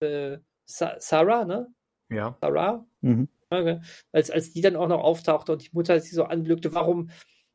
äh, 0.00 0.38
Sa 0.64 0.96
Sarah, 0.98 1.44
ne? 1.44 1.72
Ja. 2.10 2.36
Sarah? 2.40 2.86
Mhm. 3.00 3.28
Okay. 3.50 3.80
Als, 4.12 4.30
als 4.30 4.52
die 4.52 4.60
dann 4.60 4.76
auch 4.76 4.88
noch 4.88 5.00
auftauchte 5.00 5.52
und 5.52 5.62
die 5.62 5.70
Mutter 5.72 6.00
sie 6.00 6.14
so 6.14 6.24
anblickte, 6.24 6.74
warum, 6.74 7.10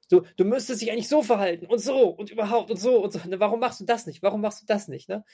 so, 0.07 0.23
du 0.37 0.45
müsstest 0.45 0.81
dich 0.81 0.91
eigentlich 0.91 1.09
so 1.09 1.23
verhalten 1.23 1.65
und 1.65 1.79
so 1.79 2.09
und 2.09 2.29
überhaupt 2.29 2.71
und 2.71 2.77
so 2.77 3.03
und 3.03 3.11
so. 3.11 3.19
Ne, 3.27 3.39
warum 3.39 3.59
machst 3.59 3.81
du 3.81 3.85
das 3.85 4.05
nicht? 4.05 4.21
Warum 4.23 4.41
machst 4.41 4.61
du 4.61 4.65
das 4.65 4.87
nicht? 4.87 5.09
Ne? 5.09 5.25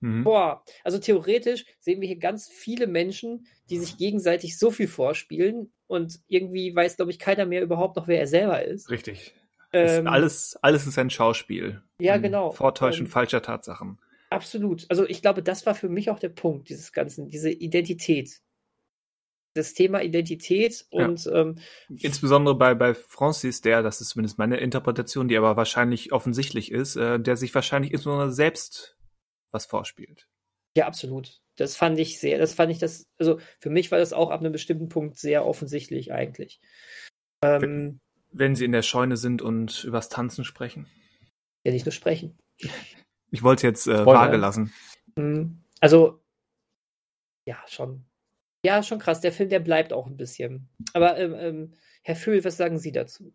Mhm. 0.00 0.24
Boah, 0.24 0.64
also 0.84 0.98
theoretisch 0.98 1.64
sehen 1.80 2.00
wir 2.00 2.08
hier 2.08 2.18
ganz 2.18 2.48
viele 2.48 2.86
Menschen, 2.86 3.46
die 3.70 3.78
sich 3.78 3.96
gegenseitig 3.96 4.58
so 4.58 4.70
viel 4.70 4.88
vorspielen 4.88 5.72
und 5.86 6.20
irgendwie 6.28 6.74
weiß, 6.74 6.96
glaube 6.96 7.10
ich, 7.10 7.18
keiner 7.18 7.46
mehr 7.46 7.62
überhaupt 7.62 7.96
noch, 7.96 8.06
wer 8.06 8.20
er 8.20 8.26
selber 8.26 8.64
ist. 8.64 8.90
Richtig. 8.90 9.34
Ähm, 9.74 10.06
alles, 10.06 10.56
alles 10.62 10.86
ist 10.86 10.98
ein 10.98 11.10
Schauspiel. 11.10 11.82
Ja, 12.00 12.16
genau. 12.16 12.52
Vortäuschen 12.52 13.06
ähm, 13.06 13.12
falscher 13.12 13.42
Tatsachen. 13.42 13.98
Absolut. 14.30 14.86
Also 14.88 15.06
ich 15.06 15.22
glaube, 15.22 15.42
das 15.42 15.66
war 15.66 15.74
für 15.74 15.88
mich 15.88 16.10
auch 16.10 16.18
der 16.18 16.28
Punkt 16.28 16.68
dieses 16.68 16.92
Ganzen, 16.92 17.28
diese 17.28 17.50
Identität 17.50 18.40
das 19.54 19.72
Thema 19.72 20.02
Identität 20.02 20.84
und 20.90 21.24
ja. 21.24 21.32
ähm, 21.40 21.56
insbesondere 21.88 22.56
bei, 22.56 22.74
bei 22.74 22.92
Francis, 22.92 23.60
der, 23.60 23.82
das 23.82 24.00
ist 24.00 24.10
zumindest 24.10 24.36
meine 24.36 24.56
Interpretation, 24.56 25.28
die 25.28 25.36
aber 25.36 25.56
wahrscheinlich 25.56 26.12
offensichtlich 26.12 26.72
ist, 26.72 26.96
äh, 26.96 27.20
der 27.20 27.36
sich 27.36 27.54
wahrscheinlich 27.54 27.92
insbesondere 27.92 28.32
selbst 28.32 28.98
was 29.52 29.66
vorspielt. 29.66 30.28
Ja, 30.76 30.86
absolut. 30.88 31.40
Das 31.56 31.76
fand 31.76 32.00
ich 32.00 32.18
sehr, 32.18 32.38
das 32.38 32.52
fand 32.52 32.72
ich 32.72 32.78
das, 32.78 33.06
also 33.16 33.38
für 33.60 33.70
mich 33.70 33.92
war 33.92 33.98
das 33.98 34.12
auch 34.12 34.30
ab 34.30 34.40
einem 34.40 34.52
bestimmten 34.52 34.88
Punkt 34.88 35.16
sehr 35.16 35.46
offensichtlich 35.46 36.12
eigentlich. 36.12 36.60
Ähm, 37.44 38.00
wenn, 38.34 38.54
sie 38.54 38.64
in 38.64 38.72
der 38.72 38.82
Scheune 38.82 39.16
sind 39.16 39.42
und 39.42 39.84
übers 39.84 40.08
Tanzen 40.08 40.44
sprechen. 40.44 40.86
Ja, 41.64 41.72
nicht 41.72 41.86
nur 41.86 41.92
sprechen. 41.92 42.38
Ich 43.30 43.42
wollte 43.42 43.66
jetzt 43.66 43.86
äh, 43.86 44.04
vage 44.04 44.36
lassen. 44.36 44.72
Mhm. 45.16 45.62
Also, 45.80 46.20
ja, 47.46 47.58
schon. 47.66 48.04
Ja, 48.64 48.82
schon 48.82 48.98
krass. 48.98 49.20
Der 49.20 49.32
Film, 49.32 49.50
der 49.50 49.60
bleibt 49.60 49.92
auch 49.92 50.06
ein 50.06 50.16
bisschen. 50.16 50.68
Aber 50.92 51.18
ähm, 51.18 51.34
ähm, 51.34 51.74
Herr 52.02 52.16
Fühl, 52.16 52.44
was 52.44 52.56
sagen 52.56 52.78
Sie 52.78 52.92
dazu? 52.92 53.34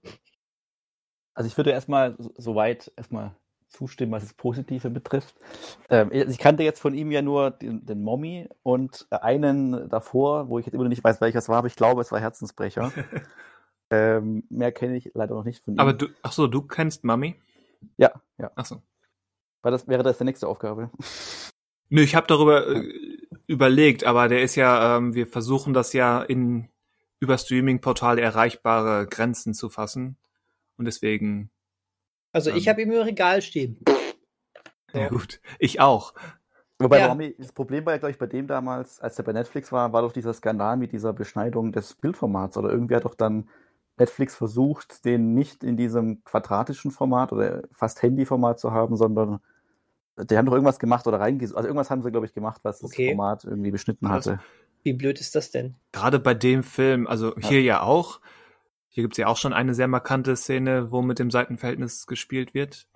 Also 1.34 1.48
ich 1.48 1.58
würde 1.58 1.72
erstmal 1.72 2.18
soweit 2.38 2.92
erstmal 2.96 3.36
zustimmen, 3.70 4.12
was 4.12 4.24
das 4.24 4.34
Positive 4.34 4.90
betrifft. 4.90 5.36
Ähm, 5.90 6.12
ich 6.12 6.40
kannte 6.40 6.64
jetzt 6.64 6.80
von 6.80 6.96
ihm 6.96 7.12
ja 7.12 7.22
nur 7.22 7.52
den, 7.52 7.86
den 7.86 8.02
Mommy 8.02 8.50
und 8.64 9.08
einen 9.12 9.88
davor, 9.90 10.50
wo 10.50 10.60
ich 10.60 10.66
jetzt 10.66 10.74
immer 10.74 10.84
noch 10.84 10.90
nicht 10.90 11.04
weiß, 11.04 11.22
welches 11.22 11.50
war, 11.50 11.58
aber 11.58 11.68
ich 11.68 11.76
glaube, 11.76 12.02
es 12.02 12.12
war 12.12 12.20
Herzensbrecher. 12.20 12.92
ähm, 13.90 14.44
mehr 14.50 14.72
kenne 14.72 14.98
ich 14.98 15.12
leider 15.14 15.36
noch 15.36 15.44
nicht 15.44 15.64
von 15.64 15.74
ihm. 15.74 15.80
Aber 15.80 15.94
du, 15.94 16.08
ach 16.22 16.32
so, 16.32 16.48
du 16.48 16.62
kennst 16.62 17.04
Mummy? 17.04 17.36
Ja, 17.98 18.12
ja. 18.38 18.52
Ach 18.56 18.66
so. 18.66 18.82
Weil 19.62 19.72
das 19.72 19.88
wäre 19.88 20.04
das 20.04 20.18
die 20.18 20.24
nächste 20.24 20.48
Aufgabe. 20.48 20.92
Nö, 21.90 22.02
ich 22.02 22.16
habe 22.16 22.28
darüber 22.28 22.68
äh, 22.68 23.18
überlegt, 23.48 24.04
aber 24.04 24.28
der 24.28 24.44
ist 24.44 24.56
ja, 24.56 24.98
ähm, 24.98 25.16
wir 25.16 25.26
versuchen 25.26 25.74
das 25.74 25.94
ja 25.94 26.22
in 26.22 26.70
über 27.20 27.38
Streaming-Portale 27.38 28.22
erreichbare 28.22 29.08
Grenzen 29.08 29.54
zu 29.54 29.70
fassen. 29.70 30.18
Und 30.78 30.86
deswegen. 30.86 31.52
Also 32.32 32.52
ich 32.52 32.68
ähm, 32.68 32.72
habe 32.72 32.82
ihm 32.84 32.92
im 32.92 33.02
Regal 33.02 33.42
stehen. 33.42 33.80
Ja 34.92 35.10
gut, 35.10 35.40
ich 35.60 35.80
auch. 35.80 36.16
Wobei 36.80 36.98
ja. 36.98 37.16
das 37.38 37.52
Problem 37.52 37.86
war 37.86 37.94
ja, 37.94 38.00
glaube 38.00 38.10
ich, 38.10 38.18
bei 38.18 38.26
dem 38.26 38.48
damals, 38.48 39.00
als 39.00 39.20
er 39.20 39.24
bei 39.24 39.34
Netflix 39.34 39.72
war, 39.72 39.94
war 39.94 40.02
doch 40.02 40.12
dieser 40.12 40.34
Skandal 40.34 40.78
mit 40.78 40.94
dieser 40.94 41.14
Beschneidung 41.14 41.72
des 41.72 41.94
Bildformats. 41.94 42.58
Oder 42.58 42.72
irgendwie 42.72 42.96
hat 42.96 43.06
doch 43.06 43.14
dann 43.14 43.50
Netflix 44.00 44.36
versucht, 44.36 45.06
den 45.06 45.34
nicht 45.34 45.64
in 45.64 45.78
diesem 45.78 46.24
quadratischen 46.24 46.92
Format 46.92 47.32
oder 47.32 47.64
fast 47.72 48.02
Handyformat 48.02 48.60
zu 48.60 48.72
haben, 48.72 48.96
sondern 48.96 49.40
die 50.18 50.38
haben 50.38 50.46
doch 50.46 50.54
irgendwas 50.54 50.80
gemacht 50.80 51.08
oder 51.08 51.20
reingesucht. 51.20 51.58
Also 51.58 51.68
irgendwas 51.68 51.90
haben 51.90 52.02
sie, 52.02 52.12
glaube 52.12 52.26
ich, 52.26 52.34
gemacht, 52.34 52.62
was 52.64 52.84
okay. 52.84 53.08
das 53.08 53.12
Format 53.12 53.44
irgendwie 53.46 53.72
beschnitten 53.72 54.08
also, 54.08 54.32
hatte. 54.32 54.44
Wie 54.84 54.94
blöd 54.94 55.20
ist 55.20 55.36
das 55.36 55.52
denn? 55.52 55.76
Gerade 55.92 56.20
bei 56.20 56.34
dem 56.34 56.64
Film, 56.64 57.08
also 57.08 57.36
ja. 57.38 57.48
hier 57.48 57.62
ja 57.62 57.82
auch. 57.82 58.20
Hier 58.88 59.04
gibt 59.04 59.14
es 59.14 59.18
ja 59.18 59.28
auch 59.28 59.38
schon 59.38 59.54
eine 59.54 59.74
sehr 59.74 59.88
markante 59.88 60.36
Szene, 60.36 60.92
wo 60.92 61.02
mit 61.02 61.20
dem 61.20 61.32
Seitenverhältnis 61.32 62.08
gespielt 62.08 62.54
wird. 62.54 62.88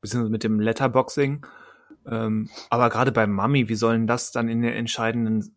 Beziehungsweise 0.00 0.32
mit 0.32 0.44
dem 0.44 0.60
Letterboxing. 0.60 1.46
Ähm, 2.06 2.50
aber 2.70 2.90
gerade 2.90 3.12
bei 3.12 3.26
Mummy, 3.26 3.68
wie 3.68 3.74
sollen 3.74 4.06
das 4.06 4.32
dann 4.32 4.48
in 4.48 4.62
der 4.62 4.76
entscheidenden 4.76 5.56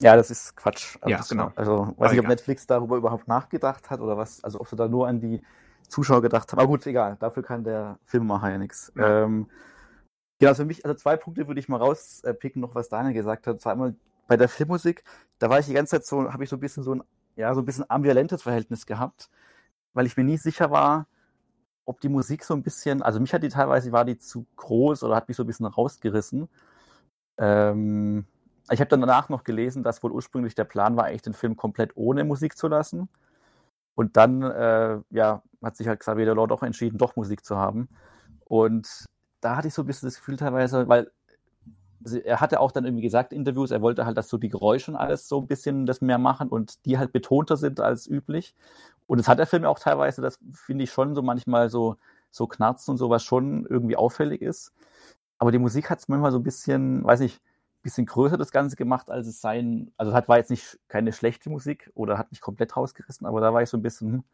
ja, 0.00 0.16
das 0.16 0.30
ist 0.30 0.56
Quatsch. 0.56 0.96
Also 1.00 1.10
ja, 1.10 1.20
genau. 1.28 1.52
Also 1.56 1.94
weiß 1.96 2.12
nicht, 2.12 2.20
ob 2.20 2.28
Netflix 2.28 2.66
darüber 2.66 2.96
überhaupt 2.96 3.26
nachgedacht 3.26 3.90
hat 3.90 4.00
oder 4.00 4.16
was, 4.16 4.42
also 4.44 4.60
ob 4.60 4.68
sie 4.68 4.76
da 4.76 4.86
nur 4.86 5.08
an 5.08 5.20
die 5.20 5.42
Zuschauer 5.88 6.22
gedacht 6.22 6.52
haben. 6.52 6.60
Aber 6.60 6.68
gut, 6.68 6.86
egal, 6.86 7.16
dafür 7.18 7.42
kann 7.42 7.64
der 7.64 7.98
Filmemacher 8.04 8.50
ja 8.50 8.58
nichts. 8.58 8.92
Ja. 8.94 9.24
Ähm, 9.24 9.48
genau, 10.38 10.54
für 10.54 10.64
mich, 10.64 10.84
also 10.84 10.94
zwei 10.94 11.16
Punkte 11.16 11.48
würde 11.48 11.58
ich 11.58 11.68
mal 11.68 11.78
rauspicken, 11.78 12.60
noch 12.60 12.74
was 12.74 12.88
Daniel 12.88 13.14
gesagt 13.14 13.46
hat. 13.46 13.60
Zwar 13.60 13.72
einmal 13.72 13.94
bei 14.28 14.36
der 14.36 14.48
Filmmusik, 14.48 15.02
da 15.38 15.50
war 15.50 15.58
ich 15.58 15.66
die 15.66 15.72
ganze 15.72 15.96
Zeit 15.96 16.06
so, 16.06 16.32
habe 16.32 16.44
ich 16.44 16.50
so 16.50 16.56
ein 16.56 16.60
bisschen 16.60 16.82
so 16.82 16.94
ein, 16.94 17.02
ja, 17.36 17.52
so 17.54 17.62
ein 17.62 17.64
bisschen 17.64 17.88
ambivalentes 17.88 18.42
Verhältnis 18.42 18.86
gehabt, 18.86 19.30
weil 19.94 20.06
ich 20.06 20.16
mir 20.16 20.24
nie 20.24 20.36
sicher 20.36 20.70
war, 20.70 21.06
ob 21.86 22.00
die 22.00 22.10
Musik 22.10 22.44
so 22.44 22.54
ein 22.54 22.62
bisschen, 22.62 23.02
also 23.02 23.18
mich 23.18 23.32
hat 23.32 23.42
die 23.42 23.48
teilweise, 23.48 23.90
war 23.90 24.04
die 24.04 24.18
zu 24.18 24.46
groß 24.56 25.02
oder 25.02 25.16
hat 25.16 25.26
mich 25.26 25.36
so 25.36 25.44
ein 25.44 25.46
bisschen 25.46 25.66
rausgerissen. 25.66 26.48
Ähm, 27.38 28.26
ich 28.70 28.80
habe 28.80 28.88
dann 28.88 29.00
danach 29.00 29.28
noch 29.28 29.44
gelesen, 29.44 29.82
dass 29.82 30.02
wohl 30.02 30.12
ursprünglich 30.12 30.54
der 30.54 30.64
Plan 30.64 30.96
war, 30.96 31.04
eigentlich 31.04 31.22
den 31.22 31.34
Film 31.34 31.56
komplett 31.56 31.96
ohne 31.96 32.24
Musik 32.24 32.56
zu 32.56 32.68
lassen. 32.68 33.08
Und 33.94 34.16
dann 34.16 34.42
äh, 34.42 35.00
ja, 35.10 35.42
hat 35.62 35.76
sich 35.76 35.88
halt 35.88 36.00
Xavier 36.00 36.26
Delors 36.26 36.48
doch 36.48 36.62
entschieden, 36.62 36.98
doch 36.98 37.16
Musik 37.16 37.44
zu 37.44 37.56
haben. 37.56 37.88
Und 38.44 39.06
da 39.40 39.56
hatte 39.56 39.68
ich 39.68 39.74
so 39.74 39.82
ein 39.82 39.86
bisschen 39.86 40.08
das 40.08 40.16
Gefühl 40.16 40.36
teilweise, 40.36 40.88
weil 40.88 41.10
er 42.24 42.40
hatte 42.40 42.60
auch 42.60 42.70
dann 42.70 42.84
irgendwie 42.84 43.02
gesagt 43.02 43.32
in 43.32 43.40
Interviews, 43.40 43.70
er 43.70 43.82
wollte 43.82 44.06
halt, 44.06 44.16
dass 44.16 44.28
so 44.28 44.38
die 44.38 44.48
Geräusche 44.48 44.92
und 44.92 44.96
alles 44.96 45.28
so 45.28 45.40
ein 45.40 45.46
bisschen 45.48 45.84
das 45.84 46.00
mehr 46.00 46.18
machen 46.18 46.48
und 46.48 46.84
die 46.86 46.98
halt 46.98 47.12
betonter 47.12 47.56
sind 47.56 47.80
als 47.80 48.06
üblich. 48.06 48.54
Und 49.06 49.18
das 49.18 49.28
hat 49.28 49.38
der 49.38 49.46
Film 49.46 49.64
auch 49.64 49.78
teilweise, 49.78 50.22
das 50.22 50.38
finde 50.52 50.84
ich 50.84 50.92
schon 50.92 51.14
so 51.14 51.22
manchmal 51.22 51.70
so, 51.70 51.96
so 52.30 52.46
knarzt 52.46 52.88
und 52.88 52.98
so, 52.98 53.10
was 53.10 53.24
schon 53.24 53.66
irgendwie 53.66 53.96
auffällig 53.96 54.42
ist. 54.42 54.72
Aber 55.38 55.50
die 55.52 55.58
Musik 55.58 55.90
hat 55.90 55.98
es 55.98 56.08
manchmal 56.08 56.32
so 56.32 56.38
ein 56.38 56.44
bisschen, 56.44 57.04
weiß 57.04 57.20
ich, 57.20 57.40
bisschen 57.88 58.06
größer 58.06 58.36
das 58.36 58.52
Ganze 58.52 58.76
gemacht, 58.76 59.10
als 59.10 59.26
es 59.26 59.40
sein. 59.40 59.90
Also 59.96 60.12
hat 60.12 60.28
war 60.28 60.36
jetzt 60.36 60.50
nicht 60.50 60.78
keine 60.88 61.12
schlechte 61.12 61.48
Musik 61.48 61.90
oder 61.94 62.18
hat 62.18 62.30
nicht 62.30 62.42
komplett 62.42 62.76
rausgerissen, 62.76 63.26
aber 63.26 63.40
da 63.40 63.54
war 63.54 63.62
ich 63.62 63.70
so 63.70 63.78
ein 63.78 63.82
bisschen, 63.82 64.12
hm, 64.12 64.24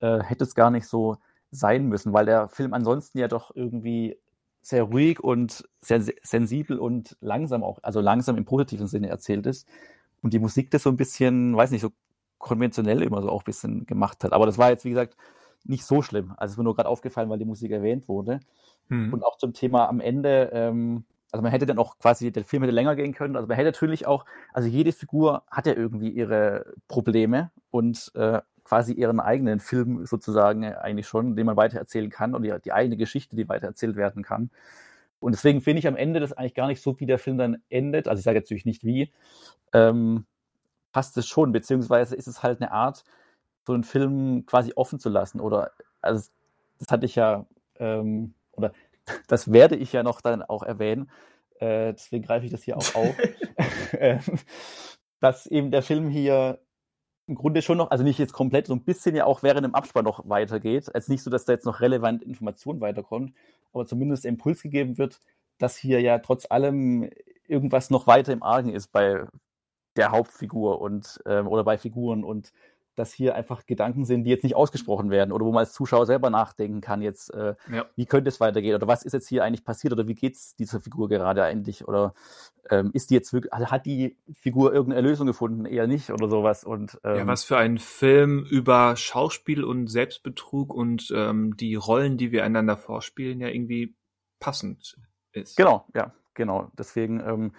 äh, 0.00 0.22
hätte 0.22 0.44
es 0.44 0.54
gar 0.54 0.70
nicht 0.70 0.86
so 0.86 1.16
sein 1.50 1.86
müssen, 1.86 2.12
weil 2.12 2.26
der 2.26 2.48
Film 2.48 2.74
ansonsten 2.74 3.18
ja 3.18 3.28
doch 3.28 3.54
irgendwie 3.54 4.18
sehr 4.60 4.84
ruhig 4.84 5.20
und 5.20 5.68
sehr 5.80 6.02
sensibel 6.22 6.78
und 6.78 7.16
langsam 7.20 7.64
auch, 7.64 7.78
also 7.82 8.00
langsam 8.00 8.36
im 8.36 8.44
positiven 8.44 8.86
Sinne 8.86 9.08
erzählt 9.08 9.46
ist. 9.46 9.66
Und 10.22 10.34
die 10.34 10.38
Musik 10.38 10.70
das 10.70 10.82
so 10.84 10.90
ein 10.90 10.96
bisschen, 10.96 11.56
weiß 11.56 11.70
nicht, 11.70 11.80
so 11.80 11.90
konventionell 12.38 13.02
immer 13.02 13.22
so 13.22 13.30
auch 13.30 13.42
ein 13.42 13.46
bisschen 13.46 13.86
gemacht 13.86 14.22
hat. 14.22 14.32
Aber 14.32 14.46
das 14.46 14.58
war 14.58 14.70
jetzt, 14.70 14.84
wie 14.84 14.90
gesagt, 14.90 15.16
nicht 15.64 15.84
so 15.84 16.02
schlimm. 16.02 16.32
Also 16.36 16.44
es 16.44 16.50
ist 16.52 16.58
mir 16.58 16.64
nur 16.64 16.76
gerade 16.76 16.88
aufgefallen, 16.88 17.30
weil 17.30 17.38
die 17.38 17.44
Musik 17.44 17.72
erwähnt 17.72 18.08
wurde. 18.08 18.40
Hm. 18.88 19.12
Und 19.12 19.24
auch 19.24 19.36
zum 19.36 19.52
Thema 19.52 19.88
am 19.88 20.00
Ende, 20.00 20.50
ähm, 20.52 21.04
also 21.32 21.42
man 21.42 21.50
hätte 21.50 21.66
dann 21.66 21.78
auch 21.78 21.98
quasi, 21.98 22.30
der 22.30 22.44
Film 22.44 22.62
hätte 22.62 22.74
länger 22.74 22.94
gehen 22.94 23.14
können. 23.14 23.36
Also 23.36 23.48
man 23.48 23.56
hätte 23.56 23.68
natürlich 23.68 24.06
auch, 24.06 24.26
also 24.52 24.68
jede 24.68 24.92
Figur 24.92 25.42
hat 25.50 25.66
ja 25.66 25.72
irgendwie 25.72 26.10
ihre 26.10 26.74
Probleme 26.88 27.50
und 27.70 28.12
äh, 28.14 28.42
quasi 28.64 28.92
ihren 28.92 29.18
eigenen 29.18 29.58
Film 29.58 30.04
sozusagen 30.06 30.64
eigentlich 30.64 31.08
schon, 31.08 31.34
den 31.34 31.46
man 31.46 31.56
weitererzählen 31.56 32.10
kann 32.10 32.34
und 32.34 32.42
die, 32.42 32.54
die 32.62 32.72
eigene 32.72 32.98
Geschichte, 32.98 33.34
die 33.34 33.48
weitererzählt 33.48 33.96
werden 33.96 34.22
kann. 34.22 34.50
Und 35.20 35.32
deswegen 35.32 35.62
finde 35.62 35.78
ich 35.78 35.86
am 35.86 35.96
Ende 35.96 36.20
das 36.20 36.32
eigentlich 36.32 36.54
gar 36.54 36.66
nicht 36.66 36.82
so, 36.82 36.98
wie 37.00 37.06
der 37.06 37.18
Film 37.18 37.38
dann 37.38 37.62
endet. 37.70 38.08
Also 38.08 38.18
ich 38.18 38.24
sage 38.24 38.38
jetzt 38.38 38.46
natürlich 38.46 38.66
nicht 38.66 38.84
wie. 38.84 39.10
Ähm, 39.72 40.26
passt 40.92 41.16
es 41.16 41.26
schon, 41.26 41.52
beziehungsweise 41.52 42.14
ist 42.14 42.28
es 42.28 42.42
halt 42.42 42.60
eine 42.60 42.72
Art, 42.72 43.04
so 43.66 43.72
einen 43.72 43.84
Film 43.84 44.44
quasi 44.46 44.72
offen 44.76 44.98
zu 44.98 45.08
lassen. 45.08 45.40
Oder, 45.40 45.70
also 46.02 46.28
das 46.78 46.88
hatte 46.88 47.06
ich 47.06 47.14
ja, 47.14 47.46
ähm, 47.78 48.34
oder 48.52 48.72
das 49.28 49.52
werde 49.52 49.76
ich 49.76 49.92
ja 49.92 50.02
noch 50.02 50.20
dann 50.20 50.42
auch 50.42 50.62
erwähnen, 50.62 51.10
äh, 51.60 51.92
deswegen 51.92 52.24
greife 52.24 52.46
ich 52.46 52.52
das 52.52 52.62
hier 52.62 52.76
auch 52.76 52.94
auf, 52.94 53.14
ähm, 53.98 54.20
dass 55.20 55.46
eben 55.46 55.70
der 55.70 55.82
Film 55.82 56.08
hier 56.08 56.58
im 57.26 57.36
Grunde 57.36 57.62
schon 57.62 57.78
noch, 57.78 57.90
also 57.90 58.04
nicht 58.04 58.18
jetzt 58.18 58.32
komplett, 58.32 58.66
so 58.66 58.74
ein 58.74 58.84
bisschen 58.84 59.14
ja 59.14 59.24
auch 59.24 59.42
während 59.42 59.64
dem 59.64 59.74
Abspann 59.74 60.04
noch 60.04 60.28
weitergeht. 60.28 60.92
Also 60.94 61.12
nicht 61.12 61.22
so, 61.22 61.30
dass 61.30 61.44
da 61.44 61.52
jetzt 61.52 61.66
noch 61.66 61.80
relevant 61.80 62.22
Information 62.22 62.80
weiterkommt, 62.80 63.32
aber 63.72 63.86
zumindest 63.86 64.24
der 64.24 64.30
Impuls 64.30 64.62
gegeben 64.62 64.98
wird, 64.98 65.20
dass 65.58 65.76
hier 65.76 66.00
ja 66.00 66.18
trotz 66.18 66.50
allem 66.50 67.08
irgendwas 67.46 67.90
noch 67.90 68.06
weiter 68.06 68.32
im 68.32 68.42
Argen 68.42 68.70
ist 68.70 68.88
bei 68.88 69.24
der 69.96 70.10
Hauptfigur 70.10 70.80
und 70.80 71.20
ähm, 71.26 71.46
oder 71.46 71.64
bei 71.64 71.78
Figuren 71.78 72.24
und 72.24 72.52
dass 72.94 73.12
hier 73.12 73.34
einfach 73.34 73.66
Gedanken 73.66 74.04
sind, 74.04 74.24
die 74.24 74.30
jetzt 74.30 74.42
nicht 74.42 74.56
ausgesprochen 74.56 75.10
werden 75.10 75.32
oder 75.32 75.44
wo 75.44 75.52
man 75.52 75.60
als 75.60 75.72
Zuschauer 75.72 76.06
selber 76.06 76.30
nachdenken 76.30 76.80
kann, 76.80 77.02
jetzt, 77.02 77.32
äh, 77.32 77.54
ja. 77.72 77.86
wie 77.96 78.06
könnte 78.06 78.28
es 78.28 78.40
weitergehen 78.40 78.74
oder 78.74 78.86
was 78.86 79.02
ist 79.02 79.12
jetzt 79.12 79.28
hier 79.28 79.44
eigentlich 79.44 79.64
passiert 79.64 79.92
oder 79.92 80.08
wie 80.08 80.14
geht 80.14 80.34
es 80.34 80.56
dieser 80.56 80.80
Figur 80.80 81.08
gerade 81.08 81.42
eigentlich 81.42 81.86
oder 81.88 82.14
ähm, 82.70 82.90
ist 82.92 83.10
die 83.10 83.14
jetzt 83.14 83.32
wirklich, 83.32 83.52
also 83.52 83.70
hat 83.70 83.86
die 83.86 84.16
Figur 84.34 84.72
irgendeine 84.72 85.06
Lösung 85.06 85.26
gefunden, 85.26 85.64
eher 85.64 85.86
nicht 85.86 86.10
oder 86.10 86.28
sowas 86.28 86.64
und 86.64 87.00
ähm, 87.04 87.16
ja, 87.16 87.26
was 87.26 87.44
für 87.44 87.56
ein 87.56 87.78
Film 87.78 88.44
über 88.44 88.96
Schauspiel 88.96 89.64
und 89.64 89.88
Selbstbetrug 89.88 90.72
und 90.72 91.12
ähm, 91.14 91.56
die 91.56 91.74
Rollen, 91.74 92.18
die 92.18 92.32
wir 92.32 92.44
einander 92.44 92.76
vorspielen, 92.76 93.40
ja 93.40 93.48
irgendwie 93.48 93.94
passend 94.38 94.98
ist. 95.32 95.56
Genau, 95.56 95.86
ja, 95.94 96.12
genau. 96.34 96.70
Deswegen 96.76 97.20
ähm, 97.20 97.52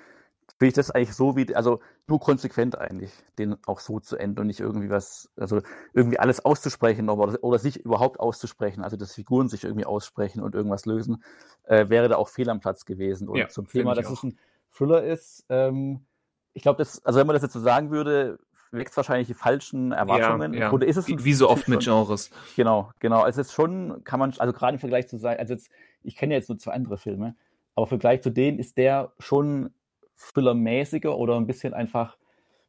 finde 0.64 0.69
ich 0.69 0.73
das 0.76 0.91
eigentlich 0.91 1.14
so 1.14 1.35
wie, 1.35 1.53
also 1.53 1.81
nur 2.07 2.22
konsequent 2.22 2.77
eigentlich, 2.77 3.11
den 3.38 3.57
auch 3.65 3.81
so 3.81 3.99
zu 3.99 4.15
enden 4.15 4.40
und 4.40 4.48
nicht 4.48 4.61
irgendwie 4.61 4.90
was, 4.90 5.30
also 5.35 5.60
irgendwie 5.94 6.19
alles 6.19 6.45
auszusprechen 6.45 7.10
oder, 7.10 7.44
oder 7.44 7.60
sich 7.60 7.81
überhaupt 7.84 8.22
auszusprechen, 8.22 8.81
also 8.81 8.95
dass 8.95 9.14
Figuren 9.14 9.49
sich 9.49 9.65
irgendwie 9.65 9.85
aussprechen 9.85 10.41
und 10.41 10.56
irgendwas 10.56 10.85
lösen, 10.85 11.22
äh, 11.64 11.90
wäre 11.90 12.07
da 12.07 12.15
auch 12.15 12.30
fehl 12.30 12.49
am 12.49 12.61
Platz 12.61 12.85
gewesen. 12.85 13.27
Und 13.27 13.40
ja, 13.40 13.49
zum 13.49 13.68
Thema, 13.68 13.94
dass 13.94 14.06
auch. 14.06 14.14
es 14.14 14.23
ein 14.23 14.40
Thriller 14.72 15.03
ist, 15.03 15.45
ähm, 15.49 16.06
ich 16.53 16.61
glaube, 16.61 16.77
das, 16.77 17.03
also 17.03 17.19
wenn 17.19 17.27
man 17.27 17.34
das 17.34 17.44
jetzt 17.44 17.53
so 17.53 17.60
sagen 17.60 17.91
würde, 17.91 18.40
wächst 18.72 18.95
wahrscheinlich 18.95 19.27
die 19.27 19.34
falschen 19.34 19.91
Erwartungen. 19.91 20.53
Ja, 20.53 20.60
ja. 20.61 20.72
Oder 20.72 20.88
ist 20.88 20.95
es 20.95 21.10
wie, 21.10 21.26
wie 21.26 21.34
so 21.34 21.49
oft 21.49 21.68
mit 21.68 21.84
Genres. 21.84 22.31
Genau, 22.56 22.90
genau. 22.99 23.19
Also 23.22 23.41
es 23.41 23.48
ist 23.48 23.53
schon, 23.53 24.02
kann 24.06 24.18
man, 24.18 24.34
also 24.38 24.53
gerade 24.53 24.76
im 24.76 24.80
Vergleich 24.80 25.10
zu 25.10 25.18
sein, 25.18 25.38
also 25.40 25.56
jetzt, 25.56 25.69
ich 26.03 26.15
kenne 26.15 26.35
ja 26.35 26.40
jetzt 26.40 26.48
nur 26.48 26.57
zwei 26.57 26.72
andere 26.72 26.98
Filme, 26.98 27.35
aber 27.76 27.84
im 27.84 27.90
Vergleich 27.90 28.22
zu 28.22 28.30
denen 28.30 28.60
ist 28.60 28.77
der 28.77 29.11
schon 29.19 29.73
Thriller-mäßiger 30.18 31.18
oder 31.18 31.35
ein 31.35 31.48
bisschen 31.48 31.73
einfach, 31.73 32.18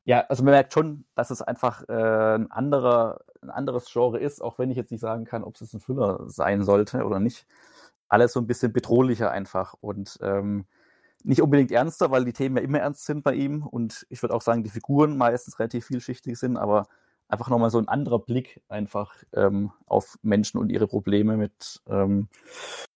ja, 0.05 0.21
also 0.29 0.45
man 0.45 0.53
merkt 0.53 0.73
schon, 0.73 1.05
dass 1.15 1.31
es 1.31 1.43
einfach 1.43 1.89
äh, 1.89 2.35
ein, 2.37 2.51
anderer, 2.51 3.21
ein 3.43 3.51
anderes 3.51 3.91
Genre 3.93 4.19
ist, 4.19 4.43
auch 4.43 4.59
wenn 4.59 4.71
ich 4.71 4.77
jetzt 4.77 4.91
nicht 4.91 5.01
sagen 5.01 5.25
kann, 5.25 5.45
ob 5.45 5.61
es 5.61 5.73
ein 5.73 5.81
Thriller 5.81 6.25
sein 6.27 6.63
sollte 6.63 7.05
oder 7.05 7.21
nicht. 7.21 7.47
Alles 8.09 8.33
so 8.33 8.41
ein 8.41 8.47
bisschen 8.47 8.73
bedrohlicher 8.73 9.31
einfach 9.31 9.75
und 9.81 10.19
ähm, 10.23 10.67
nicht 11.23 11.41
unbedingt 11.41 11.73
ernster, 11.73 12.11
weil 12.11 12.25
die 12.25 12.35
Themen 12.35 12.57
ja 12.57 12.63
immer 12.63 12.81
ernst 12.81 13.07
sind 13.07 13.25
bei 13.25 13.35
ihm 13.35 13.67
und 13.67 14.07
ich 14.11 14.23
würde 14.23 14.35
auch 14.35 14.43
sagen, 14.43 14.63
die 14.63 14.71
Figuren 14.71 15.17
meistens 15.17 15.59
relativ 15.59 15.87
vielschichtig 15.87 16.39
sind, 16.39 16.59
aber 16.59 16.87
einfach 17.29 17.49
nochmal 17.49 17.71
so 17.71 17.79
ein 17.79 17.89
anderer 17.89 18.19
Blick 18.19 18.63
einfach 18.69 19.15
ähm, 19.33 19.73
auf 19.87 20.19
Menschen 20.23 20.59
und 20.59 20.71
ihre 20.71 20.87
Probleme 20.87 21.39
mit. 21.39 21.83
Ähm, 21.89 22.29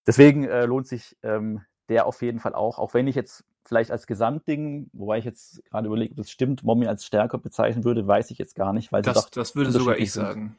deswegen 0.07 0.45
äh, 0.45 0.67
lohnt 0.67 0.87
sich 0.87 1.17
ähm, 1.23 1.63
der 1.89 2.07
auf 2.07 2.23
jeden 2.23 2.39
Fall 2.39 2.55
auch, 2.55 2.79
auch 2.79 2.95
wenn 2.95 3.07
ich 3.07 3.15
jetzt 3.15 3.45
vielleicht 3.69 3.91
als 3.91 4.07
Gesamtding, 4.07 4.91
wobei 4.93 5.19
ich 5.19 5.25
jetzt 5.25 5.63
gerade 5.65 5.87
überlege, 5.87 6.13
ob 6.13 6.17
das 6.17 6.31
stimmt, 6.31 6.65
Mommy 6.65 6.87
als 6.87 7.05
stärker 7.05 7.39
bezeichnen 7.39 7.85
würde, 7.85 8.07
weiß 8.07 8.31
ich 8.31 8.39
jetzt 8.39 8.55
gar 8.55 8.73
nicht. 8.73 8.91
Weil 8.93 9.03
das, 9.03 9.15
doch 9.15 9.31
das 9.31 9.55
würde 9.55 9.71
sogar 9.71 9.99
ich 9.99 10.13
sind. 10.13 10.25
sagen. 10.25 10.57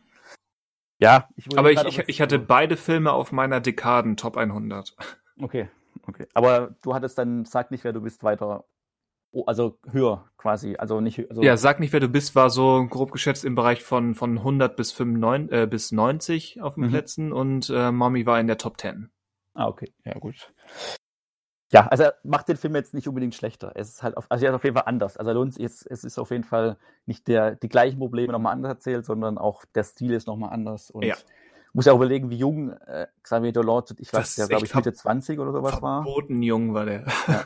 Ja, 1.00 1.30
ich 1.36 1.58
aber 1.58 1.72
ich, 1.72 1.82
ich, 1.86 2.00
ich 2.08 2.22
hatte 2.22 2.40
beide 2.40 2.78
Filme 2.78 3.12
auf 3.12 3.32
meiner 3.32 3.62
Dekaden 3.62 4.18
Top 4.18 4.38
100. 4.38 4.96
Okay, 5.42 5.70
okay. 6.06 6.28
Aber 6.34 6.76
du 6.82 6.94
hattest 6.94 7.18
dann, 7.18 7.46
sag 7.46 7.72
nicht, 7.72 7.86
wer 7.86 7.94
du 7.94 8.02
bist, 8.02 8.24
weiter, 8.24 8.66
also 9.46 9.80
höher 9.90 10.30
quasi, 10.38 10.76
also 10.76 11.00
nicht. 11.00 11.30
Also 11.30 11.42
ja, 11.42 11.56
sag 11.56 11.80
nicht, 11.80 11.94
wer 11.94 12.02
du 12.02 12.10
bist, 12.10 12.36
war 12.36 12.50
so 12.50 12.86
grob 12.88 13.12
geschätzt 13.12 13.46
im 13.46 13.56
Bereich 13.56 13.82
von, 13.84 14.14
von 14.14 14.38
100 14.40 14.76
bis, 14.76 14.92
95, 14.92 15.58
äh, 15.58 15.68
bis 15.68 15.92
90 15.94 16.62
auf 16.62 16.76
den 16.76 16.86
mhm. 16.86 16.90
Plätzen 16.90 17.32
und 17.32 17.70
äh, 17.70 17.92
Mommy 17.92 18.26
war 18.26 18.40
in 18.40 18.48
der 18.48 18.58
Top 18.58 18.80
10. 18.80 19.10
Ah, 19.54 19.68
okay, 19.68 19.94
ja 20.04 20.14
gut. 20.14 20.54
Ja, 21.72 21.88
also 21.88 22.04
er 22.04 22.16
macht 22.24 22.48
den 22.48 22.58
Film 22.58 22.76
jetzt 22.76 22.94
nicht 22.94 23.08
unbedingt 23.08 23.36
schlechter. 23.36 23.72
Es 23.76 23.90
ist 23.90 24.04
halt 24.04 24.18
auf, 24.18 24.26
also 24.30 24.44
er 24.44 24.52
ist 24.52 24.56
auf 24.56 24.64
jeden 24.64 24.76
Fall 24.76 24.86
anders. 24.88 25.18
Also 25.18 25.32
lohnt 25.34 25.60
es, 25.60 25.86
es 25.86 26.04
ist 26.04 26.18
auf 26.18 26.32
jeden 26.32 26.44
Fall 26.44 26.78
nicht 27.06 27.28
der, 27.28 27.56
die 27.56 27.70
gleichen 27.70 28.00
Probleme 28.00 28.34
nochmal 28.34 28.54
anders 28.54 28.72
erzählt, 28.72 29.06
sondern 29.06 29.38
auch 29.38 29.66
der 29.76 29.84
Stil 29.84 30.14
ist 30.14 30.26
nochmal 30.26 30.52
anders. 30.52 30.90
Und 30.90 31.04
ja. 31.04 31.16
muss 31.74 31.86
ja 31.86 31.94
auch 31.94 31.98
überlegen, 31.98 32.32
wie 32.32 32.38
jung 32.38 32.72
äh, 32.72 33.06
Xavier 33.22 33.52
Dolan, 33.52 33.84
ich 34.00 34.12
weiß, 34.12 34.36
der 34.36 34.48
glaube 34.48 34.66
ich 34.66 34.74
Mitte 34.74 34.94
20 34.94 35.38
oder 35.38 35.52
sowas 35.52 35.80
war. 35.82 36.04
Verboten 36.04 36.42
jung 36.42 36.74
war 36.74 36.86
der. 36.86 37.06
Ja. 37.28 37.46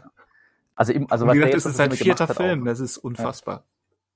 Also, 0.75 0.91
im, 0.91 1.05
also 1.11 1.27
was 1.27 1.35
wie 1.35 1.37
gesagt, 1.37 1.53
das 1.53 1.65
ist 1.67 1.77
sein 1.77 1.91
vierter 1.91 2.27
Film, 2.27 2.61
auch. 2.61 2.65
das 2.65 2.79
ist 2.79 2.97
unfassbar. 2.97 3.63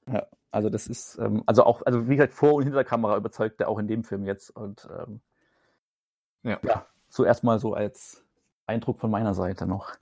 Ja. 0.07 0.13
ja. 0.13 0.27
also 0.49 0.69
das 0.69 0.88
ist, 0.88 1.19
ähm, 1.19 1.43
also 1.45 1.63
auch, 1.63 1.84
also 1.85 2.09
wie 2.09 2.15
gesagt, 2.15 2.34
vor 2.34 2.55
und 2.55 2.63
hinter 2.63 2.77
der 2.77 2.84
Kamera 2.84 3.15
überzeugt 3.15 3.61
er 3.61 3.67
auch 3.69 3.77
in 3.77 3.88
dem 3.88 4.03
Film 4.03 4.25
jetzt. 4.25 4.49
Und 4.49 4.88
ähm, 4.97 5.21
ja. 6.41 6.59
ja, 6.63 6.88
so 7.09 7.25
erstmal 7.25 7.59
so 7.59 7.73
als 7.73 8.25
Eindruck 8.68 8.99
von 8.99 9.10
meiner 9.10 9.34
Seite 9.34 9.65
noch. 9.65 9.94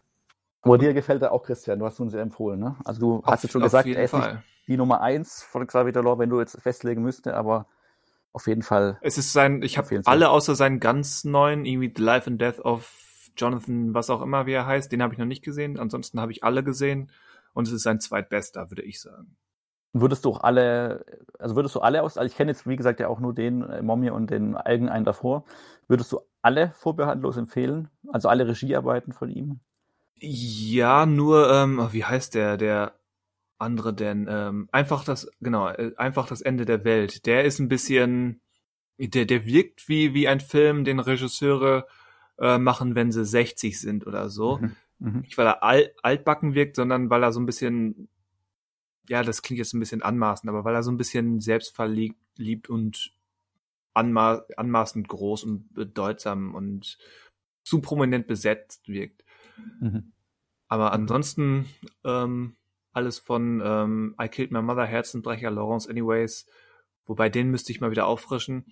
Aber 0.62 0.78
dir 0.78 0.94
gefällt 0.94 1.22
er 1.22 1.32
auch, 1.32 1.44
Christian. 1.44 1.80
Du 1.80 1.86
hast 1.86 2.00
uns 2.00 2.14
ja 2.14 2.20
empfohlen, 2.20 2.60
ne? 2.60 2.76
Also 2.84 3.00
du 3.00 3.16
auf, 3.18 3.26
hast 3.26 3.44
jetzt 3.44 3.52
schon 3.52 3.62
gesagt, 3.62 3.88
er 3.88 4.04
ist 4.04 4.14
nicht 4.14 4.38
die 4.68 4.78
Nummer 4.78 5.02
1 5.02 5.44
von 5.44 5.66
Xavier 5.66 5.94
Delors, 5.94 6.18
wenn 6.18 6.30
du 6.30 6.40
jetzt 6.40 6.60
festlegen 6.60 7.04
müsste, 7.04 7.36
aber 7.36 7.68
auf 8.34 8.48
jeden 8.48 8.64
Fall. 8.64 8.98
Es 9.02 9.18
ist 9.18 9.32
sein, 9.32 9.62
ich 9.62 9.78
habe 9.78 10.02
alle 10.06 10.30
außer 10.30 10.56
seinen 10.56 10.80
ganz 10.80 11.24
neuen, 11.24 11.66
irgendwie 11.66 11.94
The 11.96 12.02
Life 12.02 12.30
and 12.30 12.42
Death 12.42 12.60
of 12.60 13.30
Jonathan, 13.38 13.94
was 13.94 14.10
auch 14.10 14.22
immer, 14.22 14.46
wie 14.46 14.54
er 14.54 14.66
heißt, 14.66 14.92
den 14.92 15.02
habe 15.04 15.14
ich 15.14 15.20
noch 15.20 15.26
nicht 15.26 15.44
gesehen. 15.44 15.80
Ansonsten 15.80 16.20
habe 16.20 16.32
ich 16.32 16.44
alle 16.44 16.64
gesehen 16.64 17.12
und 17.54 17.68
es 17.68 17.74
ist 17.74 17.84
sein 17.84 18.00
zweitbester, 18.00 18.72
würde 18.72 18.82
ich 18.82 19.00
sagen. 19.00 19.36
Würdest 19.94 20.26
du 20.26 20.32
auch 20.32 20.42
alle, 20.42 21.06
also 21.40 21.56
würdest 21.56 21.76
du 21.76 21.80
alle 21.80 22.04
aus, 22.04 22.18
also 22.18 22.28
ich 22.28 22.36
kenne 22.36 22.52
jetzt 22.52 22.68
wie 22.68 22.76
gesagt 22.76 23.00
ja 23.00 23.08
auch 23.08 23.22
nur 23.22 23.34
den 23.34 23.62
äh, 23.62 23.82
Mommy 23.82 24.10
und 24.10 24.30
den 24.30 24.56
Algen 24.56 24.90
einen 24.90 25.06
davor, 25.06 25.46
würdest 25.88 26.12
du 26.12 26.20
alle 26.46 26.72
vorbehaltlos 26.76 27.38
empfehlen? 27.38 27.90
Also 28.08 28.30
alle 28.30 28.48
Regiearbeiten 28.48 29.14
von 29.14 29.30
ihm? 29.32 29.60
Ja, 30.14 31.06
nur, 31.08 31.52
ähm, 31.52 31.90
wie 31.92 32.06
heißt 32.06 32.36
der, 32.36 32.56
der 32.58 32.94
andere 33.58 33.94
denn? 33.94 34.28
Ähm, 34.30 34.70
einfach 34.72 35.04
das, 35.04 35.30
genau, 35.42 35.70
äh, 35.70 35.92
einfach 35.98 36.28
das 36.28 36.42
Ende 36.42 36.66
der 36.66 36.86
Welt. 36.86 37.26
Der 37.26 37.46
ist 37.46 37.60
ein 37.60 37.68
bisschen, 37.68 38.42
der, 39.00 39.26
der 39.26 39.46
wirkt 39.46 39.90
wie, 39.90 40.14
wie 40.14 40.28
ein 40.28 40.40
Film, 40.40 40.86
den 40.86 41.00
Regisseure 41.00 41.88
äh, 42.38 42.60
machen, 42.60 42.94
wenn 42.94 43.12
sie 43.12 43.26
60 43.26 43.80
sind 43.80 44.06
oder 44.06 44.30
so. 44.30 44.60
Mhm, 44.60 44.76
mh. 45.00 45.20
Nicht, 45.22 45.38
weil 45.40 45.48
er 45.48 45.64
alt, 45.64 45.96
altbacken 46.04 46.54
wirkt, 46.54 46.76
sondern 46.76 47.10
weil 47.10 47.24
er 47.24 47.32
so 47.32 47.40
ein 47.40 47.48
bisschen, 47.48 48.08
ja, 49.10 49.24
das 49.24 49.42
klingt 49.42 49.58
jetzt 49.58 49.74
ein 49.74 49.80
bisschen 49.80 50.04
anmaßend, 50.04 50.48
aber 50.48 50.64
weil 50.64 50.76
er 50.76 50.84
so 50.84 50.92
ein 50.92 50.98
bisschen 50.98 51.40
selbstverliebt 51.40 52.70
und 52.70 53.15
anma 53.96 54.44
anmaßend 54.58 55.08
groß 55.08 55.44
und 55.44 55.74
bedeutsam 55.74 56.54
und 56.54 56.98
zu 57.64 57.82
prominent 57.82 58.28
besetzt 58.28 58.88
wirkt. 58.88 59.24
Mhm. 59.80 60.14
Aber 60.68 60.92
ansonsten 60.92 61.66
ähm, 62.04 62.56
alles 62.92 63.20
von 63.20 63.62
ähm, 63.64 64.16
I 64.22 64.28
Killed 64.28 64.52
My 64.52 64.62
Mother, 64.62 64.86
Herzenbrecher, 64.86 65.52
Lawrence 65.52 65.90
Anyways, 65.90 66.48
wobei 67.06 67.30
den 67.30 67.52
müsste 67.52 67.72
ich 67.72 67.82
mal 67.82 67.92
wieder 67.92 68.08
auffrischen. 68.08 68.66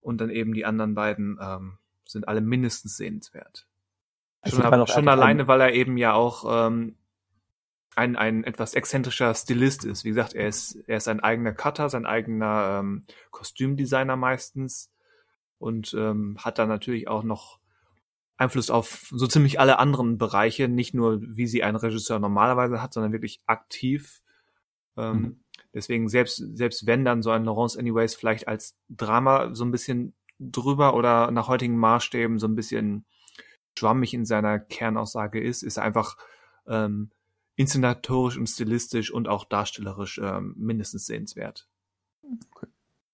Und 0.00 0.20
dann 0.20 0.30
eben 0.30 0.54
die 0.54 0.64
anderen 0.64 0.94
beiden 0.94 1.38
ähm, 1.40 1.78
sind 2.06 2.26
alle 2.28 2.40
mindestens 2.40 2.96
sehenswert. 2.96 3.66
Also 4.40 4.62
schon, 4.62 4.86
schon 4.86 5.08
alleine, 5.08 5.46
weil 5.48 5.60
er 5.60 5.74
eben 5.74 5.98
ja 5.98 6.14
auch 6.14 6.68
ähm, 6.68 6.96
ein, 7.96 8.16
ein 8.16 8.44
etwas 8.44 8.74
exzentrischer 8.74 9.34
Stilist 9.34 9.84
ist. 9.84 10.04
Wie 10.04 10.10
gesagt, 10.10 10.34
er 10.34 10.48
ist, 10.48 10.78
er 10.86 10.98
ist 10.98 11.08
ein 11.08 11.20
eigener 11.20 11.52
Cutter, 11.52 11.88
sein 11.88 12.06
eigener 12.06 12.80
ähm, 12.80 13.04
Kostümdesigner 13.30 14.16
meistens 14.16 14.90
und 15.58 15.94
ähm, 15.94 16.36
hat 16.38 16.58
dann 16.58 16.68
natürlich 16.68 17.08
auch 17.08 17.22
noch 17.22 17.58
Einfluss 18.36 18.70
auf 18.70 19.08
so 19.10 19.26
ziemlich 19.26 19.60
alle 19.60 19.78
anderen 19.78 20.16
Bereiche, 20.16 20.68
nicht 20.68 20.94
nur 20.94 21.20
wie 21.20 21.46
sie 21.46 21.62
ein 21.62 21.76
Regisseur 21.76 22.18
normalerweise 22.18 22.80
hat, 22.80 22.94
sondern 22.94 23.12
wirklich 23.12 23.40
aktiv. 23.46 24.22
Ähm, 24.96 25.16
mhm. 25.16 25.40
Deswegen 25.74 26.08
selbst, 26.08 26.42
selbst 26.56 26.86
wenn 26.86 27.04
dann 27.04 27.22
so 27.22 27.30
ein 27.30 27.44
Laurence 27.44 27.76
Anyways 27.76 28.14
vielleicht 28.14 28.48
als 28.48 28.76
Drama 28.88 29.54
so 29.54 29.64
ein 29.64 29.70
bisschen 29.70 30.14
drüber 30.38 30.94
oder 30.94 31.30
nach 31.30 31.48
heutigen 31.48 31.76
Maßstäben 31.76 32.38
so 32.38 32.48
ein 32.48 32.56
bisschen 32.56 33.04
schwammig 33.78 34.14
in 34.14 34.24
seiner 34.24 34.58
Kernaussage 34.58 35.40
ist, 35.40 35.62
ist 35.62 35.76
er 35.76 35.84
einfach 35.84 36.16
ähm, 36.66 37.10
inszenatorisch 37.60 38.38
und 38.38 38.46
stilistisch 38.46 39.12
und 39.12 39.28
auch 39.28 39.44
darstellerisch 39.44 40.18
ähm, 40.18 40.54
mindestens 40.56 41.04
sehenswert. 41.04 41.68
Okay. 42.22 42.66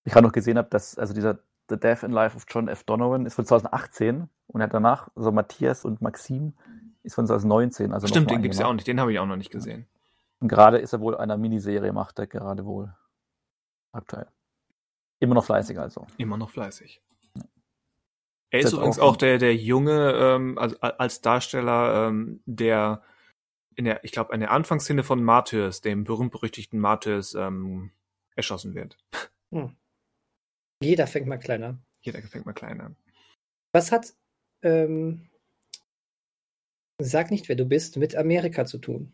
Ich 0.05 0.13
gerade 0.13 0.25
noch 0.25 0.33
gesehen 0.33 0.57
habe, 0.57 0.69
dass 0.71 0.97
also 0.97 1.13
dieser 1.15 1.41
The 1.69 1.77
Death 1.77 2.05
and 2.05 2.15
Life 2.15 2.37
of 2.37 2.45
John 2.49 2.69
F. 2.69 2.85
Donovan 2.85 3.27
ist 3.27 3.35
von 3.35 3.45
2018 3.45 4.29
und 4.47 4.63
hat 4.63 4.73
danach 4.73 5.09
so 5.17 5.33
Matthias 5.33 5.85
und 5.85 6.01
Maxim 6.01 6.53
ist 7.03 7.17
von 7.17 7.27
2019. 7.27 7.93
Also 7.93 8.07
Stimmt, 8.07 8.31
den 8.31 8.41
gibt 8.41 8.55
es 8.55 8.61
ja 8.61 8.67
auch 8.67 8.73
nicht, 8.73 8.87
den 8.87 9.01
habe 9.01 9.13
ich 9.13 9.19
auch 9.19 9.27
noch 9.27 9.35
nicht 9.35 9.51
gesehen. 9.51 9.89
Und 10.39 10.47
gerade 10.47 10.79
ist 10.79 10.93
er 10.93 11.01
wohl 11.01 11.17
einer 11.17 11.37
Miniserie, 11.37 11.93
macht 11.93 12.21
er 12.21 12.29
gerade 12.29 12.65
wohl 12.65 12.95
aktuell. 13.91 14.29
Immer 15.19 15.35
noch 15.35 15.45
fleißig 15.45 15.77
also. 15.81 16.07
Immer 16.19 16.37
noch 16.37 16.51
fleißig. 16.51 17.03
Er 18.51 18.61
ist, 18.61 18.67
ist 18.67 18.73
übrigens 18.75 19.01
auch, 19.01 19.15
auch 19.15 19.17
der, 19.17 19.39
der 19.39 19.57
Junge 19.57 20.13
ähm, 20.13 20.57
also, 20.57 20.77
als 20.79 21.21
Darsteller, 21.21 22.07
ähm, 22.07 22.43
der 22.47 23.03
in 23.77 23.85
der, 23.85 24.03
ich 24.05 24.11
glaube, 24.11 24.35
in 24.35 24.41
der 24.41 24.51
Anfangsszene 24.51 25.05
von 25.05 25.23
Martyrs, 25.23 25.83
dem 25.83 26.05
berühmt-berüchtigten 26.05 26.81
Martyrs, 26.81 27.35
ähm, 27.35 27.93
erschossen 28.35 28.75
wird. 28.75 28.99
Hm. 29.53 29.77
Jeder 30.83 31.07
fängt 31.07 31.27
mal 31.27 31.39
kleiner. 31.39 31.79
Jeder 32.01 32.21
fängt 32.23 32.47
mal 32.47 32.53
kleiner. 32.53 32.95
Was 33.73 33.93
hat, 33.93 34.15
ähm, 34.63 35.29
sag 37.01 37.31
nicht, 37.31 37.49
wer 37.49 37.57
du 37.57 37.67
bist, 37.67 37.97
mit 37.97 38.17
Amerika 38.17 38.65
zu 38.65 38.79
tun? 38.79 39.13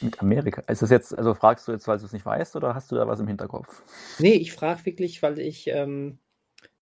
Mit 0.00 0.20
Amerika. 0.20 0.62
Ist 0.62 0.82
das 0.82 0.90
jetzt, 0.90 1.16
also 1.16 1.34
fragst 1.34 1.68
du 1.68 1.72
jetzt, 1.72 1.86
weil 1.86 1.98
du 1.98 2.04
es 2.04 2.12
nicht 2.12 2.26
weißt, 2.26 2.56
oder 2.56 2.74
hast 2.74 2.90
du 2.90 2.96
da 2.96 3.06
was 3.06 3.20
im 3.20 3.28
Hinterkopf? 3.28 3.82
Nee, 4.18 4.34
ich 4.34 4.52
frage 4.52 4.86
wirklich, 4.86 5.22
weil 5.22 5.38
ich 5.38 5.68
ähm, 5.68 6.18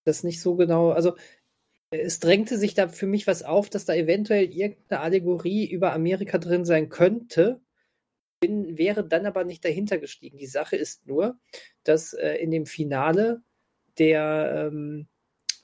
das 0.05 0.23
nicht 0.23 0.41
so 0.41 0.55
genau, 0.55 0.91
also 0.91 1.15
es 1.91 2.19
drängte 2.19 2.57
sich 2.57 2.73
da 2.73 2.87
für 2.87 3.07
mich 3.07 3.27
was 3.27 3.43
auf, 3.43 3.69
dass 3.69 3.85
da 3.85 3.93
eventuell 3.93 4.45
irgendeine 4.45 5.01
Allegorie 5.01 5.69
über 5.69 5.93
Amerika 5.93 6.37
drin 6.37 6.65
sein 6.65 6.89
könnte. 6.89 7.61
Bin, 8.41 8.77
wäre 8.77 9.05
dann 9.05 9.25
aber 9.25 9.43
nicht 9.43 9.65
dahinter 9.65 9.97
gestiegen. 9.97 10.37
Die 10.37 10.47
Sache 10.47 10.75
ist 10.75 11.07
nur, 11.07 11.37
dass 11.83 12.13
äh, 12.13 12.35
in 12.35 12.51
dem 12.51 12.65
Finale 12.65 13.41
der, 13.97 14.69
ähm, 14.71 15.07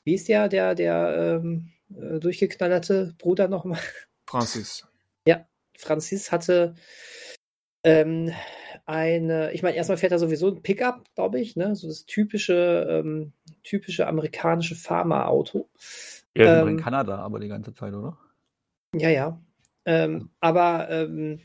wie 0.04 0.16
ist 0.16 0.28
der, 0.28 0.50
der, 0.50 0.76
der 0.76 1.42
ähm, 1.44 1.72
äh, 1.96 2.20
durchgeknallerte 2.20 3.16
Bruder 3.18 3.48
nochmal? 3.48 3.80
Francis. 4.26 4.86
Ja, 5.28 5.48
Francis 5.78 6.32
hatte 6.32 6.76
ähm, 7.84 8.34
eine, 8.86 9.52
ich 9.54 9.64
meine, 9.64 9.76
erstmal 9.76 9.98
fährt 9.98 10.12
er 10.12 10.20
sowieso 10.20 10.48
ein 10.48 10.62
Pickup, 10.62 11.04
glaube 11.16 11.40
ich, 11.40 11.56
ne? 11.56 11.76
So 11.76 11.88
das 11.88 12.06
typische, 12.06 12.88
ähm, 12.90 13.34
typische 13.64 14.08
amerikanische 14.08 14.76
Pharma-Auto. 14.76 15.70
Ja, 16.36 16.62
ähm, 16.62 16.70
in 16.70 16.78
Kanada 16.78 17.18
aber 17.18 17.40
die 17.40 17.48
ganze 17.48 17.74
Zeit, 17.74 17.94
oder? 17.94 18.18
Ja, 18.96 19.10
ja. 19.10 19.42
Ähm, 19.86 20.30
aber 20.40 20.90
ähm, 20.90 21.42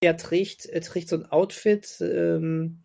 er 0.00 0.16
trägt, 0.16 0.66
er 0.66 0.82
trägt 0.82 1.08
so 1.08 1.16
ein 1.16 1.26
Outfit, 1.26 1.98
ähm, 2.00 2.82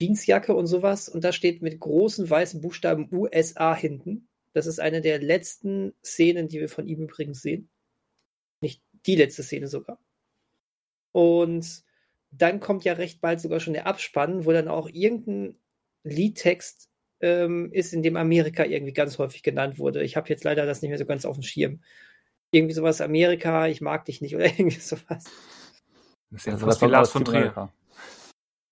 Jeansjacke 0.00 0.54
und 0.54 0.66
sowas, 0.66 1.08
und 1.08 1.24
da 1.24 1.32
steht 1.32 1.62
mit 1.62 1.80
großen 1.80 2.28
weißen 2.28 2.60
Buchstaben 2.60 3.08
USA 3.12 3.74
hinten. 3.74 4.28
Das 4.52 4.66
ist 4.66 4.80
eine 4.80 5.00
der 5.00 5.20
letzten 5.20 5.94
Szenen, 6.04 6.48
die 6.48 6.60
wir 6.60 6.68
von 6.68 6.86
ihm 6.86 7.00
übrigens 7.00 7.40
sehen. 7.40 7.70
Nicht 8.60 8.82
die 9.06 9.16
letzte 9.16 9.42
Szene 9.42 9.68
sogar. 9.68 10.02
Und 11.12 11.82
dann 12.30 12.60
kommt 12.60 12.84
ja 12.84 12.94
recht 12.94 13.20
bald 13.20 13.40
sogar 13.40 13.60
schon 13.60 13.74
der 13.74 13.86
Abspann, 13.86 14.44
wo 14.44 14.52
dann 14.52 14.68
auch 14.68 14.88
irgendein 14.92 15.56
Liedtext 16.04 16.88
ähm, 17.20 17.72
ist, 17.72 17.92
in 17.92 18.02
dem 18.02 18.16
Amerika 18.16 18.64
irgendwie 18.64 18.92
ganz 18.92 19.18
häufig 19.18 19.42
genannt 19.42 19.78
wurde. 19.78 20.02
Ich 20.02 20.16
habe 20.16 20.28
jetzt 20.28 20.44
leider 20.44 20.66
das 20.66 20.82
nicht 20.82 20.90
mehr 20.90 20.98
so 20.98 21.06
ganz 21.06 21.24
auf 21.24 21.36
dem 21.36 21.42
Schirm. 21.42 21.82
Irgendwie 22.52 22.74
sowas, 22.74 23.00
Amerika, 23.00 23.68
ich 23.68 23.80
mag 23.80 24.04
dich 24.04 24.20
nicht 24.20 24.34
oder 24.36 24.46
irgendwie 24.46 24.80
sowas. 24.80 25.24
Das 26.30 26.42
ist 26.42 26.46
ja 26.46 26.56
fast 26.56 26.80
wie 26.82 26.86
Lars 26.86 27.10
von 27.10 27.24
Trier. 27.24 27.72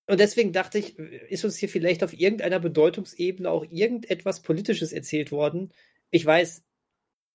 Und 0.07 0.21
deswegen 0.21 0.53
dachte 0.53 0.79
ich, 0.79 0.99
ist 0.99 1.45
uns 1.45 1.59
hier 1.59 1.69
vielleicht 1.69 2.03
auf 2.03 2.15
irgendeiner 2.15 2.61
Bedeutungsebene 2.61 3.51
auch 3.51 3.67
irgendetwas 3.69 4.41
Politisches 4.41 4.93
erzählt 4.93 5.33
worden? 5.33 5.71
Ich 6.11 6.25
weiß, 6.25 6.65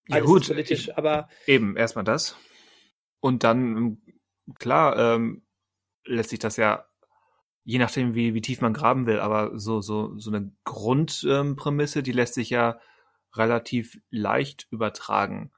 alles 0.09 0.19
ja, 0.19 0.25
gut, 0.25 0.47
politisch, 0.47 0.87
ich, 0.87 0.97
aber. 0.97 1.29
Eben, 1.45 1.77
erstmal 1.77 2.03
das. 2.03 2.35
Und 3.19 3.43
dann, 3.43 4.01
klar, 4.57 5.15
ähm, 5.15 5.43
lässt 6.05 6.29
sich 6.29 6.39
das 6.39 6.57
ja, 6.57 6.85
je 7.63 7.79
nachdem, 7.79 8.15
wie, 8.15 8.33
wie 8.33 8.41
tief 8.41 8.61
man 8.61 8.73
graben 8.73 9.05
will, 9.05 9.19
aber 9.19 9.57
so, 9.57 9.81
so, 9.81 10.17
so 10.17 10.31
eine 10.31 10.51
Grundprämisse, 10.63 11.99
ähm, 11.99 12.03
die 12.03 12.11
lässt 12.11 12.33
sich 12.33 12.49
ja 12.49 12.79
relativ 13.35 13.99
leicht 14.09 14.67
übertragen 14.69 15.51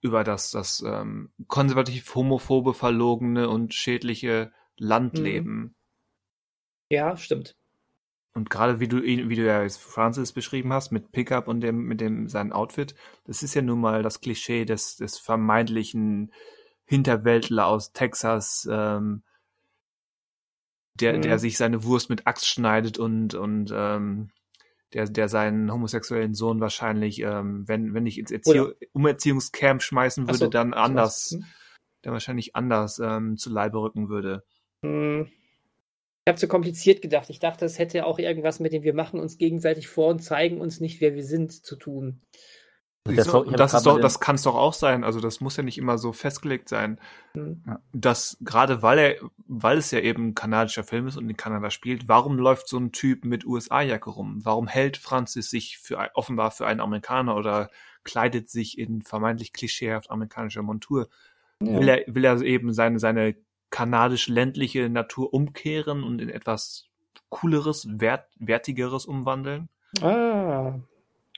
über 0.00 0.24
das, 0.24 0.50
das 0.50 0.82
ähm, 0.86 1.32
konservativ 1.48 2.14
homophobe, 2.14 2.74
verlogene 2.74 3.48
und 3.48 3.74
schädliche 3.74 4.52
Landleben. 4.76 5.58
Mhm. 5.58 5.74
Ja, 6.90 7.16
stimmt. 7.16 7.56
Und 8.34 8.50
gerade 8.50 8.78
wie 8.78 8.86
du 8.86 9.00
ihn, 9.00 9.28
wie 9.28 9.34
du 9.34 9.44
ja 9.44 9.62
jetzt 9.62 9.80
Francis 9.80 10.32
beschrieben 10.32 10.72
hast, 10.72 10.92
mit 10.92 11.10
Pickup 11.10 11.48
und 11.48 11.60
dem, 11.60 11.84
mit 11.86 12.00
dem, 12.00 12.28
sein 12.28 12.52
Outfit, 12.52 12.94
das 13.24 13.42
ist 13.42 13.54
ja 13.54 13.62
nun 13.62 13.80
mal 13.80 14.02
das 14.02 14.20
Klischee 14.20 14.64
des, 14.64 14.96
des 14.96 15.18
vermeintlichen 15.18 16.32
Hinterwäldler 16.84 17.66
aus 17.66 17.92
Texas, 17.92 18.68
ähm, 18.70 19.22
der, 21.00 21.16
mhm. 21.16 21.22
der 21.22 21.38
sich 21.38 21.56
seine 21.56 21.84
Wurst 21.84 22.10
mit 22.10 22.26
Axt 22.26 22.46
schneidet 22.46 22.98
und, 22.98 23.34
und 23.34 23.72
ähm, 23.74 24.30
der, 24.92 25.06
der 25.06 25.28
seinen 25.28 25.72
homosexuellen 25.72 26.34
Sohn 26.34 26.60
wahrscheinlich, 26.60 27.20
ähm, 27.20 27.66
wenn, 27.66 27.94
wenn 27.94 28.06
ich 28.06 28.18
ins 28.18 28.30
Erzie 28.30 28.72
Umerziehungscamp 28.92 29.82
schmeißen 29.82 30.26
würde, 30.26 30.38
so, 30.38 30.48
dann 30.48 30.72
anders, 30.74 31.32
hm. 31.32 31.44
der 32.04 32.12
wahrscheinlich 32.12 32.56
anders 32.56 32.98
ähm, 32.98 33.36
zu 33.36 33.50
Leibe 33.50 33.80
rücken 33.80 34.08
würde. 34.08 34.44
Hm. 34.82 35.28
Ich 36.24 36.30
habe 36.30 36.38
zu 36.38 36.48
kompliziert 36.48 37.00
gedacht. 37.00 37.30
Ich 37.30 37.38
dachte, 37.38 37.64
es 37.64 37.78
hätte 37.78 38.04
auch 38.04 38.18
irgendwas 38.18 38.60
mit 38.60 38.72
dem 38.72 38.82
wir 38.82 38.94
machen 38.94 39.18
uns 39.18 39.38
gegenseitig 39.38 39.88
vor 39.88 40.08
und 40.08 40.20
zeigen 40.20 40.60
uns 40.60 40.80
nicht, 40.80 41.00
wer 41.00 41.14
wir 41.14 41.24
sind, 41.24 41.52
zu 41.64 41.76
tun. 41.76 42.20
Das, 43.16 43.26
so, 43.26 43.44
das, 43.44 43.74
ist 43.74 43.86
doch, 43.86 44.00
das 44.00 44.20
kann 44.20 44.36
es 44.36 44.42
doch 44.42 44.54
auch 44.54 44.72
sein. 44.72 45.04
Also 45.04 45.20
das 45.20 45.40
muss 45.40 45.56
ja 45.56 45.62
nicht 45.62 45.78
immer 45.78 45.98
so 45.98 46.12
festgelegt 46.12 46.68
sein. 46.68 47.00
Mhm. 47.34 47.62
Dass 47.92 48.36
gerade 48.40 48.82
weil 48.82 48.98
er, 48.98 49.16
weil 49.46 49.78
es 49.78 49.90
ja 49.90 50.00
eben 50.00 50.28
ein 50.28 50.34
kanadischer 50.34 50.84
Film 50.84 51.06
ist 51.06 51.16
und 51.16 51.28
in 51.28 51.36
Kanada 51.36 51.70
spielt, 51.70 52.08
warum 52.08 52.38
läuft 52.38 52.68
so 52.68 52.78
ein 52.78 52.92
Typ 52.92 53.24
mit 53.24 53.44
USA-Jacke 53.44 54.10
rum? 54.10 54.40
Warum 54.44 54.68
hält 54.68 54.96
Francis 54.96 55.50
sich 55.50 55.78
für 55.78 56.10
offenbar 56.14 56.50
für 56.50 56.66
einen 56.66 56.80
Amerikaner 56.80 57.36
oder 57.36 57.70
kleidet 58.04 58.48
sich 58.48 58.78
in 58.78 59.02
vermeintlich 59.02 59.52
klischeehaft 59.52 60.10
amerikanischer 60.10 60.62
Montur? 60.62 61.08
Ja. 61.60 61.80
Will 61.80 61.88
er, 61.88 62.04
will 62.06 62.24
er 62.24 62.40
eben 62.42 62.72
seine, 62.72 62.98
seine 62.98 63.34
kanadisch-ländliche 63.70 64.88
Natur 64.88 65.34
umkehren 65.34 66.02
und 66.04 66.20
in 66.20 66.28
etwas 66.28 66.86
cooleres, 67.28 67.86
wert, 68.00 68.28
wertigeres 68.38 69.06
umwandeln? 69.06 69.68
Ah, 70.00 70.78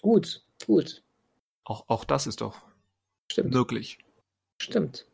gut, 0.03 0.45
gut. 0.67 1.03
Auch, 1.71 1.85
auch 1.87 2.05
das 2.05 2.27
ist 2.27 2.41
doch 2.41 2.57
Stimmt. 3.31 3.55
möglich. 3.55 3.99
Stimmt. 4.61 5.07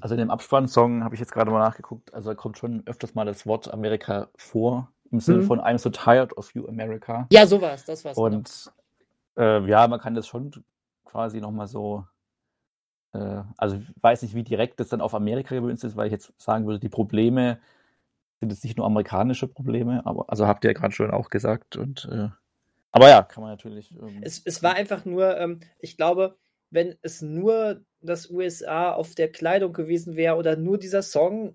Also 0.00 0.14
in 0.14 0.18
dem 0.18 0.30
Abspann-Song 0.30 1.02
habe 1.02 1.14
ich 1.14 1.18
jetzt 1.18 1.32
gerade 1.32 1.50
mal 1.50 1.60
nachgeguckt, 1.60 2.12
also 2.12 2.28
da 2.28 2.34
kommt 2.34 2.58
schon 2.58 2.82
öfters 2.84 3.14
mal 3.14 3.24
das 3.24 3.46
Wort 3.46 3.72
Amerika 3.72 4.28
vor, 4.36 4.92
im 5.10 5.20
Sinne 5.20 5.38
mhm. 5.38 5.46
von 5.46 5.60
I'm 5.60 5.78
so 5.78 5.88
tired 5.88 6.36
of 6.36 6.54
you, 6.54 6.68
America. 6.68 7.26
Ja, 7.32 7.46
sowas, 7.46 7.86
das 7.86 8.04
war's. 8.04 8.18
Und 8.18 8.70
äh, 9.38 9.66
ja, 9.66 9.88
man 9.88 9.98
kann 9.98 10.14
das 10.14 10.28
schon 10.28 10.50
quasi 11.06 11.40
nochmal 11.40 11.68
so, 11.68 12.04
äh, 13.14 13.40
also 13.56 13.76
ich 13.76 13.90
weiß 14.02 14.20
nicht, 14.20 14.34
wie 14.34 14.42
direkt 14.42 14.80
das 14.80 14.88
dann 14.88 15.00
auf 15.00 15.14
Amerika 15.14 15.54
gewünscht 15.54 15.84
ist, 15.84 15.96
weil 15.96 16.08
ich 16.08 16.12
jetzt 16.12 16.34
sagen 16.36 16.66
würde, 16.66 16.80
die 16.80 16.90
Probleme 16.90 17.60
sind 18.40 18.50
jetzt 18.50 18.62
nicht 18.62 18.76
nur 18.76 18.84
amerikanische 18.84 19.48
Probleme, 19.48 20.04
aber 20.04 20.28
also 20.28 20.46
habt 20.46 20.64
ihr 20.64 20.72
ja 20.72 20.78
gerade 20.78 20.92
schon 20.92 21.10
auch 21.10 21.30
gesagt 21.30 21.76
und 21.76 22.06
äh, 22.12 22.28
aber 22.92 23.08
ja, 23.08 23.22
kann 23.22 23.42
man 23.42 23.50
natürlich. 23.50 23.92
Ähm, 23.92 24.20
es, 24.22 24.42
es 24.44 24.62
war 24.62 24.74
einfach 24.74 25.04
nur, 25.04 25.36
ähm, 25.38 25.60
ich 25.78 25.96
glaube, 25.96 26.36
wenn 26.70 26.96
es 27.02 27.22
nur 27.22 27.84
das 28.00 28.30
USA 28.30 28.92
auf 28.92 29.14
der 29.14 29.30
Kleidung 29.30 29.72
gewesen 29.72 30.16
wäre 30.16 30.36
oder 30.36 30.56
nur 30.56 30.78
dieser 30.78 31.02
Song, 31.02 31.54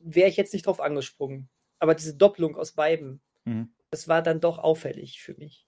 wäre 0.00 0.28
ich 0.28 0.36
jetzt 0.36 0.52
nicht 0.52 0.66
drauf 0.66 0.80
angesprungen. 0.80 1.48
Aber 1.78 1.94
diese 1.94 2.16
Doppelung 2.16 2.56
aus 2.56 2.72
beiden, 2.72 3.20
mhm. 3.44 3.72
das 3.90 4.08
war 4.08 4.22
dann 4.22 4.40
doch 4.40 4.58
auffällig 4.58 5.22
für 5.22 5.34
mich. 5.34 5.66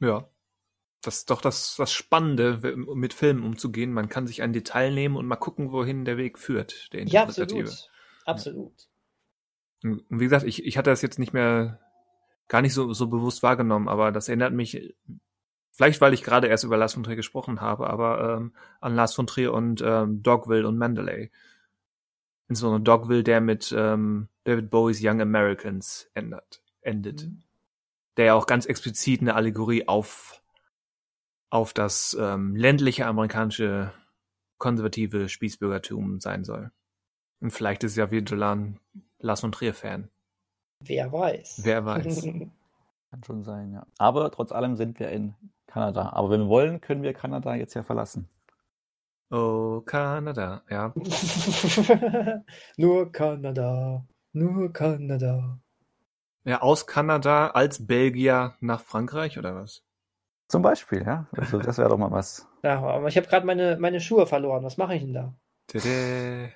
Ja. 0.00 0.28
Das 1.00 1.18
ist 1.18 1.30
doch 1.30 1.42
das, 1.42 1.74
das 1.76 1.92
Spannende, 1.92 2.58
mit 2.76 3.12
Filmen 3.12 3.44
umzugehen. 3.44 3.92
Man 3.92 4.08
kann 4.08 4.26
sich 4.26 4.40
ein 4.40 4.54
Detail 4.54 4.90
nehmen 4.90 5.16
und 5.16 5.26
mal 5.26 5.36
gucken, 5.36 5.70
wohin 5.70 6.06
der 6.06 6.16
Weg 6.16 6.38
führt, 6.38 6.92
der 6.94 7.04
Ja, 7.04 7.24
absolut. 7.24 7.90
Absolut. 8.24 8.88
Und 9.82 10.02
wie 10.08 10.24
gesagt, 10.24 10.46
ich, 10.46 10.64
ich 10.64 10.78
hatte 10.78 10.88
das 10.88 11.02
jetzt 11.02 11.18
nicht 11.18 11.34
mehr 11.34 11.83
gar 12.48 12.62
nicht 12.62 12.74
so, 12.74 12.92
so 12.92 13.08
bewusst 13.08 13.42
wahrgenommen, 13.42 13.88
aber 13.88 14.12
das 14.12 14.28
erinnert 14.28 14.52
mich, 14.52 14.94
vielleicht 15.72 16.00
weil 16.00 16.14
ich 16.14 16.22
gerade 16.22 16.46
erst 16.46 16.64
über 16.64 16.76
Lars 16.76 16.94
von 16.94 17.02
Trier 17.02 17.16
gesprochen 17.16 17.60
habe, 17.60 17.88
aber 17.88 18.36
ähm, 18.36 18.54
an 18.80 18.94
Lars 18.94 19.14
von 19.14 19.26
Trier 19.26 19.52
und 19.52 19.82
ähm, 19.84 20.22
Dogville 20.22 20.66
und 20.66 20.78
Mandalay. 20.78 21.30
Insbesondere 22.48 22.82
Dogville, 22.82 23.24
der 23.24 23.40
mit 23.40 23.74
ähm, 23.76 24.28
David 24.44 24.70
Bowies 24.70 25.00
Young 25.02 25.20
Americans 25.20 26.10
endet, 26.14 26.62
endet. 26.82 27.24
Mhm. 27.24 27.42
Der 28.16 28.26
ja 28.26 28.34
auch 28.34 28.46
ganz 28.46 28.66
explizit 28.66 29.22
eine 29.22 29.34
Allegorie 29.34 29.88
auf, 29.88 30.40
auf 31.50 31.72
das 31.72 32.16
ähm, 32.20 32.54
ländliche 32.54 33.06
amerikanische 33.06 33.92
konservative 34.58 35.28
Spießbürgertum 35.28 36.20
sein 36.20 36.44
soll. 36.44 36.70
Und 37.40 37.50
vielleicht 37.50 37.82
ist 37.84 37.96
ja 37.96 38.10
wie 38.10 38.18
Jolan 38.18 38.78
Lars 39.18 39.40
von 39.40 39.52
Trier 39.52 39.74
Fan. 39.74 40.10
Wer 40.86 41.12
weiß. 41.12 41.60
Wer 41.64 41.84
weiß. 41.84 42.22
Kann 43.10 43.24
schon 43.24 43.42
sein, 43.42 43.72
ja. 43.72 43.86
Aber 43.98 44.30
trotz 44.30 44.52
allem 44.52 44.76
sind 44.76 44.98
wir 44.98 45.08
in 45.10 45.34
Kanada. 45.66 46.10
Aber 46.12 46.30
wenn 46.30 46.40
wir 46.42 46.48
wollen, 46.48 46.80
können 46.80 47.02
wir 47.02 47.14
Kanada 47.14 47.54
jetzt 47.54 47.74
ja 47.74 47.82
verlassen. 47.82 48.28
Oh, 49.30 49.80
Kanada, 49.80 50.62
ja. 50.70 50.92
nur 52.76 53.10
Kanada, 53.10 54.04
nur 54.32 54.72
Kanada. 54.72 55.58
Ja, 56.44 56.60
aus 56.60 56.86
Kanada 56.86 57.48
als 57.48 57.86
Belgier 57.86 58.54
nach 58.60 58.80
Frankreich 58.80 59.38
oder 59.38 59.54
was? 59.56 59.82
Zum 60.48 60.62
Beispiel, 60.62 61.02
ja. 61.02 61.26
Also 61.32 61.58
das 61.58 61.78
wäre 61.78 61.88
doch 61.88 61.96
mal 61.98 62.10
was. 62.10 62.46
Ja, 62.62 62.80
aber 62.80 63.08
ich 63.08 63.16
habe 63.16 63.26
gerade 63.26 63.46
meine, 63.46 63.78
meine 63.78 64.00
Schuhe 64.00 64.26
verloren. 64.26 64.62
Was 64.62 64.76
mache 64.76 64.94
ich 64.94 65.02
denn 65.02 65.14
da? 65.14 65.34
Tada. 65.66 66.50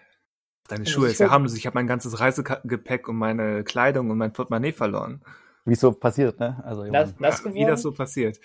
Deine 0.69 0.87
Schuhe 0.87 1.09
ist 1.09 1.19
ja 1.19 1.31
harmlos. 1.31 1.55
Ich 1.55 1.67
habe 1.67 1.75
mein 1.75 1.87
ganzes 1.87 2.21
Reisegepäck 2.21 3.09
und 3.09 3.17
meine 3.17 3.65
Kleidung 3.65 4.11
und 4.11 4.19
mein 4.19 4.33
Portemonnaie 4.33 4.73
verloren. 4.73 5.23
Wie 5.65 5.73
es 5.73 5.81
so 5.81 5.93
passiert, 5.93 6.41
ne? 6.41 6.63
Also, 6.65 6.85
das, 6.85 7.15
das 7.17 7.45
Ach, 7.45 7.53
wie 7.53 7.65
das 7.65 7.83
so 7.83 7.93
passiert. 7.93 8.39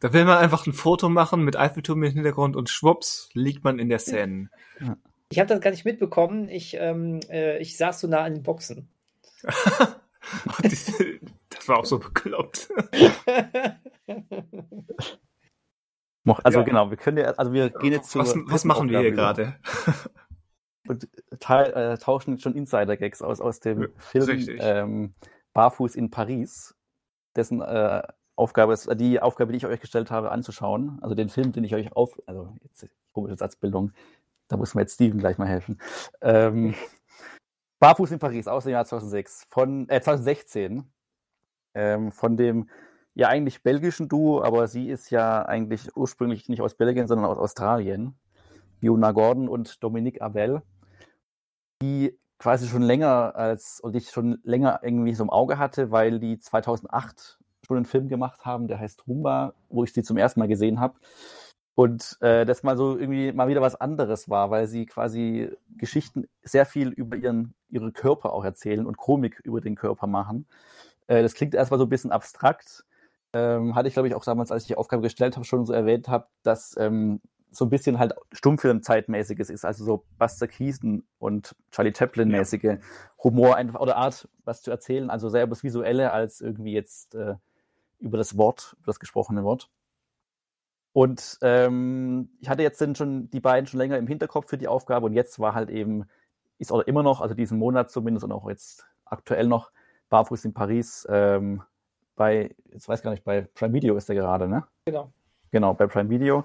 Da 0.00 0.12
will 0.12 0.24
man 0.24 0.38
einfach 0.38 0.66
ein 0.66 0.72
Foto 0.72 1.08
machen 1.08 1.42
mit 1.42 1.56
Eiffelturm 1.56 2.02
im 2.02 2.12
Hintergrund 2.12 2.56
und 2.56 2.70
schwupps 2.70 3.28
liegt 3.32 3.64
man 3.64 3.78
in 3.78 3.88
der 3.88 3.98
Szene. 3.98 4.50
Ja. 4.80 4.96
Ich 5.30 5.38
habe 5.38 5.48
das 5.48 5.60
gar 5.60 5.70
nicht 5.70 5.84
mitbekommen. 5.84 6.48
Ich, 6.48 6.76
ähm, 6.78 7.20
äh, 7.28 7.58
ich 7.58 7.76
saß 7.76 8.00
so 8.00 8.08
nah 8.08 8.22
an 8.22 8.34
den 8.34 8.42
Boxen. 8.42 8.88
das 9.42 9.96
war 11.66 11.78
auch 11.78 11.84
so 11.84 11.98
bekloppt. 11.98 12.68
also 16.24 16.58
ja. 16.58 16.64
genau, 16.64 16.90
wir 16.90 16.96
können 16.96 17.18
ja, 17.18 17.32
also 17.32 17.52
wir 17.52 17.70
gehen 17.70 17.92
jetzt 17.92 18.10
zu. 18.10 18.18
Was, 18.18 18.34
was 18.46 18.64
machen 18.64 18.88
wir 18.88 19.00
hier 19.00 19.12
gerade? 19.12 19.56
Und 20.88 21.08
äh, 21.48 21.98
tauschen 21.98 22.32
jetzt 22.32 22.42
schon 22.42 22.54
Insider-Gags 22.54 23.22
aus, 23.22 23.40
aus 23.40 23.60
dem 23.60 23.82
ja, 23.82 23.88
Film 23.98 24.46
ähm, 24.58 25.12
Barfuß 25.52 25.94
in 25.94 26.10
Paris, 26.10 26.74
dessen 27.34 27.60
äh, 27.60 28.02
Aufgabe 28.36 28.74
ist, 28.74 28.88
die 29.00 29.20
Aufgabe, 29.20 29.52
die 29.52 29.58
ich 29.58 29.66
euch 29.66 29.80
gestellt 29.80 30.10
habe, 30.10 30.30
anzuschauen. 30.30 30.98
Also 31.00 31.14
den 31.14 31.28
Film, 31.28 31.52
den 31.52 31.64
ich 31.64 31.74
euch 31.74 31.92
auf, 31.92 32.20
also 32.26 32.54
jetzt 32.62 32.86
komische 33.12 33.36
Satzbildung, 33.36 33.92
da 34.48 34.56
muss 34.56 34.74
mir 34.74 34.82
jetzt 34.82 34.94
Steven 34.94 35.18
gleich 35.18 35.38
mal 35.38 35.48
helfen. 35.48 35.80
Ähm, 36.20 36.74
Barfuß 37.78 38.10
in 38.12 38.18
Paris 38.18 38.46
aus 38.46 38.64
dem 38.64 38.72
Jahr 38.72 38.84
2006, 38.84 39.46
von, 39.48 39.88
äh, 39.88 40.00
2016, 40.00 40.84
ähm, 41.74 42.12
von 42.12 42.36
dem 42.36 42.68
ja 43.14 43.28
eigentlich 43.28 43.62
belgischen 43.62 44.08
Duo, 44.08 44.42
aber 44.42 44.68
sie 44.68 44.88
ist 44.88 45.10
ja 45.10 45.42
eigentlich 45.42 45.96
ursprünglich 45.96 46.48
nicht 46.48 46.60
aus 46.60 46.74
Belgien, 46.74 47.06
sondern 47.06 47.26
aus 47.26 47.38
Australien. 47.38 48.14
Fiona 48.78 49.12
Gordon 49.12 49.48
und 49.48 49.82
Dominique 49.82 50.20
Abel, 50.20 50.62
die 51.82 52.18
quasi 52.38 52.68
schon 52.68 52.82
länger 52.82 53.34
als, 53.34 53.80
und 53.80 53.96
ich 53.96 54.10
schon 54.10 54.38
länger 54.42 54.80
irgendwie 54.82 55.14
so 55.14 55.22
im 55.24 55.30
Auge 55.30 55.58
hatte, 55.58 55.90
weil 55.90 56.18
die 56.18 56.38
2008 56.38 57.38
schon 57.66 57.76
einen 57.76 57.86
Film 57.86 58.08
gemacht 58.08 58.44
haben, 58.44 58.68
der 58.68 58.78
heißt 58.78 59.06
Rumba, 59.06 59.54
wo 59.68 59.84
ich 59.84 59.92
sie 59.92 60.02
zum 60.02 60.16
ersten 60.16 60.40
Mal 60.40 60.48
gesehen 60.48 60.80
habe. 60.80 60.94
Und 61.74 62.16
äh, 62.22 62.46
das 62.46 62.62
mal 62.62 62.76
so 62.76 62.96
irgendwie 62.96 63.32
mal 63.32 63.48
wieder 63.48 63.60
was 63.60 63.74
anderes 63.74 64.30
war, 64.30 64.50
weil 64.50 64.66
sie 64.66 64.86
quasi 64.86 65.50
Geschichten 65.76 66.26
sehr 66.42 66.64
viel 66.64 66.88
über 66.88 67.16
ihren, 67.16 67.54
ihre 67.68 67.92
Körper 67.92 68.32
auch 68.32 68.44
erzählen 68.44 68.86
und 68.86 68.96
Komik 68.96 69.40
über 69.44 69.60
den 69.60 69.74
Körper 69.74 70.06
machen. 70.06 70.46
Äh, 71.06 71.22
das 71.22 71.34
klingt 71.34 71.54
erstmal 71.54 71.78
so 71.78 71.84
ein 71.84 71.90
bisschen 71.90 72.12
abstrakt. 72.12 72.86
Ähm, 73.34 73.74
hatte 73.74 73.88
ich, 73.88 73.94
glaube 73.94 74.08
ich, 74.08 74.14
auch 74.14 74.24
damals, 74.24 74.50
als 74.50 74.62
ich 74.62 74.68
die 74.68 74.76
Aufgabe 74.76 75.02
gestellt 75.02 75.36
habe, 75.36 75.44
schon 75.44 75.66
so 75.66 75.72
erwähnt 75.74 76.08
habe, 76.08 76.28
dass 76.42 76.74
ähm, 76.78 77.20
so 77.50 77.64
ein 77.64 77.70
bisschen 77.70 77.98
halt 77.98 78.14
Stummfilm-zeitmäßiges 78.32 79.50
ist, 79.50 79.64
also 79.64 79.84
so 79.84 80.04
Buster 80.18 80.46
Keaton 80.46 81.04
und 81.18 81.56
Charlie 81.70 81.94
Chaplin-mäßige 81.94 82.62
ja. 82.62 82.78
Humor 83.22 83.56
einfach 83.56 83.80
oder 83.80 83.96
Art, 83.96 84.28
was 84.44 84.62
zu 84.62 84.70
erzählen, 84.70 85.10
also 85.10 85.28
sehr 85.28 85.42
über 85.44 85.54
das 85.54 85.62
Visuelle 85.62 86.12
als 86.12 86.40
irgendwie 86.40 86.72
jetzt 86.72 87.14
äh, 87.14 87.34
über 87.98 88.18
das 88.18 88.36
Wort, 88.36 88.74
über 88.78 88.86
das 88.86 89.00
gesprochene 89.00 89.44
Wort. 89.44 89.70
Und 90.92 91.38
ähm, 91.42 92.30
ich 92.40 92.48
hatte 92.48 92.62
jetzt 92.62 92.82
schon 92.96 93.30
die 93.30 93.40
beiden 93.40 93.66
schon 93.66 93.78
länger 93.78 93.98
im 93.98 94.06
Hinterkopf 94.06 94.48
für 94.48 94.58
die 94.58 94.68
Aufgabe 94.68 95.06
und 95.06 95.12
jetzt 95.12 95.38
war 95.38 95.54
halt 95.54 95.70
eben, 95.70 96.06
ist 96.58 96.72
oder 96.72 96.88
immer 96.88 97.02
noch, 97.02 97.20
also 97.20 97.34
diesen 97.34 97.58
Monat 97.58 97.90
zumindest 97.90 98.24
und 98.24 98.32
auch 98.32 98.48
jetzt 98.48 98.86
aktuell 99.04 99.46
noch, 99.46 99.70
Barfuß 100.08 100.44
in 100.44 100.54
Paris 100.54 101.06
ähm, 101.10 101.62
bei, 102.14 102.54
jetzt 102.72 102.88
weiß 102.88 103.00
ich 103.00 103.04
gar 103.04 103.10
nicht, 103.10 103.24
bei 103.24 103.42
Prime 103.42 103.74
Video 103.74 103.96
ist 103.96 104.08
der 104.08 104.16
gerade, 104.16 104.48
ne? 104.48 104.64
Genau. 104.86 105.12
Genau, 105.50 105.74
bei 105.74 105.86
Prime 105.86 106.10
Video. 106.10 106.44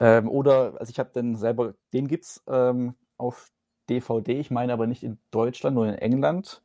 Ähm, 0.00 0.28
oder, 0.28 0.74
also 0.78 0.90
ich 0.90 0.98
habe 0.98 1.10
dann 1.12 1.36
selber, 1.36 1.74
den 1.92 2.08
gibt 2.08 2.24
es 2.24 2.42
ähm, 2.48 2.94
auf 3.16 3.50
DVD, 3.88 4.40
ich 4.40 4.50
meine 4.50 4.72
aber 4.72 4.86
nicht 4.86 5.02
in 5.02 5.18
Deutschland, 5.30 5.74
nur 5.76 5.86
in 5.86 5.94
England. 5.94 6.62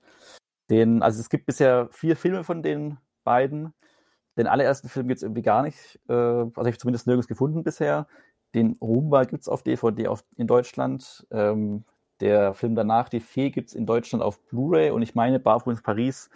Den, 0.70 1.02
also 1.02 1.20
es 1.20 1.30
gibt 1.30 1.46
bisher 1.46 1.90
vier 1.92 2.16
Filme 2.16 2.44
von 2.44 2.64
den 2.64 2.98
beiden. 3.24 3.74
Den 4.38 4.48
allerersten 4.48 4.90
Film 4.90 5.08
gibt 5.08 5.18
es 5.18 5.24
irgendwie 5.24 5.42
gar 5.42 5.64
nicht, 5.64 6.00
äh, 6.08 6.14
also 6.14 6.54
habe 6.56 6.70
ich 6.70 6.80
zumindest 6.80 7.08
nirgends 7.08 7.28
gefunden 7.28 7.64
bisher. 7.64 8.08
Den 8.56 8.78
Rumba 8.82 9.26
gibt 9.26 9.42
es 9.42 9.50
auf 9.50 9.64
DVD 9.64 10.08
auf, 10.08 10.24
in 10.38 10.48
Deutschland. 10.48 11.28
Ähm, 11.32 11.86
der 12.22 12.54
Film 12.54 12.76
danach, 12.76 13.10
Die 13.10 13.20
Fee, 13.20 13.50
gibt 13.50 13.70
es 13.70 13.76
in 13.76 13.86
Deutschland 13.86 14.24
auf 14.24 14.42
Blu-ray 14.48 14.92
und 14.92 15.02
ich 15.02 15.16
meine, 15.16 15.40
Barfuß 15.40 15.82
Paris, 15.82 16.30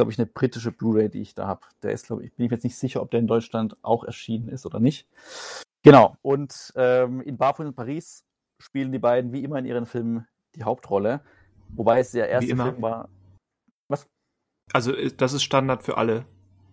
glaube 0.00 0.12
ich, 0.12 0.18
eine 0.18 0.26
britische 0.26 0.72
Blu-ray, 0.72 1.08
die 1.10 1.20
ich 1.20 1.34
da 1.34 1.46
habe. 1.46 1.60
Der 1.82 1.92
ist, 1.92 2.06
glaube 2.06 2.24
ich, 2.24 2.34
bin 2.34 2.46
ich 2.46 2.52
jetzt 2.52 2.64
nicht 2.64 2.76
sicher, 2.76 3.02
ob 3.02 3.10
der 3.10 3.20
in 3.20 3.26
Deutschland 3.26 3.76
auch 3.82 4.02
erschienen 4.04 4.48
ist 4.48 4.66
oder 4.66 4.80
nicht. 4.80 5.06
Genau, 5.82 6.16
und 6.22 6.72
ähm, 6.76 7.20
in 7.20 7.36
Barfuß 7.36 7.66
in 7.66 7.74
Paris 7.74 8.24
spielen 8.58 8.92
die 8.92 8.98
beiden 8.98 9.32
wie 9.32 9.44
immer 9.44 9.58
in 9.58 9.64
ihren 9.64 9.86
Filmen 9.86 10.26
die 10.54 10.64
Hauptrolle. 10.64 11.20
Wobei 11.74 12.00
es 12.00 12.12
der 12.12 12.28
erste 12.28 12.56
Film 12.56 12.82
war. 12.82 13.08
Was? 13.88 14.06
Also, 14.72 14.94
äh, 14.94 15.10
das 15.16 15.32
ist 15.32 15.42
Standard 15.42 15.82
für 15.82 15.96
alle 15.96 16.24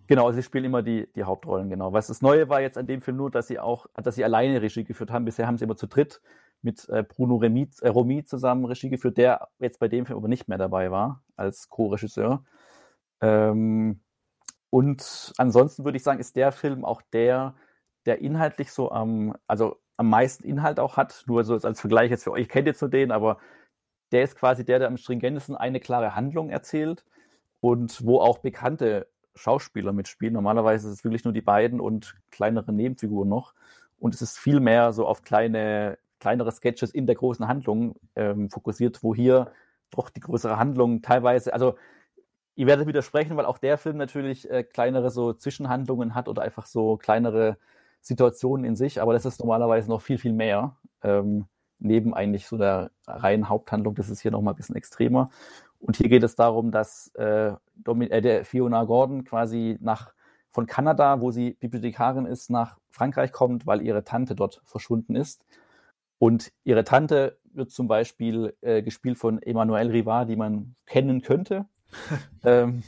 Genau, 0.08 0.32
sie 0.32 0.42
spielen 0.42 0.64
immer 0.64 0.82
die, 0.82 1.06
die 1.14 1.24
Hauptrollen, 1.24 1.68
genau. 1.68 1.92
Was 1.92 2.06
das 2.06 2.22
Neue 2.22 2.48
war 2.48 2.62
jetzt 2.62 2.78
an 2.78 2.86
dem 2.86 3.02
Film 3.02 3.18
nur, 3.18 3.30
dass 3.30 3.46
sie 3.46 3.58
auch, 3.58 3.86
dass 3.94 4.14
sie 4.14 4.24
alleine 4.24 4.62
Regie 4.62 4.84
geführt 4.84 5.10
haben. 5.10 5.26
Bisher 5.26 5.46
haben 5.46 5.58
sie 5.58 5.64
immer 5.64 5.76
zu 5.76 5.86
dritt 5.86 6.22
mit 6.62 6.88
äh, 6.88 7.02
Bruno 7.02 7.36
Remy, 7.36 7.68
äh, 7.82 7.88
Romy 7.88 8.24
zusammen 8.24 8.64
Regie 8.64 8.88
geführt, 8.88 9.18
der 9.18 9.48
jetzt 9.58 9.78
bei 9.78 9.86
dem 9.86 10.06
Film 10.06 10.18
aber 10.18 10.28
nicht 10.28 10.48
mehr 10.48 10.56
dabei 10.56 10.90
war 10.90 11.22
als 11.36 11.68
Co-Regisseur. 11.68 12.42
Ähm, 13.20 14.00
und 14.70 15.32
ansonsten 15.38 15.84
würde 15.84 15.96
ich 15.96 16.02
sagen, 16.02 16.20
ist 16.20 16.36
der 16.36 16.52
Film 16.52 16.84
auch 16.84 17.02
der, 17.12 17.54
der 18.06 18.20
inhaltlich 18.20 18.72
so 18.72 18.90
am, 18.90 19.34
also 19.46 19.76
am 19.96 20.10
meisten 20.10 20.44
Inhalt 20.44 20.80
auch 20.80 20.96
hat. 20.96 21.24
Nur 21.26 21.44
so 21.44 21.54
als 21.54 21.80
Vergleich 21.80 22.10
jetzt 22.10 22.24
für 22.24 22.32
euch, 22.32 22.48
kennt 22.48 22.66
jetzt 22.66 22.80
nur 22.80 22.90
den, 22.90 23.10
aber 23.10 23.38
der 24.12 24.22
ist 24.22 24.36
quasi 24.36 24.64
der, 24.64 24.78
der 24.78 24.88
am 24.88 24.96
stringentesten 24.96 25.56
eine 25.56 25.80
klare 25.80 26.14
Handlung 26.14 26.50
erzählt 26.50 27.04
und 27.60 28.04
wo 28.04 28.20
auch 28.20 28.38
bekannte 28.38 29.08
Schauspieler 29.34 29.92
mitspielen. 29.92 30.34
Normalerweise 30.34 30.88
ist 30.88 30.94
es 30.94 31.04
wirklich 31.04 31.24
nur 31.24 31.32
die 31.32 31.42
beiden 31.42 31.80
und 31.80 32.16
kleinere 32.30 32.72
Nebenfiguren 32.72 33.28
noch. 33.28 33.54
Und 33.98 34.14
es 34.14 34.22
ist 34.22 34.38
viel 34.38 34.60
mehr 34.60 34.92
so 34.92 35.06
auf 35.06 35.22
kleine, 35.22 35.98
kleinere 36.20 36.52
Sketches 36.52 36.90
in 36.90 37.06
der 37.06 37.16
großen 37.16 37.48
Handlung 37.48 37.96
ähm, 38.16 38.50
fokussiert, 38.50 39.02
wo 39.02 39.14
hier 39.14 39.52
doch 39.90 40.10
die 40.10 40.20
größere 40.20 40.58
Handlung 40.58 41.02
teilweise, 41.02 41.52
also 41.52 41.76
ihr 42.58 42.66
werdet 42.66 42.88
widersprechen, 42.88 43.36
weil 43.36 43.46
auch 43.46 43.58
der 43.58 43.78
Film 43.78 43.96
natürlich 43.98 44.50
äh, 44.50 44.64
kleinere 44.64 45.10
so 45.10 45.32
Zwischenhandlungen 45.32 46.16
hat 46.16 46.28
oder 46.28 46.42
einfach 46.42 46.66
so 46.66 46.96
kleinere 46.96 47.56
Situationen 48.00 48.64
in 48.64 48.74
sich, 48.74 49.00
aber 49.00 49.12
das 49.12 49.24
ist 49.24 49.38
normalerweise 49.38 49.88
noch 49.88 50.02
viel, 50.02 50.18
viel 50.18 50.32
mehr. 50.32 50.76
Ähm, 51.02 51.46
neben 51.78 52.14
eigentlich 52.14 52.48
so 52.48 52.58
der 52.58 52.90
reinen 53.06 53.48
Haupthandlung, 53.48 53.94
das 53.94 54.10
ist 54.10 54.20
hier 54.22 54.32
nochmal 54.32 54.54
ein 54.54 54.56
bisschen 54.56 54.74
extremer. 54.74 55.30
Und 55.78 55.98
hier 55.98 56.08
geht 56.08 56.24
es 56.24 56.34
darum, 56.34 56.72
dass 56.72 57.12
äh, 57.14 57.52
äh, 57.52 58.20
der 58.20 58.44
Fiona 58.44 58.82
Gordon 58.82 59.22
quasi 59.22 59.78
nach 59.80 60.12
von 60.50 60.66
Kanada, 60.66 61.20
wo 61.20 61.30
sie 61.30 61.52
Bibliothekarin 61.60 62.26
ist, 62.26 62.50
nach 62.50 62.76
Frankreich 62.90 63.30
kommt, 63.30 63.68
weil 63.68 63.82
ihre 63.82 64.02
Tante 64.02 64.34
dort 64.34 64.62
verschwunden 64.64 65.14
ist. 65.14 65.46
Und 66.18 66.50
ihre 66.64 66.82
Tante 66.82 67.38
wird 67.52 67.70
zum 67.70 67.86
Beispiel 67.86 68.56
äh, 68.62 68.82
gespielt 68.82 69.16
von 69.16 69.40
Emmanuel 69.40 69.90
Rivard, 69.90 70.28
die 70.28 70.34
man 70.34 70.74
kennen 70.86 71.22
könnte. 71.22 71.66
ähm, 72.44 72.82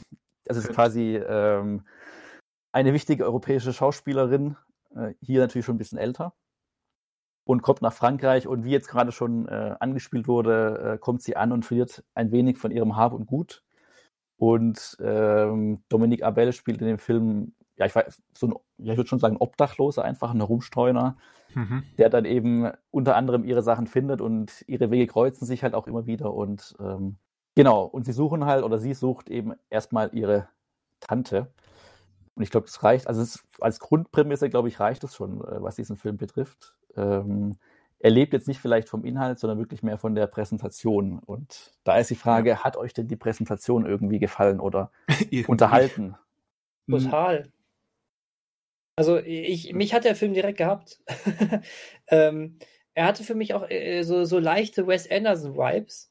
das 0.45 0.57
ist 0.57 0.69
quasi 0.69 1.15
ähm, 1.17 1.85
eine 2.71 2.93
wichtige 2.93 3.25
europäische 3.25 3.73
Schauspielerin, 3.73 4.57
äh, 4.95 5.13
hier 5.21 5.41
natürlich 5.41 5.65
schon 5.65 5.75
ein 5.75 5.79
bisschen 5.79 5.97
älter 5.97 6.33
und 7.43 7.61
kommt 7.61 7.81
nach 7.81 7.93
Frankreich 7.93 8.47
und 8.47 8.63
wie 8.63 8.71
jetzt 8.71 8.87
gerade 8.87 9.11
schon 9.11 9.47
äh, 9.47 9.75
angespielt 9.79 10.27
wurde, 10.27 10.93
äh, 10.93 10.97
kommt 10.97 11.21
sie 11.21 11.35
an 11.35 11.51
und 11.51 11.65
verliert 11.65 12.03
ein 12.13 12.31
wenig 12.31 12.57
von 12.57 12.71
ihrem 12.71 12.95
Hab 12.95 13.13
und 13.13 13.25
Gut. 13.25 13.63
Und 14.37 14.97
ähm, 14.99 15.83
Dominique 15.89 16.23
Abel 16.23 16.53
spielt 16.53 16.81
in 16.81 16.87
dem 16.87 16.97
Film, 16.97 17.53
ja, 17.77 17.85
ich 17.85 17.95
weiß, 17.95 18.21
so 18.35 18.47
ein, 18.47 18.53
ja, 18.77 18.93
ich 18.93 18.97
würde 18.97 19.07
schon 19.07 19.19
sagen, 19.19 19.37
Obdachloser, 19.37 20.03
einfach 20.03 20.31
ein 20.31 20.37
Herumstreuner, 20.37 21.17
mhm. 21.53 21.83
der 21.97 22.09
dann 22.09 22.25
eben 22.25 22.71
unter 22.89 23.15
anderem 23.15 23.43
ihre 23.43 23.61
Sachen 23.61 23.87
findet 23.87 24.21
und 24.21 24.63
ihre 24.67 24.89
Wege 24.89 25.07
kreuzen 25.07 25.45
sich 25.45 25.63
halt 25.63 25.73
auch 25.73 25.87
immer 25.87 26.05
wieder. 26.05 26.33
Und 26.33 26.75
ähm, 26.79 27.17
genau, 27.55 27.85
und 27.85 28.05
sie 28.05 28.13
suchen 28.13 28.45
halt, 28.45 28.63
oder 28.63 28.79
sie 28.79 28.93
sucht 28.93 29.29
eben 29.29 29.53
erstmal 29.69 30.09
ihre 30.13 30.47
Tante. 30.99 31.51
Und 32.35 32.43
ich 32.43 32.51
glaube, 32.51 32.67
das 32.67 32.83
reicht, 32.83 33.07
also 33.07 33.21
es, 33.21 33.43
als 33.59 33.79
Grundprämisse, 33.79 34.49
glaube 34.49 34.67
ich, 34.67 34.79
reicht 34.79 35.03
es 35.03 35.15
schon, 35.15 35.41
äh, 35.41 35.61
was 35.61 35.75
diesen 35.75 35.97
Film 35.97 36.17
betrifft 36.17 36.75
ähm, 36.95 37.57
er 37.99 38.09
lebt 38.09 38.33
jetzt 38.33 38.47
nicht 38.47 38.59
vielleicht 38.59 38.89
vom 38.89 39.05
Inhalt, 39.05 39.39
sondern 39.39 39.59
wirklich 39.59 39.83
mehr 39.83 39.97
von 39.97 40.15
der 40.15 40.27
Präsentation. 40.27 41.19
Und 41.19 41.71
da 41.83 41.97
ist 41.97 42.09
die 42.09 42.15
Frage, 42.15 42.51
ja. 42.51 42.63
hat 42.63 42.75
euch 42.75 42.93
denn 42.93 43.07
die 43.07 43.15
Präsentation 43.15 43.85
irgendwie 43.85 44.19
gefallen 44.19 44.59
oder 44.59 44.91
unterhalten? 45.47 46.15
Total. 46.89 47.51
Also 48.95 49.17
ich, 49.17 49.73
mich 49.73 49.93
hat 49.93 50.03
der 50.03 50.15
Film 50.15 50.33
direkt 50.33 50.57
gehabt. 50.57 50.99
ähm, 52.07 52.57
er 52.93 53.05
hatte 53.05 53.23
für 53.23 53.35
mich 53.35 53.53
auch 53.53 53.69
äh, 53.69 54.03
so, 54.03 54.25
so 54.25 54.39
leichte 54.39 54.87
Wes 54.87 55.09
Anderson-Vibes. 55.09 56.10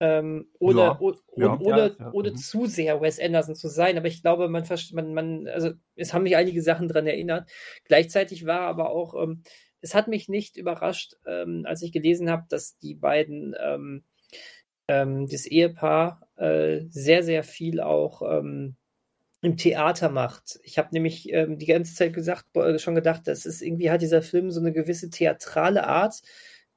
Ähm, 0.00 0.48
oder 0.58 0.84
ja. 0.84 1.00
oder, 1.00 1.18
ja. 1.36 1.58
oder, 1.58 1.96
ja. 1.98 2.12
oder 2.12 2.30
mhm. 2.32 2.36
zu 2.36 2.66
sehr 2.66 3.00
Wes 3.00 3.20
Anderson 3.20 3.54
zu 3.54 3.68
sein. 3.68 3.96
Aber 3.96 4.08
ich 4.08 4.22
glaube, 4.22 4.48
man, 4.48 4.64
man, 4.92 5.14
man 5.14 5.48
also 5.48 5.70
es 5.96 6.12
haben 6.12 6.24
mich 6.24 6.36
einige 6.36 6.62
Sachen 6.62 6.88
daran 6.88 7.06
erinnert. 7.06 7.48
Gleichzeitig 7.84 8.44
war 8.44 8.60
aber 8.62 8.90
auch 8.90 9.14
ähm, 9.22 9.42
es 9.84 9.94
hat 9.94 10.08
mich 10.08 10.30
nicht 10.30 10.56
überrascht, 10.56 11.16
ähm, 11.26 11.64
als 11.66 11.82
ich 11.82 11.92
gelesen 11.92 12.30
habe, 12.30 12.46
dass 12.48 12.78
die 12.78 12.94
beiden, 12.94 13.54
ähm, 13.62 14.02
ähm, 14.88 15.28
das 15.28 15.44
Ehepaar, 15.44 16.26
äh, 16.36 16.80
sehr, 16.88 17.22
sehr 17.22 17.44
viel 17.44 17.80
auch 17.80 18.22
ähm, 18.22 18.76
im 19.42 19.58
Theater 19.58 20.08
macht. 20.08 20.58
Ich 20.62 20.78
habe 20.78 20.88
nämlich 20.92 21.30
ähm, 21.30 21.58
die 21.58 21.66
ganze 21.66 21.94
Zeit 21.94 22.14
gesagt, 22.14 22.46
äh, 22.56 22.78
schon 22.78 22.94
gedacht, 22.94 23.22
das 23.26 23.44
ist 23.44 23.60
irgendwie 23.60 23.90
hat 23.90 24.00
dieser 24.00 24.22
Film 24.22 24.50
so 24.50 24.60
eine 24.60 24.72
gewisse 24.72 25.10
theatrale 25.10 25.86
Art. 25.86 26.22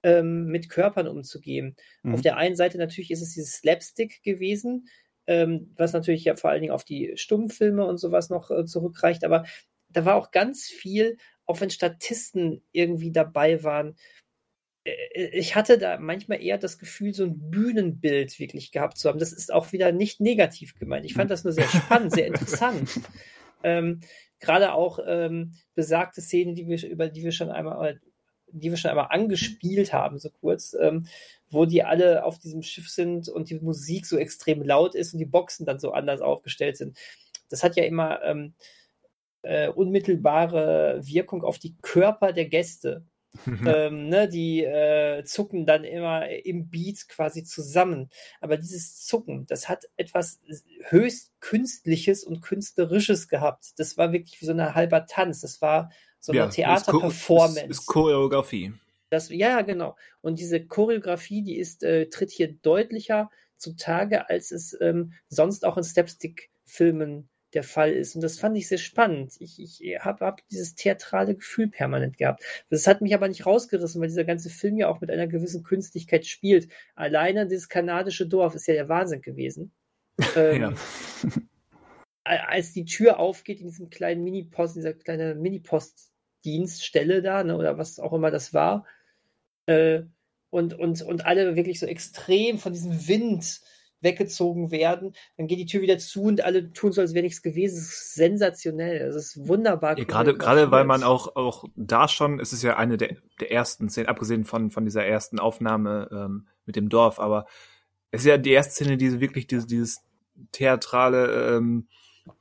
Ähm, 0.08 0.46
mit 0.46 0.70
Körpern 0.70 1.08
umzugehen. 1.08 1.76
Mhm. 2.04 2.14
Auf 2.14 2.22
der 2.22 2.38
einen 2.38 2.56
Seite 2.56 2.78
natürlich 2.78 3.12
ist 3.12 3.22
es 3.22 3.34
dieses 3.34 3.56
Slapstick 3.56 4.24
gewesen, 4.24 4.88
ähm, 5.28 5.74
was 5.76 5.92
natürlich 5.92 6.24
ja 6.24 6.36
vor 6.38 6.50
allen 6.50 6.62
Dingen 6.62 6.74
auf 6.74 6.86
die 6.86 7.14
Stummfilme 7.16 7.86
und 7.86 7.98
sowas 7.98 8.30
noch 8.30 8.50
äh, 8.50 8.66
zurückreicht, 8.66 9.26
aber 9.26 9.46
da 9.90 10.06
war 10.06 10.16
auch 10.16 10.32
ganz 10.32 10.66
viel, 10.66 11.18
auch 11.46 11.60
wenn 11.62 11.70
Statisten 11.70 12.62
irgendwie 12.72 13.12
dabei 13.12 13.64
waren, 13.64 13.96
äh, 14.86 14.92
äh, 15.14 15.38
ich 15.38 15.56
hatte 15.56 15.78
da 15.78 15.98
manchmal 16.00 16.42
eher 16.42 16.58
das 16.58 16.78
Gefühl, 16.78 17.14
so 17.14 17.26
ein 17.26 17.50
Bühnenbild 17.52 18.40
wirklich 18.40 18.72
gehabt 18.72 18.98
zu 18.98 19.10
haben. 19.10 19.20
Das 19.20 19.34
ist 19.34 19.54
auch 19.54 19.74
wieder 19.74 19.92
nicht 19.92 20.22
negativ 20.22 20.76
gemeint. 20.76 21.06
Ich 21.06 21.14
fand 21.14 21.30
das 21.30 21.44
nur 21.44 21.54
sehr 21.54 21.68
spannend, 21.68 22.14
sehr 22.14 22.28
interessant. 22.28 22.90
Ähm, 23.64 24.02
Gerade 24.40 24.74
auch 24.74 25.00
ähm, 25.04 25.56
besagte 25.74 26.22
Szenen, 26.22 26.54
die 26.54 26.68
wir, 26.68 26.88
über 26.88 27.10
die 27.10 27.24
wir 27.24 27.32
schon 27.32 27.50
einmal, 27.50 28.00
die 28.52 28.70
wir 28.70 28.78
schon 28.78 28.92
einmal 28.92 29.08
angespielt 29.10 29.94
haben, 29.94 30.20
so 30.20 30.30
kurz, 30.30 30.76
ähm, 30.80 31.06
wo 31.50 31.66
die 31.66 31.84
alle 31.84 32.24
auf 32.24 32.40
diesem 32.40 32.62
Schiff 32.62 32.90
sind 32.90 33.30
und 33.30 33.50
die 33.50 33.60
Musik 33.60 34.06
so 34.06 34.18
extrem 34.18 34.62
laut 34.62 34.96
ist 34.96 35.14
und 35.14 35.20
die 35.20 35.26
Boxen 35.26 35.66
dann 35.66 35.80
so 35.80 35.92
anders 35.92 36.22
aufgestellt 36.22 36.78
sind. 36.78 36.98
Das 37.50 37.64
hat 37.64 37.76
ja 37.76 37.84
immer 37.84 38.22
ähm, 38.24 38.54
äh, 39.42 39.70
unmittelbare 39.70 41.02
Wirkung 41.04 41.44
auf 41.44 41.58
die 41.60 41.76
Körper 41.82 42.34
der 42.34 42.46
Gäste. 42.46 43.06
Mhm. 43.46 43.68
ähm, 43.68 44.10
ne, 44.10 44.28
die 44.28 44.64
äh, 44.64 45.24
zucken 45.24 45.66
dann 45.66 45.84
immer 45.84 46.28
im 46.28 46.70
Beat 46.70 47.08
quasi 47.08 47.44
zusammen. 47.44 48.10
Aber 48.42 48.58
dieses 48.58 49.06
Zucken, 49.06 49.46
das 49.46 49.70
hat 49.70 49.86
etwas 49.96 50.42
höchst 50.90 51.34
Künstliches 51.40 52.24
und 52.24 52.42
Künstlerisches 52.42 53.28
gehabt. 53.28 53.80
Das 53.80 53.98
war 53.98 54.12
wirklich 54.12 54.42
wie 54.42 54.46
so 54.46 54.54
ein 54.54 54.76
halber 54.76 55.06
Tanz. 55.06 55.42
Das 55.42 55.62
war 55.62 55.92
so 56.28 56.34
eine 56.34 56.42
ja, 56.42 56.48
Theaterperformance. 56.48 57.62
Ist, 57.62 57.70
ist 57.70 57.86
Choreografie. 57.88 58.74
Das, 59.10 59.30
ja, 59.30 59.62
genau. 59.62 59.96
Und 60.22 60.40
diese 60.40 60.66
Choreografie, 60.66 61.42
die 61.42 61.58
ist, 61.58 61.84
äh, 61.84 62.10
tritt 62.10 62.32
hier 62.32 62.54
deutlicher 62.54 63.32
zutage, 63.56 64.30
als 64.30 64.52
es 64.52 64.78
ähm, 64.82 65.14
sonst 65.30 65.66
auch 65.66 65.78
in 65.78 65.84
Stepstick-Filmen 65.84 67.30
der 67.54 67.64
Fall 67.64 67.94
ist. 67.94 68.14
Und 68.16 68.22
das 68.22 68.38
fand 68.38 68.58
ich 68.58 68.68
sehr 68.68 68.78
spannend. 68.78 69.36
Ich, 69.40 69.58
ich 69.58 69.82
habe 70.00 70.26
hab 70.26 70.46
dieses 70.50 70.76
theatrale 70.76 71.36
Gefühl 71.36 71.70
permanent 71.70 72.18
gehabt. 72.18 72.44
Das 72.70 72.86
hat 72.88 73.02
mich 73.02 73.14
aber 73.14 73.30
nicht 73.30 73.46
rausgerissen, 73.46 74.02
weil 74.02 74.10
dieser 74.10 74.26
ganze 74.26 74.50
Film 74.50 74.78
ja 74.78 74.90
auch 74.90 75.00
mit 75.00 75.10
einer 75.10 75.28
gewissen 75.28 75.64
Künstlichkeit 75.64 76.26
spielt. 76.26 76.68
Alleine 76.94 77.48
dieses 77.48 77.70
kanadische 77.70 78.28
Dorf 78.28 78.54
ist 78.54 78.68
ja 78.68 78.74
der 78.74 78.90
Wahnsinn 78.90 79.22
gewesen. 79.22 79.72
ähm, 80.36 80.62
ja. 80.62 80.74
als 82.26 82.74
die 82.74 82.84
Tür 82.84 83.18
aufgeht 83.18 83.62
in 83.62 83.68
diesem 83.68 83.90
kleinen 83.90 84.26
Mini-Post, 84.26 84.76
dieser 84.76 84.94
kleine 84.94 85.36
Mini-Postdienststelle 86.48 87.22
da, 87.22 87.44
ne, 87.44 87.58
oder 87.58 87.78
was 87.78 88.00
auch 88.00 88.14
immer 88.14 88.32
das 88.32 88.54
war, 88.54 88.86
äh, 89.66 90.04
und, 90.50 90.74
und, 90.74 91.02
und 91.02 91.26
alle 91.26 91.56
wirklich 91.56 91.80
so 91.80 91.86
extrem 91.86 92.58
von 92.58 92.74
diesem 92.74 93.08
Wind 93.08 93.60
weggezogen 94.00 94.72
werden, 94.72 95.14
dann 95.36 95.48
geht 95.48 95.60
die 95.60 95.66
Tür 95.66 95.82
wieder 95.82 95.98
zu 95.98 96.24
und 96.24 96.42
alle 96.42 96.72
tun 96.72 96.92
so, 96.92 97.02
als 97.02 97.14
wäre 97.14 97.24
nichts 97.24 97.42
gewesen. 97.42 97.76
Das 97.76 97.86
ist 97.86 98.14
sensationell. 98.14 99.00
Das 99.00 99.16
ist 99.16 99.48
wunderbar. 99.48 99.98
Ja, 99.98 100.06
gerade, 100.06 100.38
gerade 100.38 100.70
weil 100.72 100.86
man 100.86 101.04
auch, 101.04 101.36
auch 101.36 101.66
da 101.76 102.08
schon, 102.08 102.40
es 102.40 102.54
ist 102.54 102.64
ja 102.64 102.78
eine 102.78 102.98
der, 102.98 103.18
der 103.42 103.52
ersten 103.52 103.90
Szenen, 103.90 104.08
abgesehen 104.08 104.46
von, 104.46 104.70
von 104.70 104.86
dieser 104.86 105.04
ersten 105.04 105.40
Aufnahme 105.40 106.08
ähm, 106.12 106.48
mit 106.66 106.76
dem 106.76 106.90
Dorf, 106.90 107.20
aber 107.20 107.48
es 108.12 108.22
ist 108.22 108.28
ja 108.28 108.38
die 108.38 108.52
erste 108.52 108.74
Szene, 108.74 108.98
die 108.98 109.20
wirklich 109.20 109.48
dieses, 109.48 109.66
dieses 109.66 110.04
theatrale 110.52 111.58
ähm, 111.58 111.88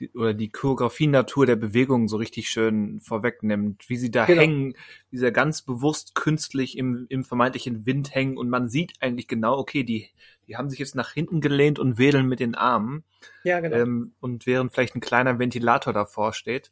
die, 0.00 0.10
oder 0.12 0.34
die 0.34 0.50
Choreografie-Natur 0.50 1.46
der 1.46 1.56
Bewegung 1.56 2.08
so 2.08 2.16
richtig 2.16 2.48
schön 2.48 3.00
vorwegnimmt, 3.00 3.88
wie 3.88 3.96
sie 3.96 4.10
da 4.10 4.26
genau. 4.26 4.40
hängen, 4.40 4.74
wie 5.10 5.18
sie 5.18 5.32
ganz 5.32 5.62
bewusst 5.62 6.14
künstlich 6.14 6.78
im, 6.78 7.06
im 7.08 7.24
vermeintlichen 7.24 7.86
Wind 7.86 8.14
hängen 8.14 8.36
und 8.36 8.48
man 8.48 8.68
sieht 8.68 8.94
eigentlich 9.00 9.28
genau, 9.28 9.58
okay, 9.58 9.82
die, 9.82 10.10
die 10.46 10.56
haben 10.56 10.70
sich 10.70 10.78
jetzt 10.78 10.94
nach 10.94 11.12
hinten 11.12 11.40
gelehnt 11.40 11.78
und 11.78 11.98
wedeln 11.98 12.26
mit 12.26 12.40
den 12.40 12.54
Armen. 12.54 13.04
Ja, 13.44 13.60
genau. 13.60 13.76
Ähm, 13.76 14.12
und 14.20 14.46
während 14.46 14.72
vielleicht 14.72 14.94
ein 14.94 15.00
kleiner 15.00 15.38
Ventilator 15.38 15.92
davor 15.92 16.32
steht. 16.32 16.70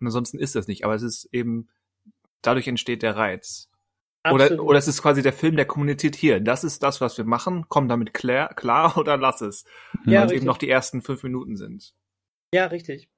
Und 0.00 0.06
ansonsten 0.06 0.38
ist 0.38 0.54
das 0.54 0.68
nicht, 0.68 0.84
aber 0.84 0.94
es 0.94 1.02
ist 1.02 1.28
eben, 1.32 1.68
dadurch 2.42 2.68
entsteht 2.68 3.02
der 3.02 3.16
Reiz. 3.16 3.68
Oder, 4.32 4.62
oder 4.62 4.78
es 4.78 4.88
ist 4.88 5.02
quasi 5.02 5.22
der 5.22 5.34
Film, 5.34 5.56
der 5.56 5.66
kommuniziert 5.66 6.16
hier. 6.16 6.40
Das 6.40 6.64
ist 6.64 6.82
das, 6.82 7.00
was 7.00 7.18
wir 7.18 7.26
machen. 7.26 7.66
Komm 7.68 7.88
damit 7.88 8.14
klar, 8.14 8.54
klar 8.54 8.96
oder 8.98 9.16
lass 9.16 9.40
es. 9.42 9.64
Ja, 10.06 10.20
Weil 10.20 10.26
es 10.26 10.32
eben 10.32 10.46
noch 10.46 10.58
die 10.58 10.68
ersten 10.68 11.02
fünf 11.02 11.22
Minuten 11.22 11.56
sind. 11.56 11.94
Ja, 12.54 12.66
richtig. 12.66 13.08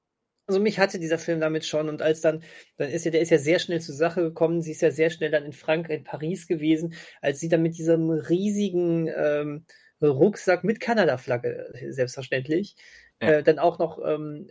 Also 0.47 0.59
mich 0.59 0.79
hatte 0.79 0.97
dieser 0.97 1.19
Film 1.19 1.39
damit 1.39 1.63
schon 1.63 1.89
und 1.89 2.01
als 2.01 2.21
dann, 2.21 2.41
dann 2.77 2.89
ist 2.89 3.05
ja, 3.05 3.11
der 3.11 3.21
ist 3.21 3.29
ja 3.29 3.37
sehr 3.37 3.59
schnell 3.59 3.81
zur 3.81 3.93
Sache 3.93 4.23
gekommen, 4.23 4.63
sie 4.63 4.71
ist 4.71 4.81
ja 4.81 4.89
sehr 4.89 5.11
schnell 5.11 5.29
dann 5.29 5.45
in 5.45 5.53
Frankreich, 5.53 5.99
in 5.99 6.03
Paris 6.03 6.47
gewesen, 6.47 6.95
als 7.21 7.39
sie 7.39 7.47
dann 7.47 7.61
mit 7.61 7.77
diesem 7.77 8.09
riesigen 8.09 9.07
ähm, 9.15 9.65
Rucksack 10.01 10.63
mit 10.63 10.79
Kanada-Flagge, 10.79 11.71
selbstverständlich, 11.89 12.75
ja. 13.21 13.29
äh, 13.29 13.43
dann 13.43 13.59
auch 13.59 13.77
noch 13.77 13.99
ähm, 14.03 14.49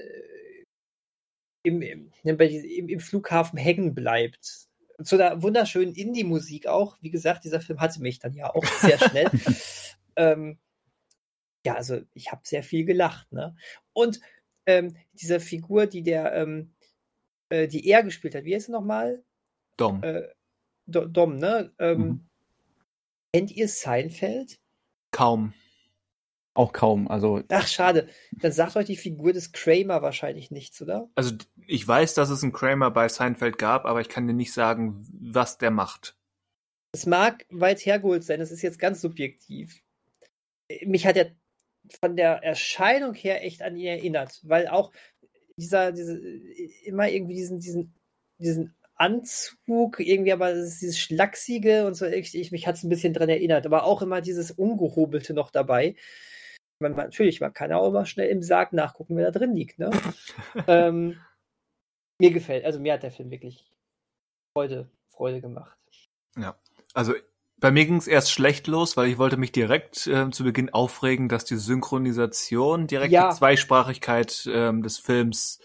im, 1.65 1.83
im, 1.83 2.13
im, 2.23 2.89
im 2.89 3.01
Flughafen 3.01 3.59
hängen 3.59 3.93
bleibt. 3.93 4.69
Zu 5.03 5.17
einer 5.17 5.43
wunderschönen 5.43 5.95
Indie-Musik 5.95 6.69
auch. 6.69 6.97
Wie 7.01 7.11
gesagt, 7.11 7.43
dieser 7.43 7.61
Film 7.61 7.81
hatte 7.81 8.01
mich 8.01 8.21
dann 8.21 8.35
ja 8.35 8.55
auch 8.55 8.65
sehr 8.81 8.99
schnell. 8.99 9.31
ähm, 10.15 10.59
ja, 11.67 11.75
also 11.75 12.01
ich 12.15 12.31
habe 12.31 12.43
sehr 12.45 12.63
viel 12.63 12.85
gelacht. 12.85 13.33
Ne? 13.33 13.57
Und 13.93 14.21
ähm, 14.67 14.97
dieser 15.15 15.41
Figur, 15.41 15.87
die 15.87 16.03
der, 16.03 16.35
ähm, 16.35 16.73
äh, 17.49 17.69
die 17.69 17.89
er 17.89 18.03
gespielt 18.03 18.35
hat, 18.35 18.45
wie 18.45 18.55
heißt 18.55 18.69
er 18.69 18.73
nochmal? 18.73 19.25
Dom. 19.77 20.03
Äh, 20.03 20.29
Dom, 20.87 21.37
ne? 21.37 21.73
Ähm, 21.79 21.99
mhm. 21.99 22.29
Kennt 23.33 23.51
ihr 23.51 23.69
Seinfeld? 23.69 24.59
Kaum. 25.11 25.53
Auch 26.55 26.73
kaum, 26.73 27.07
also. 27.09 27.43
Ach, 27.51 27.67
schade. 27.67 28.09
Dann 28.33 28.51
sagt 28.51 28.77
euch 28.77 28.87
die 28.87 28.97
Figur 28.97 29.35
des 29.35 29.53
Kramer 29.53 30.01
wahrscheinlich 30.01 30.51
nichts, 30.51 30.81
oder? 30.81 31.11
Also, 31.15 31.35
ich 31.67 31.87
weiß, 31.87 32.15
dass 32.15 32.31
es 32.31 32.43
einen 32.43 32.53
Kramer 32.53 32.91
bei 32.91 33.09
Seinfeld 33.09 33.59
gab, 33.59 33.85
aber 33.85 34.01
ich 34.01 34.09
kann 34.09 34.27
dir 34.27 34.33
nicht 34.33 34.55
sagen, 34.55 35.07
was 35.21 35.59
der 35.59 35.71
macht. 35.71 36.17
Es 36.93 37.05
mag 37.05 37.45
weit 37.51 37.85
hergeholt 37.85 38.25
sein, 38.25 38.41
das 38.41 38.51
ist 38.51 38.63
jetzt 38.63 38.79
ganz 38.79 39.03
subjektiv. 39.03 39.83
Mich 40.87 41.07
hat 41.07 41.19
er 41.19 41.33
von 42.01 42.17
der 42.17 42.43
Erscheinung 42.43 43.15
her 43.15 43.45
echt 43.45 43.63
an 43.63 43.77
ihn 43.77 43.87
erinnert, 43.87 44.41
weil 44.43 44.69
auch 44.69 44.93
dieser, 45.57 45.93
diese, 45.93 46.19
immer 46.85 47.09
irgendwie 47.09 47.35
diesen, 47.35 47.61
diesen, 47.61 47.95
diesen 48.39 48.75
Anzug, 48.95 50.01
irgendwie 50.01 50.33
aber 50.33 50.53
dieses 50.53 50.99
Schlachsige 50.99 51.87
und 51.87 51.95
so, 51.95 52.07
ich, 52.07 52.35
ich 52.35 52.51
mich 52.51 52.67
hat 52.67 52.77
es 52.77 52.85
ein 52.85 52.89
bisschen 52.89 53.13
dran 53.13 53.29
erinnert, 53.29 53.67
aber 53.67 53.85
auch 53.85 54.03
immer 54.03 54.21
dieses 54.21 54.51
Ungehobelte 54.51 55.35
noch 55.35 55.51
dabei. 55.51 55.97
Man, 56.79 56.93
natürlich, 56.93 57.41
man 57.41 57.53
kann 57.53 57.73
auch 57.73 57.89
immer 57.89 58.07
schnell 58.07 58.29
im 58.29 58.43
Sarg 58.43 58.73
nachgucken, 58.73 59.17
wer 59.17 59.31
da 59.31 59.39
drin 59.39 59.55
liegt, 59.55 59.79
ne? 59.79 59.91
ähm, 60.67 61.21
mir 62.19 62.31
gefällt, 62.31 62.65
also 62.65 62.81
mir 62.81 62.95
hat 62.95 63.03
der 63.03 63.11
Film 63.11 63.31
wirklich 63.31 63.71
Freude, 64.57 64.91
Freude 65.09 65.41
gemacht. 65.41 65.79
Ja, 66.39 66.59
also 66.95 67.15
bei 67.59 67.71
mir 67.71 67.87
ging 67.87 67.97
es 67.97 68.07
erst 68.07 68.31
schlecht 68.31 68.67
los, 68.67 68.97
weil 68.97 69.09
ich 69.09 69.19
wollte 69.19 69.37
mich 69.37 69.53
direkt 69.53 70.07
äh, 70.07 70.31
zu 70.31 70.45
Beginn 70.45 70.71
aufregen, 70.71 71.29
dass 71.29 71.45
die 71.45 71.57
Synchronisation 71.57 72.87
direkt 72.87 73.13
ja. 73.13 73.31
die 73.31 73.37
Zweisprachigkeit 73.37 74.49
ähm, 74.53 74.83
des 74.83 74.99
Films 74.99 75.61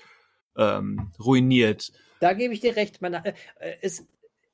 ähm, 0.57 1.11
ruiniert. 1.19 1.91
Da 2.21 2.33
gebe 2.33 2.53
ich 2.53 2.61
dir 2.61 2.75
recht. 2.75 3.01
Man, 3.01 3.13
äh, 3.13 3.33
es, 3.81 4.07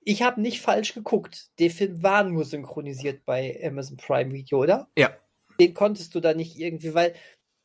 ich 0.04 0.24
habe 0.24 0.42
nicht 0.42 0.62
falsch 0.62 0.94
geguckt. 0.94 1.50
Der 1.60 1.70
Film 1.70 2.02
war 2.02 2.24
nur 2.24 2.46
synchronisiert 2.46 3.26
bei 3.26 3.60
Amazon 3.64 3.98
Prime 3.98 4.32
Video, 4.32 4.60
oder? 4.62 4.88
Ja. 4.98 5.12
Den 5.60 5.74
konntest 5.74 6.16
du 6.16 6.20
da 6.20 6.34
nicht 6.34 6.58
irgendwie, 6.58 6.94
weil 6.94 7.14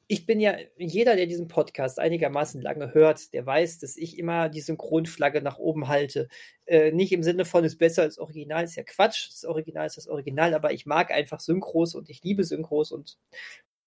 ich 0.09 0.27
bin 0.27 0.41
ja, 0.41 0.57
jeder, 0.77 1.16
der 1.16 1.27
diesen 1.27 1.49
Podcast 1.49 1.99
einigermaßen 1.99 2.61
lange 2.61 2.93
hört, 2.95 3.33
der 3.33 3.47
weiß, 3.47 3.79
dass 3.79 3.97
ich 3.97 4.19
immer 4.19 4.49
die 4.49 4.61
Synchronflagge 4.61 5.43
nach 5.43 5.59
oben 5.59 5.89
halte. 5.89 6.29
Äh, 6.66 6.93
nicht 6.93 7.12
im 7.12 7.23
Sinne 7.23 7.45
von, 7.45 7.65
ist 7.65 7.79
besser 7.79 8.03
als 8.03 8.19
Original, 8.19 8.65
ist 8.65 8.77
ja 8.77 8.83
Quatsch, 8.83 9.29
das 9.29 9.45
Original 9.45 9.87
ist 9.87 9.97
das 9.97 10.09
Original, 10.09 10.55
aber 10.55 10.73
ich 10.73 10.87
mag 10.87 11.11
einfach 11.11 11.41
Synchros 11.41 11.95
und 11.95 12.11
ich 12.11 12.23
liebe 12.23 12.45
Synchros 12.45 12.93
und 12.93 13.19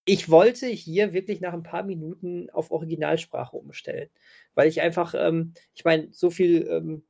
ich 0.05 0.29
wollte 0.29 0.67
hier 0.67 1.13
wirklich 1.13 1.41
nach 1.41 1.53
ein 1.53 1.63
paar 1.63 1.83
Minuten 1.83 2.49
auf 2.51 2.71
Originalsprache 2.71 3.57
umstellen, 3.57 4.09
weil 4.53 4.67
ich 4.67 4.81
einfach, 4.81 5.15
ähm, 5.17 5.53
ich 5.73 5.83
meine, 5.83 6.09
so 6.11 6.29
viel 6.29 6.67
ähm, 6.69 7.03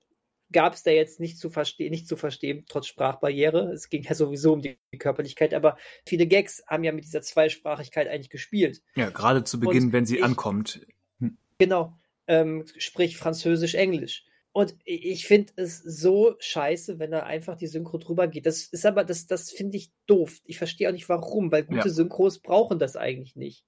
gab 0.56 0.73
es 0.73 0.84
da 0.84 0.91
jetzt 0.91 1.19
nicht 1.19 1.38
zu 1.38 1.49
verstehen, 1.49 1.91
nicht 1.91 2.07
zu 2.07 2.15
verstehen, 2.15 2.64
trotz 2.69 2.88
Sprachbarriere. 2.88 3.73
Es 3.73 3.90
ging 3.90 4.03
ja 4.03 4.15
sowieso 4.15 4.53
um 4.53 4.61
die 4.61 4.77
Körperlichkeit, 4.98 5.53
aber 5.53 5.77
viele 6.06 6.27
Gags 6.27 6.64
haben 6.65 6.86
ja 6.86 6.94
mit 6.94 7.03
dieser 7.03 7.22
Zweisprachigkeit 7.22 8.07
eigentlich 8.07 8.30
gespielt. 8.30 8.82
Ja, 8.95 9.10
gerade 9.10 9.44
zu 9.44 9.60
Beginn, 9.60 9.88
Und 9.88 9.94
wenn 9.94 10.06
sie 10.06 10.19
ich, 10.19 10.23
ankommt. 10.23 10.88
Hm. 11.19 11.38
Genau, 11.57 11.99
ähm, 12.27 12.64
sprich 12.77 13.18
Französisch, 13.18 13.76
Englisch. 13.76 14.23
Und 14.53 14.77
ich 14.86 15.27
finde 15.27 15.52
es 15.57 15.80
so 15.80 16.36
scheiße, 16.40 16.99
wenn 16.99 17.11
da 17.11 17.23
einfach 17.23 17.57
die 17.57 17.68
Synchro 17.68 17.98
drüber 17.98 18.30
geht. 18.30 18.45
Das 18.45 18.64
ist 18.64 18.86
aber, 18.86 19.03
das, 19.03 19.27
das 19.27 19.52
finde 19.52 19.76
ich 19.76 19.91
doof. 20.07 20.40
Ich 20.45 20.57
verstehe 20.57 20.88
auch 20.88 20.94
nicht 20.94 21.10
warum, 21.10 21.52
weil 21.52 21.65
gute 21.65 21.90
ja. 21.90 21.94
Synchros 21.94 22.40
brauchen 22.40 22.80
das 22.80 22.95
eigentlich 22.95 23.36
nicht. 23.36 23.65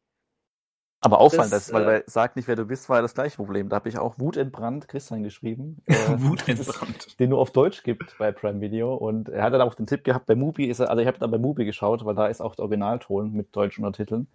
Aber 1.00 1.20
auffallend, 1.20 1.54
das, 1.54 1.72
weil 1.72 1.88
äh, 1.88 2.04
Sag 2.08 2.36
nicht, 2.36 2.48
wer 2.48 2.56
du 2.56 2.66
bist, 2.66 2.90
war 2.90 3.02
das 3.02 3.14
gleiche 3.14 3.36
Problem. 3.36 3.70
Da 3.70 3.76
habe 3.76 3.88
ich 3.88 4.00
auch 4.00 4.18
Wut 4.18 4.36
entbrannt, 4.36 4.88
Christian 4.88 5.24
geschrieben. 5.24 5.82
Äh, 5.88 6.22
Wut 6.22 6.48
entbrannt. 6.48 7.20
Den 7.20 7.30
nur 7.30 7.40
auf 7.40 7.52
Deutsch 7.52 7.84
gibt 7.84 8.18
bei 8.18 8.32
Prime 8.32 8.62
Video. 8.62 8.94
Und 8.96 9.30
er 9.30 9.44
hat 9.44 9.54
dann 9.54 9.62
auch 9.62 9.76
den 9.76 9.88
Tipp 9.88 10.04
gehabt, 10.04 10.26
bei 10.26 10.36
Mubi 10.36 10.66
ist 10.66 10.80
er, 10.80 10.90
also 10.90 11.02
ich 11.02 11.08
habe 11.08 11.18
dann 11.20 11.32
bei 11.32 11.38
Mubi 11.38 11.66
geschaut, 11.66 12.06
weil 12.06 12.16
da 12.16 12.28
ist 12.28 12.42
auch 12.42 12.56
der 12.56 12.64
Originalton 12.64 13.32
mit 13.34 13.56
deutschen 13.56 13.86
Untertiteln. 13.86 14.28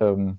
Ähm, 0.00 0.38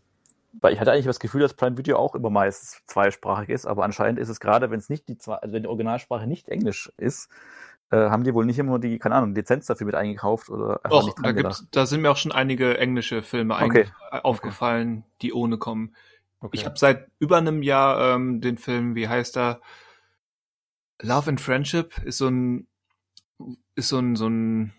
weil 0.62 0.74
ich 0.74 0.80
hatte 0.80 0.92
eigentlich 0.92 1.06
das 1.06 1.20
Gefühl, 1.20 1.42
dass 1.42 1.54
Prime 1.54 1.78
Video 1.78 1.98
auch 1.98 2.16
immer 2.16 2.30
meistens 2.30 2.84
zweisprachig 2.86 3.50
ist, 3.50 3.66
aber 3.66 3.84
anscheinend 3.84 4.20
ist 4.20 4.30
es 4.30 4.40
gerade, 4.40 4.70
wenn 4.70 4.80
es 4.80 4.90
nicht 4.90 5.08
die 5.08 5.18
zwei, 5.18 5.36
also 5.36 5.54
wenn 5.54 5.64
die 5.64 5.68
Originalsprache 5.68 6.28
nicht 6.28 6.48
Englisch 6.50 6.92
ist, 6.98 7.30
haben 7.96 8.24
die 8.24 8.34
wohl 8.34 8.46
nicht 8.46 8.60
immer 8.60 8.80
die, 8.80 9.00
keine 9.00 9.16
Ahnung, 9.16 9.36
Lizenz 9.36 9.66
dafür 9.66 9.86
mit 9.86 9.96
eingekauft 9.96 10.50
oder 10.50 10.84
einfach 10.84 11.00
Och, 11.00 11.06
nicht 11.06 11.18
da, 11.22 11.32
gibt's, 11.32 11.68
da 11.72 11.86
sind 11.86 12.02
mir 12.02 12.12
auch 12.12 12.18
schon 12.18 12.32
einige 12.32 12.78
englische 12.78 13.22
Filme 13.22 13.56
okay. 13.56 13.88
aufgefallen, 14.10 15.00
okay. 15.00 15.18
die 15.22 15.34
ohne 15.34 15.58
kommen. 15.58 15.96
Okay. 16.40 16.58
Ich 16.58 16.66
habe 16.66 16.78
seit 16.78 17.08
über 17.20 17.38
einem 17.38 17.62
Jahr 17.62 18.16
ähm, 18.16 18.42
den 18.42 18.58
Film, 18.58 18.96
wie 18.96 19.08
heißt 19.08 19.38
er? 19.38 19.62
Love 21.02 21.30
and 21.30 21.42
Friendship 21.42 21.98
ist 22.04 22.18
so 22.18 22.28
ein 22.28 22.68
ist 23.76 23.90
so 23.90 24.00
ein 24.00 24.16
so 24.16 24.28
ein 24.28 24.74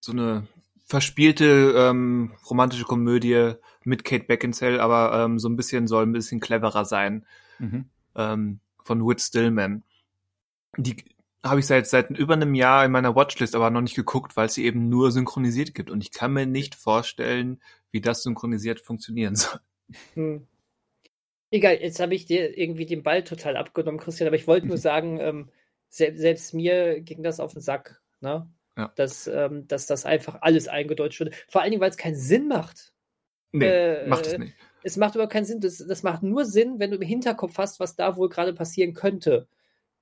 so 0.00 0.12
eine 0.12 0.46
verspielte 0.86 1.74
ähm, 1.76 2.32
romantische 2.48 2.84
Komödie 2.84 3.52
mit 3.84 4.04
Kate 4.04 4.24
Beckinsale, 4.24 4.82
aber 4.82 5.24
ähm, 5.24 5.38
so 5.38 5.48
ein 5.48 5.56
bisschen 5.56 5.86
soll 5.86 6.04
ein 6.04 6.12
bisschen 6.12 6.40
cleverer 6.40 6.84
sein 6.84 7.24
mhm. 7.58 7.84
ähm, 8.16 8.60
von 8.82 9.06
Whit 9.06 9.20
Stillman. 9.20 9.84
Die 10.76 10.96
habe 11.44 11.60
ich 11.60 11.66
seit 11.66 11.86
seit 11.86 12.10
über 12.10 12.34
einem 12.34 12.54
Jahr 12.54 12.84
in 12.84 12.92
meiner 12.92 13.16
Watchlist, 13.16 13.54
aber 13.54 13.70
noch 13.70 13.80
nicht 13.80 13.96
geguckt, 13.96 14.36
weil 14.36 14.46
es 14.46 14.54
sie 14.54 14.64
eben 14.64 14.88
nur 14.88 15.10
synchronisiert 15.10 15.74
gibt. 15.74 15.90
Und 15.90 16.02
ich 16.02 16.12
kann 16.12 16.32
mir 16.32 16.46
nicht 16.46 16.74
vorstellen, 16.74 17.60
wie 17.90 18.00
das 18.00 18.22
synchronisiert 18.22 18.80
funktionieren 18.80 19.36
soll. 19.36 19.60
Hm. 20.14 20.46
Egal, 21.50 21.78
jetzt 21.80 21.98
habe 21.98 22.14
ich 22.14 22.26
dir 22.26 22.56
irgendwie 22.56 22.86
den 22.86 23.02
Ball 23.02 23.24
total 23.24 23.56
abgenommen, 23.56 23.98
Christian, 23.98 24.28
aber 24.28 24.36
ich 24.36 24.46
wollte 24.46 24.66
nur 24.66 24.78
sagen, 24.78 25.18
ähm, 25.20 25.50
se 25.88 26.12
selbst 26.14 26.54
mir 26.54 27.00
ging 27.00 27.22
das 27.22 27.40
auf 27.40 27.52
den 27.52 27.62
Sack, 27.62 28.00
ne? 28.20 28.48
Ja. 28.76 28.92
Dass, 28.94 29.26
ähm, 29.26 29.66
dass 29.66 29.86
das 29.86 30.06
einfach 30.06 30.38
alles 30.42 30.68
eingedeutscht 30.68 31.20
wird. 31.20 31.34
Vor 31.48 31.60
allen 31.60 31.72
Dingen, 31.72 31.82
weil 31.82 31.90
es 31.90 31.96
keinen 31.96 32.16
Sinn 32.16 32.48
macht. 32.48 32.94
Nee, 33.52 33.66
äh, 33.66 34.06
macht 34.06 34.26
es 34.26 34.38
nicht. 34.38 34.54
Es 34.82 34.96
macht 34.96 35.14
überhaupt 35.14 35.32
keinen 35.32 35.44
Sinn. 35.44 35.60
Das, 35.60 35.78
das 35.78 36.02
macht 36.02 36.22
nur 36.22 36.44
Sinn, 36.44 36.78
wenn 36.78 36.90
du 36.90 36.96
im 36.96 37.02
Hinterkopf 37.02 37.58
hast, 37.58 37.80
was 37.80 37.96
da 37.96 38.16
wohl 38.16 38.28
gerade 38.28 38.54
passieren 38.54 38.94
könnte. 38.94 39.48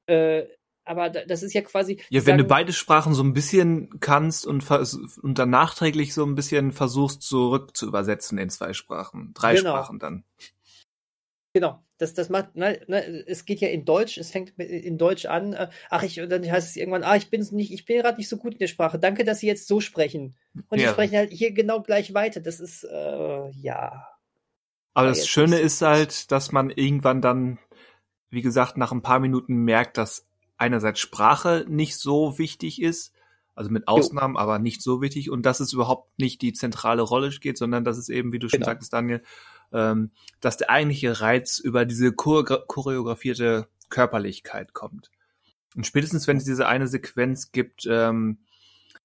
Äh, 0.07 0.45
aber 0.89 1.11
das 1.11 1.43
ist 1.43 1.53
ja 1.53 1.61
quasi. 1.61 2.01
Ja, 2.09 2.21
wenn 2.21 2.33
sagen, 2.33 2.39
du 2.39 2.45
beide 2.45 2.73
Sprachen 2.73 3.15
so 3.15 3.23
ein 3.23 3.35
bisschen 3.35 4.01
kannst 4.01 4.47
und, 4.47 4.65
und 5.23 5.39
dann 5.39 5.51
nachträglich 5.51 6.15
so 6.15 6.25
ein 6.25 6.35
bisschen 6.35 6.73
versuchst, 6.73 7.23
zurück 7.23 7.77
zu 7.77 7.87
übersetzen 7.87 8.39
in 8.39 8.51
zwei 8.51 8.73
Sprachen, 8.73 9.33
drei 9.35 9.55
genau. 9.55 9.71
Sprachen 9.71 9.99
dann. 9.99 10.25
Genau, 11.55 11.83
das, 11.97 12.15
das 12.15 12.29
macht, 12.29 12.55
ne, 12.57 12.81
ne, 12.87 13.25
es 13.27 13.45
geht 13.45 13.61
ja 13.61 13.69
in 13.69 13.85
Deutsch, 13.85 14.19
es 14.19 14.31
fängt 14.31 14.59
in 14.59 14.99
Deutsch 14.99 15.27
an, 15.27 15.55
äh, 15.55 15.69
ach, 15.91 16.03
ich, 16.03 16.15
dann 16.15 16.49
heißt 16.49 16.69
es 16.69 16.77
irgendwann, 16.77 17.03
ah, 17.03 17.17
ich 17.17 17.31
bin 17.31 17.45
nicht, 17.53 17.73
ich 17.73 17.85
bin 17.85 18.01
gerade 18.01 18.19
nicht 18.19 18.29
so 18.29 18.37
gut 18.37 18.53
in 18.53 18.59
der 18.59 18.67
Sprache, 18.69 18.99
danke, 18.99 19.25
dass 19.25 19.41
Sie 19.41 19.47
jetzt 19.47 19.67
so 19.67 19.81
sprechen. 19.81 20.37
Und 20.69 20.79
ja. 20.79 20.87
die 20.87 20.93
sprechen 20.93 21.17
halt 21.17 21.33
hier 21.33 21.53
genau 21.53 21.83
gleich 21.83 22.15
weiter. 22.15 22.41
Das 22.41 22.61
ist, 22.61 22.85
äh, 22.85 23.51
ja. 23.51 24.07
Aber 24.95 25.09
das 25.09 25.27
Schöne 25.27 25.59
ist 25.59 25.83
halt, 25.83 26.31
dass 26.31 26.53
man 26.53 26.71
irgendwann 26.71 27.23
dann, 27.23 27.59
wie 28.31 28.43
gesagt, 28.43 28.77
nach 28.77 28.93
ein 28.93 29.03
paar 29.03 29.19
Minuten 29.19 29.57
merkt, 29.57 29.97
dass 29.97 30.28
einerseits 30.59 31.01
Sprache 31.01 31.65
nicht 31.69 31.97
so 31.97 32.39
wichtig 32.39 32.83
ist, 32.83 33.13
also 33.55 33.71
mit 33.71 33.89
Ausnahmen, 33.89 34.35
jo. 34.35 34.41
aber 34.41 34.59
nicht 34.59 34.83
so 34.83 35.01
wichtig 35.01 35.31
und 35.31 35.45
dass 35.45 35.61
es 35.61 35.73
überhaupt 35.73 36.19
nicht 36.19 36.43
die 36.43 36.53
zentrale 36.53 37.03
Rolle 37.03 37.31
geht, 37.31 37.59
sondern 37.59 37.85
dass 37.85 37.97
es 37.97 38.09
eben, 38.09 38.33
wie 38.33 38.39
du 38.39 38.49
schon 38.49 38.61
genau. 38.61 38.71
sagtest, 38.71 38.93
Daniel, 38.93 39.23
ähm, 39.73 40.11
dass 40.41 40.57
der 40.57 40.71
eigentliche 40.71 41.21
Reiz 41.21 41.59
über 41.59 41.85
diese 41.85 42.13
choreografierte 42.13 43.69
Körperlichkeit 43.89 44.75
kommt. 44.75 45.11
Und 45.75 45.87
spätestens, 45.87 46.27
wenn 46.27 46.37
es 46.37 46.45
diese 46.45 46.67
eine 46.67 46.89
Sequenz 46.89 47.53
gibt, 47.53 47.87
ähm, 47.91 48.39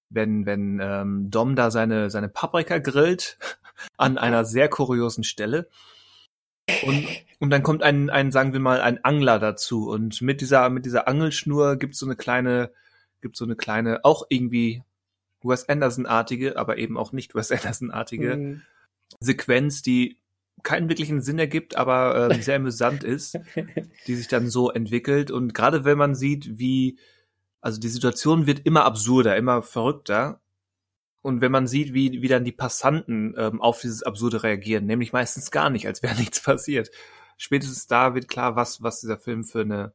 wenn, 0.09 0.45
wenn 0.45 0.79
ähm, 0.81 1.29
Dom 1.31 1.55
da 1.55 1.71
seine, 1.71 2.09
seine 2.09 2.29
Paprika 2.29 2.77
grillt 2.77 3.37
an 3.97 4.17
einer 4.17 4.45
sehr 4.45 4.69
kuriosen 4.69 5.23
Stelle, 5.23 5.69
und, 6.85 7.07
und 7.39 7.49
dann 7.49 7.63
kommt 7.63 7.83
ein, 7.83 8.09
ein, 8.09 8.31
sagen 8.31 8.53
wir 8.53 8.59
mal, 8.59 8.81
ein 8.81 9.03
Angler 9.03 9.39
dazu. 9.39 9.89
Und 9.89 10.21
mit 10.21 10.41
dieser, 10.41 10.69
mit 10.69 10.85
dieser 10.85 11.07
Angelschnur 11.07 11.77
gibt 11.77 11.95
so 11.95 12.05
eine 12.05 12.15
kleine, 12.15 12.71
gibt 13.21 13.35
so 13.35 13.45
eine 13.45 13.55
kleine, 13.55 14.03
auch 14.03 14.25
irgendwie 14.29 14.83
Wes 15.41 15.67
Anderson-artige, 15.67 16.57
aber 16.57 16.77
eben 16.77 16.97
auch 16.97 17.11
nicht 17.11 17.35
Wes 17.35 17.51
Anderson-artige 17.51 18.35
mhm. 18.37 18.61
Sequenz, 19.19 19.81
die 19.81 20.17
keinen 20.63 20.87
wirklichen 20.87 21.21
Sinn 21.21 21.39
ergibt, 21.39 21.75
aber 21.75 22.31
äh, 22.31 22.41
sehr 22.41 22.55
amüsant 22.55 23.03
ist, 23.03 23.37
die 24.07 24.15
sich 24.15 24.27
dann 24.29 24.49
so 24.49 24.71
entwickelt. 24.71 25.29
Und 25.29 25.53
gerade 25.53 25.83
wenn 25.83 25.97
man 25.97 26.15
sieht, 26.15 26.57
wie, 26.57 26.97
also 27.59 27.79
die 27.79 27.89
Situation 27.89 28.47
wird 28.47 28.65
immer 28.65 28.85
absurder, 28.85 29.35
immer 29.35 29.61
verrückter. 29.61 30.39
Und 31.23 31.39
wenn 31.39 31.53
man 31.53 31.67
sieht, 31.67 31.93
wie, 31.93 32.21
wie 32.21 32.27
dann 32.27 32.43
die 32.43 32.51
Passanten 32.51 33.33
ähm, 33.37 33.61
auf 33.61 33.79
dieses 33.79 34.03
Absurde 34.03 34.43
reagieren, 34.43 34.85
nämlich 34.85 35.13
meistens 35.13 35.51
gar 35.51 35.69
nicht, 35.69 35.87
als 35.87 36.03
wäre 36.03 36.15
nichts 36.19 36.41
passiert. 36.41 36.91
Spätestens 37.37 37.87
da 37.87 38.13
wird 38.13 38.27
klar, 38.27 38.55
was, 38.55 38.83
was 38.83 38.99
dieser 38.99 39.17
Film 39.17 39.45
für 39.45 39.61
eine, 39.61 39.93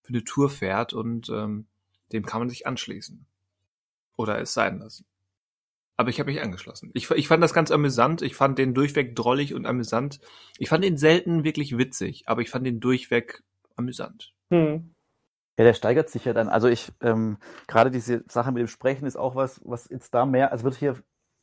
für 0.00 0.08
eine 0.08 0.24
Tour 0.24 0.48
fährt 0.50 0.94
und 0.94 1.28
ähm, 1.28 1.66
dem 2.12 2.24
kann 2.24 2.40
man 2.40 2.48
sich 2.48 2.66
anschließen. 2.66 3.26
Oder 4.16 4.40
es 4.40 4.54
sein 4.54 4.78
lassen. 4.78 5.04
Aber 5.96 6.08
ich 6.08 6.18
habe 6.18 6.32
mich 6.32 6.42
angeschlossen. 6.42 6.90
Ich, 6.94 7.10
ich 7.10 7.28
fand 7.28 7.42
das 7.42 7.52
ganz 7.54 7.70
amüsant. 7.70 8.22
Ich 8.22 8.34
fand 8.34 8.58
den 8.58 8.74
durchweg 8.74 9.14
drollig 9.14 9.54
und 9.54 9.66
amüsant. 9.66 10.18
Ich 10.58 10.70
fand 10.70 10.84
ihn 10.84 10.96
selten 10.96 11.44
wirklich 11.44 11.76
witzig, 11.76 12.24
aber 12.26 12.40
ich 12.40 12.50
fand 12.50 12.66
ihn 12.66 12.80
durchweg 12.80 13.44
amüsant. 13.76 14.32
Hm. 14.50 14.94
Ja, 15.58 15.64
der 15.64 15.74
steigert 15.74 16.10
sich 16.10 16.24
ja 16.24 16.32
dann. 16.32 16.48
Also 16.48 16.68
ich, 16.68 16.92
ähm, 17.00 17.38
gerade 17.68 17.90
diese 17.90 18.24
Sache 18.28 18.50
mit 18.52 18.60
dem 18.60 18.66
Sprechen 18.68 19.06
ist 19.06 19.16
auch 19.16 19.36
was, 19.36 19.60
was 19.64 19.88
jetzt 19.88 20.12
da 20.12 20.26
mehr, 20.26 20.50
also 20.50 20.64
wird 20.64 20.74
hier 20.74 20.96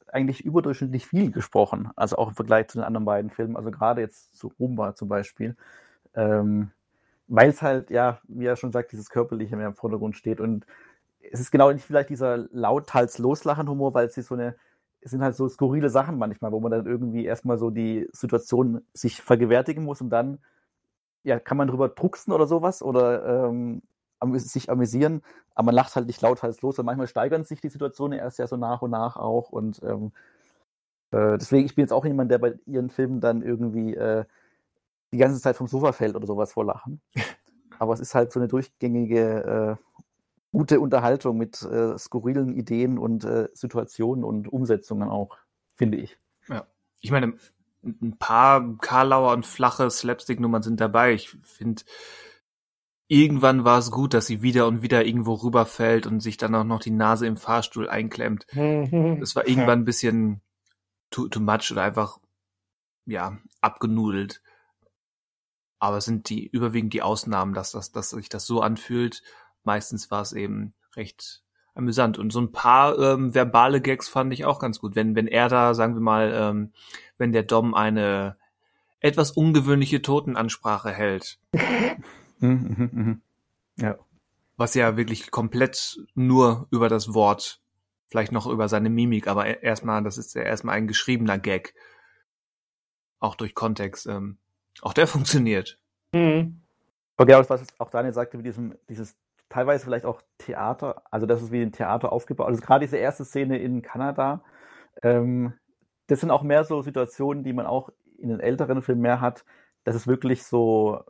eigentlich 0.07 0.43
überdurchschnittlich 0.43 1.07
viel 1.07 1.31
gesprochen, 1.31 1.89
also 1.95 2.17
auch 2.17 2.29
im 2.29 2.35
Vergleich 2.35 2.67
zu 2.67 2.77
den 2.79 2.83
anderen 2.83 3.05
beiden 3.05 3.31
Filmen, 3.31 3.55
also 3.55 3.71
gerade 3.71 4.01
jetzt 4.01 4.37
zu 4.37 4.51
Rumba 4.59 4.95
zum 4.95 5.07
Beispiel, 5.07 5.55
ähm, 6.15 6.71
weil 7.27 7.49
es 7.49 7.61
halt, 7.61 7.89
ja, 7.91 8.19
wie 8.27 8.45
er 8.45 8.57
schon 8.57 8.73
sagt, 8.73 8.91
dieses 8.91 9.09
Körperliche 9.09 9.55
mehr 9.57 9.67
im 9.67 9.75
Vordergrund 9.75 10.17
steht. 10.17 10.41
Und 10.41 10.65
es 11.31 11.39
ist 11.39 11.51
genau 11.51 11.71
nicht 11.71 11.85
vielleicht 11.85 12.09
dieser 12.09 12.37
lauthals 12.51 13.17
loslachen 13.19 13.69
Humor, 13.69 13.93
weil 13.93 14.07
es 14.07 14.15
so 14.15 14.35
eine, 14.35 14.55
es 15.01 15.11
sind 15.11 15.21
halt 15.23 15.35
so 15.35 15.47
skurrile 15.49 15.89
Sachen 15.89 16.17
manchmal, 16.17 16.51
wo 16.51 16.59
man 16.59 16.71
dann 16.71 16.85
irgendwie 16.87 17.25
erstmal 17.25 17.57
so 17.57 17.69
die 17.69 18.09
Situation 18.13 18.81
sich 18.93 19.21
vergewärtigen 19.21 19.83
muss 19.85 20.01
und 20.01 20.09
dann 20.09 20.39
ja, 21.23 21.39
kann 21.39 21.57
man 21.57 21.67
drüber 21.67 21.89
drucksen 21.89 22.33
oder 22.33 22.47
sowas? 22.47 22.81
Oder 22.81 23.47
ähm, 23.49 23.81
sich 24.35 24.69
amüsieren, 24.69 25.21
aber 25.55 25.67
man 25.67 25.75
lacht 25.75 25.95
halt 25.95 26.07
nicht 26.07 26.21
lauthals 26.21 26.61
los 26.61 26.79
und 26.79 26.85
manchmal 26.85 27.07
steigern 27.07 27.43
sich 27.43 27.61
die 27.61 27.69
Situationen 27.69 28.19
erst 28.19 28.39
ja 28.39 28.47
so 28.47 28.57
nach 28.57 28.81
und 28.81 28.91
nach 28.91 29.17
auch 29.17 29.49
und 29.49 29.81
ähm, 29.83 30.11
äh, 31.11 31.37
deswegen, 31.37 31.65
ich 31.65 31.75
bin 31.75 31.83
jetzt 31.83 31.91
auch 31.91 32.05
jemand, 32.05 32.31
der 32.31 32.39
bei 32.39 32.53
ihren 32.65 32.89
Filmen 32.89 33.19
dann 33.19 33.41
irgendwie 33.41 33.95
äh, 33.95 34.25
die 35.11 35.17
ganze 35.17 35.41
Zeit 35.41 35.57
vom 35.57 35.67
Sofa 35.67 35.91
fällt 35.91 36.15
oder 36.15 36.25
sowas 36.25 36.53
vor 36.53 36.65
Lachen. 36.65 37.01
Aber 37.79 37.93
es 37.93 37.99
ist 37.99 38.15
halt 38.15 38.31
so 38.31 38.39
eine 38.39 38.47
durchgängige 38.47 39.77
äh, 39.79 39.97
gute 40.51 40.79
Unterhaltung 40.79 41.37
mit 41.37 41.61
äh, 41.63 41.97
skurrilen 41.97 42.53
Ideen 42.53 42.97
und 42.97 43.25
äh, 43.25 43.49
Situationen 43.53 44.23
und 44.23 44.51
Umsetzungen 44.51 45.09
auch, 45.09 45.37
finde 45.75 45.97
ich. 45.97 46.17
Ja, 46.47 46.65
ich 47.01 47.11
meine, 47.11 47.33
ein 47.83 48.17
paar 48.17 48.77
Karlauer 48.77 49.33
und 49.33 49.45
flache 49.45 49.89
Slapstick-Nummern 49.89 50.61
sind 50.61 50.79
dabei. 50.79 51.13
Ich 51.13 51.29
finde, 51.43 51.81
irgendwann 53.11 53.65
war 53.65 53.77
es 53.77 53.91
gut, 53.91 54.13
dass 54.13 54.25
sie 54.25 54.41
wieder 54.41 54.67
und 54.67 54.81
wieder 54.83 55.05
irgendwo 55.05 55.33
rüberfällt 55.33 56.07
und 56.07 56.21
sich 56.21 56.37
dann 56.37 56.55
auch 56.55 56.63
noch 56.63 56.79
die 56.79 56.91
Nase 56.91 57.27
im 57.27 57.35
Fahrstuhl 57.35 57.89
einklemmt. 57.89 58.47
Es 59.21 59.35
war 59.35 59.45
irgendwann 59.45 59.79
ein 59.79 59.85
bisschen 59.85 60.39
too, 61.09 61.27
too 61.27 61.41
much 61.41 61.73
oder 61.73 61.83
einfach, 61.83 62.19
ja, 63.05 63.37
abgenudelt. 63.59 64.41
Aber 65.77 65.97
es 65.97 66.05
sind 66.05 66.29
die 66.29 66.47
überwiegend 66.47 66.93
die 66.93 67.01
Ausnahmen, 67.01 67.53
dass, 67.53 67.71
das, 67.71 67.91
dass 67.91 68.11
sich 68.11 68.29
das 68.29 68.45
so 68.45 68.61
anfühlt. 68.61 69.23
Meistens 69.65 70.09
war 70.09 70.21
es 70.21 70.31
eben 70.31 70.73
recht 70.95 71.43
amüsant. 71.75 72.17
Und 72.17 72.31
so 72.31 72.39
ein 72.39 72.53
paar 72.53 72.97
ähm, 72.97 73.35
verbale 73.35 73.81
Gags 73.81 74.07
fand 74.07 74.31
ich 74.31 74.45
auch 74.45 74.59
ganz 74.59 74.79
gut. 74.79 74.95
Wenn, 74.95 75.15
wenn 75.15 75.27
er 75.27 75.49
da, 75.49 75.73
sagen 75.73 75.95
wir 75.95 76.01
mal, 76.01 76.31
ähm, 76.33 76.71
wenn 77.17 77.33
der 77.33 77.43
Dom 77.43 77.73
eine 77.73 78.37
etwas 79.01 79.31
ungewöhnliche 79.31 80.01
Totenansprache 80.01 80.91
hält, 80.91 81.39
Mhm, 82.41 82.75
mhm, 82.77 82.89
mhm. 82.91 83.21
Ja. 83.77 83.97
Was 84.57 84.75
ja 84.75 84.97
wirklich 84.97 85.31
komplett 85.31 85.97
nur 86.13 86.67
über 86.71 86.89
das 86.89 87.13
Wort, 87.13 87.61
vielleicht 88.07 88.31
noch 88.31 88.47
über 88.47 88.67
seine 88.67 88.89
Mimik, 88.89 89.27
aber 89.27 89.47
e-, 89.47 89.59
erstmal, 89.61 90.03
das 90.03 90.17
ist 90.17 90.35
ja 90.35 90.41
erstmal 90.41 90.75
ein 90.75 90.87
geschriebener 90.87 91.39
Gag. 91.39 91.73
Auch 93.19 93.35
durch 93.35 93.55
Kontext. 93.55 94.07
Ähm, 94.07 94.37
auch 94.81 94.93
der 94.93 95.07
funktioniert. 95.07 95.79
Mhm. 96.13 96.61
Okay, 97.17 97.33
aber 97.33 97.47
was 97.49 97.79
auch 97.79 97.89
Daniel 97.89 98.13
sagte, 98.13 98.39
wie 98.39 98.43
diesem, 98.43 98.75
dieses 98.89 99.15
teilweise 99.49 99.85
vielleicht 99.85 100.05
auch 100.05 100.21
Theater, 100.37 101.03
also 101.11 101.25
das 101.27 101.41
ist 101.41 101.51
wie 101.51 101.61
ein 101.61 101.71
Theater 101.71 102.11
aufgebaut. 102.11 102.47
Also 102.47 102.61
gerade 102.61 102.85
diese 102.85 102.97
erste 102.97 103.25
Szene 103.25 103.59
in 103.59 103.81
Kanada, 103.81 104.43
ähm, 105.03 105.53
das 106.07 106.19
sind 106.19 106.31
auch 106.31 106.43
mehr 106.43 106.63
so 106.63 106.81
Situationen, 106.81 107.43
die 107.43 107.53
man 107.53 107.65
auch 107.65 107.89
in 108.17 108.29
den 108.29 108.39
älteren 108.39 108.81
Filmen 108.81 109.01
mehr 109.01 109.21
hat, 109.21 109.45
dass 109.83 109.95
es 109.95 110.07
wirklich 110.07 110.43
so 110.43 111.03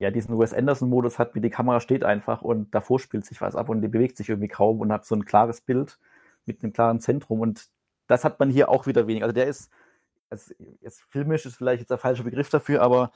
ja, 0.00 0.10
diesen 0.10 0.38
Wes 0.38 0.54
Anderson-Modus 0.54 1.18
hat, 1.18 1.34
wie 1.34 1.42
die 1.42 1.50
Kamera 1.50 1.78
steht 1.78 2.04
einfach 2.04 2.40
und 2.40 2.74
davor 2.74 2.98
spielt 2.98 3.26
sich 3.26 3.40
was 3.42 3.54
ab 3.54 3.68
und 3.68 3.82
die 3.82 3.88
bewegt 3.88 4.16
sich 4.16 4.30
irgendwie 4.30 4.48
kaum 4.48 4.80
und 4.80 4.90
hat 4.90 5.04
so 5.04 5.14
ein 5.14 5.26
klares 5.26 5.60
Bild 5.60 5.98
mit 6.46 6.62
einem 6.62 6.72
klaren 6.72 7.00
Zentrum. 7.00 7.40
Und 7.40 7.68
das 8.06 8.24
hat 8.24 8.40
man 8.40 8.48
hier 8.48 8.70
auch 8.70 8.86
wieder 8.86 9.06
weniger. 9.06 9.26
Also 9.26 9.34
der 9.34 9.46
ist, 9.46 9.70
also 10.30 10.54
jetzt 10.80 11.02
filmisch 11.10 11.44
ist 11.44 11.56
vielleicht 11.56 11.80
jetzt 11.80 11.90
der 11.90 11.98
falsche 11.98 12.24
Begriff 12.24 12.48
dafür, 12.48 12.80
aber 12.80 13.12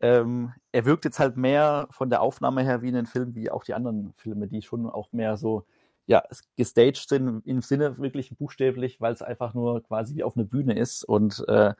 ähm, 0.00 0.52
er 0.72 0.84
wirkt 0.84 1.06
jetzt 1.06 1.18
halt 1.18 1.38
mehr 1.38 1.88
von 1.90 2.10
der 2.10 2.20
Aufnahme 2.20 2.62
her 2.62 2.82
wie 2.82 2.88
in 2.88 2.94
den 2.94 3.06
Filmen, 3.06 3.34
wie 3.34 3.50
auch 3.50 3.64
die 3.64 3.72
anderen 3.72 4.12
Filme, 4.18 4.46
die 4.46 4.60
schon 4.60 4.90
auch 4.90 5.12
mehr 5.12 5.38
so 5.38 5.64
ja, 6.04 6.22
gestaged 6.56 7.08
sind 7.08 7.46
im 7.46 7.62
Sinne 7.62 7.96
wirklich 7.96 8.36
buchstäblich, 8.36 9.00
weil 9.00 9.14
es 9.14 9.22
einfach 9.22 9.54
nur 9.54 9.82
quasi 9.82 10.22
auf 10.22 10.36
einer 10.36 10.44
Bühne 10.44 10.78
ist 10.78 11.02
und 11.02 11.42
äh, 11.48 11.72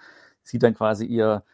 sie 0.42 0.58
dann 0.58 0.74
quasi 0.74 1.04
ihr 1.04 1.44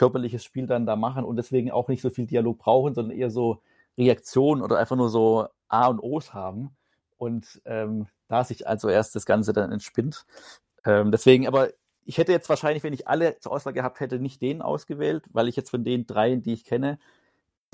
körperliches 0.00 0.42
Spiel 0.42 0.66
dann 0.66 0.86
da 0.86 0.96
machen 0.96 1.24
und 1.24 1.36
deswegen 1.36 1.70
auch 1.70 1.88
nicht 1.88 2.00
so 2.00 2.08
viel 2.08 2.24
Dialog 2.24 2.56
brauchen, 2.56 2.94
sondern 2.94 3.14
eher 3.14 3.28
so 3.28 3.60
Reaktionen 3.98 4.62
oder 4.62 4.78
einfach 4.78 4.96
nur 4.96 5.10
so 5.10 5.46
A 5.68 5.88
und 5.88 6.00
O's 6.00 6.32
haben. 6.32 6.70
Und 7.18 7.60
ähm, 7.66 8.06
da 8.26 8.42
sich 8.42 8.66
also 8.66 8.88
erst 8.88 9.14
das 9.14 9.26
Ganze 9.26 9.52
dann 9.52 9.70
entspinnt. 9.70 10.24
Ähm, 10.86 11.10
deswegen, 11.10 11.46
aber 11.46 11.68
ich 12.06 12.16
hätte 12.16 12.32
jetzt 12.32 12.48
wahrscheinlich, 12.48 12.82
wenn 12.82 12.94
ich 12.94 13.08
alle 13.08 13.38
zur 13.40 13.52
Auswahl 13.52 13.74
gehabt 13.74 14.00
hätte, 14.00 14.18
nicht 14.18 14.40
den 14.40 14.62
ausgewählt, 14.62 15.26
weil 15.34 15.48
ich 15.48 15.56
jetzt 15.56 15.68
von 15.68 15.84
den 15.84 16.06
dreien, 16.06 16.42
die 16.42 16.54
ich 16.54 16.64
kenne, 16.64 16.98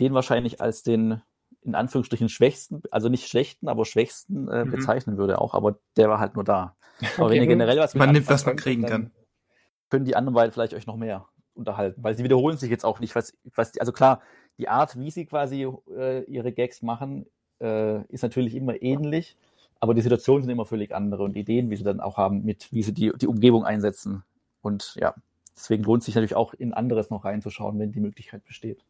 den 0.01 0.12
wahrscheinlich 0.12 0.61
als 0.61 0.82
den 0.82 1.23
in 1.62 1.77
Anführungsstrichen 1.77 2.28
schwächsten, 2.28 2.82
also 2.90 3.09
nicht 3.09 3.28
schlechten, 3.28 3.69
aber 3.69 3.85
schwächsten 3.85 4.48
äh, 4.48 4.65
mhm. 4.65 4.73
bezeichnen 4.73 5.16
würde 5.16 5.40
auch, 5.40 5.55
aber 5.55 5.78
der 5.97 6.09
war 6.09 6.19
halt 6.19 6.35
nur 6.35 6.43
da. 6.43 6.74
Aber 7.19 7.27
okay. 7.27 7.36
wenn 7.36 7.43
ihr 7.43 7.48
generell 7.48 7.78
was 7.78 7.94
Man 7.94 8.11
nimmt, 8.11 8.28
was 8.28 8.47
man 8.47 8.57
kriegen 8.57 8.85
kann. 8.85 9.12
Können 9.90 10.05
die 10.05 10.16
anderen 10.16 10.35
beiden 10.35 10.51
vielleicht 10.51 10.74
euch 10.74 10.89
noch 10.89 10.97
mehr 10.97 11.28
unterhalten, 11.57 12.03
weil 12.03 12.16
sie 12.16 12.24
wiederholen 12.24 12.57
sich 12.57 12.70
jetzt 12.70 12.85
auch 12.85 13.01
nicht. 13.01 13.15
Was, 13.15 13.35
was, 13.55 13.77
also 13.78 13.93
klar, 13.93 14.20
die 14.59 14.69
Art, 14.69 14.99
wie 14.99 15.11
sie 15.11 15.27
quasi 15.27 15.66
äh, 15.97 16.24
ihre 16.24 16.53
Gags 16.53 16.83
machen, 16.83 17.27
äh, 17.61 18.03
ist 18.07 18.23
natürlich 18.23 18.55
immer 18.55 18.81
ähnlich, 18.83 19.37
aber 19.81 19.95
die 19.95 20.03
Situationen 20.03 20.43
sind 20.43 20.51
immer 20.51 20.66
völlig 20.66 20.95
andere 20.95 21.23
und 21.23 21.35
die 21.35 21.41
Ideen, 21.41 21.70
wie 21.70 21.77
sie 21.77 21.85
dann 21.85 22.01
auch 22.01 22.16
haben, 22.16 22.45
mit 22.45 22.73
wie 22.73 22.83
sie 22.83 22.93
die, 22.93 23.12
die 23.16 23.27
Umgebung 23.27 23.65
einsetzen. 23.65 24.23
Und 24.62 24.97
ja, 25.01 25.15
deswegen 25.55 25.85
lohnt 25.85 26.01
es 26.01 26.07
sich 26.07 26.15
natürlich 26.15 26.37
auch 26.37 26.55
in 26.55 26.74
anderes 26.74 27.11
noch 27.11 27.24
reinzuschauen, 27.24 27.78
wenn 27.78 27.93
die 27.93 28.01
Möglichkeit 28.01 28.45
besteht. 28.45 28.85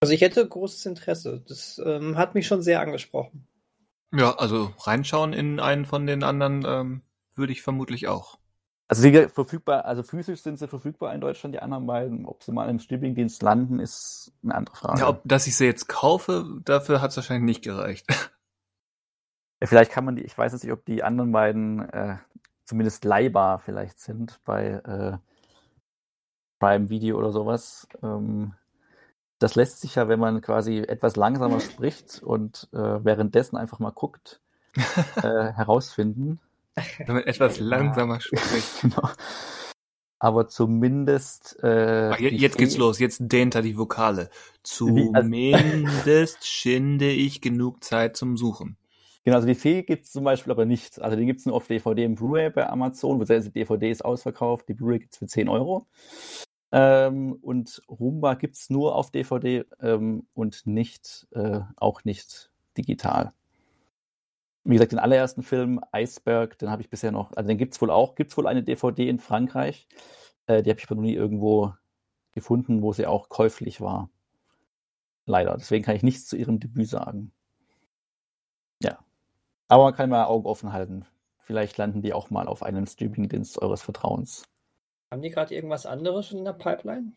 Also 0.00 0.12
ich 0.12 0.20
hätte 0.20 0.46
großes 0.46 0.86
Interesse. 0.86 1.42
Das 1.48 1.80
ähm, 1.84 2.16
hat 2.16 2.34
mich 2.34 2.46
schon 2.46 2.62
sehr 2.62 2.80
angesprochen. 2.80 3.46
Ja, 4.12 4.36
also 4.36 4.72
reinschauen 4.80 5.32
in 5.32 5.58
einen 5.60 5.86
von 5.86 6.06
den 6.06 6.22
anderen 6.22 6.64
ähm, 6.66 7.02
würde 7.34 7.52
ich 7.52 7.62
vermutlich 7.62 8.06
auch. 8.06 8.38
Also 8.86 9.02
sie 9.02 9.28
verfügbar, 9.28 9.86
also 9.86 10.02
physisch 10.02 10.42
sind 10.42 10.58
sie 10.58 10.68
verfügbar 10.68 11.14
in 11.14 11.20
Deutschland, 11.20 11.54
die 11.54 11.60
anderen 11.60 11.86
beiden. 11.86 12.26
Ob 12.26 12.42
sie 12.42 12.52
mal 12.52 12.68
im 12.68 12.78
Streamingdienst 12.78 13.42
landen, 13.42 13.78
ist 13.78 14.32
eine 14.42 14.54
andere 14.54 14.76
Frage. 14.76 15.00
Ja, 15.00 15.08
ob, 15.08 15.22
dass 15.24 15.46
ich 15.46 15.56
sie 15.56 15.64
jetzt 15.64 15.88
kaufe, 15.88 16.60
dafür 16.64 17.00
hat 17.00 17.10
es 17.10 17.16
wahrscheinlich 17.16 17.44
nicht 17.44 17.64
gereicht. 17.64 18.06
Ja, 19.60 19.68
vielleicht 19.68 19.92
kann 19.92 20.04
man 20.04 20.16
die, 20.16 20.22
ich 20.22 20.36
weiß 20.36 20.52
jetzt 20.52 20.64
nicht, 20.64 20.72
ob 20.72 20.84
die 20.84 21.04
anderen 21.04 21.30
beiden 21.32 21.88
äh, 21.88 22.16
zumindest 22.64 23.04
leihbar 23.04 23.60
vielleicht 23.60 24.00
sind 24.00 24.40
bei 24.44 24.72
äh, 24.84 25.16
Prime 26.58 26.90
Video 26.90 27.16
oder 27.16 27.30
sowas. 27.30 27.86
Ähm, 28.02 28.54
das 29.38 29.54
lässt 29.54 29.80
sich 29.80 29.94
ja, 29.94 30.08
wenn 30.08 30.20
man 30.20 30.40
quasi 30.40 30.78
etwas 30.78 31.16
langsamer 31.16 31.60
spricht 31.60 32.22
und 32.22 32.68
äh, 32.72 33.04
währenddessen 33.04 33.56
einfach 33.56 33.78
mal 33.78 33.92
guckt, 33.92 34.40
äh, 35.16 35.52
herausfinden. 35.52 36.40
Wenn 37.06 37.14
man 37.14 37.24
etwas 37.24 37.60
langsamer 37.60 38.20
spricht. 38.20 38.80
genau. 38.82 39.08
Aber 40.18 40.48
zumindest. 40.48 41.58
Äh, 41.62 42.10
Ach, 42.12 42.18
jetzt 42.18 42.56
geht's 42.56 42.76
los, 42.76 42.98
jetzt 42.98 43.20
dehnt 43.20 43.54
er 43.54 43.62
die 43.62 43.76
Vokale. 43.76 44.30
Zumindest 44.62 46.46
schinde 46.46 47.10
ich 47.10 47.40
genug 47.40 47.84
Zeit 47.84 48.16
zum 48.16 48.36
Suchen. 48.36 48.76
Genau, 49.24 49.36
also 49.36 49.48
die 49.48 49.54
Fee 49.54 49.82
gibt 49.82 50.04
es 50.04 50.12
zum 50.12 50.24
Beispiel 50.24 50.52
aber 50.52 50.66
nicht. 50.66 51.00
Also 51.00 51.16
die 51.16 51.24
gibt 51.24 51.40
es 51.40 51.46
nur 51.46 51.56
auf 51.56 51.66
DVD 51.66 52.06
und 52.06 52.16
Blu-ray 52.16 52.50
bei 52.50 52.68
Amazon, 52.68 53.18
beziehungsweise 53.18 53.50
die 53.50 53.60
DVD 53.60 53.90
ist 53.90 54.04
ausverkauft, 54.04 54.68
die 54.68 54.74
Blu-ray 54.74 54.98
gibt 54.98 55.14
es 55.14 55.18
für 55.18 55.26
10 55.26 55.48
Euro. 55.48 55.86
Ähm, 56.72 57.34
und 57.40 57.82
Roomba 57.88 58.34
gibt 58.34 58.56
es 58.56 58.68
nur 58.68 58.96
auf 58.96 59.10
DVD 59.10 59.64
ähm, 59.80 60.26
und 60.34 60.66
nicht, 60.66 61.26
äh, 61.30 61.60
auch 61.76 62.04
nicht 62.04 62.50
digital. 62.76 63.32
Wie 64.64 64.74
gesagt, 64.74 64.92
den 64.92 64.98
allerersten 64.98 65.42
Film, 65.42 65.80
Iceberg, 65.94 66.58
den 66.58 66.70
habe 66.70 66.82
ich 66.82 66.88
bisher 66.88 67.12
noch, 67.12 67.32
also 67.36 67.46
den 67.46 67.58
gibt 67.58 67.74
es 67.74 67.80
wohl 67.82 67.90
auch, 67.90 68.14
gibt 68.14 68.30
es 68.30 68.36
wohl 68.36 68.46
eine 68.46 68.62
DVD 68.62 69.08
in 69.08 69.18
Frankreich. 69.18 69.86
Äh, 70.46 70.62
die 70.62 70.70
habe 70.70 70.80
ich 70.80 70.86
aber 70.86 70.96
noch 70.96 71.02
nie 71.02 71.14
irgendwo 71.14 71.74
gefunden, 72.32 72.82
wo 72.82 72.92
sie 72.92 73.06
auch 73.06 73.28
käuflich 73.28 73.80
war. 73.80 74.10
Leider. 75.26 75.56
Deswegen 75.56 75.84
kann 75.84 75.96
ich 75.96 76.02
nichts 76.02 76.26
zu 76.26 76.36
ihrem 76.36 76.60
Debüt 76.60 76.88
sagen. 76.88 77.32
Ja. 78.82 78.98
Aber 79.68 79.84
man 79.84 79.94
kann 79.94 80.10
mal 80.10 80.24
Augen 80.24 80.46
offen 80.46 80.72
halten. 80.72 81.06
Vielleicht 81.38 81.76
landen 81.76 82.02
die 82.02 82.12
auch 82.12 82.30
mal 82.30 82.48
auf 82.48 82.62
einem 82.62 82.86
Streamingdienst 82.86 83.60
eures 83.60 83.82
Vertrauens. 83.82 84.44
Haben 85.10 85.22
die 85.22 85.30
gerade 85.30 85.54
irgendwas 85.54 85.86
anderes 85.86 86.32
in 86.32 86.44
der 86.44 86.54
Pipeline? 86.54 87.12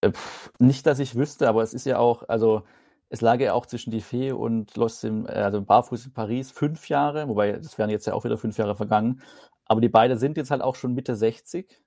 Äh, 0.00 0.12
nicht, 0.58 0.86
dass 0.86 0.98
ich 0.98 1.14
wüsste, 1.14 1.48
aber 1.48 1.62
es 1.62 1.74
ist 1.74 1.86
ja 1.86 1.98
auch, 1.98 2.28
also 2.28 2.64
es 3.12 3.20
lag 3.20 3.40
ja 3.40 3.52
auch 3.52 3.66
zwischen 3.66 3.90
die 3.90 4.00
Fee 4.00 4.32
und 4.32 4.74
Los 4.74 5.04
im, 5.04 5.26
äh, 5.26 5.32
also 5.32 5.60
Barfuß 5.60 6.06
in 6.06 6.12
Paris 6.14 6.50
fünf 6.50 6.88
Jahre, 6.88 7.28
wobei 7.28 7.52
das 7.52 7.76
wären 7.76 7.90
jetzt 7.90 8.06
ja 8.06 8.14
auch 8.14 8.24
wieder 8.24 8.38
fünf 8.38 8.56
Jahre 8.56 8.74
vergangen. 8.74 9.20
Aber 9.66 9.82
die 9.82 9.90
beiden 9.90 10.18
sind 10.18 10.38
jetzt 10.38 10.50
halt 10.50 10.62
auch 10.62 10.76
schon 10.76 10.94
Mitte 10.94 11.14
60. 11.14 11.78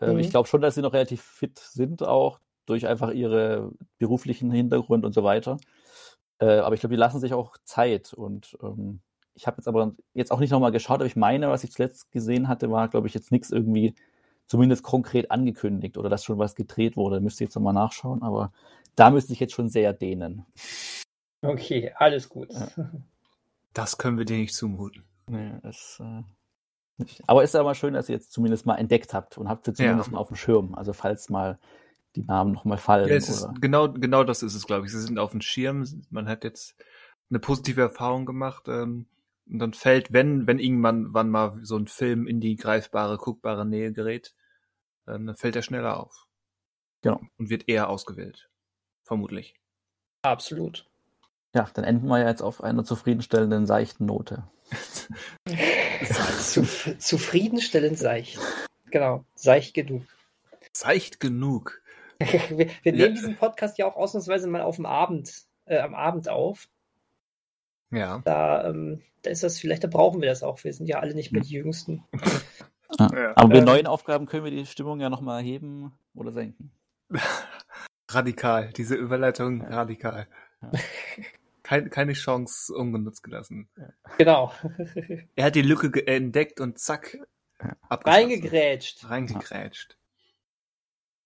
Ähm, 0.00 0.12
mhm. 0.12 0.18
Ich 0.18 0.28
glaube 0.28 0.46
schon, 0.46 0.60
dass 0.60 0.74
sie 0.74 0.82
noch 0.82 0.92
relativ 0.92 1.22
fit 1.22 1.58
sind, 1.58 2.02
auch 2.02 2.38
durch 2.66 2.86
einfach 2.86 3.12
ihre 3.12 3.72
beruflichen 3.96 4.50
Hintergrund 4.50 5.06
und 5.06 5.14
so 5.14 5.24
weiter. 5.24 5.56
Äh, 6.38 6.58
aber 6.58 6.74
ich 6.74 6.80
glaube, 6.80 6.94
die 6.94 7.00
lassen 7.00 7.18
sich 7.18 7.32
auch 7.32 7.56
Zeit 7.64 8.12
und 8.12 8.58
ähm, 8.62 9.00
ich 9.32 9.46
habe 9.46 9.56
jetzt 9.56 9.68
aber 9.68 9.94
jetzt 10.12 10.30
auch 10.30 10.40
nicht 10.40 10.50
nochmal 10.50 10.72
geschaut, 10.72 10.96
aber 10.96 11.06
ich 11.06 11.16
meine, 11.16 11.48
was 11.48 11.64
ich 11.64 11.72
zuletzt 11.72 12.12
gesehen 12.12 12.46
hatte, 12.46 12.70
war, 12.70 12.88
glaube 12.88 13.06
ich, 13.06 13.14
jetzt 13.14 13.32
nichts 13.32 13.50
irgendwie 13.50 13.94
zumindest 14.48 14.82
konkret 14.82 15.30
angekündigt 15.30 15.96
oder 15.96 16.08
dass 16.08 16.24
schon 16.24 16.38
was 16.38 16.56
gedreht 16.56 16.96
wurde. 16.96 17.20
Müsste 17.20 17.44
ich 17.44 17.48
jetzt 17.48 17.54
nochmal 17.54 17.74
nachschauen, 17.74 18.22
aber 18.22 18.52
da 18.96 19.10
müsste 19.10 19.32
ich 19.32 19.40
jetzt 19.40 19.52
schon 19.54 19.68
sehr 19.68 19.92
dehnen. 19.92 20.44
Okay, 21.42 21.92
alles 21.94 22.28
gut. 22.28 22.52
Ja. 22.52 22.68
Das 23.72 23.98
können 23.98 24.18
wir 24.18 24.24
dir 24.24 24.38
nicht 24.38 24.54
zumuten. 24.54 25.04
Nee, 25.28 25.52
das, 25.62 26.02
äh, 26.02 26.22
nicht. 26.96 27.22
Aber 27.28 27.44
ist 27.44 27.54
aber 27.54 27.74
schön, 27.74 27.94
dass 27.94 28.08
ihr 28.08 28.16
jetzt 28.16 28.32
zumindest 28.32 28.66
mal 28.66 28.76
entdeckt 28.76 29.14
habt 29.14 29.38
und 29.38 29.48
habt 29.48 29.66
sie 29.66 29.74
zumindest 29.74 30.08
ja. 30.08 30.14
mal 30.14 30.18
auf 30.18 30.28
dem 30.28 30.36
Schirm. 30.36 30.74
Also 30.74 30.92
falls 30.92 31.28
mal 31.28 31.58
die 32.16 32.24
Namen 32.24 32.52
nochmal 32.52 32.78
fallen. 32.78 33.08
Ja, 33.08 33.14
ist, 33.14 33.48
genau, 33.60 33.92
genau 33.92 34.24
das 34.24 34.42
ist 34.42 34.54
es, 34.54 34.66
glaube 34.66 34.86
ich. 34.86 34.92
Sie 34.92 35.00
sind 35.00 35.18
auf 35.18 35.30
dem 35.30 35.42
Schirm. 35.42 35.84
Man 36.10 36.26
hat 36.26 36.42
jetzt 36.42 36.74
eine 37.30 37.38
positive 37.38 37.82
Erfahrung 37.82 38.26
gemacht. 38.26 38.64
Ähm, 38.66 39.06
und 39.48 39.60
dann 39.60 39.72
fällt, 39.72 40.12
wenn, 40.12 40.46
wenn 40.46 40.58
irgendwann 40.58 41.14
wann 41.14 41.30
mal 41.30 41.58
so 41.62 41.76
ein 41.76 41.86
Film 41.86 42.26
in 42.26 42.40
die 42.40 42.56
greifbare, 42.56 43.16
guckbare 43.16 43.64
Nähe 43.64 43.92
gerät, 43.92 44.34
dann 45.08 45.34
fällt 45.36 45.56
er 45.56 45.62
schneller 45.62 45.98
auf. 45.98 46.26
Genau. 47.02 47.20
Und 47.38 47.50
wird 47.50 47.68
eher 47.68 47.88
ausgewählt. 47.88 48.50
Vermutlich. 49.04 49.54
Absolut. 50.22 50.86
Ja, 51.54 51.68
dann 51.72 51.84
enden 51.84 52.06
wir 52.08 52.20
ja 52.20 52.28
jetzt 52.28 52.42
auf 52.42 52.62
einer 52.62 52.84
zufriedenstellenden 52.84 53.66
seichten 53.66 54.06
Note. 54.06 54.44
Zuf 56.40 56.94
zufriedenstellend 56.98 57.98
seicht. 57.98 58.38
Genau, 58.90 59.24
seicht 59.34 59.74
genug. 59.74 60.02
Seicht 60.72 61.20
genug. 61.20 61.80
wir, 62.18 62.68
wir 62.82 62.92
nehmen 62.92 62.98
ja. 62.98 63.08
diesen 63.08 63.36
Podcast 63.36 63.78
ja 63.78 63.86
auch 63.86 63.96
ausnahmsweise 63.96 64.48
mal 64.48 64.62
auf 64.62 64.76
dem 64.76 64.86
Abend, 64.86 65.44
äh, 65.66 65.78
am 65.78 65.94
Abend 65.94 66.28
auf. 66.28 66.68
Ja. 67.90 68.20
Da, 68.24 68.68
ähm, 68.68 69.02
da 69.22 69.30
ist 69.30 69.42
das 69.42 69.58
vielleicht, 69.58 69.84
da 69.84 69.88
brauchen 69.88 70.20
wir 70.20 70.28
das 70.28 70.42
auch. 70.42 70.62
Wir 70.64 70.72
sind 70.72 70.86
ja 70.86 70.98
alle 70.98 71.14
nicht 71.14 71.32
mehr 71.32 71.42
die 71.42 71.54
Jüngsten. 71.54 72.04
Ja. 72.98 73.32
Aber 73.36 73.48
mit 73.48 73.58
ähm, 73.58 73.64
neuen 73.64 73.86
Aufgaben 73.86 74.26
können 74.26 74.44
wir 74.44 74.50
die 74.50 74.66
Stimmung 74.66 75.00
ja 75.00 75.08
nochmal 75.08 75.42
heben 75.42 75.92
oder 76.14 76.32
senken. 76.32 76.72
radikal, 78.10 78.72
diese 78.76 78.94
Überleitung 78.94 79.62
ja. 79.62 79.68
radikal. 79.68 80.26
Ja. 80.62 80.70
Kein, 81.62 81.90
keine 81.90 82.14
Chance 82.14 82.74
ungenutzt 82.74 83.22
gelassen. 83.22 83.68
Genau. 84.16 84.54
er 85.36 85.44
hat 85.44 85.54
die 85.54 85.60
Lücke 85.60 86.06
entdeckt 86.06 86.60
und 86.60 86.78
zack. 86.78 87.18
Reingegrätscht. 87.90 89.10
Reingegrätscht. 89.10 89.98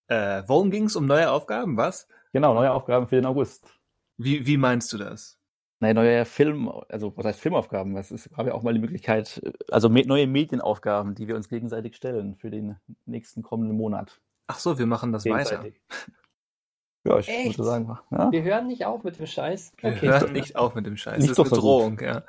Äh, 0.08 0.42
worum 0.48 0.72
ging 0.72 0.86
es 0.86 0.96
um 0.96 1.06
neue 1.06 1.30
Aufgaben? 1.30 1.76
Was? 1.76 2.08
Genau, 2.32 2.54
neue 2.54 2.72
Aufgaben 2.72 3.06
für 3.06 3.14
den 3.14 3.26
August. 3.26 3.72
Wie, 4.16 4.44
wie 4.44 4.56
meinst 4.56 4.92
du 4.92 4.98
das? 4.98 5.38
Nein, 5.82 5.96
neue 5.96 6.24
Film, 6.24 6.70
also 6.88 7.12
was 7.16 7.26
heißt 7.26 7.40
Filmaufgaben? 7.40 7.96
Es 7.96 8.12
ist, 8.12 8.30
gab 8.36 8.46
ja 8.46 8.54
auch 8.54 8.62
mal 8.62 8.72
die 8.72 8.78
Möglichkeit, 8.78 9.42
also 9.68 9.88
neue 9.88 10.28
Medienaufgaben, 10.28 11.16
die 11.16 11.26
wir 11.26 11.34
uns 11.34 11.48
gegenseitig 11.48 11.96
stellen 11.96 12.36
für 12.36 12.50
den 12.50 12.76
nächsten 13.04 13.42
kommenden 13.42 13.76
Monat. 13.76 14.20
Ach 14.46 14.60
so, 14.60 14.78
wir 14.78 14.86
machen 14.86 15.10
das 15.10 15.24
weiter. 15.24 15.64
Ja, 17.04 17.18
ich 17.18 17.28
Echt? 17.28 17.58
würde 17.58 17.64
sagen, 17.64 17.98
ja. 18.12 18.30
Wir 18.30 18.44
hören 18.44 18.68
nicht 18.68 18.86
auf 18.86 19.02
mit 19.02 19.18
dem 19.18 19.26
Scheiß. 19.26 19.72
Wir 19.78 19.90
okay. 19.90 20.06
hören 20.06 20.32
nicht 20.32 20.54
auf 20.54 20.76
mit 20.76 20.86
dem 20.86 20.96
Scheiß. 20.96 21.18
Nicht 21.18 21.36
das 21.36 21.46
ist 21.46 21.52
eine 21.52 21.60
Drohung, 21.60 21.98
ja. 21.98 22.22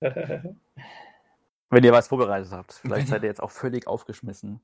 Wenn 1.70 1.82
ihr 1.82 1.92
was 1.92 2.06
vorbereitet 2.06 2.52
habt. 2.52 2.72
Vielleicht 2.72 3.08
seid 3.08 3.24
ihr 3.24 3.28
jetzt 3.28 3.42
auch 3.42 3.50
völlig 3.50 3.88
aufgeschmissen 3.88 4.60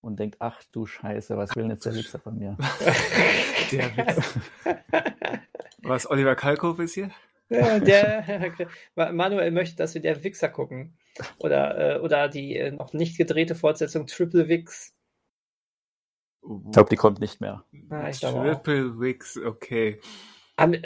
und 0.00 0.18
denkt, 0.18 0.36
ach 0.38 0.62
du 0.72 0.86
Scheiße, 0.86 1.36
was 1.36 1.54
will 1.54 1.64
denn 1.64 1.72
jetzt 1.72 1.84
der 1.84 1.94
Wichser 1.94 2.20
von 2.20 2.38
mir? 2.38 2.56
der 3.70 3.94
Witz. 3.98 4.38
Was, 5.82 6.10
Oliver 6.10 6.34
Kalkow 6.34 6.78
ist 6.80 6.94
hier? 6.94 7.10
Ja, 7.48 7.78
der, 7.78 8.52
Manuel 9.12 9.50
möchte, 9.50 9.76
dass 9.76 9.94
wir 9.94 10.02
der 10.02 10.22
Wichser 10.24 10.48
gucken. 10.48 10.96
Oder, 11.38 11.96
äh, 11.96 12.00
oder 12.00 12.28
die 12.28 12.56
äh, 12.56 12.72
noch 12.72 12.92
nicht 12.92 13.16
gedrehte 13.16 13.54
Fortsetzung 13.54 14.06
Triple 14.06 14.48
Wix. 14.48 14.94
Ich 16.42 16.72
glaube, 16.72 16.90
die 16.90 16.96
kommt 16.96 17.20
nicht 17.20 17.40
mehr. 17.40 17.64
Ah, 17.90 18.10
Triple 18.10 19.00
Wix, 19.00 19.36
okay. 19.36 20.00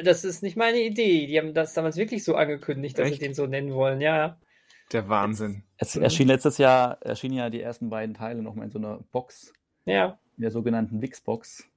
Das 0.02 0.24
ist 0.24 0.42
nicht 0.42 0.56
meine 0.56 0.80
Idee. 0.80 1.26
Die 1.26 1.38
haben 1.38 1.54
das 1.54 1.74
damals 1.74 1.96
wirklich 1.96 2.24
so 2.24 2.34
angekündigt, 2.34 2.98
dass 2.98 3.08
Echt? 3.08 3.20
sie 3.20 3.26
den 3.26 3.34
so 3.34 3.46
nennen 3.46 3.72
wollen, 3.72 4.00
ja. 4.00 4.38
Der 4.92 5.08
Wahnsinn. 5.08 5.62
Es 5.76 5.94
erschien 5.96 6.26
letztes 6.26 6.58
Jahr, 6.58 7.00
erschienen 7.02 7.36
ja 7.36 7.50
die 7.50 7.60
ersten 7.60 7.90
beiden 7.90 8.14
Teile 8.14 8.42
nochmal 8.42 8.66
in 8.66 8.72
so 8.72 8.78
einer 8.78 9.04
Box. 9.12 9.52
Ja. 9.84 10.18
In 10.36 10.42
der 10.42 10.50
sogenannten 10.50 11.00
Wix-Box. 11.00 11.68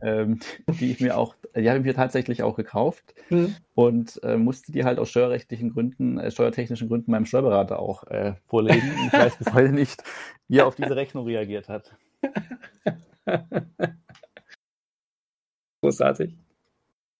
Ähm, 0.00 0.40
die 0.80 0.90
ich 0.92 1.00
mir 1.00 1.16
auch, 1.16 1.34
die 1.56 1.68
habe 1.68 1.78
ich 1.78 1.84
mir 1.84 1.94
tatsächlich 1.94 2.42
auch 2.42 2.56
gekauft 2.56 3.14
mhm. 3.30 3.56
und 3.74 4.22
äh, 4.22 4.36
musste 4.36 4.72
die 4.72 4.84
halt 4.84 4.98
aus 4.98 5.10
steuerrechtlichen 5.10 5.70
Gründen, 5.72 6.18
äh, 6.18 6.30
steuertechnischen 6.30 6.88
Gründen 6.88 7.10
meinem 7.10 7.26
Steuerberater 7.26 7.78
auch 7.78 8.04
äh, 8.04 8.34
vorlegen. 8.46 8.92
ich 9.06 9.12
weiß 9.12 9.36
bis 9.36 9.52
heute 9.52 9.72
nicht, 9.72 10.02
wie 10.48 10.58
er 10.58 10.66
auf 10.66 10.74
diese 10.76 10.96
Rechnung 10.96 11.26
reagiert 11.26 11.68
hat. 11.68 11.96
Großartig. 15.80 16.34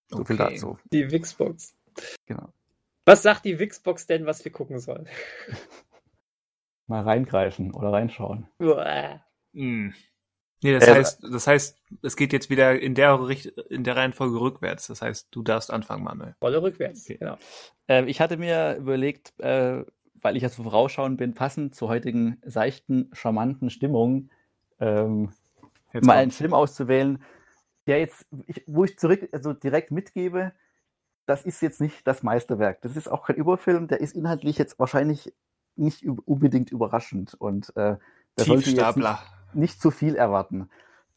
So 0.08 0.18
okay. 0.18 0.26
viel 0.26 0.36
dazu. 0.36 0.78
Die 0.92 1.10
Wixbox. 1.10 1.74
Genau. 2.26 2.52
Was 3.04 3.22
sagt 3.22 3.44
die 3.44 3.58
Wixbox 3.58 4.06
denn, 4.06 4.24
was 4.26 4.44
wir 4.44 4.52
gucken 4.52 4.78
sollen? 4.78 5.06
Mal 6.86 7.02
reingreifen 7.02 7.72
oder 7.72 7.92
reinschauen. 7.92 8.48
Hm. 9.54 9.94
Nee, 10.64 10.72
das, 10.72 10.88
äh, 10.88 10.94
heißt, 10.94 11.22
das 11.30 11.46
heißt, 11.46 11.76
es 12.00 12.16
geht 12.16 12.32
jetzt 12.32 12.48
wieder 12.48 12.80
in 12.80 12.94
der, 12.94 13.28
Richt 13.28 13.48
in 13.68 13.84
der 13.84 13.96
Reihenfolge 13.96 14.40
rückwärts. 14.40 14.86
Das 14.86 15.02
heißt, 15.02 15.28
du 15.30 15.42
darfst 15.42 15.70
anfangen, 15.70 16.02
Manuel. 16.02 16.36
Volle 16.40 16.62
rückwärts, 16.62 17.04
okay. 17.04 17.18
genau. 17.18 17.36
Äh, 17.86 18.06
ich 18.06 18.18
hatte 18.18 18.38
mir 18.38 18.76
überlegt, 18.76 19.38
äh, 19.40 19.84
weil 20.22 20.36
ich 20.36 20.42
jetzt 20.42 20.54
vorausschauend 20.54 21.18
bin, 21.18 21.34
passend 21.34 21.74
zur 21.74 21.90
heutigen 21.90 22.40
seichten, 22.46 23.10
charmanten 23.12 23.68
Stimmung, 23.68 24.30
ähm, 24.80 25.34
mal 25.92 26.16
einen 26.16 26.30
Film 26.30 26.54
auszuwählen, 26.54 27.22
der 27.86 28.00
jetzt, 28.00 28.26
ich, 28.46 28.64
wo 28.66 28.84
ich 28.84 28.98
zurück, 28.98 29.28
also 29.32 29.52
direkt 29.52 29.90
mitgebe, 29.90 30.52
das 31.26 31.44
ist 31.44 31.60
jetzt 31.60 31.82
nicht 31.82 32.06
das 32.06 32.22
Meisterwerk. 32.22 32.80
Das 32.80 32.96
ist 32.96 33.08
auch 33.08 33.26
kein 33.26 33.36
Überfilm, 33.36 33.86
der 33.86 34.00
ist 34.00 34.16
inhaltlich 34.16 34.56
jetzt 34.56 34.78
wahrscheinlich 34.78 35.30
nicht 35.76 36.06
unbedingt 36.06 36.70
überraschend 36.70 37.34
und 37.34 37.70
äh, 37.76 37.96
jetzt 38.38 38.48
nicht, 39.56 39.80
zu 39.80 39.90
viel 39.90 40.16
erwarten. 40.16 40.68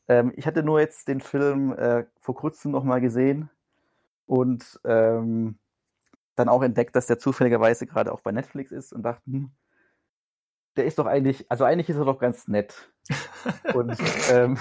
Ähm, 0.07 0.33
ich 0.35 0.47
hatte 0.47 0.63
nur 0.63 0.79
jetzt 0.79 1.07
den 1.07 1.21
Film 1.21 1.73
äh, 1.73 2.05
vor 2.19 2.35
kurzem 2.35 2.71
nochmal 2.71 3.01
gesehen 3.01 3.49
und 4.25 4.79
ähm, 4.85 5.57
dann 6.35 6.49
auch 6.49 6.63
entdeckt, 6.63 6.95
dass 6.95 7.07
der 7.07 7.19
zufälligerweise 7.19 7.87
gerade 7.87 8.11
auch 8.11 8.21
bei 8.21 8.31
Netflix 8.31 8.71
ist 8.71 8.93
und 8.93 9.03
dachte, 9.03 9.23
hm, 9.25 9.51
der 10.75 10.85
ist 10.85 10.99
doch 10.99 11.07
eigentlich, 11.07 11.49
also 11.49 11.63
eigentlich 11.65 11.89
ist 11.89 11.97
er 11.97 12.05
doch 12.05 12.19
ganz 12.19 12.47
nett. 12.47 12.91
und 13.73 13.97
ähm, 14.31 14.57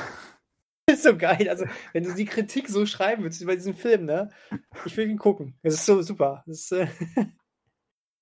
ist 0.89 1.03
so 1.03 1.16
geil. 1.16 1.48
Also, 1.48 1.66
wenn 1.93 2.05
du 2.05 2.15
die 2.15 2.24
Kritik 2.24 2.69
so 2.69 2.86
schreiben 2.86 3.23
würdest 3.23 3.43
über 3.43 3.55
diesen 3.55 3.74
Film, 3.74 4.05
ne? 4.07 4.31
Ich 4.85 4.97
will 4.97 5.11
ihn 5.11 5.19
gucken. 5.19 5.59
Das 5.62 5.74
ist 5.74 5.86
so 5.86 6.01
super. 6.01 6.44
Ist, 6.47 6.73
äh 6.73 6.86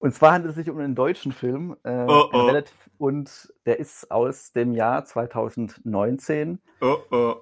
und 0.04 0.12
zwar 0.12 0.32
handelt 0.32 0.50
es 0.50 0.56
sich 0.56 0.68
um 0.68 0.78
einen 0.80 0.94
deutschen 0.94 1.32
Film. 1.32 1.78
Äh, 1.82 2.04
oh, 2.06 2.28
oh. 2.30 2.40
Relativ, 2.42 2.76
und 2.98 3.54
der 3.64 3.80
ist 3.80 4.10
aus 4.10 4.52
dem 4.52 4.72
Jahr 4.72 5.06
2019. 5.06 6.58
Oh, 6.82 6.98
oh. 7.10 7.36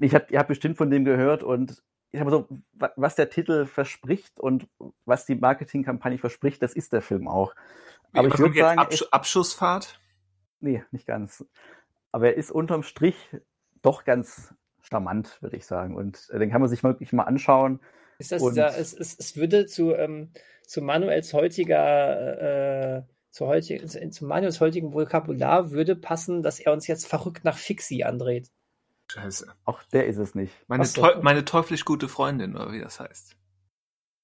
Ich 0.00 0.16
hab, 0.16 0.28
ihr 0.32 0.40
habt 0.40 0.48
bestimmt 0.48 0.76
von 0.76 0.90
dem 0.90 1.04
gehört 1.04 1.44
und 1.44 1.80
ich 2.10 2.18
habe 2.18 2.32
so, 2.32 2.48
was 2.96 3.14
der 3.14 3.30
Titel 3.30 3.66
verspricht 3.66 4.40
und 4.40 4.66
was 5.04 5.26
die 5.26 5.36
Marketingkampagne 5.36 6.18
verspricht, 6.18 6.60
das 6.60 6.72
ist 6.74 6.92
der 6.92 7.02
Film 7.02 7.28
auch. 7.28 7.54
Aber 8.12 8.26
ich 8.26 8.36
würde 8.36 8.58
sagen. 8.58 8.80
Absch 8.80 9.04
Abschussfahrt? 9.12 10.00
Nee, 10.58 10.82
nicht 10.90 11.06
ganz. 11.06 11.46
Aber 12.10 12.30
er 12.30 12.36
ist 12.36 12.50
unterm 12.50 12.82
Strich 12.82 13.14
doch 13.80 14.02
ganz 14.02 14.52
charmant, 14.80 15.40
würde 15.40 15.56
ich 15.56 15.66
sagen. 15.66 15.94
Und 15.94 16.30
äh, 16.30 16.40
den 16.40 16.50
kann 16.50 16.62
man 16.62 16.68
sich 16.68 16.82
wirklich 16.82 17.12
mal 17.12 17.22
anschauen. 17.22 17.78
Ist 18.18 18.32
das 18.32 18.42
da, 18.54 18.74
es, 18.74 18.92
es, 18.92 19.16
es 19.16 19.36
würde 19.36 19.66
zu, 19.66 19.94
ähm, 19.94 20.32
zu 20.68 20.82
Manuels 20.82 21.32
heutiger, 21.32 22.98
äh, 22.98 23.02
zu, 23.30 23.46
heutig, 23.46 23.88
zu 23.88 24.26
Manuels 24.26 24.60
heutigen 24.60 24.92
Vokabular 24.92 25.70
würde 25.70 25.96
passen, 25.96 26.42
dass 26.42 26.60
er 26.60 26.74
uns 26.74 26.86
jetzt 26.86 27.06
verrückt 27.06 27.42
nach 27.44 27.56
Fixi 27.56 28.02
andreht. 28.02 28.50
Scheiße. 29.10 29.50
Auch 29.64 29.82
der 29.84 30.06
ist 30.06 30.18
es 30.18 30.34
nicht. 30.34 30.52
Meine, 30.68 30.84
Teu 30.84 31.22
meine 31.22 31.46
teuflisch 31.46 31.86
gute 31.86 32.06
Freundin, 32.06 32.54
oder 32.54 32.70
wie 32.72 32.80
das 32.80 33.00
heißt. 33.00 33.36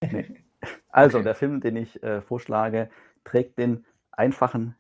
Nee. 0.03 0.41
Also, 0.89 1.21
der 1.21 1.35
Film, 1.35 1.61
den 1.61 1.77
ich 1.77 2.03
äh, 2.03 2.23
vorschlage, 2.23 2.89
trägt 3.25 3.59
den 3.59 3.85
einfachen 4.13 4.75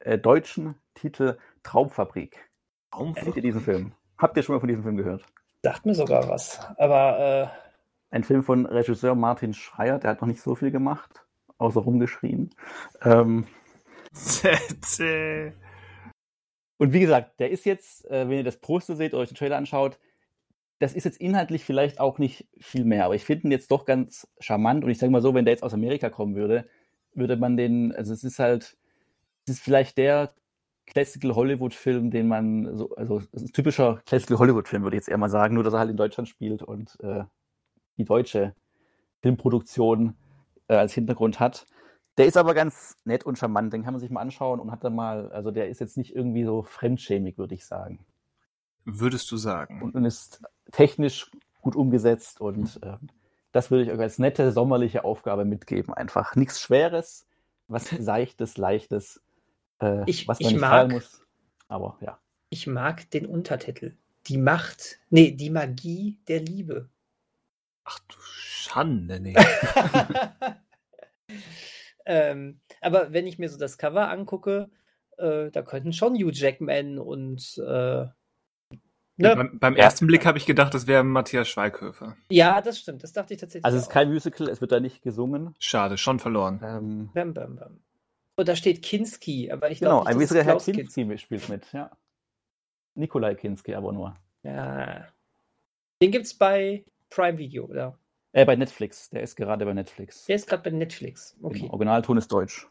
äh, 0.00 0.18
deutschen 0.18 0.74
Titel 0.92 1.38
Traumfabrik. 1.62 2.50
Traumfabrik? 2.90 3.24
Kennt 3.24 3.36
ihr 3.36 3.42
diesen 3.42 3.62
Film? 3.62 3.94
Habt 4.18 4.36
ihr 4.36 4.42
schon 4.42 4.56
mal 4.56 4.60
von 4.60 4.68
diesem 4.68 4.82
Film 4.82 4.98
gehört? 4.98 5.24
Sagt 5.62 5.86
mir 5.86 5.94
sogar 5.94 6.28
was. 6.28 6.60
Aber. 6.76 7.18
Äh... 7.18 7.71
Ein 8.12 8.24
Film 8.24 8.42
von 8.42 8.66
Regisseur 8.66 9.14
Martin 9.14 9.54
Schreier, 9.54 9.98
der 9.98 10.10
hat 10.10 10.20
noch 10.20 10.28
nicht 10.28 10.42
so 10.42 10.54
viel 10.54 10.70
gemacht, 10.70 11.24
außer 11.56 11.80
rumgeschrien. 11.80 12.50
Ähm, 13.00 13.46
und 16.76 16.92
wie 16.92 17.00
gesagt, 17.00 17.40
der 17.40 17.50
ist 17.50 17.64
jetzt, 17.64 18.04
äh, 18.10 18.28
wenn 18.28 18.36
ihr 18.36 18.44
das 18.44 18.58
Poster 18.58 18.96
seht 18.96 19.14
oder 19.14 19.22
euch 19.22 19.30
den 19.30 19.38
Trailer 19.38 19.56
anschaut, 19.56 19.98
das 20.78 20.92
ist 20.92 21.04
jetzt 21.04 21.22
inhaltlich 21.22 21.64
vielleicht 21.64 22.00
auch 22.00 22.18
nicht 22.18 22.46
viel 22.60 22.84
mehr, 22.84 23.06
aber 23.06 23.14
ich 23.14 23.24
finde 23.24 23.48
ihn 23.48 23.50
jetzt 23.50 23.70
doch 23.70 23.86
ganz 23.86 24.28
charmant 24.40 24.84
und 24.84 24.90
ich 24.90 24.98
sage 24.98 25.10
mal 25.10 25.22
so, 25.22 25.32
wenn 25.32 25.46
der 25.46 25.54
jetzt 25.54 25.62
aus 25.62 25.72
Amerika 25.72 26.10
kommen 26.10 26.34
würde, 26.34 26.68
würde 27.14 27.36
man 27.36 27.56
den, 27.56 27.92
also 27.92 28.12
es 28.12 28.24
ist 28.24 28.38
halt, 28.38 28.76
es 29.46 29.54
ist 29.54 29.62
vielleicht 29.62 29.96
der 29.96 30.34
Classical 30.84 31.34
Hollywood-Film, 31.34 32.10
den 32.10 32.28
man 32.28 32.76
so, 32.76 32.94
also 32.94 33.22
ein 33.34 33.52
typischer 33.54 34.02
Classical 34.04 34.38
Hollywood-Film, 34.38 34.82
würde 34.82 34.96
ich 34.96 35.00
jetzt 35.00 35.08
eher 35.08 35.16
mal 35.16 35.30
sagen, 35.30 35.54
nur 35.54 35.64
dass 35.64 35.72
er 35.72 35.78
halt 35.78 35.90
in 35.90 35.96
Deutschland 35.96 36.28
spielt 36.28 36.62
und 36.62 36.98
äh, 37.00 37.24
die 37.98 38.04
deutsche 38.04 38.54
Filmproduktion 39.22 40.14
äh, 40.68 40.74
als 40.74 40.94
Hintergrund 40.94 41.40
hat. 41.40 41.66
Der 42.18 42.26
ist 42.26 42.36
aber 42.36 42.54
ganz 42.54 42.96
nett 43.04 43.24
und 43.24 43.38
charmant, 43.38 43.72
den 43.72 43.84
kann 43.84 43.94
man 43.94 44.00
sich 44.00 44.10
mal 44.10 44.20
anschauen 44.20 44.60
und 44.60 44.70
hat 44.70 44.84
dann 44.84 44.94
mal, 44.94 45.30
also 45.32 45.50
der 45.50 45.68
ist 45.68 45.80
jetzt 45.80 45.96
nicht 45.96 46.14
irgendwie 46.14 46.44
so 46.44 46.62
fremdschämig, 46.62 47.38
würde 47.38 47.54
ich 47.54 47.64
sagen. 47.64 48.04
Würdest 48.84 49.30
du 49.30 49.36
sagen? 49.36 49.80
Und, 49.80 49.94
und 49.94 50.04
ist 50.04 50.42
technisch 50.72 51.30
gut 51.62 51.76
umgesetzt 51.76 52.40
und 52.40 52.80
äh, 52.82 52.96
das 53.52 53.70
würde 53.70 53.84
ich 53.84 53.90
euch 53.90 54.00
als 54.00 54.18
nette 54.18 54.50
sommerliche 54.50 55.04
Aufgabe 55.04 55.44
mitgeben. 55.44 55.94
Einfach 55.94 56.36
nichts 56.36 56.60
Schweres, 56.60 57.26
was 57.68 57.84
Seichtes, 57.98 58.56
Leichtes 58.56 59.22
äh, 59.80 60.02
ich, 60.06 60.26
was 60.28 60.40
man 60.40 60.46
ich 60.46 60.52
nicht 60.54 60.60
mag, 60.60 60.92
muss. 60.92 61.24
Aber 61.68 61.96
ja. 62.00 62.18
Ich 62.50 62.66
mag 62.66 63.10
den 63.10 63.26
Untertitel. 63.26 63.96
Die 64.26 64.38
Macht, 64.38 65.00
nee, 65.10 65.32
die 65.32 65.50
Magie 65.50 66.18
der 66.28 66.40
Liebe. 66.40 66.88
Ach 67.84 67.98
du 68.08 68.16
Schande, 68.20 69.20
nee. 69.20 69.34
ähm, 72.06 72.60
aber 72.80 73.12
wenn 73.12 73.26
ich 73.26 73.38
mir 73.38 73.48
so 73.48 73.58
das 73.58 73.78
Cover 73.78 74.08
angucke, 74.08 74.70
äh, 75.18 75.50
da 75.50 75.62
könnten 75.62 75.92
schon 75.92 76.14
Hugh 76.14 76.32
Jackman 76.32 76.98
und 76.98 77.58
äh, 77.58 78.06
Ne? 79.18 79.36
Beim, 79.36 79.58
beim, 79.58 79.76
ersten 79.76 80.06
Blick 80.06 80.24
habe 80.24 80.38
ich 80.38 80.46
gedacht, 80.46 80.72
das 80.72 80.86
wäre 80.86 81.04
Matthias 81.04 81.46
Schweighöfer. 81.46 82.16
Ja, 82.30 82.62
das 82.62 82.78
stimmt. 82.78 83.02
Das 83.02 83.12
dachte 83.12 83.34
ich 83.34 83.40
tatsächlich. 83.40 83.64
Also 83.64 83.76
es 83.76 83.84
ist 83.84 83.90
kein 83.90 84.10
Musical, 84.10 84.48
es 84.48 84.60
wird 84.60 84.72
da 84.72 84.80
nicht 84.80 85.02
gesungen. 85.02 85.54
Schade, 85.58 85.98
schon 85.98 86.18
verloren. 86.18 86.60
Ähm, 86.64 87.10
bam, 87.12 87.34
bam, 87.34 87.56
bam. 87.56 87.80
Und 88.36 88.48
da 88.48 88.56
steht 88.56 88.82
Kinski, 88.82 89.52
aber 89.52 89.70
ich 89.70 89.78
glaube. 89.78 89.96
Genau, 89.96 90.04
ein 90.04 90.14
gewisser 90.14 90.42
Herr 90.42 90.56
Kinski 90.56 90.72
Kinski 90.72 91.18
spielt 91.18 91.48
mit, 91.50 91.70
ja. 91.72 91.90
Nikolai 92.94 93.34
Kinski 93.34 93.74
aber 93.74 93.92
nur. 93.92 94.16
Ja. 94.42 95.06
Den 96.00 96.10
gibt's 96.10 96.34
bei 96.34 96.84
Prime 97.14 97.38
Video, 97.38 97.64
oder? 97.64 97.98
Äh, 98.32 98.46
bei 98.46 98.56
Netflix. 98.56 99.10
Der 99.10 99.22
ist 99.22 99.36
gerade 99.36 99.66
bei 99.66 99.74
Netflix. 99.74 100.24
Der 100.26 100.36
ist 100.36 100.48
gerade 100.48 100.62
bei 100.62 100.70
Netflix. 100.70 101.36
Okay. 101.42 101.60
Genau. 101.60 101.72
Originalton 101.72 102.16
ist 102.16 102.32
deutsch. 102.32 102.68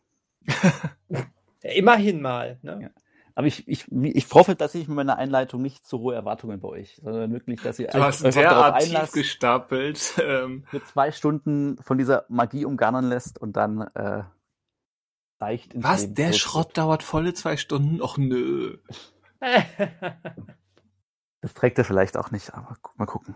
ja, 1.10 1.26
immerhin 1.62 2.22
mal, 2.22 2.58
ne? 2.64 2.80
Ja. 2.82 2.90
Aber 3.36 3.48
ich, 3.48 3.68
ich, 3.68 3.92
ich 3.92 4.34
hoffe, 4.34 4.56
dass 4.56 4.76
ich 4.76 4.88
mit 4.88 4.98
meiner 4.98 5.18
Einleitung 5.18 5.62
nicht 5.62 5.86
zu 5.86 6.00
hohe 6.00 6.16
Erwartungen 6.16 6.60
bei 6.60 6.68
euch, 6.68 7.00
sondern 7.02 7.32
wirklich, 7.32 7.62
dass 7.62 7.80
ihr 7.80 7.88
du 7.88 8.04
hast 8.04 8.24
darauf 8.24 8.74
einlasst, 8.74 9.14
gestapelt. 9.14 10.16
Ähm. 10.22 10.66
Mit 10.72 10.88
zwei 10.88 11.12
Stunden 11.12 11.78
von 11.82 11.98
dieser 11.98 12.26
Magie 12.28 12.66
umgarnen 12.66 13.08
lässt 13.08 13.40
und 13.40 13.56
dann 13.56 13.82
äh, 13.96 14.24
leicht 15.40 15.74
ins 15.74 15.84
Was? 15.84 16.02
Leben 16.02 16.16
Der 16.16 16.34
Schrott 16.34 16.78
dauert 16.78 17.04
volle 17.04 17.34
zwei 17.34 17.58
Stunden? 17.58 18.02
Och 18.02 18.18
nö. 18.18 18.78
das 21.42 21.54
trägt 21.54 21.78
er 21.78 21.86
vielleicht 21.86 22.18
auch 22.18 22.32
nicht, 22.32 22.54
aber 22.54 22.78
mal 22.98 23.06
gucken. 23.06 23.36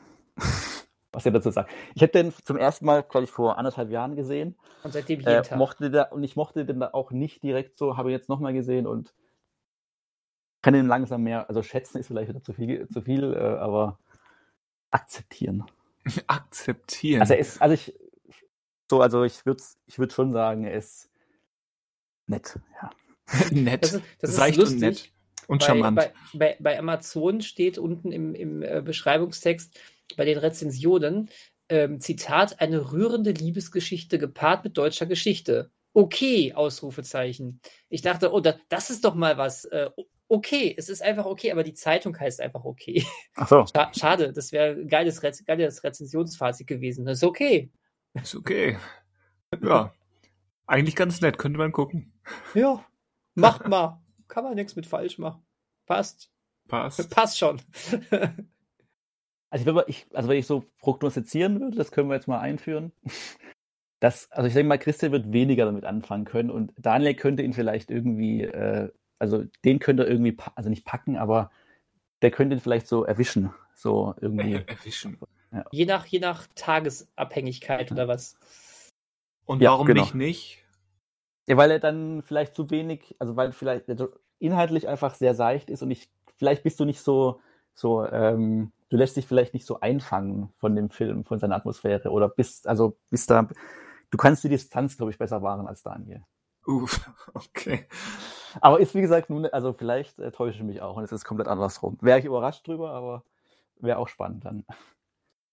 Was 1.15 1.25
er 1.25 1.31
dazu 1.31 1.49
sagt. 1.49 1.71
Ich 1.95 2.01
habe 2.01 2.11
den 2.11 2.33
zum 2.43 2.57
ersten 2.57 2.85
Mal, 2.85 3.03
glaube 3.03 3.23
ich, 3.23 3.31
vor 3.31 3.57
anderthalb 3.57 3.89
Jahren 3.89 4.17
gesehen. 4.17 4.55
Und 4.83 4.91
seitdem 4.91 5.21
jeden 5.21 5.31
äh, 5.31 5.41
Tag. 5.41 5.57
Mochte 5.57 5.89
der, 5.89 6.11
und 6.11 6.23
ich 6.23 6.35
mochte 6.35 6.65
den 6.65 6.83
auch 6.83 7.11
nicht 7.11 7.41
direkt 7.41 7.77
so, 7.77 7.95
habe 7.95 8.11
jetzt 8.11 8.27
nochmal 8.27 8.53
gesehen 8.53 8.85
und 8.85 9.13
kann 10.61 10.75
ihn 10.75 10.87
langsam 10.87 11.23
mehr, 11.23 11.47
also 11.47 11.63
schätzen 11.63 11.99
ist 11.99 12.07
vielleicht 12.07 12.27
wieder 12.27 12.43
zu 12.43 12.51
viel, 12.51 12.87
zu 12.89 13.01
viel 13.01 13.33
äh, 13.33 13.37
aber 13.37 13.97
akzeptieren. 14.91 15.63
akzeptieren. 16.27 17.21
Also 17.21 17.33
ist, 17.33 17.61
also 17.61 17.73
ich, 17.73 17.93
so, 18.89 19.01
also 19.01 19.23
ich 19.23 19.45
würde 19.45 19.63
ich 19.85 19.97
würd 19.97 20.11
schon 20.11 20.33
sagen, 20.33 20.65
er 20.65 20.73
ist 20.73 21.09
nett, 22.27 22.59
ja. 22.81 22.89
nett. 23.51 23.83
Das 23.83 23.93
ist, 23.93 24.03
das 24.19 24.57
ist 24.57 24.71
und 24.71 24.79
nett. 24.79 25.11
Und 25.47 25.59
bei, 25.59 25.65
charmant. 25.65 25.95
Bei, 25.95 26.13
bei, 26.33 26.57
bei, 26.59 26.79
Amazon 26.79 27.41
steht 27.41 27.77
unten 27.77 28.11
im, 28.11 28.33
im 28.33 28.63
äh, 28.63 28.81
Beschreibungstext 28.83 29.79
bei 30.17 30.25
den 30.25 30.37
Rezensionen, 30.37 31.29
ähm, 31.69 31.99
Zitat, 31.99 32.61
eine 32.61 32.91
rührende 32.91 33.31
Liebesgeschichte 33.31 34.19
gepaart 34.19 34.63
mit 34.63 34.77
deutscher 34.77 35.05
Geschichte. 35.05 35.71
Okay, 35.93 36.53
Ausrufezeichen. 36.53 37.61
Ich 37.89 38.01
dachte, 38.01 38.33
oh, 38.33 38.39
da, 38.39 38.55
das 38.69 38.89
ist 38.89 39.05
doch 39.05 39.15
mal 39.15 39.37
was. 39.37 39.65
Äh, 39.65 39.89
okay, 40.27 40.73
es 40.77 40.89
ist 40.89 41.01
einfach 41.01 41.25
okay, 41.25 41.51
aber 41.51 41.63
die 41.63 41.73
Zeitung 41.73 42.19
heißt 42.19 42.41
einfach 42.41 42.65
okay. 42.65 43.05
Ach 43.35 43.47
so. 43.47 43.65
Scha 43.65 43.91
schade, 43.97 44.33
das 44.33 44.51
wäre 44.51 44.73
ein 44.73 44.87
geiles, 44.87 45.23
Rez 45.23 45.43
geiles 45.45 45.83
Rezensionsfazit 45.83 46.67
gewesen. 46.67 47.05
Das 47.05 47.19
ist 47.19 47.23
okay. 47.23 47.71
Ist 48.13 48.35
okay. 48.35 48.77
Ja. 49.63 49.93
Eigentlich 50.67 50.95
ganz 50.95 51.21
nett, 51.21 51.37
könnte 51.37 51.57
man 51.57 51.71
gucken. 51.71 52.13
Ja, 52.53 52.83
macht 53.35 53.67
mal. 53.67 54.01
Kann 54.27 54.43
man 54.43 54.55
nichts 54.55 54.75
mit 54.75 54.87
falsch 54.87 55.17
machen. 55.19 55.45
Passt. 55.85 56.31
Passt. 56.67 57.09
Passt 57.11 57.37
schon. 57.37 57.61
Also, 59.49 59.65
wenn 59.65 59.83
ich, 59.87 60.05
also 60.13 60.29
wenn 60.29 60.37
ich 60.37 60.47
so 60.47 60.65
prognostizieren 60.79 61.59
würde, 61.59 61.77
das 61.77 61.91
können 61.91 62.09
wir 62.09 62.15
jetzt 62.15 62.27
mal 62.27 62.39
einführen. 62.39 62.91
Das, 64.01 64.29
also 64.31 64.47
ich 64.47 64.53
denke 64.53 64.67
mal, 64.67 64.77
Christian 64.77 65.13
wird 65.13 65.31
weniger 65.31 65.65
damit 65.65 65.85
anfangen 65.85 66.25
können 66.25 66.51
und 66.51 66.73
Daniel 66.77 67.15
könnte 67.15 67.43
ihn 67.43 67.53
vielleicht 67.53 67.89
irgendwie, 67.89 68.41
äh, 68.41 68.91
also 69.19 69.45
den 69.63 69.79
könnte 69.79 70.03
er 70.03 70.09
irgendwie, 70.09 70.37
also 70.53 70.69
nicht 70.69 70.85
packen, 70.85 71.15
aber 71.15 71.49
der 72.21 72.29
könnte 72.29 72.55
ihn 72.55 72.59
vielleicht 72.59 72.87
so 72.87 73.05
erwischen. 73.05 73.53
So 73.73 74.13
irgendwie. 74.19 74.53
Erwischen. 74.67 75.17
Ja. 75.51 75.65
Je, 75.71 75.85
nach, 75.85 76.05
je 76.05 76.19
nach 76.19 76.45
Tagesabhängigkeit 76.55 77.91
oder 77.91 78.07
was. 78.07 78.37
Und 79.45 79.61
ja, 79.61 79.71
warum 79.71 79.87
genau. 79.87 80.01
nicht 80.01 80.13
nicht? 80.13 80.63
Ja, 81.47 81.57
weil 81.57 81.71
er 81.71 81.79
dann 81.79 82.21
vielleicht 82.23 82.55
zu 82.55 82.69
wenig, 82.69 83.15
also 83.19 83.35
weil 83.35 83.51
vielleicht 83.51 83.85
inhaltlich 84.39 84.87
einfach 84.87 85.15
sehr 85.15 85.35
seicht 85.35 85.69
ist 85.69 85.83
und 85.83 85.91
ich, 85.91 86.09
vielleicht 86.35 86.63
bist 86.63 86.79
du 86.79 86.85
nicht 86.85 86.99
so, 86.99 87.39
so, 87.75 88.07
ähm, 88.07 88.71
du 88.89 88.97
lässt 88.97 89.17
dich 89.17 89.27
vielleicht 89.27 89.53
nicht 89.53 89.65
so 89.65 89.81
einfangen 89.81 90.49
von 90.57 90.75
dem 90.75 90.89
Film, 90.89 91.25
von 91.25 91.39
seiner 91.39 91.55
Atmosphäre 91.55 92.09
oder 92.09 92.29
bist, 92.29 92.67
also 92.67 92.97
bist 93.09 93.29
da, 93.29 93.47
du 94.09 94.17
kannst 94.17 94.43
die 94.43 94.49
Distanz, 94.49 94.97
glaube 94.97 95.11
ich, 95.11 95.17
besser 95.17 95.43
wahren 95.43 95.67
als 95.67 95.83
Daniel. 95.83 96.23
Uff, 96.65 97.09
okay. 97.33 97.87
Aber 98.61 98.79
ist, 98.79 98.95
wie 98.95 99.01
gesagt, 99.01 99.29
nun, 99.29 99.45
also 99.45 99.73
vielleicht 99.73 100.17
äh, 100.19 100.31
täusche 100.31 100.57
ich 100.57 100.63
mich 100.63 100.81
auch 100.81 100.95
und 100.95 101.03
es 101.03 101.11
ist 101.11 101.25
komplett 101.25 101.49
andersrum. 101.49 101.97
Wäre 102.01 102.19
ich 102.19 102.25
überrascht 102.25 102.65
drüber, 102.65 102.91
aber 102.91 103.23
wäre 103.77 103.97
auch 103.97 104.07
spannend 104.07 104.45
dann. 104.45 104.65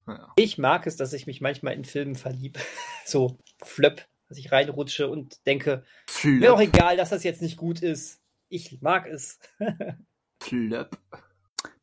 Ja. 0.07 0.32
Ich 0.36 0.59
mag 0.59 0.86
es, 0.86 0.97
dass 0.97 1.12
ich 1.12 1.27
mich 1.27 1.40
manchmal 1.40 1.74
in 1.74 1.85
Filmen 1.85 2.15
verliebe. 2.15 2.61
So 3.05 3.36
flöpp, 3.61 4.07
dass 4.28 4.39
ich 4.39 4.53
reinrutsche 4.53 5.11
und 5.11 5.44
denke, 5.44 5.82
flöpp. 6.07 6.40
mir 6.40 6.55
auch 6.55 6.61
egal, 6.61 6.97
dass 6.97 7.11
das 7.11 7.24
jetzt 7.24 7.43
nicht 7.43 7.57
gut 7.57 7.82
ist. 7.82 8.23
Ich 8.49 8.81
mag 8.81 9.09
es. 9.09 9.40
flöpp. 10.40 10.97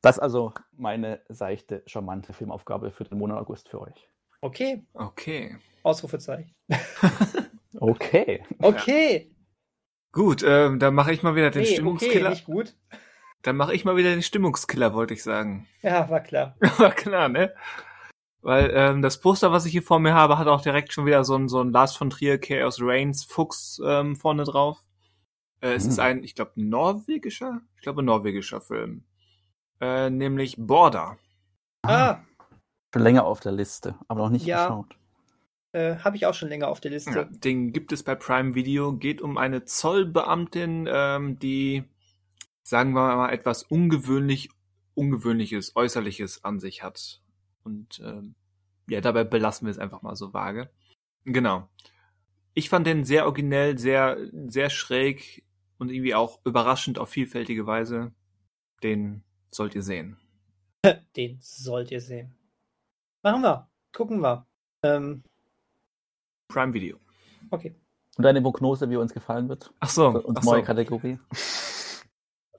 Das 0.02 0.18
ist 0.18 0.22
also 0.22 0.54
meine 0.72 1.22
seichte, 1.28 1.84
charmante 1.86 2.34
Filmaufgabe 2.34 2.92
für 2.92 3.04
den 3.04 3.18
Monat 3.18 3.38
August 3.38 3.70
für 3.70 3.82
euch. 3.82 4.10
Okay. 4.42 4.86
Okay. 4.94 5.58
Ausrufezeichen. 5.84 6.56
okay. 7.80 8.44
Okay. 8.60 9.30
Ja. 9.30 9.36
Gut, 10.12 10.44
ähm, 10.46 10.80
dann 10.80 10.96
mache 10.96 11.12
ich 11.12 11.22
mal 11.22 11.36
wieder 11.36 11.52
den 11.52 11.64
nee, 11.64 11.74
Stimmungskiller. 11.74 12.22
Okay, 12.22 12.30
nicht 12.30 12.46
gut. 12.46 12.76
Dann 13.42 13.56
mache 13.56 13.74
ich 13.74 13.86
mal 13.86 13.96
wieder 13.96 14.10
den 14.10 14.24
Stimmungskiller, 14.24 14.94
wollte 14.94 15.14
ich 15.14 15.24
sagen. 15.24 15.68
Ja, 15.82 16.10
war 16.10 16.22
klar. 16.22 16.56
war 16.78 16.92
klar, 16.92 17.30
ne? 17.30 17.54
Weil 18.42 18.72
ähm, 18.74 19.02
das 19.02 19.20
Poster, 19.20 19.52
was 19.52 19.66
ich 19.66 19.74
hier 19.74 19.84
vor 19.84 20.00
mir 20.00 20.14
habe, 20.14 20.38
hat 20.38 20.48
auch 20.48 20.62
direkt 20.62 20.94
schon 20.94 21.06
wieder 21.06 21.24
so 21.26 21.36
ein, 21.36 21.50
so 21.50 21.62
ein 21.62 21.72
Lars 21.72 21.96
von 21.96 22.10
Trier 22.10 22.40
Chaos 22.40 22.80
Reigns 22.82 23.26
Fuchs 23.26 23.82
ähm, 23.86 24.16
vorne 24.16 24.46
drauf. 24.46 24.80
Äh, 25.62 25.74
es 25.74 25.84
hm. 25.84 25.90
ist 25.90 26.00
ein, 26.00 26.24
ich 26.24 26.36
glaube, 26.36 26.52
norwegischer, 26.56 27.62
ich 27.76 27.82
glaube, 27.82 28.02
norwegischer 28.02 28.62
Film. 28.62 29.04
Äh, 29.82 30.10
nämlich 30.10 30.56
Border. 30.58 31.18
Ah. 31.84 32.20
Schon 32.94 33.04
länger 33.04 33.26
auf 33.26 33.40
der 33.40 33.52
Liste, 33.52 33.96
aber 34.08 34.24
noch 34.24 34.30
nicht 34.30 34.46
ja. 34.46 34.64
geschaut. 34.64 34.98
Äh, 35.72 35.98
Habe 35.98 36.18
ich 36.18 36.26
auch 36.26 36.34
schon 36.34 36.50
länger 36.50 36.68
auf 36.68 36.80
der 36.80 36.92
Liste. 36.92 37.12
Ja, 37.12 37.24
den 37.26 37.72
gibt 37.72 37.92
es 37.92 38.04
bei 38.04 38.16
Prime 38.16 38.56
Video. 38.56 38.94
Geht 38.94 39.22
um 39.22 39.38
eine 39.38 39.66
Zollbeamtin, 39.66 40.90
ähm, 40.92 41.38
die, 41.40 41.84
sagen 42.64 42.94
wir 42.94 43.16
mal, 43.16 43.32
etwas 43.32 43.64
ungewöhnlich, 43.64 44.50
ungewöhnliches, 44.96 45.76
äußerliches 45.76 46.44
an 46.44 46.60
sich 46.60 46.82
hat. 46.82 47.22
Und 47.64 48.00
ähm, 48.04 48.34
ja, 48.90 49.02
dabei 49.02 49.24
belassen 49.24 49.68
wir 49.68 49.72
es 49.72 49.78
einfach 49.78 50.02
mal 50.02 50.16
so 50.16 50.34
vage. 50.34 50.72
Genau. 51.26 51.70
Ich 52.56 52.70
fand 52.70 52.88
den 52.88 53.04
sehr 53.04 53.26
originell, 53.26 53.78
sehr, 53.78 54.18
sehr 54.48 54.72
schräg 54.72 55.46
und 55.78 55.92
irgendwie 55.92 56.16
auch 56.16 56.40
überraschend 56.46 56.98
auf 56.98 57.10
vielfältige 57.10 57.68
Weise. 57.68 58.12
Den 58.82 59.24
sollt 59.52 59.76
ihr 59.76 59.84
sehen. 59.84 60.18
Den 61.16 61.38
sollt 61.42 61.92
ihr 61.92 62.02
sehen. 62.02 62.36
Machen 63.24 63.42
wir. 63.42 63.70
Gucken 63.94 64.22
wir. 64.22 64.46
Ähm, 64.84 65.24
Prime 66.48 66.74
Video. 66.74 66.98
Okay. 67.52 67.76
Und 68.18 68.26
eine 68.26 68.42
Prognose, 68.42 68.90
wie 68.90 68.98
uns 68.98 69.14
gefallen 69.14 69.50
wird? 69.50 69.74
Ach 69.80 69.90
so. 69.90 70.08
Und 70.08 70.38
ach 70.38 70.44
neue 70.44 70.60
so. 70.62 70.66
Kategorie. 70.66 71.20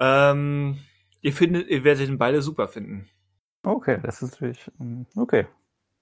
Ähm, 0.02 0.78
ihr 1.20 1.32
findet, 1.34 1.68
ihr 1.68 1.84
werdet 1.84 2.08
ihn 2.08 2.16
beide 2.16 2.40
super 2.40 2.68
finden. 2.68 3.06
Okay, 3.62 4.00
das 4.02 4.22
ist 4.22 4.32
natürlich, 4.32 4.70
mm, 4.78 5.02
okay. 5.16 5.46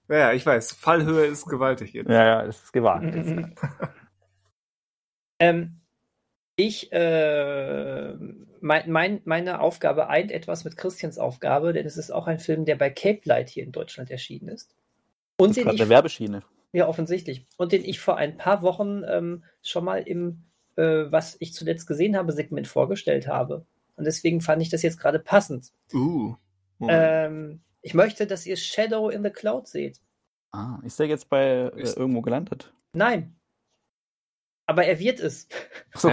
Ja, 0.07 0.31
ich 0.31 0.45
weiß. 0.45 0.71
Fallhöhe 0.71 1.25
ist 1.25 1.45
gewaltig 1.45 1.93
jetzt. 1.93 2.09
Ja, 2.09 2.25
ja, 2.25 2.45
das 2.45 2.63
ist 2.63 2.71
gewagt. 2.71 3.13
ähm, 5.39 5.81
ich, 6.59 6.91
äh, 6.91 8.13
mein, 8.59 8.91
mein, 8.91 9.21
meine 9.23 9.61
Aufgabe 9.61 10.09
eint 10.09 10.29
etwas 10.29 10.65
mit 10.65 10.75
Christians 10.75 11.17
Aufgabe, 11.17 11.71
denn 11.71 11.85
es 11.85 11.95
ist 11.95 12.11
auch 12.11 12.27
ein 12.27 12.39
Film, 12.39 12.65
der 12.65 12.75
bei 12.75 12.89
Cape 12.89 13.21
Light 13.23 13.47
hier 13.47 13.63
in 13.63 13.71
Deutschland 13.71 14.11
erschienen 14.11 14.49
ist. 14.49 14.75
Und 15.37 15.51
das 15.51 15.57
ist 15.57 15.63
gerade 15.63 15.81
eine 15.81 15.89
Werbeschiene. 15.89 16.41
Ja, 16.73 16.89
offensichtlich. 16.89 17.45
Und 17.55 17.71
den 17.71 17.85
ich 17.85 18.01
vor 18.01 18.17
ein 18.17 18.35
paar 18.35 18.61
Wochen 18.61 19.03
ähm, 19.07 19.45
schon 19.61 19.85
mal 19.85 20.01
im, 20.01 20.43
äh, 20.75 21.05
was 21.09 21.37
ich 21.39 21.53
zuletzt 21.53 21.87
gesehen 21.87 22.17
habe, 22.17 22.33
Segment 22.33 22.67
vorgestellt 22.67 23.27
habe. 23.27 23.65
Und 23.95 24.03
deswegen 24.03 24.41
fand 24.41 24.61
ich 24.61 24.69
das 24.69 24.81
jetzt 24.81 24.99
gerade 24.99 25.19
passend. 25.19 25.71
Uh. 25.93 26.35
Ähm, 26.89 27.61
ich 27.81 27.93
möchte, 27.93 28.27
dass 28.27 28.45
ihr 28.45 28.57
Shadow 28.57 29.07
in 29.07 29.23
the 29.23 29.29
Cloud 29.29 29.69
seht. 29.69 30.01
Ah, 30.51 30.79
ist 30.83 30.99
der 30.99 31.07
jetzt 31.07 31.29
bei 31.29 31.71
äh, 31.73 31.93
irgendwo 31.95 32.21
gelandet? 32.21 32.73
Nein. 32.91 33.35
Aber 34.65 34.85
er 34.85 34.99
wird 34.99 35.21
es. 35.21 35.47
So. 35.95 36.11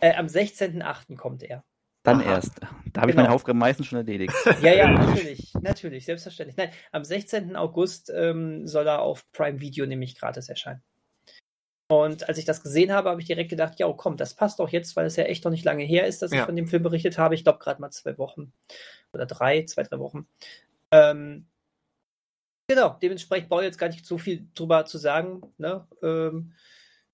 Äh, 0.00 0.14
am 0.14 0.26
16.08. 0.26 1.16
kommt 1.16 1.42
er. 1.42 1.64
Dann 2.02 2.20
Aha. 2.22 2.30
erst. 2.36 2.60
Da 2.92 3.02
habe 3.02 3.10
ich 3.10 3.16
Genau. 3.16 3.24
meine 3.26 3.34
Aufgaben 3.34 3.58
meistens 3.58 3.86
schon 3.86 3.98
erledigt. 3.98 4.34
Ja, 4.62 4.72
ja, 4.72 4.90
natürlich. 4.90 5.52
Natürlich, 5.60 6.04
selbstverständlich. 6.06 6.56
Nein, 6.56 6.70
am 6.92 7.04
16. 7.04 7.56
August 7.56 8.10
ähm, 8.14 8.66
soll 8.66 8.86
er 8.86 9.02
auf 9.02 9.30
Prime 9.32 9.60
Video 9.60 9.84
nämlich 9.86 10.18
gratis 10.18 10.48
erscheinen. 10.48 10.82
Und 11.90 12.28
als 12.28 12.38
ich 12.38 12.44
das 12.44 12.62
gesehen 12.62 12.92
habe, 12.92 13.10
habe 13.10 13.20
ich 13.20 13.26
direkt 13.26 13.50
gedacht, 13.50 13.78
ja, 13.80 13.86
oh, 13.86 13.94
komm, 13.94 14.16
das 14.16 14.34
passt 14.34 14.60
doch 14.60 14.68
jetzt, 14.68 14.94
weil 14.96 15.06
es 15.06 15.16
ja 15.16 15.24
echt 15.24 15.44
noch 15.44 15.50
nicht 15.50 15.64
lange 15.64 15.82
her 15.84 16.06
ist, 16.06 16.22
dass 16.22 16.30
ich 16.32 16.38
Ja. 16.38 16.46
von 16.46 16.54
dem 16.56 16.68
Film 16.68 16.84
berichtet 16.84 17.18
habe. 17.18 17.34
Ich 17.34 17.42
glaube 17.42 17.58
gerade 17.58 17.80
mal 17.80 17.90
zwei 17.90 18.16
Wochen 18.16 18.52
oder 19.12 19.26
drei, 19.26 19.64
zwei, 19.64 19.82
drei 19.82 19.98
Wochen. 19.98 20.26
Ähm, 20.92 21.46
genau, 22.68 22.96
dementsprechend 23.02 23.48
brauche 23.48 23.62
ich 23.62 23.66
jetzt 23.66 23.78
gar 23.78 23.88
nicht 23.88 24.06
so 24.06 24.18
viel 24.18 24.46
drüber 24.54 24.84
zu 24.86 24.98
sagen. 24.98 25.42
Ne? 25.58 25.86
Ähm, 26.02 26.52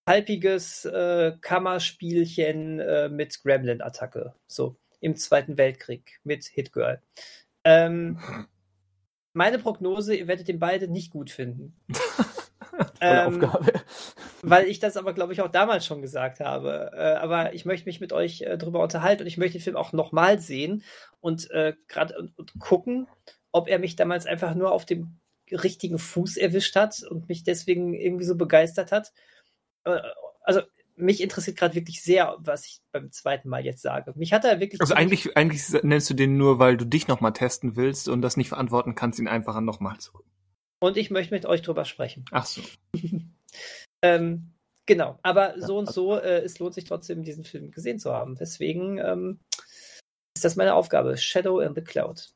halbiges 0.07 0.85
äh, 0.85 1.33
Kammerspielchen 1.41 2.81
äh, 2.81 3.09
mit 3.09 3.43
Gremlin-Attacke. 3.43 4.35
So, 4.47 4.77
im 5.01 5.17
Zweiten 5.17 5.59
Weltkrieg 5.59 6.21
mit 6.25 6.45
Hitgirl. 6.45 7.03
Ähm, 7.65 8.19
meine 9.33 9.59
Prognose, 9.59 10.15
ihr 10.15 10.29
werdet 10.29 10.49
den 10.49 10.59
beide 10.59 10.89
nicht 10.89 11.11
gut 11.11 11.31
finden. 11.31 11.77
Ähm, 13.01 13.45
Aufgabe. 13.45 13.73
weil 14.43 14.67
ich 14.67 14.81
das 14.81 14.97
aber, 14.97 15.13
glaube 15.13 15.33
ich, 15.33 15.41
auch 15.41 15.51
damals 15.51 15.87
schon 15.87 16.03
gesagt 16.03 16.41
habe. 16.41 16.91
Äh, 16.95 17.15
aber 17.15 17.55
ich 17.55 17.65
möchte 17.65 17.87
mich 17.89 18.01
mit 18.01 18.13
euch 18.13 18.43
äh, 18.43 18.59
drüber 18.59 18.83
unterhalten 18.83 19.23
und 19.23 19.27
ich 19.27 19.39
möchte 19.39 19.59
den 19.59 19.63
Film 19.63 19.77
auch 19.77 19.93
nochmal 19.93 20.39
sehen 20.39 20.83
und 21.21 21.51
äh, 21.51 21.75
gerade 21.89 22.19
und, 22.19 22.39
und 22.39 22.59
gucken, 22.59 23.07
ob 23.53 23.69
er 23.69 23.79
mich 23.79 23.97
damals 23.97 24.27
einfach 24.27 24.55
nur 24.55 24.73
auf 24.73 24.85
dem 24.85 25.19
richtigen 25.51 25.99
Fuß 25.99 26.37
erwischt 26.37 26.77
hat 26.77 27.03
und 27.03 27.29
mich 27.29 27.45
deswegen 27.45 27.95
irgendwie 27.95 28.25
so 28.25 28.37
begeistert 28.37 28.93
hat. 28.93 29.13
Äh, 29.87 30.01
also 30.43 30.61
mich 30.97 31.23
interessiert 31.23 31.57
gerade 31.57 31.75
wirklich 31.75 32.03
sehr, 32.03 32.37
was 32.39 32.67
ich 32.67 32.81
beim 32.93 33.11
zweiten 33.13 33.49
Mal 33.49 33.65
jetzt 33.65 33.83
sage. 33.83 34.13
Mich 34.17 34.33
hat 34.33 34.45
er 34.45 34.61
wirklich. 34.61 34.81
Also 34.81 34.95
eigentlich, 34.95 35.37
eigentlich 35.37 35.83
nennst 35.83 36.11
du 36.11 36.15
den 36.15 36.37
nur, 36.37 36.59
weil 36.59 36.77
du 36.77 36.85
dich 36.85 37.09
nochmal 37.09 37.33
testen 37.33 37.77
willst 37.77 38.09
und 38.09 38.23
das 38.23 38.37
nicht 38.37 38.49
verantworten 38.49 38.95
kannst, 38.95 39.19
ihn 39.19 39.29
einfach 39.29 39.61
nochmal 39.61 39.99
zu. 39.99 40.13
Und 40.81 40.97
ich 40.97 41.11
möchte 41.11 41.35
mit 41.35 41.47
euch 41.47 41.63
drüber 41.63 41.85
sprechen. 41.85 42.25
Ach 42.31 42.47
so. 42.47 42.63
Ähm, 44.03 44.53
genau, 44.85 45.19
aber 45.23 45.55
so 45.59 45.79
und 45.79 45.91
so, 45.91 46.17
äh, 46.17 46.43
es 46.43 46.59
lohnt 46.59 46.75
sich 46.75 46.85
trotzdem, 46.85 47.23
diesen 47.23 47.45
Film 47.45 47.71
gesehen 47.71 47.99
zu 47.99 48.13
haben. 48.13 48.37
Deswegen, 48.37 48.99
ähm, 48.99 49.41
ist 50.37 50.45
das 50.45 50.57
meine 50.57 50.75
Aufgabe. 50.75 51.17
Shadow 51.17 51.61
in 51.61 51.75
the 51.75 51.81
Cloud. 51.81 52.31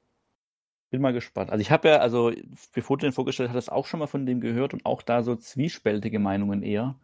Bin 0.90 1.02
mal 1.02 1.12
gespannt. 1.12 1.50
Also 1.50 1.60
ich 1.60 1.70
habe 1.70 1.88
ja, 1.88 1.98
also 1.98 2.32
bevor 2.72 2.96
du 2.96 3.06
den 3.06 3.12
vorgestellt 3.12 3.50
hattest, 3.50 3.70
auch 3.70 3.86
schon 3.86 4.00
mal 4.00 4.06
von 4.06 4.26
dem 4.26 4.40
gehört 4.40 4.72
und 4.72 4.86
auch 4.86 5.02
da 5.02 5.22
so 5.22 5.36
zwiespältige 5.36 6.18
Meinungen 6.18 6.62
eher. 6.62 6.98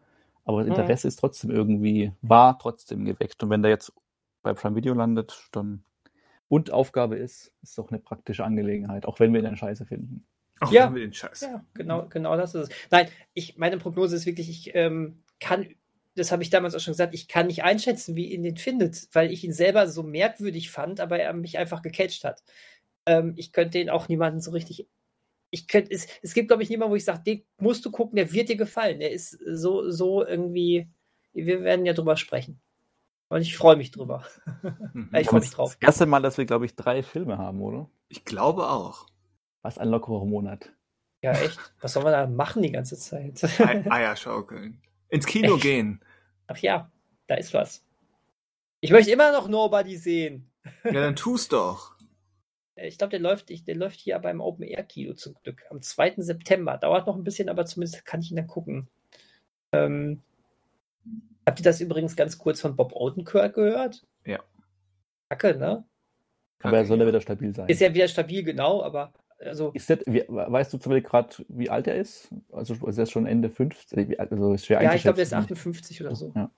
Aber 0.47 0.63
das 0.63 0.69
Interesse 0.69 1.07
mhm. 1.07 1.09
ist 1.09 1.15
trotzdem 1.17 1.51
irgendwie, 1.51 2.13
war 2.21 2.57
trotzdem 2.57 3.03
geweckt. 3.03 3.43
Und 3.43 3.49
wenn 3.49 3.61
der 3.61 3.71
jetzt 3.71 3.91
bei 4.43 4.53
Prime 4.53 4.77
Video 4.77 4.93
landet, 4.93 5.49
dann 5.51 5.83
und 6.47 6.71
Aufgabe 6.71 7.17
ist, 7.17 7.51
ist 7.61 7.77
doch 7.77 7.89
eine 7.89 7.99
praktische 7.99 8.45
Angelegenheit, 8.45 9.05
auch 9.05 9.19
wenn 9.19 9.33
wir 9.33 9.41
den 9.41 9.57
Scheiße 9.57 9.85
finden. 9.85 10.25
Auch 10.61 10.71
ja, 10.71 10.87
wenn 10.87 10.95
wir 10.95 11.01
den 11.01 11.13
Scheiße. 11.13 11.45
Ja, 11.47 11.65
genau, 11.73 12.07
genau 12.07 12.37
das 12.37 12.55
ist 12.55 12.69
es. 12.69 12.75
Nein, 12.89 13.09
ich, 13.33 13.57
meine 13.57 13.77
Prognose 13.77 14.15
ist 14.15 14.25
wirklich, 14.25 14.49
ich 14.49 14.73
ähm, 14.73 15.21
kann, 15.41 15.67
das 16.15 16.31
habe 16.31 16.43
ich 16.43 16.49
damals 16.49 16.75
auch 16.75 16.79
schon 16.79 16.93
gesagt, 16.93 17.13
ich 17.13 17.27
kann 17.27 17.47
nicht 17.47 17.65
einschätzen, 17.65 18.15
wie 18.15 18.33
ihn 18.33 18.43
den 18.43 18.55
findet, 18.55 19.09
weil 19.11 19.33
ich 19.33 19.43
ihn 19.43 19.51
selber 19.51 19.89
so 19.89 20.01
merkwürdig 20.01 20.71
fand, 20.71 21.01
aber 21.01 21.19
er 21.19 21.33
mich 21.33 21.57
einfach 21.57 21.81
gecatcht 21.81 22.23
hat. 22.23 22.41
Ähm, 23.05 23.33
ich 23.35 23.51
könnte 23.51 23.79
ihn 23.79 23.89
auch 23.89 24.07
niemanden 24.07 24.39
so 24.39 24.51
richtig 24.51 24.87
ich 25.49 25.67
könnte, 25.67 25.91
es, 25.91 26.07
es 26.21 26.33
gibt, 26.33 26.49
glaube 26.49 26.63
ich, 26.63 26.69
niemanden, 26.69 26.91
wo 26.91 26.95
ich 26.95 27.05
sage, 27.05 27.23
den 27.23 27.43
musst 27.57 27.85
du 27.85 27.91
gucken, 27.91 28.15
der 28.15 28.31
wird 28.31 28.49
dir 28.49 28.57
gefallen. 28.57 28.99
Der 28.99 29.11
ist 29.11 29.31
so, 29.31 29.89
so 29.89 30.25
irgendwie, 30.25 30.89
wir 31.33 31.61
werden 31.63 31.85
ja 31.85 31.93
drüber 31.93 32.17
sprechen. 32.17 32.59
Und 33.29 33.41
ich 33.41 33.57
freue 33.57 33.75
mich 33.75 33.91
drüber. 33.91 34.25
Mhm. 34.93 35.09
ich 35.15 35.27
freue 35.27 35.41
mich 35.41 35.51
drauf. 35.51 35.77
Das 35.79 35.89
erste 35.89 36.05
Mal, 36.05 36.21
dass 36.21 36.37
wir, 36.37 36.45
glaube 36.45 36.65
ich, 36.65 36.75
drei 36.75 37.03
Filme 37.03 37.37
haben, 37.37 37.61
oder? 37.61 37.89
Ich 38.07 38.25
glaube 38.25 38.69
auch. 38.69 39.07
Was 39.61 39.77
ein 39.77 39.89
lockerer 39.89 40.25
Monat. 40.25 40.71
Ja, 41.21 41.31
echt. 41.31 41.59
Was 41.81 41.93
soll 41.93 42.03
man 42.03 42.13
da 42.13 42.27
machen 42.27 42.61
die 42.61 42.71
ganze 42.71 42.97
Zeit? 42.97 43.43
Eier 43.59 44.15
schaukeln. 44.15 44.81
Ins 45.09 45.25
Kino 45.25 45.55
echt? 45.55 45.63
gehen. 45.63 46.01
Ach 46.47 46.57
ja, 46.57 46.91
da 47.27 47.35
ist 47.35 47.53
was. 47.53 47.83
Ich 48.79 48.91
möchte 48.91 49.11
immer 49.11 49.31
noch 49.31 49.47
Nobody 49.47 49.97
sehen. 49.97 50.51
Ja, 50.83 50.91
dann 50.91 51.15
tust 51.15 51.51
doch. 51.51 51.96
Ich 52.77 52.97
glaube, 52.97 53.11
der 53.11 53.19
läuft, 53.19 53.49
der 53.49 53.75
läuft 53.75 53.99
hier 53.99 54.19
beim 54.19 54.39
Open 54.39 54.63
Air 54.63 54.83
Kino 54.83 55.13
zum 55.13 55.35
Glück. 55.43 55.63
Am 55.69 55.81
2. 55.81 56.15
September. 56.17 56.77
Dauert 56.77 57.07
noch 57.07 57.15
ein 57.15 57.23
bisschen, 57.23 57.49
aber 57.49 57.65
zumindest 57.65 58.05
kann 58.05 58.21
ich 58.21 58.31
ihn 58.31 58.37
dann 58.37 58.47
gucken. 58.47 58.87
Ähm, 59.71 60.21
habt 61.45 61.59
ihr 61.59 61.63
das 61.63 61.81
übrigens 61.81 62.15
ganz 62.15 62.37
kurz 62.37 62.61
von 62.61 62.75
Bob 62.75 62.93
Odenkirk 62.93 63.55
gehört? 63.55 64.05
Ja. 64.25 64.39
Kacke, 65.29 65.57
ne? 65.57 65.85
Aber 66.61 66.77
er 66.77 66.85
soll 66.85 66.99
ja 66.99 67.07
wieder 67.07 67.21
stabil 67.21 67.53
sein. 67.53 67.67
Ist 67.67 67.81
ja 67.81 67.93
wieder 67.93 68.07
stabil, 68.07 68.43
genau, 68.43 68.81
aber 68.81 69.13
also. 69.39 69.71
Ist 69.73 69.89
das, 69.89 69.99
wie, 70.05 70.23
weißt 70.27 70.73
du 70.73 70.77
zufällig 70.77 71.05
gerade, 71.05 71.29
wie 71.47 71.69
alt 71.69 71.87
er 71.87 71.95
ist? 71.95 72.29
Also, 72.51 72.75
also 72.83 73.01
er 73.01 73.03
ist 73.03 73.11
schon 73.11 73.27
Ende 73.27 73.49
50? 73.49 74.19
Also 74.19 74.53
ist 74.53 74.65
schwer 74.65 74.81
ja, 74.81 74.93
ich 74.93 75.03
glaube, 75.03 75.19
er 75.19 75.23
ist 75.23 75.33
58 75.33 76.01
oder 76.01 76.15
so. 76.15 76.31
Ja. 76.35 76.51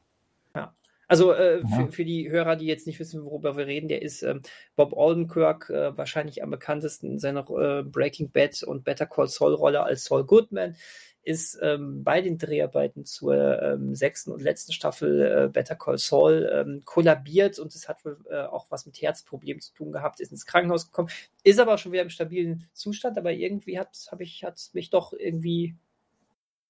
Also 1.09 1.33
äh, 1.33 1.63
für, 1.65 1.91
für, 1.91 2.05
die 2.05 2.29
Hörer, 2.29 2.55
die 2.55 2.67
jetzt 2.67 2.85
nicht 2.85 2.99
wissen, 2.99 3.25
worüber 3.25 3.57
wir 3.57 3.65
reden, 3.65 3.87
der 3.87 4.03
ist 4.03 4.21
ähm, 4.21 4.41
Bob 4.75 4.93
Oldenkirk, 4.93 5.71
äh, 5.71 5.97
wahrscheinlich 5.97 6.43
am 6.43 6.51
bekanntesten 6.51 7.13
in 7.13 7.19
seiner 7.19 7.49
äh, 7.49 7.81
Breaking 7.81 8.29
Bad 8.29 8.61
und 8.61 8.83
Better 8.83 9.07
Call 9.07 9.27
Saul 9.27 9.55
Rolle 9.55 9.81
als 9.81 10.05
Saul 10.05 10.23
Goodman, 10.23 10.75
ist 11.23 11.57
ähm, 11.63 12.03
bei 12.03 12.21
den 12.21 12.37
Dreharbeiten 12.37 13.05
zur 13.05 13.59
ähm, 13.59 13.95
sechsten 13.95 14.31
und 14.31 14.43
letzten 14.43 14.71
Staffel 14.71 15.45
äh, 15.45 15.49
Better 15.49 15.75
Call 15.75 15.97
Saul 15.97 16.47
ähm, 16.53 16.83
kollabiert 16.85 17.57
und 17.57 17.73
es 17.73 17.89
hat 17.89 18.05
wohl 18.05 18.23
äh, 18.29 18.43
auch 18.43 18.67
was 18.69 18.85
mit 18.85 19.01
Herzproblemen 19.01 19.61
zu 19.61 19.73
tun 19.73 19.91
gehabt, 19.91 20.19
ist 20.19 20.31
ins 20.31 20.45
Krankenhaus 20.45 20.85
gekommen, 20.85 21.09
ist 21.43 21.59
aber 21.59 21.79
schon 21.79 21.91
wieder 21.91 22.03
im 22.03 22.11
stabilen 22.11 22.69
Zustand, 22.73 23.17
aber 23.17 23.31
irgendwie 23.31 23.79
hat 23.79 23.97
ich 24.19 24.43
hat 24.43 24.69
mich 24.73 24.91
doch 24.91 25.11
irgendwie 25.13 25.75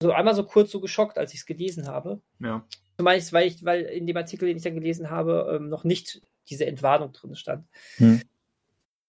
so 0.02 0.12
einmal 0.12 0.36
so 0.36 0.44
kurz 0.44 0.72
so 0.72 0.80
geschockt, 0.80 1.18
als 1.18 1.34
ich 1.34 1.42
es 1.42 1.46
gelesen 1.46 1.88
habe. 1.88 2.22
Ja. 2.40 2.66
Zumal 2.98 3.18
ich, 3.18 3.32
weil 3.34 3.48
ich, 3.48 3.64
weil 3.64 3.84
in 3.84 4.08
dem 4.08 4.18
Artikel, 4.18 4.48
den 4.48 4.58
ich 4.58 4.64
dann 4.64 4.76
gelesen 4.76 5.10
habe, 5.10 5.56
ähm, 5.56 5.70
noch 5.70 5.84
nicht 5.84 6.22
diese 6.50 6.66
Entwarnung 6.66 7.14
drin 7.14 7.36
stand. 7.36 7.68
Hm. 7.98 8.22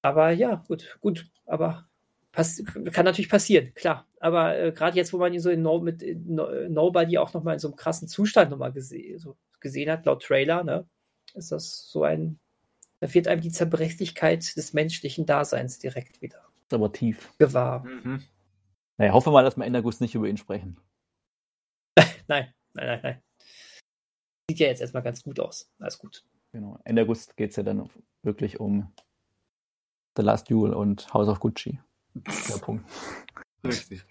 Aber 0.03 0.31
ja, 0.31 0.65
gut, 0.67 0.99
gut. 1.01 1.27
Aber 1.47 1.87
pass 2.33 2.63
kann 2.93 3.05
natürlich 3.05 3.29
passieren, 3.29 3.75
klar. 3.75 4.07
Aber 4.19 4.59
äh, 4.59 4.73
gerade 4.73 4.97
jetzt, 4.97 5.13
wo 5.13 5.19
man 5.19 5.33
ihn 5.33 5.41
so 5.41 5.51
in, 5.51 5.63
no 5.63 5.81
mit 5.81 6.03
in 6.03 6.35
no 6.35 6.49
Nobody 6.69 7.19
auch 7.19 7.33
nochmal 7.35 7.55
in 7.55 7.61
so 7.61 7.69
einem 7.69 7.77
krassen 7.77 8.09
Zustand 8.09 8.51
nochmal 8.51 8.73
gese 8.73 9.19
so 9.19 9.37
gesehen 9.61 9.91
hat, 9.91 10.07
laut 10.07 10.23
Trailer, 10.23 10.65
ne, 10.65 10.87
ist 11.35 11.53
das 11.53 11.91
so 11.91 12.03
ein, 12.05 12.39
da 13.01 13.13
wird 13.13 13.29
einem 13.29 13.43
die 13.43 13.51
Zerbrechlichkeit 13.51 14.57
des 14.57 14.73
menschlichen 14.73 15.27
Daseins 15.27 15.79
direkt 15.79 16.23
wieder. 16.23 16.41
Aber 16.73 16.93
tief. 16.93 17.33
Gewahr. 17.39 17.85
Mhm. 17.85 18.23
Naja, 19.01 19.13
hoffen 19.13 19.29
wir 19.29 19.33
mal, 19.33 19.45
dass 19.45 19.57
wir 19.57 19.65
Ende 19.65 19.79
August 19.79 20.01
nicht 20.01 20.15
über 20.15 20.29
ihn 20.29 20.37
sprechen. 20.37 20.79
nein, 22.29 22.53
nein, 22.75 22.87
nein, 22.87 23.01
nein 23.03 23.23
sieht 24.51 24.59
ja 24.59 24.67
jetzt 24.67 24.81
erstmal 24.81 25.05
ganz 25.05 25.23
gut 25.23 25.39
aus. 25.39 25.71
Alles 25.79 25.99
gut. 25.99 26.25
Genau. 26.53 26.81
Ende 26.85 27.03
August 27.03 27.37
geht 27.37 27.51
es 27.51 27.57
ja 27.57 27.63
dann 27.63 27.89
wirklich 28.23 28.59
um 28.59 28.93
The 30.17 30.23
Last 30.23 30.51
Duel 30.51 30.75
und 30.75 31.15
House 31.15 31.29
of 31.29 31.39
Gucci. 31.39 31.79
Der 32.15 32.59
Punkt. 32.61 32.85
Richtig. 33.65 34.05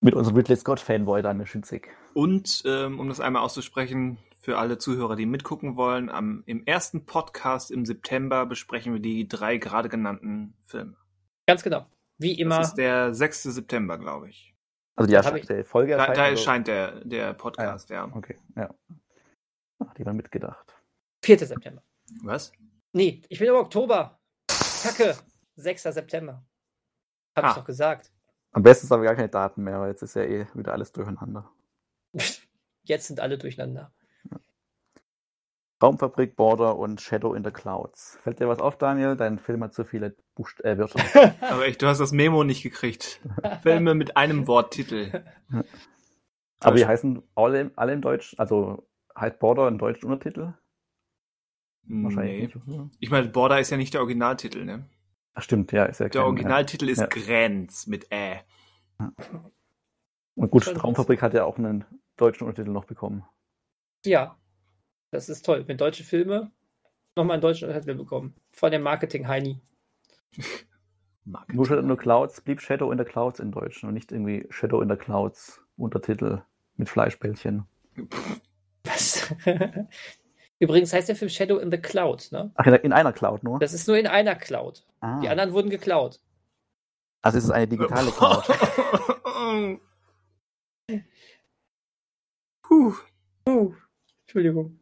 Mit 0.00 0.14
unserem 0.14 0.36
Ridley 0.36 0.56
Scott-Fanboy 0.56 1.22
Daniel 1.22 1.46
Schützig. 1.46 1.88
Und 2.14 2.62
ähm, 2.66 2.98
um 2.98 3.08
das 3.08 3.20
einmal 3.20 3.42
auszusprechen, 3.42 4.18
für 4.40 4.58
alle 4.58 4.78
Zuhörer, 4.78 5.14
die 5.14 5.26
mitgucken 5.26 5.76
wollen, 5.76 6.08
am, 6.08 6.42
im 6.46 6.66
ersten 6.66 7.06
Podcast 7.06 7.70
im 7.70 7.84
September 7.84 8.46
besprechen 8.46 8.92
wir 8.92 9.00
die 9.00 9.28
drei 9.28 9.58
gerade 9.58 9.88
genannten 9.88 10.54
Filme. 10.64 10.96
Ganz 11.46 11.62
genau. 11.62 11.86
Wie 12.18 12.38
immer. 12.38 12.58
Das 12.58 12.68
ist 12.68 12.74
der 12.78 13.14
6. 13.14 13.44
September, 13.44 13.98
glaube 13.98 14.28
ich. 14.28 14.54
Also 14.96 15.08
die, 15.08 15.14
erscheint, 15.14 15.48
die 15.48 15.62
Folge 15.62 15.92
erscheint. 15.92 16.16
Da, 16.16 16.22
da 16.22 16.28
erscheint 16.28 16.66
der, 16.66 17.04
der 17.04 17.34
Podcast, 17.34 17.90
ah, 17.90 17.94
ja. 17.94 18.06
ja. 18.06 18.16
Okay, 18.16 18.38
ja. 18.56 18.74
Ach, 19.78 19.94
die 19.94 20.04
waren 20.04 20.16
mitgedacht. 20.16 20.74
4. 21.24 21.38
September. 21.38 21.82
Was? 22.22 22.52
Nee, 22.92 23.22
ich 23.28 23.38
bin 23.38 23.48
im 23.48 23.54
Oktober. 23.54 24.18
Kacke. 24.82 25.16
6. 25.56 25.82
September. 25.82 26.44
Hab 27.36 27.44
ah. 27.44 27.48
ich 27.50 27.54
doch 27.54 27.64
gesagt. 27.64 28.12
Am 28.52 28.62
besten 28.62 28.88
haben 28.90 29.02
wir 29.02 29.08
gar 29.08 29.16
keine 29.16 29.28
Daten 29.28 29.62
mehr, 29.62 29.80
weil 29.80 29.90
jetzt 29.90 30.02
ist 30.02 30.14
ja 30.14 30.22
eh 30.22 30.46
wieder 30.54 30.72
alles 30.72 30.92
durcheinander. 30.92 31.50
Jetzt 32.84 33.06
sind 33.06 33.20
alle 33.20 33.36
durcheinander. 33.36 33.92
Raumfabrik, 35.82 36.34
Border 36.34 36.76
und 36.76 37.00
Shadow 37.00 37.34
in 37.34 37.44
the 37.44 37.50
Clouds. 37.50 38.18
Fällt 38.22 38.40
dir 38.40 38.48
was 38.48 38.58
auf, 38.58 38.76
Daniel? 38.78 39.16
Dein 39.16 39.38
Film 39.38 39.62
hat 39.62 39.74
zu 39.74 39.84
viele 39.84 40.16
Buchst 40.34 40.64
äh, 40.64 40.76
Wörter. 40.76 41.00
Aber 41.40 41.66
echt, 41.66 41.80
du 41.82 41.86
hast 41.86 41.98
das 41.98 42.12
Memo 42.12 42.42
nicht 42.42 42.62
gekriegt. 42.62 43.20
Filme 43.62 43.94
mit 43.94 44.16
einem 44.16 44.48
Worttitel. 44.48 45.24
Aber 46.60 46.76
die 46.76 46.86
heißen 46.86 47.22
alle, 47.36 47.70
alle 47.76 47.92
im 47.92 48.00
Deutsch, 48.00 48.34
also 48.38 48.88
Heißt 49.18 49.38
Border 49.38 49.66
einen 49.66 49.78
deutschen 49.78 50.06
Untertitel? 50.06 50.54
Wahrscheinlich 51.82 52.54
nee. 52.54 52.76
nicht. 52.76 52.96
Ich 53.00 53.10
meine, 53.10 53.28
Border 53.28 53.58
ist 53.58 53.70
ja 53.70 53.76
nicht 53.76 53.94
der 53.94 54.00
Originaltitel, 54.02 54.64
ne? 54.64 54.88
Ach 55.34 55.42
stimmt, 55.42 55.72
ja, 55.72 55.84
ist 55.84 56.00
ja 56.00 56.08
Der 56.08 56.24
Originaltitel 56.24 56.86
ja. 56.86 56.92
ist 56.92 57.00
ja. 57.00 57.06
Grenz 57.06 57.86
mit 57.86 58.12
Ä. 58.12 58.40
Und 60.34 60.50
gut, 60.50 60.64
Traumfabrik 60.64 61.22
hat 61.22 61.34
ja 61.34 61.44
auch 61.44 61.58
einen 61.58 61.84
deutschen 62.16 62.46
Untertitel 62.46 62.72
noch 62.72 62.84
bekommen. 62.84 63.24
Ja, 64.04 64.36
das 65.10 65.28
ist 65.28 65.44
toll, 65.44 65.66
wenn 65.66 65.76
deutsche 65.76 66.04
Filme 66.04 66.50
nochmal 67.16 67.34
einen 67.34 67.42
deutschen 67.42 67.68
Untertitel 67.68 67.94
bekommen. 67.94 68.34
Von 68.52 68.70
dem 68.70 68.82
Marketing-Heini. 68.82 69.60
Marketing. 71.24 71.56
Nur 71.56 71.66
Shadow 71.66 71.80
in 71.80 71.88
the 71.90 71.96
Clouds 71.96 72.40
blieb 72.40 72.60
Shadow 72.60 72.90
in 72.90 72.98
the 72.98 73.04
Clouds 73.04 73.40
in 73.40 73.52
Deutsch 73.52 73.84
und 73.84 73.92
nicht 73.94 74.12
irgendwie 74.12 74.46
Shadow 74.50 74.80
in 74.80 74.88
the 74.88 74.96
Clouds 74.96 75.60
Untertitel 75.76 76.42
mit 76.76 76.88
Fleischbällchen. 76.88 77.64
Was? 78.84 79.34
Übrigens 80.60 80.92
heißt 80.92 81.08
der 81.08 81.16
Film 81.16 81.28
Shadow 81.28 81.58
in 81.58 81.70
the 81.70 81.78
Cloud, 81.78 82.28
ne? 82.32 82.50
Ach, 82.54 82.66
in 82.66 82.92
einer 82.92 83.12
Cloud 83.12 83.44
nur? 83.44 83.58
Das 83.58 83.72
ist 83.72 83.86
nur 83.86 83.98
in 83.98 84.06
einer 84.06 84.34
Cloud. 84.34 84.84
Ah. 85.00 85.20
Die 85.20 85.28
anderen 85.28 85.52
wurden 85.52 85.70
geklaut. 85.70 86.20
Also 87.22 87.38
es 87.38 87.44
ist 87.44 87.50
eine 87.50 87.68
digitale 87.68 88.10
Cloud. 88.10 88.44
Puh. 92.62 92.94
Puh. 93.44 93.74
Entschuldigung. 94.22 94.77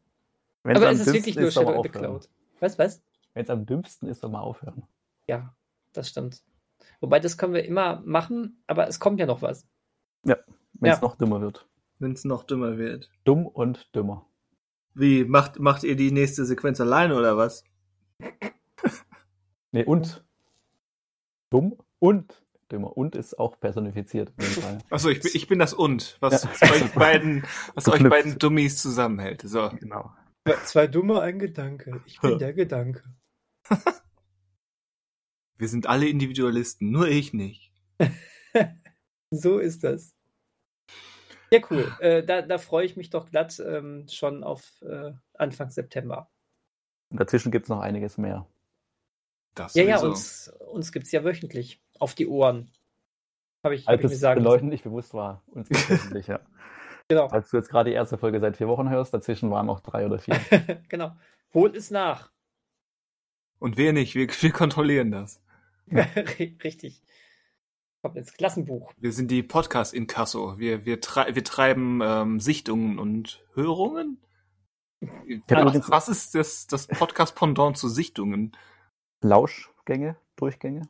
Wenn's 0.67 0.81
Aber 0.81 0.91
es 0.91 1.01
ist 1.01 1.13
wirklich 1.13 1.37
nur 1.37 1.51
Shadow 1.51 1.73
in 1.73 1.83
the 1.83 1.89
Cloud. 1.89 2.29
Was, 2.61 2.79
was? 2.79 3.03
Wenn 3.35 3.45
es 3.45 3.51
am 3.51 3.67
dümmsten 3.67 4.09
ist, 4.09 4.21
soll 4.21 4.31
mal 4.31 4.41
aufhören. 4.41 4.85
Ja, 5.29 5.55
das 5.93 6.09
stimmt. 6.09 6.43
Wobei, 7.01 7.21
das 7.21 7.39
können 7.39 7.55
wir 7.55 7.65
immer 7.65 8.03
machen, 8.05 8.63
aber 8.67 8.89
es 8.89 9.01
kommt 9.01 9.21
ja 9.21 9.27
noch 9.27 9.43
was. 9.43 9.67
Ja, 10.25 10.37
wenn 10.75 10.93
es 10.93 10.99
ja. 10.99 11.03
noch 11.03 11.17
dümmer 11.17 11.41
wird 11.41 11.67
wenn 11.99 12.13
es 12.13 12.25
noch 12.25 12.45
dümmer 12.45 12.79
wird. 12.79 13.11
Dumm 13.25 13.47
und 13.47 13.95
dümmer. 13.95 14.27
Wie, 14.95 15.25
macht, 15.25 15.59
macht 15.59 15.85
ihr 15.85 15.97
die 15.97 16.11
nächste 16.11 16.45
Sequenz 16.45 16.81
alleine 16.81 17.17
oder 17.17 17.37
was? 17.37 17.65
nee, 19.73 19.85
und. 19.85 20.25
Dumm 21.51 21.77
und 21.99 22.43
dümmer. 22.71 22.97
Und 22.97 23.15
ist 23.15 23.39
auch 23.39 23.59
personifiziert. 23.61 24.33
Achso, 24.91 25.09
ich 25.09 25.21
bin, 25.21 25.31
ich 25.35 25.49
bin 25.49 25.59
das 25.59 25.75
und, 25.75 26.17
was 26.21 26.45
ja. 26.45 26.71
euch 26.71 26.93
beiden, 26.93 27.45
was 27.75 27.89
euch 27.89 28.03
beiden 28.09 28.39
Dummies 28.39 28.81
zusammenhält. 28.81 29.43
So. 29.43 29.71
Genau. 29.79 30.13
Zwei 30.65 30.87
Dumme, 30.87 31.21
ein 31.21 31.39
Gedanke. 31.39 32.01
Ich 32.07 32.21
bin 32.21 32.39
der 32.39 32.53
Gedanke. 32.53 33.03
Wir 35.59 35.69
sind 35.69 35.87
alle 35.87 36.09
Individualisten, 36.09 36.91
nur 36.91 37.09
ich 37.09 37.33
nicht. 37.33 37.73
so 39.31 39.59
ist 39.59 39.83
das. 39.85 40.15
Ja, 41.51 41.61
cool. 41.71 41.91
Äh, 42.01 42.23
da, 42.23 42.43
da 42.43 42.59
freue 42.59 42.85
ich 42.85 42.97
mich 42.97 43.11
doch 43.11 43.31
glatt 43.31 43.61
ähm, 43.65 44.07
schon 44.09 44.45
auf 44.45 44.83
äh, 44.83 45.13
Anfang 45.35 45.71
September. 45.71 46.31
Und 47.11 47.21
dazwischen 47.21 47.51
gibt 47.53 47.65
es 47.67 47.69
noch 47.69 47.81
einiges 47.81 48.19
mehr. 48.19 48.47
Das 49.55 49.75
ja, 49.75 49.85
ja, 49.85 50.01
uns, 50.01 50.53
uns 50.71 50.93
gibt 50.93 51.07
es 51.07 51.13
ja 51.13 51.25
wöchentlich 51.25 51.81
auf 51.99 52.15
die 52.15 52.27
Ohren. 52.27 52.71
Habe 53.65 53.75
ich, 53.75 53.87
hab 53.87 53.99
ich 53.99 54.03
mir 54.03 54.17
sagen 54.17 54.43
Leuten 54.43 54.69
nicht 54.69 54.85
bewusst 54.85 55.15
war. 55.15 55.43
Uns 55.47 55.71
wöchentlich, 55.71 56.27
ja. 56.27 56.41
Genau. 57.09 57.29
Falls 57.29 57.51
du 57.51 57.57
jetzt 57.57 57.69
gerade 57.69 57.91
die 57.91 57.95
erste 57.95 58.19
Folge 58.19 58.41
seit 58.41 58.57
vier 58.57 58.69
Wochen 58.69 58.91
hörst, 58.91 59.15
dazwischen 59.15 59.51
waren 59.51 59.67
noch 59.67 59.81
drei 59.81 60.07
oder 60.07 60.19
vier. 60.19 60.41
genau. 60.89 61.13
Holt 61.55 61.77
es 61.77 61.91
nach. 61.91 62.31
Und 63.59 63.77
wir 63.77 63.93
nicht, 63.93 64.15
wir, 64.15 64.29
wir 64.29 64.51
kontrollieren 64.51 65.11
das. 65.11 65.41
Richtig. 66.65 67.03
Kommt 68.03 68.17
ins 68.17 68.33
Klassenbuch. 68.33 68.93
Wir 68.99 69.13
sind 69.13 69.31
die 69.31 69.43
Podcast-Inkasso. 69.43 70.59
Wir, 70.59 70.85
wir, 70.85 71.01
trei 71.01 71.35
wir 71.35 71.45
treiben 71.45 72.01
ähm, 72.03 72.41
Sichtungen 72.41 72.99
und 72.99 73.45
Hörungen. 73.55 74.21
Was, 75.49 75.91
was 75.91 76.09
ist 76.09 76.35
das, 76.35 76.67
das 76.67 76.87
Podcast-Pendant 76.89 77.77
zu 77.77 77.89
Sichtungen? 77.89 78.57
Lauschgänge, 79.23 80.17
Durchgänge? 80.37 80.89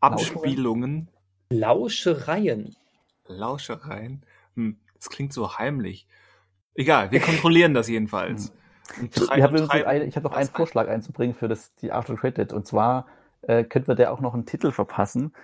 Abspielungen. 0.00 1.10
Lauschereien. 1.50 2.74
Lauschereien? 3.26 4.24
Hm, 4.54 4.78
das 5.06 5.14
klingt 5.14 5.32
so 5.32 5.56
heimlich. 5.56 6.08
Egal, 6.74 7.10
wir 7.12 7.20
kontrollieren 7.20 7.74
das 7.74 7.88
jedenfalls. 7.88 8.52
Ich 9.02 9.42
habe 9.42 9.66
hab 9.66 10.22
noch 10.22 10.32
einen 10.32 10.48
Vorschlag 10.48 10.86
einzubringen 10.86 11.34
für 11.34 11.48
das, 11.48 11.74
die 11.74 11.90
After 11.90 12.14
Credit. 12.14 12.52
Und 12.52 12.68
zwar 12.68 13.08
äh, 13.42 13.64
könnten 13.64 13.88
wir 13.88 13.96
der 13.96 14.12
auch 14.12 14.20
noch 14.20 14.32
einen 14.32 14.46
Titel 14.46 14.70
verpassen, 14.70 15.34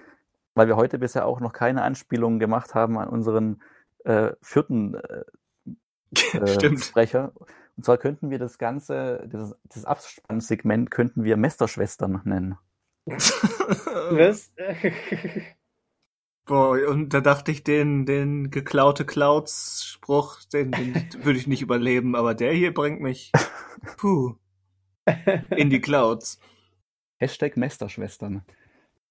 weil 0.55 0.68
wir 0.68 0.76
heute 0.76 0.97
bisher 0.97 1.26
auch 1.26 1.40
noch 1.40 1.52
keine 1.52 1.82
Anspielungen 1.82 2.39
gemacht 2.39 2.76
haben 2.76 2.97
an 2.98 3.09
unseren 3.09 3.60
äh, 4.05 4.30
vierten 4.40 4.94
äh, 4.94 5.24
äh 6.39 6.78
Sprecher. 6.78 7.32
Und 7.76 7.84
zwar 7.84 7.98
könnten 7.98 8.30
wir 8.30 8.39
das 8.39 8.59
Ganze, 8.59 9.24
dieses, 9.26 9.56
dieses 9.64 9.86
Abspannsegment 9.86 10.93
könnten 10.93 11.24
wir 11.24 11.36
Mesterschwestern 11.36 12.20
nennen. 12.24 12.56
Was? 13.06 14.52
Boah, 16.44 16.77
und 16.89 17.14
da 17.14 17.20
dachte 17.20 17.52
ich, 17.52 17.62
den, 17.62 18.05
den 18.05 18.51
geklaute 18.51 19.05
Clouds-Spruch, 19.05 20.40
den, 20.52 20.73
den 20.73 20.94
würde 21.24 21.39
ich 21.39 21.47
nicht 21.47 21.62
überleben, 21.62 22.16
aber 22.16 22.35
der 22.35 22.52
hier 22.52 22.74
bringt 22.74 23.01
mich, 23.01 23.31
puh, 23.97 24.35
in 25.56 25.70
die 25.70 25.81
Clouds. 25.81 26.40
Hashtag 27.19 27.56
Mesterschwestern. 27.56 28.43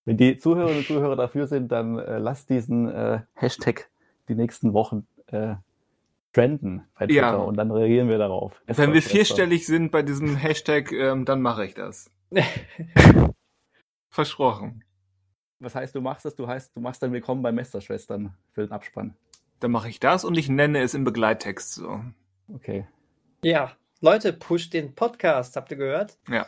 Wenn 0.04 0.18
die 0.18 0.38
Zuhörerinnen 0.38 0.80
und 0.80 0.88
Zuhörer 0.88 1.16
dafür 1.16 1.48
sind, 1.48 1.72
dann 1.72 1.98
äh, 1.98 2.18
lasst 2.18 2.50
diesen 2.50 2.90
äh, 2.90 3.22
Hashtag 3.34 3.90
die 4.28 4.36
nächsten 4.36 4.74
Wochen 4.74 5.08
äh, 5.28 5.56
trenden 6.34 6.88
bei 6.98 7.06
Twitter 7.06 7.22
ja. 7.22 7.36
und 7.36 7.56
dann 7.56 7.72
reagieren 7.72 8.10
wir 8.10 8.18
darauf. 8.18 8.62
Wenn 8.66 8.94
wir 8.94 9.02
vierstellig 9.02 9.66
sind 9.66 9.92
bei 9.92 10.02
diesem 10.02 10.36
Hashtag, 10.36 10.92
ähm, 10.92 11.26
dann 11.26 11.42
mache 11.42 11.66
ich 11.66 11.74
das. 11.74 12.10
Versprochen. 14.10 14.84
Was 15.62 15.76
heißt, 15.76 15.94
du 15.94 16.02
machst 16.02 16.26
das? 16.26 16.36
Du 16.36 16.48
heißt, 16.48 16.76
du 16.76 16.82
machst 16.82 17.04
dann 17.04 17.14
Willkommen 17.14 17.44
bei 17.44 17.52
Mesterschwestern 17.52 18.36
für 18.52 18.62
den 18.62 18.72
Abspann. 18.72 19.16
Dann 19.60 19.70
mache 19.70 19.90
ich 19.90 20.00
das 20.00 20.26
und 20.26 20.36
ich 20.36 20.50
nenne 20.50 20.82
es 20.82 20.96
im 20.96 21.04
Begleittext 21.04 21.76
so. 21.76 22.04
Okay. 22.52 22.88
Ja, 23.44 23.72
Leute, 24.00 24.34
push 24.34 24.72
den 24.72 24.96
Podcast, 24.96 25.56
habt 25.56 25.70
ihr 25.70 25.78
gehört? 25.78 26.18
Ja. 26.28 26.48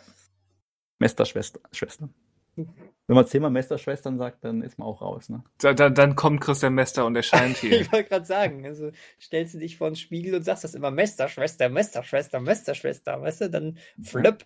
Mesterschwestern. 0.97 2.11
Wenn 2.55 2.67
man 3.07 3.27
zehnmal 3.27 3.51
Mesterschwestern 3.51 4.17
sagt, 4.17 4.43
dann 4.43 4.63
ist 4.63 4.79
man 4.79 4.87
auch 4.87 5.03
raus, 5.03 5.29
ne? 5.29 5.43
Da, 5.59 5.73
da, 5.73 5.91
dann 5.91 6.15
kommt 6.15 6.41
Christian 6.41 6.73
Mester 6.73 7.05
und 7.05 7.15
erscheint 7.15 7.57
hier. 7.57 7.81
ich 7.81 7.91
wollte 7.91 8.09
gerade 8.09 8.25
sagen, 8.25 8.65
also 8.65 8.89
stellst 9.21 9.53
du 9.53 9.59
dich 9.59 9.77
vor 9.77 9.91
den 9.91 9.95
Spiegel 9.95 10.33
und 10.33 10.41
sagst 10.41 10.63
das 10.63 10.73
immer 10.73 10.89
Mesterschwester, 10.89 11.69
Mesterschwester, 11.69 12.39
Mesterschwester, 12.39 13.21
weißt 13.21 13.41
du, 13.41 13.49
dann 13.51 13.77
flip, 14.01 14.43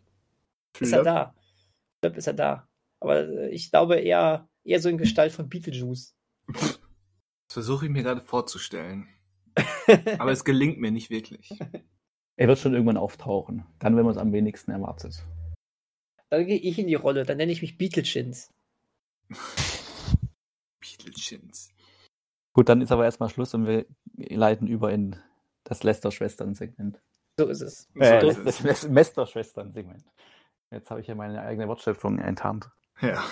flip. 0.73 0.87
ist 0.87 0.91
er 0.91 1.03
da. 1.03 1.35
Flip 2.01 2.17
ist 2.17 2.27
er 2.27 2.33
da. 2.33 2.67
Aber 2.99 3.29
ich 3.49 3.71
glaube 3.71 3.95
eher, 3.95 4.49
eher 4.67 4.81
so 4.81 4.89
in 4.89 4.97
Gestalt 4.97 5.31
von 5.31 5.49
Beetlejuice. 5.49 6.15
Das 6.47 6.79
versuche 7.51 7.85
ich 7.85 7.91
mir 7.91 8.03
gerade 8.03 8.21
vorzustellen. 8.21 9.07
Aber 10.19 10.31
es 10.31 10.43
gelingt 10.43 10.79
mir 10.79 10.91
nicht 10.91 11.09
wirklich. 11.09 11.49
Er 12.35 12.47
wird 12.47 12.59
schon 12.59 12.73
irgendwann 12.73 12.97
auftauchen. 12.97 13.65
Dann, 13.79 13.95
wenn 13.95 14.03
man 14.03 14.13
es 14.13 14.19
am 14.19 14.31
wenigsten 14.31 14.71
erwartet. 14.71 15.23
Dann 16.29 16.45
gehe 16.45 16.59
ich 16.59 16.77
in 16.77 16.87
die 16.87 16.95
Rolle. 16.95 17.25
Dann 17.25 17.37
nenne 17.37 17.51
ich 17.51 17.61
mich 17.61 17.77
Beetlechins. 17.77 18.53
Beetlechins. 20.79 21.71
Gut, 22.53 22.69
dann 22.69 22.81
ist 22.81 22.91
aber 22.91 23.05
erstmal 23.05 23.29
Schluss 23.29 23.53
und 23.53 23.65
wir 23.65 23.85
leiten 24.15 24.67
über 24.67 24.91
in 24.91 25.15
das 25.63 25.83
Lester-Schwestern-Segment. 25.83 26.99
So 27.39 27.47
ist 27.47 27.61
es. 27.61 27.87
Äh, 27.95 28.21
so 28.21 28.29
ist 28.29 28.65
das 28.65 28.87
Mester-Schwestern-Segment. 28.87 30.03
Jetzt 30.71 30.89
habe 30.89 31.01
ich 31.01 31.07
ja 31.07 31.15
meine 31.15 31.41
eigene 31.41 31.67
Wortschöpfung 31.67 32.19
enttarnt. 32.19 32.69
Ja. 33.01 33.23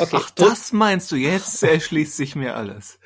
Okay. 0.00 0.16
Ach, 0.16 0.30
das 0.30 0.72
meinst 0.72 1.10
du? 1.12 1.16
Jetzt 1.16 1.62
erschließt 1.62 2.16
sich 2.16 2.36
mir 2.36 2.56
alles. 2.56 2.98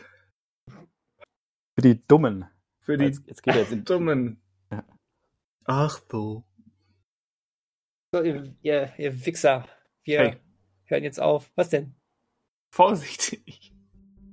Für 1.75 1.83
die 1.83 2.01
Dummen. 2.07 2.45
Für 2.81 2.99
die 2.99 3.07
jetzt, 3.07 3.23
jetzt 3.27 3.43
geht 3.43 3.55
jetzt 3.55 3.73
in, 3.73 3.85
Dummen. 3.85 4.41
Ja. 4.71 4.85
Ach 5.65 5.99
du. 6.09 6.45
So, 8.13 8.23
ihr, 8.23 8.55
ihr, 8.63 8.93
ihr 8.99 9.27
Wichser. 9.27 9.67
Wir 10.05 10.19
hey. 10.19 10.37
hören 10.85 11.03
jetzt 11.03 11.21
auf. 11.21 11.51
Was 11.55 11.71
denn? 11.71 11.95
Vorsichtig. 12.71 13.73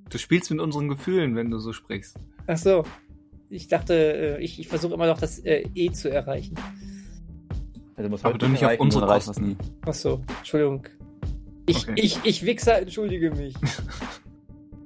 Du 0.10 0.18
spielst 0.18 0.50
mit 0.50 0.60
unseren 0.60 0.90
Gefühlen, 0.90 1.36
wenn 1.36 1.52
du 1.52 1.60
so 1.60 1.72
sprichst. 1.72 2.18
Ach 2.48 2.58
so. 2.58 2.86
Ich 3.50 3.68
dachte, 3.68 4.38
äh, 4.38 4.44
ich, 4.44 4.60
ich 4.60 4.68
versuche 4.68 4.94
immer 4.94 5.08
noch 5.08 5.20
das 5.20 5.40
äh, 5.40 5.68
E 5.74 5.92
zu 5.92 6.10
erreichen. 6.10 6.56
Also 7.96 8.10
muss 8.10 8.24
Aber 8.24 8.38
du 8.38 8.48
nicht 8.48 8.66
auf 8.66 8.80
unsere 8.80 9.06
Kosten. 9.08 9.58
Ach 9.86 9.94
so, 9.94 10.22
Entschuldigung. 10.40 10.88
Ich, 11.70 11.88
okay. 11.88 11.94
ich, 11.96 12.20
ich 12.24 12.46
Wichser, 12.46 12.80
entschuldige 12.80 13.32
mich. 13.32 13.54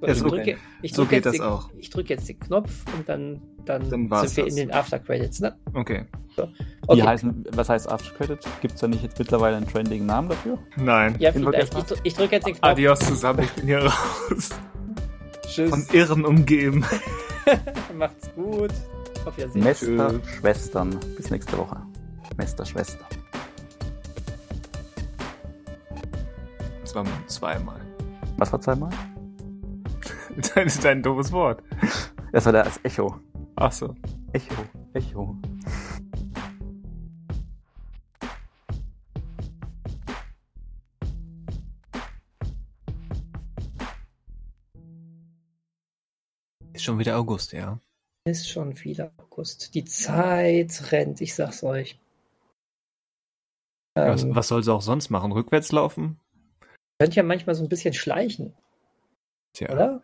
So, 0.02 0.08
ja, 0.08 0.16
so, 0.16 0.28
drücke, 0.28 0.58
so 0.84 1.06
geht 1.06 1.26
das 1.26 1.34
den, 1.34 1.42
auch. 1.42 1.70
Ich 1.78 1.90
drücke 1.90 2.14
jetzt 2.14 2.28
den 2.28 2.40
Knopf 2.40 2.84
und 2.98 3.08
dann, 3.08 3.42
dann, 3.66 3.82
dann 3.82 3.90
sind 3.90 4.10
wir 4.10 4.22
das. 4.22 4.38
in 4.38 4.56
den 4.56 4.72
After 4.72 5.00
Credits, 5.00 5.40
ne? 5.40 5.56
Okay. 5.74 6.06
So. 6.36 6.44
okay. 6.88 7.02
Wie 7.02 7.04
heißen, 7.04 7.46
was 7.52 7.70
heißt 7.70 7.90
After 7.90 8.14
Credits? 8.16 8.46
Gibt 8.62 8.74
es 8.74 8.82
da 8.82 8.88
nicht 8.88 9.04
jetzt 9.04 9.18
mittlerweile 9.18 9.56
einen 9.56 9.68
trendigen 9.68 10.06
Namen 10.06 10.30
dafür? 10.30 10.58
Nein. 10.76 11.16
Ja, 11.20 11.32
vielleicht. 11.32 11.74
Ich, 11.74 11.98
ich 12.04 12.14
drücke 12.16 12.36
jetzt 12.36 12.48
den 12.48 12.56
Knopf. 12.56 12.72
Adios 12.72 13.00
zusammen, 13.00 13.44
ich 13.44 13.52
bin 13.52 13.66
hier 13.66 13.86
raus. 13.86 14.50
Tschüss. 15.48 15.70
Von 15.70 15.86
Irren 15.94 16.26
umgeben. 16.26 16.86
Macht's 17.98 18.30
gut. 18.36 18.72
Auf 19.26 19.38
Wiedersehen. 19.38 19.64
Mester 19.64 20.20
Schwestern. 20.40 21.00
Bis 21.16 21.30
nächste 21.30 21.58
Woche. 21.58 21.78
Mester 22.38 22.66
Schwester. 22.66 23.06
Das 26.94 27.08
war 27.08 27.28
zweimal. 27.28 27.82
Was 28.38 28.54
war 28.54 28.62
zweimal? 28.62 28.92
Das 30.36 30.78
ist 30.78 30.86
ein 30.86 31.02
doofes 31.02 31.32
Wort. 31.32 31.64
Das 32.32 32.46
war 32.46 32.54
das 32.54 32.80
Echo. 32.84 33.20
Ach 33.56 33.72
so. 33.72 33.96
Echo, 34.32 34.64
Echo. 34.94 35.36
Ist 46.74 46.84
schon 46.84 47.00
wieder 47.00 47.18
August, 47.18 47.54
ja. 47.54 47.80
Ist 48.26 48.50
schon 48.50 48.84
wieder 48.84 49.12
August. 49.18 49.74
Die 49.74 49.86
Zeit 49.86 50.92
rennt, 50.92 51.22
ich 51.22 51.34
sag's 51.34 51.64
euch. 51.64 52.00
Was, 53.96 54.24
ähm, 54.24 54.36
was 54.36 54.48
soll 54.48 54.64
sie 54.64 54.74
auch 54.74 54.82
sonst 54.82 55.10
machen? 55.10 55.32
Rückwärts 55.32 55.72
laufen? 55.72 56.20
Könnt 57.04 57.16
ja 57.16 57.24
manchmal 57.24 57.54
so 57.56 57.64
ein 57.64 57.70
bisschen 57.70 57.94
schleichen. 57.94 58.54
Tja. 59.52 59.70
Oder? 59.74 60.02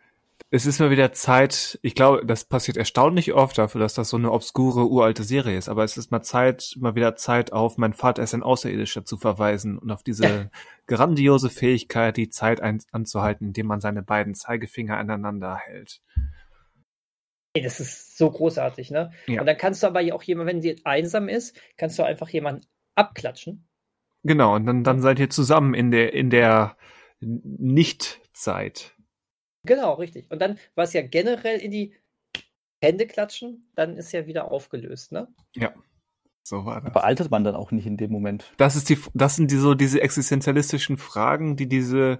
Es 0.51 0.65
ist 0.65 0.79
mal 0.79 0.89
wieder 0.89 1.13
Zeit, 1.13 1.79
ich 1.81 1.95
glaube, 1.95 2.25
das 2.25 2.43
passiert 2.43 2.75
erstaunlich 2.75 3.33
oft 3.33 3.57
dafür, 3.57 3.79
dass 3.79 3.93
das 3.93 4.09
so 4.09 4.17
eine 4.17 4.33
obskure, 4.33 4.85
uralte 4.85 5.23
Serie 5.23 5.57
ist, 5.57 5.69
aber 5.69 5.85
es 5.85 5.95
ist 5.95 6.11
mal 6.11 6.23
Zeit, 6.23 6.75
mal 6.77 6.95
wieder 6.95 7.15
Zeit 7.15 7.53
auf 7.53 7.77
mein 7.77 7.93
Vater 7.93 8.21
ist 8.21 8.33
ein 8.33 8.43
Außerirdischer 8.43 9.05
zu 9.05 9.15
verweisen 9.15 9.77
und 9.77 9.91
auf 9.91 10.03
diese 10.03 10.51
grandiose 10.87 11.49
Fähigkeit, 11.49 12.17
die 12.17 12.29
Zeit 12.29 12.61
anzuhalten, 12.61 13.47
indem 13.47 13.67
man 13.67 13.79
seine 13.79 14.03
beiden 14.03 14.33
Zeigefinger 14.33 14.97
aneinander 14.97 15.55
hält. 15.55 16.01
Ey, 17.53 17.61
das 17.61 17.79
ist 17.79 18.17
so 18.17 18.29
großartig, 18.29 18.91
ne? 18.91 19.11
Ja. 19.27 19.39
Und 19.39 19.45
dann 19.45 19.57
kannst 19.57 19.83
du 19.83 19.87
aber 19.87 20.01
auch 20.13 20.23
jemand, 20.23 20.49
wenn 20.49 20.61
sie 20.61 20.81
einsam 20.83 21.29
ist, 21.29 21.57
kannst 21.77 21.97
du 21.97 22.03
einfach 22.03 22.27
jemanden 22.27 22.65
abklatschen. 22.95 23.68
Genau, 24.23 24.55
und 24.55 24.65
dann, 24.65 24.83
dann 24.83 25.01
seid 25.01 25.19
ihr 25.19 25.29
zusammen 25.29 25.73
in 25.73 25.91
der, 25.91 26.13
in 26.13 26.29
der 26.29 26.75
Nicht-Zeit. 27.19 28.95
Genau, 29.63 29.93
richtig. 29.93 30.29
Und 30.29 30.41
dann 30.41 30.57
war 30.75 30.83
es 30.83 30.93
ja 30.93 31.01
generell 31.01 31.59
in 31.59 31.71
die 31.71 31.93
Hände 32.81 33.07
klatschen, 33.07 33.69
dann 33.75 33.97
ist 33.97 34.11
ja 34.11 34.25
wieder 34.25 34.51
aufgelöst, 34.51 35.11
ne? 35.11 35.27
Ja. 35.55 35.73
So 36.43 36.65
war 36.65 36.81
das. 36.81 36.93
Bealtet 36.93 37.29
man 37.29 37.43
dann 37.43 37.55
auch 37.55 37.71
nicht 37.71 37.85
in 37.85 37.97
dem 37.97 38.11
Moment. 38.11 38.53
Das 38.57 38.75
ist 38.75 38.89
die, 38.89 38.97
das 39.13 39.35
sind 39.35 39.51
die 39.51 39.57
so 39.57 39.75
diese 39.75 40.01
existenzialistischen 40.01 40.97
Fragen, 40.97 41.57
die 41.57 41.67
diese 41.67 42.19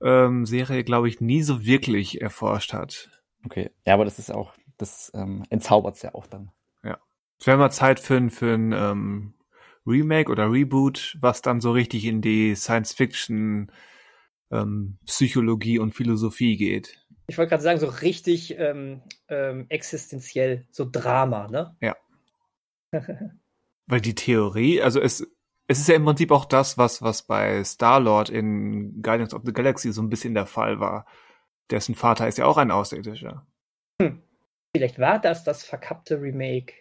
ähm, 0.00 0.46
Serie, 0.46 0.84
glaube 0.84 1.08
ich, 1.08 1.20
nie 1.20 1.42
so 1.42 1.64
wirklich 1.64 2.22
erforscht 2.22 2.72
hat. 2.72 3.10
Okay, 3.44 3.70
ja, 3.84 3.94
aber 3.94 4.04
das 4.04 4.18
ist 4.18 4.32
auch, 4.32 4.54
das 4.78 5.12
ähm, 5.14 5.44
entzaubert 5.50 5.96
es 5.96 6.02
ja 6.02 6.14
auch 6.14 6.26
dann. 6.26 6.50
Ja. 6.82 6.98
Es 7.38 7.46
wäre 7.46 7.58
mal 7.58 7.70
Zeit 7.70 8.00
für 8.00 8.16
ein, 8.16 8.30
für 8.30 8.54
ein 8.54 8.72
ähm, 8.72 9.34
Remake 9.88 10.30
oder 10.30 10.50
Reboot, 10.50 11.16
was 11.20 11.42
dann 11.42 11.60
so 11.60 11.72
richtig 11.72 12.04
in 12.04 12.20
die 12.20 12.54
Science-Fiction, 12.54 13.72
ähm, 14.50 14.98
Psychologie 15.06 15.78
und 15.78 15.94
Philosophie 15.94 16.56
geht. 16.56 17.04
Ich 17.26 17.36
wollte 17.36 17.50
gerade 17.50 17.62
sagen, 17.62 17.80
so 17.80 17.88
richtig 17.88 18.58
ähm, 18.58 19.02
ähm, 19.28 19.66
existenziell, 19.68 20.66
so 20.70 20.88
Drama, 20.90 21.48
ne? 21.48 21.76
Ja. 21.80 21.96
Weil 23.86 24.00
die 24.00 24.14
Theorie, 24.14 24.80
also 24.82 25.00
es, 25.00 25.26
es 25.66 25.78
ist 25.80 25.88
ja 25.88 25.96
im 25.96 26.04
Prinzip 26.04 26.30
auch 26.30 26.46
das, 26.46 26.78
was, 26.78 27.02
was 27.02 27.22
bei 27.22 27.62
Star-Lord 27.62 28.30
in 28.30 29.02
Guardians 29.02 29.34
of 29.34 29.42
the 29.44 29.52
Galaxy 29.52 29.92
so 29.92 30.02
ein 30.02 30.08
bisschen 30.08 30.34
der 30.34 30.46
Fall 30.46 30.80
war. 30.80 31.06
Dessen 31.70 31.94
Vater 31.94 32.26
ist 32.28 32.38
ja 32.38 32.46
auch 32.46 32.56
ein 32.56 32.70
Außerirdischer. 32.70 33.46
Hm. 34.00 34.22
Vielleicht 34.74 34.98
war 34.98 35.18
das 35.18 35.44
das 35.44 35.64
verkappte 35.64 36.20
Remake. 36.20 36.72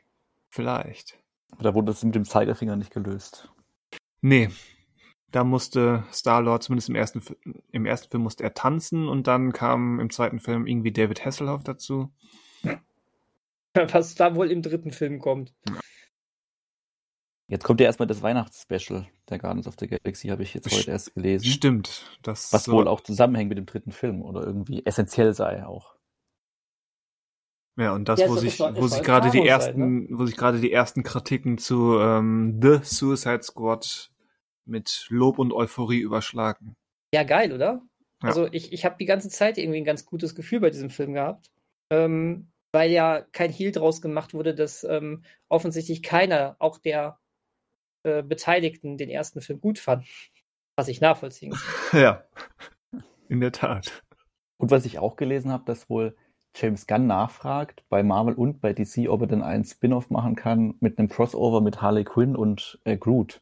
Vielleicht. 0.50 1.18
Da 1.60 1.74
wurde 1.74 1.88
das 1.88 2.04
mit 2.04 2.16
dem 2.16 2.26
Zeigefinger 2.26 2.76
nicht 2.76 2.92
gelöst. 2.92 3.52
Nee. 4.22 4.50
Da 5.32 5.44
musste 5.44 6.06
Star-Lord, 6.12 6.64
zumindest 6.64 6.90
im 6.90 6.96
ersten, 6.96 7.22
im 7.72 7.86
ersten 7.86 8.10
Film 8.10 8.24
musste 8.24 8.44
er 8.44 8.54
tanzen 8.54 9.08
und 9.10 9.28
dann 9.28 9.52
kam 9.52 10.00
im 10.00 10.10
zweiten 10.10 10.40
Film 10.40 10.68
irgendwie 10.68 10.92
David 10.92 11.26
Hasselhoff 11.26 11.64
dazu. 11.64 12.12
Was 13.74 14.16
da 14.16 14.36
wohl 14.36 14.52
im 14.52 14.62
dritten 14.62 14.92
Film 14.92 15.20
kommt. 15.20 15.54
Ja. 15.68 15.80
Jetzt 17.50 17.64
kommt 17.64 17.80
ja 17.80 17.86
erstmal 17.86 18.08
das 18.08 18.22
Weihnachtsspecial 18.22 19.08
der 19.30 19.40
Guardians 19.40 19.68
of 19.68 19.76
the 19.80 19.88
Galaxy, 19.88 20.28
habe 20.28 20.44
ich 20.44 20.54
jetzt 20.54 20.70
heute 20.72 20.92
erst 20.92 21.14
gelesen. 21.16 21.46
Stimmt. 21.46 22.20
Das 22.22 22.52
was 22.52 22.66
so 22.66 22.74
wohl 22.74 22.88
auch 22.88 23.02
zusammenhängt 23.02 23.50
mit 23.50 23.58
dem 23.58 23.66
dritten 23.66 23.92
Film 23.92 24.22
oder 24.22 24.44
irgendwie 24.44 24.86
essentiell 24.86 25.34
sei 25.34 25.66
auch. 25.66 25.97
Ja, 27.78 27.94
und 27.94 28.10
das, 28.10 28.20
ja, 28.20 28.28
wo 28.28 28.36
sich, 28.36 28.60
wo 28.60 28.88
sich 28.88 29.04
gerade 29.04 29.30
die 29.30 29.48
ersten, 29.48 29.80
sein, 29.80 30.04
ne? 30.10 30.20
wo 30.20 30.26
sich 30.26 30.36
gerade 30.36 30.60
die 30.60 30.72
ersten 30.72 31.04
Kritiken 31.04 31.60
zu 31.60 32.00
ähm, 32.00 32.60
The 32.62 32.80
Suicide 32.82 33.44
Squad 33.44 34.12
mit 34.66 35.06
Lob 35.10 35.38
und 35.38 35.54
Euphorie 35.54 36.00
überschlagen. 36.00 36.76
Ja, 37.14 37.24
geil, 37.24 37.54
oder? 37.54 37.82
Ja. 38.24 38.30
Also 38.30 38.48
ich, 38.52 38.74
ich 38.74 38.84
habe 38.84 38.96
die 39.00 39.06
ganze 39.06 39.30
Zeit 39.30 39.60
irgendwie 39.60 39.78
ein 39.78 39.86
ganz 39.86 40.06
gutes 40.06 40.34
Gefühl 40.34 40.60
bei 40.60 40.72
diesem 40.72 40.90
Film 40.90 41.14
gehabt. 41.14 41.52
Ähm, 41.92 42.52
weil 42.74 42.92
ja 42.92 43.22
kein 43.32 43.52
Heal 43.52 43.72
draus 43.72 44.02
gemacht 44.02 44.34
wurde, 44.34 44.54
dass 44.54 44.84
ähm, 44.84 45.24
offensichtlich 45.48 46.04
keiner, 46.04 46.56
auch 46.60 46.78
der 46.78 47.20
äh, 48.04 48.24
Beteiligten, 48.24 48.98
den 48.98 49.10
ersten 49.10 49.42
Film 49.42 49.62
gut 49.62 49.80
fand. 49.80 50.06
Was 50.76 50.88
ich 50.88 51.02
nachvollziehen 51.02 51.54
kann. 51.54 51.62
Ja, 52.02 52.24
in 53.30 53.40
der 53.40 53.52
Tat. 53.52 54.04
Und 54.58 54.72
was 54.72 54.86
ich 54.86 55.00
auch 55.00 55.16
gelesen 55.16 55.52
habe, 55.52 55.66
dass 55.66 55.90
wohl 55.90 56.16
James 56.60 56.88
Gunn 56.88 57.06
nachfragt 57.06 57.84
bei 57.90 58.02
Marvel 58.02 58.34
und 58.34 58.62
bei 58.62 58.74
DC, 58.74 59.10
ob 59.10 59.22
er 59.22 59.28
denn 59.28 59.44
einen 59.44 59.64
Spin-off 59.64 60.10
machen 60.10 60.36
kann 60.36 60.76
mit 60.80 60.98
einem 60.98 61.08
Crossover 61.08 61.62
mit 61.62 61.82
Harley 61.82 62.04
Quinn 62.04 62.36
und 62.36 62.80
äh, 62.84 62.98
Groot. 62.98 63.42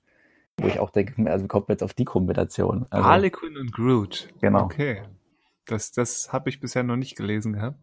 Wo 0.58 0.68
ich 0.68 0.80
auch 0.80 0.90
denke, 0.90 1.30
also 1.30 1.48
kommt 1.48 1.70
jetzt 1.70 1.84
auf 1.84 1.94
die 1.94 2.06
Kombination. 2.06 2.86
Also, 2.90 3.08
Harley 3.08 3.30
Quinn 3.32 3.58
und 3.58 3.72
Groot. 3.72 4.30
Genau. 4.42 4.64
Okay. 4.64 5.04
Das, 5.66 5.92
das 5.92 6.32
habe 6.32 6.50
ich 6.50 6.60
bisher 6.60 6.84
noch 6.84 6.98
nicht 6.98 7.16
gelesen 7.16 7.54
gehabt. 7.54 7.80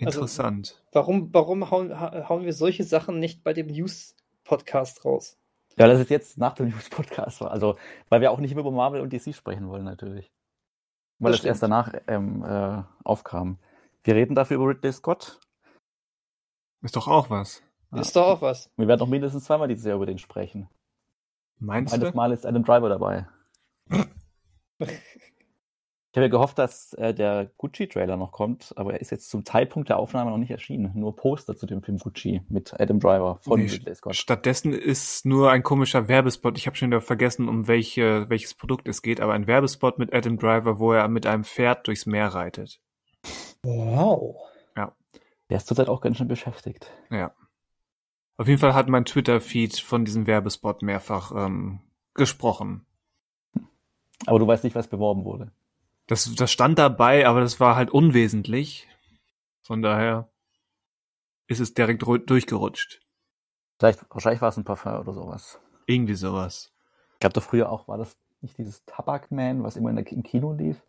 Also, 0.00 0.20
Interessant. 0.20 0.82
Also, 0.86 0.92
warum 0.92 1.34
warum 1.34 1.70
hauen, 1.70 1.98
hauen 2.00 2.44
wir 2.44 2.52
solche 2.52 2.84
Sachen 2.84 3.18
nicht 3.18 3.42
bei 3.42 3.52
dem 3.52 3.66
News-Podcast 3.66 5.04
raus? 5.04 5.38
Ja, 5.76 5.86
das 5.86 6.00
ist 6.00 6.10
jetzt 6.10 6.38
nach 6.38 6.54
dem 6.54 6.68
News-Podcast. 6.68 7.42
Also, 7.42 7.76
weil 8.08 8.20
wir 8.20 8.30
auch 8.30 8.40
nicht 8.40 8.52
über 8.52 8.70
Marvel 8.70 9.00
und 9.00 9.12
DC 9.12 9.34
sprechen 9.34 9.68
wollen, 9.68 9.84
natürlich. 9.84 10.30
Weil 11.18 11.32
das, 11.32 11.40
das 11.42 11.48
erst 11.48 11.62
danach 11.62 11.94
ähm, 12.06 12.42
äh, 12.42 12.82
aufkam. 13.04 13.58
Wir 14.04 14.14
reden 14.14 14.34
dafür 14.34 14.56
über 14.56 14.68
Ridley 14.68 14.92
Scott. 14.92 15.40
Ist 16.82 16.96
doch 16.96 17.08
auch 17.08 17.30
was. 17.30 17.62
Ja. 17.92 18.00
Ist 18.00 18.16
doch 18.16 18.26
auch 18.26 18.42
was. 18.42 18.70
Wir 18.76 18.88
werden 18.88 19.00
noch 19.00 19.08
mindestens 19.08 19.44
zweimal 19.44 19.68
dieses 19.68 19.84
Jahr 19.84 19.96
über 19.96 20.06
den 20.06 20.18
sprechen. 20.18 20.68
Meinst 21.58 21.92
Eines 21.92 22.10
du? 22.10 22.16
Mal 22.16 22.32
ist 22.32 22.46
Adam 22.46 22.64
Driver 22.64 22.88
dabei. 22.88 23.28
Ich 26.12 26.16
habe 26.16 26.24
ja 26.24 26.30
gehofft, 26.30 26.58
dass 26.58 26.92
äh, 26.94 27.14
der 27.14 27.52
Gucci-Trailer 27.56 28.16
noch 28.16 28.32
kommt, 28.32 28.72
aber 28.74 28.94
er 28.94 29.00
ist 29.00 29.12
jetzt 29.12 29.30
zum 29.30 29.44
Zeitpunkt 29.44 29.90
der 29.90 29.98
Aufnahme 29.98 30.32
noch 30.32 30.38
nicht 30.38 30.50
erschienen. 30.50 30.90
Nur 30.96 31.14
Poster 31.14 31.56
zu 31.56 31.66
dem 31.66 31.84
Film 31.84 31.98
Gucci 31.98 32.42
mit 32.48 32.74
Adam 32.80 32.98
Driver 32.98 33.38
von 33.42 33.60
nee, 33.60 33.70
Ridley 33.70 33.94
Scott. 33.94 34.16
Stattdessen 34.16 34.72
ist 34.72 35.24
nur 35.24 35.52
ein 35.52 35.62
komischer 35.62 36.08
Werbespot. 36.08 36.58
Ich 36.58 36.66
habe 36.66 36.76
schon 36.76 36.90
wieder 36.90 37.00
vergessen, 37.00 37.48
um 37.48 37.68
welche, 37.68 38.28
welches 38.28 38.54
Produkt 38.54 38.88
es 38.88 39.02
geht, 39.02 39.20
aber 39.20 39.34
ein 39.34 39.46
Werbespot 39.46 40.00
mit 40.00 40.12
Adam 40.12 40.36
Driver, 40.36 40.80
wo 40.80 40.92
er 40.92 41.06
mit 41.06 41.26
einem 41.26 41.44
Pferd 41.44 41.86
durchs 41.86 42.06
Meer 42.06 42.26
reitet. 42.26 42.80
Wow. 43.62 44.36
Ja. 44.76 44.94
Der 45.48 45.56
ist 45.56 45.66
zurzeit 45.66 45.88
auch 45.88 46.00
ganz 46.00 46.16
schön 46.16 46.28
beschäftigt. 46.28 46.90
Ja. 47.10 47.34
Auf 48.36 48.48
jeden 48.48 48.58
Fall 48.58 48.74
hat 48.74 48.88
mein 48.88 49.04
Twitter-Feed 49.04 49.80
von 49.80 50.04
diesem 50.04 50.26
Werbespot 50.26 50.82
mehrfach 50.82 51.32
ähm, 51.34 51.80
gesprochen. 52.14 52.86
Aber 54.26 54.38
du 54.38 54.46
weißt 54.46 54.64
nicht, 54.64 54.76
was 54.76 54.88
beworben 54.88 55.24
wurde. 55.24 55.52
Das, 56.06 56.34
das 56.34 56.50
stand 56.50 56.78
dabei, 56.78 57.26
aber 57.26 57.40
das 57.40 57.60
war 57.60 57.76
halt 57.76 57.90
unwesentlich. 57.90 58.88
Von 59.62 59.82
daher 59.82 60.30
ist 61.46 61.60
es 61.60 61.74
direkt 61.74 62.02
durchgerutscht. 62.02 63.00
Vielleicht, 63.78 64.04
wahrscheinlich 64.10 64.40
war 64.40 64.48
es 64.48 64.56
ein 64.56 64.64
Parfum 64.64 65.00
oder 65.00 65.12
sowas. 65.12 65.60
Irgendwie 65.86 66.14
sowas. 66.14 66.72
Ich 67.14 67.20
glaube, 67.20 67.34
doch 67.34 67.42
früher 67.42 67.70
auch 67.70 67.88
war 67.88 67.98
das 67.98 68.16
nicht 68.40 68.56
dieses 68.58 68.84
Tabakman, 68.84 69.62
was 69.62 69.76
immer 69.76 69.90
in 69.90 69.96
der, 69.96 70.06
im 70.10 70.22
Kino 70.22 70.52
lief. 70.52 70.82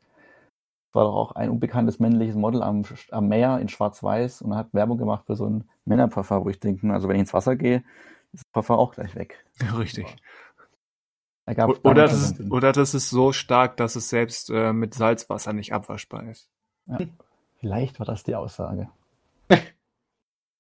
War 0.94 1.06
doch 1.06 1.16
auch 1.16 1.32
ein 1.34 1.50
unbekanntes 1.50 2.00
männliches 2.00 2.36
Model 2.36 2.62
am, 2.62 2.84
am 3.12 3.28
Meer 3.28 3.60
in 3.60 3.70
Schwarz-Weiß 3.70 4.42
und 4.42 4.56
hat 4.56 4.74
Werbung 4.74 4.98
gemacht 4.98 5.26
für 5.26 5.36
so 5.36 5.46
ein 5.46 5.70
Männerparfum, 5.86 6.44
wo 6.44 6.50
ich 6.50 6.60
denke, 6.60 6.92
also 6.92 7.08
wenn 7.08 7.16
ich 7.16 7.22
ins 7.22 7.34
Wasser 7.34 7.56
gehe, 7.56 7.84
ist 8.34 8.44
das 8.44 8.52
Parfum 8.52 8.78
auch 8.78 8.94
gleich 8.94 9.16
weg. 9.16 9.46
Ja, 9.62 9.76
richtig. 9.76 10.18
Oder 11.48 11.94
das, 11.94 12.14
ist, 12.14 12.52
oder 12.52 12.72
das 12.72 12.94
ist 12.94 13.10
so 13.10 13.34
stark, 13.34 13.78
dass 13.78 13.96
es 13.96 14.10
selbst 14.10 14.50
äh, 14.50 14.74
mit 14.74 14.94
Salzwasser 14.94 15.54
nicht 15.54 15.74
abwaschbar 15.74 16.30
ist. 16.30 16.50
Ja, 16.86 17.00
vielleicht 17.60 18.00
war 18.00 18.06
das 18.06 18.24
die 18.24 18.36
Aussage. 18.36 18.90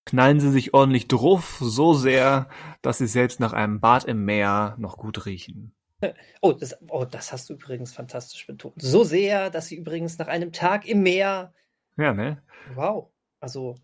Knallen 0.05 0.39
sie 0.39 0.49
sich 0.49 0.73
ordentlich 0.73 1.07
drauf, 1.07 1.59
so 1.61 1.93
sehr, 1.93 2.49
dass 2.81 2.97
sie 2.97 3.07
selbst 3.07 3.39
nach 3.39 3.53
einem 3.53 3.79
Bad 3.79 4.05
im 4.05 4.25
Meer 4.25 4.75
noch 4.77 4.97
gut 4.97 5.25
riechen. 5.25 5.73
Oh 6.41 6.53
das, 6.53 6.77
oh, 6.89 7.05
das 7.05 7.31
hast 7.31 7.49
du 7.49 7.53
übrigens 7.53 7.93
fantastisch 7.93 8.47
betont. 8.47 8.73
So 8.81 9.03
sehr, 9.03 9.49
dass 9.49 9.67
sie 9.67 9.75
übrigens 9.75 10.17
nach 10.17 10.27
einem 10.27 10.51
Tag 10.51 10.87
im 10.87 11.03
Meer. 11.03 11.53
Ja, 11.97 12.13
ne? 12.13 12.41
Wow. 12.73 13.09
Also, 13.39 13.75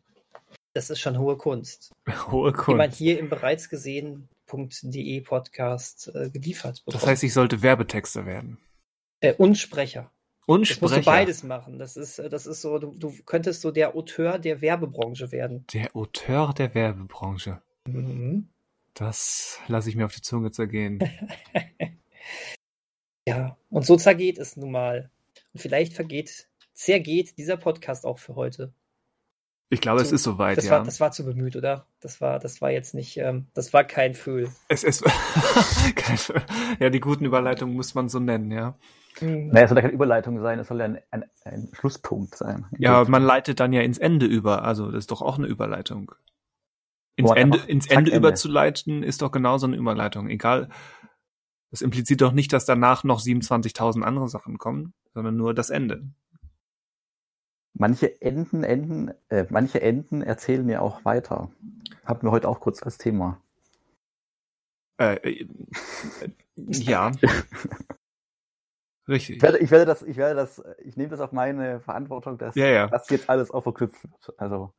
das 0.73 0.89
ist 0.89 0.99
schon 0.99 1.19
hohe 1.19 1.37
Kunst. 1.37 1.93
Hohe 2.31 2.53
Kunst. 2.53 2.69
Die 2.69 2.75
man 2.75 2.91
hier 2.91 3.19
im 3.19 3.29
bereits 3.29 3.69
gesehen 3.69 4.29
www.de 4.47 5.21
Podcast 5.21 6.11
äh, 6.13 6.29
geliefert 6.29 6.83
bekommen. 6.85 7.01
Das 7.01 7.07
heißt, 7.07 7.23
ich 7.23 7.33
sollte 7.33 7.61
Werbetexter 7.61 8.25
werden. 8.25 8.57
Äh, 9.19 9.33
und 9.33 9.57
Sprecher. 9.57 10.11
Und 10.45 10.65
Sprecher. 10.65 10.81
musst 10.81 10.97
du 10.97 11.01
beides 11.01 11.43
machen. 11.43 11.79
Das 11.79 11.97
ist, 11.97 12.19
äh, 12.19 12.29
das 12.29 12.47
ist 12.47 12.61
so, 12.61 12.79
du, 12.79 12.93
du 12.97 13.13
könntest 13.25 13.61
so 13.61 13.71
der 13.71 13.95
Auteur 13.95 14.39
der 14.39 14.61
Werbebranche 14.61 15.31
werden. 15.31 15.65
Der 15.73 15.95
Auteur 15.95 16.53
der 16.53 16.73
Werbebranche. 16.73 17.61
Mhm. 17.85 18.49
Das 18.93 19.59
lasse 19.67 19.89
ich 19.89 19.95
mir 19.95 20.05
auf 20.05 20.15
die 20.15 20.21
Zunge 20.21 20.51
zergehen. 20.51 20.99
ja, 23.27 23.57
und 23.69 23.85
so 23.85 23.97
zergeht 23.97 24.37
es 24.37 24.55
nun 24.55 24.71
mal. 24.71 25.11
Und 25.53 25.59
vielleicht 25.59 25.91
vergeht, 25.91 26.47
zergeht 26.73 27.37
dieser 27.37 27.57
Podcast 27.57 28.05
auch 28.05 28.19
für 28.19 28.35
heute. 28.35 28.73
Ich 29.69 29.81
glaube, 29.81 30.01
es 30.01 30.13
ist 30.13 30.23
soweit, 30.23 30.57
das 30.57 30.67
ja. 30.67 30.71
War, 30.71 30.83
das 30.83 31.01
war 31.01 31.11
zu 31.11 31.25
bemüht, 31.25 31.57
oder? 31.57 31.87
Das 31.99 32.21
war, 32.21 32.39
das 32.39 32.61
war 32.61 32.71
jetzt 32.71 32.93
nicht, 32.93 33.17
ähm, 33.17 33.47
das 33.53 33.73
war 33.73 33.83
kein 33.83 34.13
Föhl. 34.13 34.49
Es 34.69 34.85
ist, 34.85 35.03
kein 35.95 36.17
Föhl. 36.17 36.41
ja, 36.79 36.89
die 36.89 37.01
guten 37.01 37.25
Überleitungen 37.25 37.75
muss 37.75 37.93
man 37.95 38.07
so 38.07 38.19
nennen, 38.19 38.49
ja. 38.49 38.77
Mhm. 39.19 39.49
Naja, 39.49 39.65
es 39.65 39.69
soll 39.71 39.77
ja 39.77 39.81
keine 39.81 39.93
Überleitung 39.93 40.39
sein, 40.41 40.59
es 40.59 40.69
soll 40.69 40.79
ja 40.79 40.85
ein, 40.85 41.01
ein, 41.11 41.25
ein 41.43 41.69
Schlusspunkt 41.73 42.37
sein. 42.37 42.65
Ja, 42.79 43.03
man 43.09 43.23
leitet 43.23 43.59
dann 43.59 43.73
ja 43.73 43.81
ins 43.81 43.97
Ende 43.97 44.25
über, 44.25 44.63
also 44.63 44.85
das 44.85 44.99
ist 44.99 45.11
doch 45.11 45.21
auch 45.21 45.37
eine 45.37 45.47
Überleitung. 45.47 46.13
Ins 47.17 47.29
Boah, 47.29 47.37
Ende, 47.37 47.57
ins 47.67 47.87
Ende 47.87 48.15
überzuleiten 48.15 49.01
ist 49.01 49.23
doch 49.23 49.31
genauso 49.31 49.65
eine 49.65 49.75
Überleitung. 49.75 50.29
Egal, 50.29 50.69
das 51.71 51.81
impliziert 51.81 52.21
doch 52.21 52.31
nicht, 52.31 52.53
dass 52.53 52.65
danach 52.65 53.03
noch 53.03 53.19
27.000 53.19 54.01
andere 54.01 54.29
Sachen 54.29 54.57
kommen, 54.57 54.93
sondern 55.13 55.35
nur 55.35 55.53
das 55.53 55.69
Ende. 55.69 56.03
Manche 57.73 58.21
Enden, 58.21 58.63
Enden, 58.63 59.11
äh, 59.29 59.45
manche 59.49 59.81
Enden 59.81 60.21
erzählen 60.21 60.67
ja 60.67 60.79
auch 60.79 61.05
weiter. 61.05 61.51
Hatten 62.05 62.25
wir 62.25 62.31
heute 62.31 62.49
auch 62.49 62.59
kurz 62.59 62.81
als 62.81 62.97
Thema. 62.97 63.39
Äh, 64.97 65.15
äh, 65.15 65.47
ja. 66.55 67.11
Richtig. 69.07 69.37
Ich 69.37 69.41
werde, 69.41 69.59
ich 69.59 69.71
werde 69.71 69.85
das, 69.85 70.01
ich 70.03 70.17
werde 70.17 70.35
das, 70.35 70.61
ich 70.83 70.97
nehme 70.97 71.09
das 71.09 71.21
auf 71.21 71.31
meine 71.31 71.79
Verantwortung, 71.79 72.37
dass 72.37 72.55
ja, 72.55 72.67
ja. 72.67 72.87
das 72.87 73.09
jetzt 73.09 73.29
alles 73.29 73.51
auch 73.51 73.61
verknüpft 73.61 74.03
wird. 74.03 74.39
Also, 74.39 74.73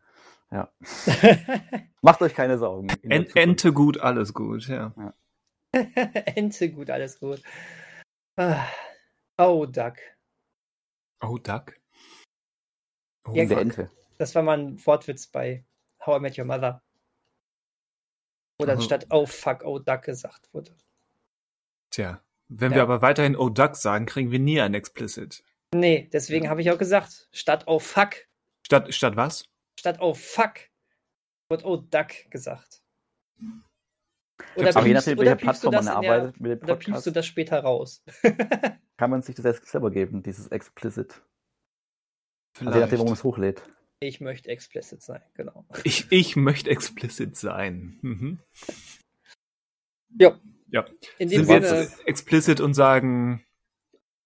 ja. 0.50 0.68
Macht 2.02 2.20
euch 2.20 2.34
keine 2.34 2.58
Sorgen. 2.58 2.88
Ent, 3.02 3.34
Ente 3.36 3.72
gut, 3.72 3.98
alles 3.98 4.34
gut, 4.34 4.66
ja. 4.68 4.92
ja. 4.96 5.14
Ente 6.36 6.70
gut, 6.70 6.90
alles 6.90 7.18
gut. 7.20 7.42
Ah. 8.36 8.68
Oh, 9.36 9.66
Duck. 9.66 9.96
Oh, 11.20 11.38
Duck? 11.38 11.74
Oh, 13.26 13.34
ja, 13.34 13.44
Ente. 13.44 13.90
Das 14.18 14.34
war 14.34 14.42
mal 14.42 14.58
ein 14.58 14.86
Wortwitz 14.86 15.26
bei 15.26 15.64
How 16.04 16.18
I 16.18 16.20
Met 16.20 16.38
Your 16.38 16.44
Mother. 16.44 16.82
Wo 18.58 18.66
dann 18.66 18.80
statt 18.80 19.06
oh 19.10 19.24
fuck, 19.24 19.62
oh 19.64 19.78
duck 19.78 20.02
gesagt 20.02 20.52
wurde. 20.52 20.76
Tja, 21.90 22.20
wenn 22.48 22.72
ja. 22.72 22.78
wir 22.78 22.82
aber 22.82 23.02
weiterhin 23.02 23.36
oh 23.36 23.48
duck 23.48 23.76
sagen, 23.76 24.06
kriegen 24.06 24.32
wir 24.32 24.40
nie 24.40 24.60
ein 24.60 24.74
Explicit. 24.74 25.44
Nee, 25.72 26.08
deswegen 26.12 26.48
habe 26.48 26.60
ich 26.60 26.70
auch 26.70 26.78
gesagt, 26.78 27.28
statt 27.32 27.64
oh 27.66 27.78
fuck. 27.78 28.26
Statt, 28.66 28.92
statt 28.92 29.16
was? 29.16 29.44
Statt 29.78 29.98
oh 30.00 30.14
fuck 30.14 30.58
wird 31.48 31.64
oh 31.64 31.76
duck 31.76 32.08
gesagt. 32.30 32.82
Oder 34.56 34.72
piepst, 34.72 34.86
je 34.86 34.94
nachdem, 34.94 35.18
welche 35.18 35.36
Plattform 35.36 35.74
man 35.74 35.88
arbeitet 35.88 36.34
der, 36.36 36.42
mit 36.42 36.50
dem 36.50 36.60
Podcast. 36.60 36.70
Oder 36.70 36.76
piepst 36.76 37.06
du 37.06 37.10
das 37.10 37.26
später 37.26 37.60
raus? 37.60 38.04
kann 38.96 39.10
man 39.10 39.22
sich 39.22 39.34
das 39.36 39.56
selber 39.64 39.90
geben, 39.90 40.22
dieses 40.22 40.48
Explicit. 40.48 41.22
Also 42.60 42.72
je 42.72 42.80
nachdem, 42.80 42.98
wo 42.98 43.04
man 43.04 43.12
es 43.12 43.24
hochlädt. 43.24 43.62
Ich 44.00 44.20
möchte 44.20 44.48
explicit 44.48 45.02
sein, 45.02 45.22
genau. 45.34 45.64
Ich, 45.84 46.06
ich 46.10 46.36
möchte 46.36 46.70
explicit 46.70 47.36
sein. 47.36 47.98
Mhm. 48.02 48.38
Ja. 50.18 50.38
Ja. 50.70 50.86
In 51.18 51.28
dem 51.30 51.44
sind 51.44 51.64
Sinne, 51.64 51.80
jetzt 51.80 52.06
explicit 52.06 52.60
und 52.60 52.74
sagen, 52.74 53.44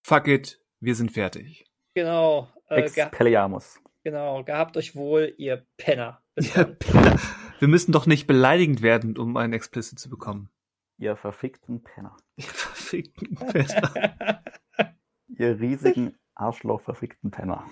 fuck 0.02 0.28
it, 0.28 0.60
wir 0.80 0.94
sind 0.94 1.12
fertig. 1.12 1.64
Genau. 1.94 2.48
Äh, 2.68 2.82
Expelliarmus. 2.82 3.80
Genau, 4.04 4.42
gehabt 4.42 4.76
euch 4.76 4.96
wohl, 4.96 5.32
ihr 5.38 5.64
Penner. 5.76 6.22
Ihr 6.36 6.64
Penner. 6.64 7.16
Wir 7.62 7.68
müssen 7.68 7.92
doch 7.92 8.06
nicht 8.06 8.26
beleidigend 8.26 8.82
werden, 8.82 9.16
um 9.16 9.36
einen 9.36 9.52
Explicit 9.52 9.96
zu 9.96 10.10
bekommen. 10.10 10.50
Ihr 10.98 11.14
verfickten 11.14 11.80
Penner. 11.80 12.16
Ihr 12.34 12.42
verfickten 12.42 13.36
Penner. 13.36 14.42
ihr 15.28 15.60
riesigen 15.60 16.16
Arschloch-verfickten 16.34 17.30
Penner. 17.30 17.64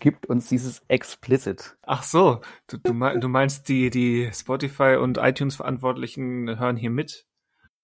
Gibt 0.00 0.26
uns 0.26 0.48
dieses 0.48 0.82
Explicit. 0.88 1.78
Ach 1.82 2.02
so, 2.02 2.40
du, 2.66 2.78
du, 2.78 3.28
meinst, 3.28 3.68
die, 3.68 3.90
die 3.90 4.28
Spotify 4.32 4.96
und 5.00 5.18
iTunes-Verantwortlichen 5.18 6.58
hören 6.58 6.76
hier 6.76 6.90
mit? 6.90 7.28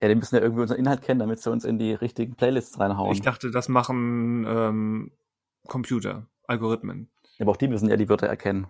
Ja, 0.02 0.08
die 0.08 0.16
müssen 0.16 0.34
ja 0.34 0.42
irgendwie 0.42 0.62
unseren 0.62 0.80
Inhalt 0.80 1.02
kennen, 1.02 1.20
damit 1.20 1.38
sie 1.38 1.52
uns 1.52 1.64
in 1.64 1.78
die 1.78 1.92
richtigen 1.92 2.34
Playlists 2.34 2.80
reinhauen. 2.80 3.12
Ich 3.12 3.22
dachte, 3.22 3.52
das 3.52 3.68
machen 3.68 4.44
ähm, 4.44 5.12
Computer, 5.68 6.26
Algorithmen. 6.48 7.12
Aber 7.38 7.52
auch 7.52 7.56
die 7.56 7.68
müssen 7.68 7.88
ja 7.88 7.96
die 7.96 8.08
Wörter 8.08 8.26
erkennen. 8.26 8.66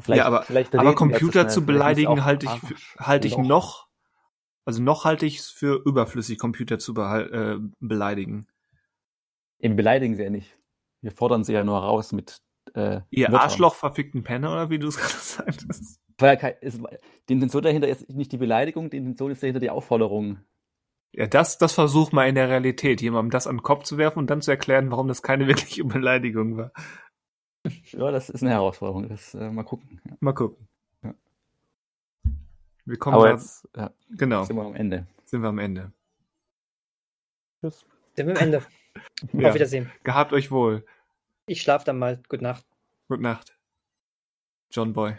Vielleicht, 0.00 0.18
ja, 0.18 0.26
aber, 0.26 0.42
vielleicht 0.42 0.74
aber 0.74 0.94
Computer 0.94 1.48
zu 1.48 1.64
beleidigen 1.64 2.24
halte 2.24 2.46
ich, 2.46 2.76
halte 2.98 3.26
ich 3.28 3.38
noch, 3.38 3.88
also 4.66 4.82
noch 4.82 5.04
halte 5.04 5.24
ich 5.24 5.38
es 5.38 5.48
für 5.48 5.82
überflüssig, 5.86 6.38
Computer 6.38 6.78
zu 6.78 6.94
äh, 6.94 7.58
beleidigen. 7.80 8.46
Eben 9.58 9.76
beleidigen 9.76 10.14
sie 10.16 10.24
ja 10.24 10.30
nicht. 10.30 10.58
Wir 11.00 11.12
fordern 11.12 11.44
sie 11.44 11.54
ja 11.54 11.64
nur 11.64 11.78
raus 11.78 12.12
mit. 12.12 12.42
Äh, 12.74 13.00
Ihr 13.10 13.32
Arschloch 13.32 13.74
verfickten 13.74 14.22
Penner, 14.22 14.52
oder 14.52 14.70
wie 14.70 14.78
du 14.78 14.88
es 14.88 14.96
gerade 15.38 15.54
sagtest. 15.54 16.00
die 17.28 17.32
Intention 17.32 17.62
dahinter 17.62 17.88
ist 17.88 18.10
nicht 18.10 18.32
die 18.32 18.38
Beleidigung, 18.38 18.90
die 18.90 18.98
Intention 18.98 19.30
ist 19.30 19.42
dahinter 19.42 19.60
die 19.60 19.70
Aufforderung. 19.70 20.40
Ja, 21.12 21.26
das, 21.26 21.56
das 21.56 21.72
versucht 21.72 22.12
mal 22.12 22.28
in 22.28 22.34
der 22.34 22.50
Realität, 22.50 23.00
jemandem 23.00 23.30
das 23.30 23.46
an 23.46 23.56
den 23.56 23.62
Kopf 23.62 23.84
zu 23.84 23.96
werfen 23.96 24.18
und 24.18 24.28
dann 24.28 24.42
zu 24.42 24.50
erklären, 24.50 24.90
warum 24.90 25.08
das 25.08 25.22
keine 25.22 25.46
wirkliche 25.48 25.84
Beleidigung 25.84 26.58
war. 26.58 26.72
Ja, 27.92 28.10
das 28.10 28.30
ist 28.30 28.42
eine 28.42 28.52
Herausforderung. 28.52 29.08
Das, 29.08 29.34
äh, 29.34 29.50
mal 29.50 29.64
gucken. 29.64 30.00
Ja. 30.04 30.16
Mal 30.20 30.32
gucken. 30.32 30.68
Ja. 31.02 31.14
Wir 32.84 32.98
kommen 32.98 33.16
Aber 33.16 33.30
jetzt 33.30 33.68
ja, 33.76 33.90
genau. 34.10 34.44
sind 34.44 34.56
wir 34.56 34.64
am 34.64 34.74
Ende. 34.74 35.06
Sind 35.24 35.42
wir 35.42 35.48
am 35.48 35.58
Ende. 35.58 35.92
Tschüss. 37.60 37.84
Sind 38.14 38.26
wir 38.26 38.36
am 38.36 38.42
Ende. 38.42 38.62
ja. 39.32 39.48
Auf 39.48 39.54
Wiedersehen. 39.54 39.90
Gehabt 40.04 40.32
euch 40.32 40.50
wohl. 40.50 40.84
Ich 41.46 41.62
schlaf 41.62 41.84
dann 41.84 41.98
mal. 41.98 42.22
Gute 42.28 42.42
Nacht. 42.42 42.64
Gute 43.08 43.22
Nacht. 43.22 43.56
John 44.70 44.92
Boy. 44.92 45.16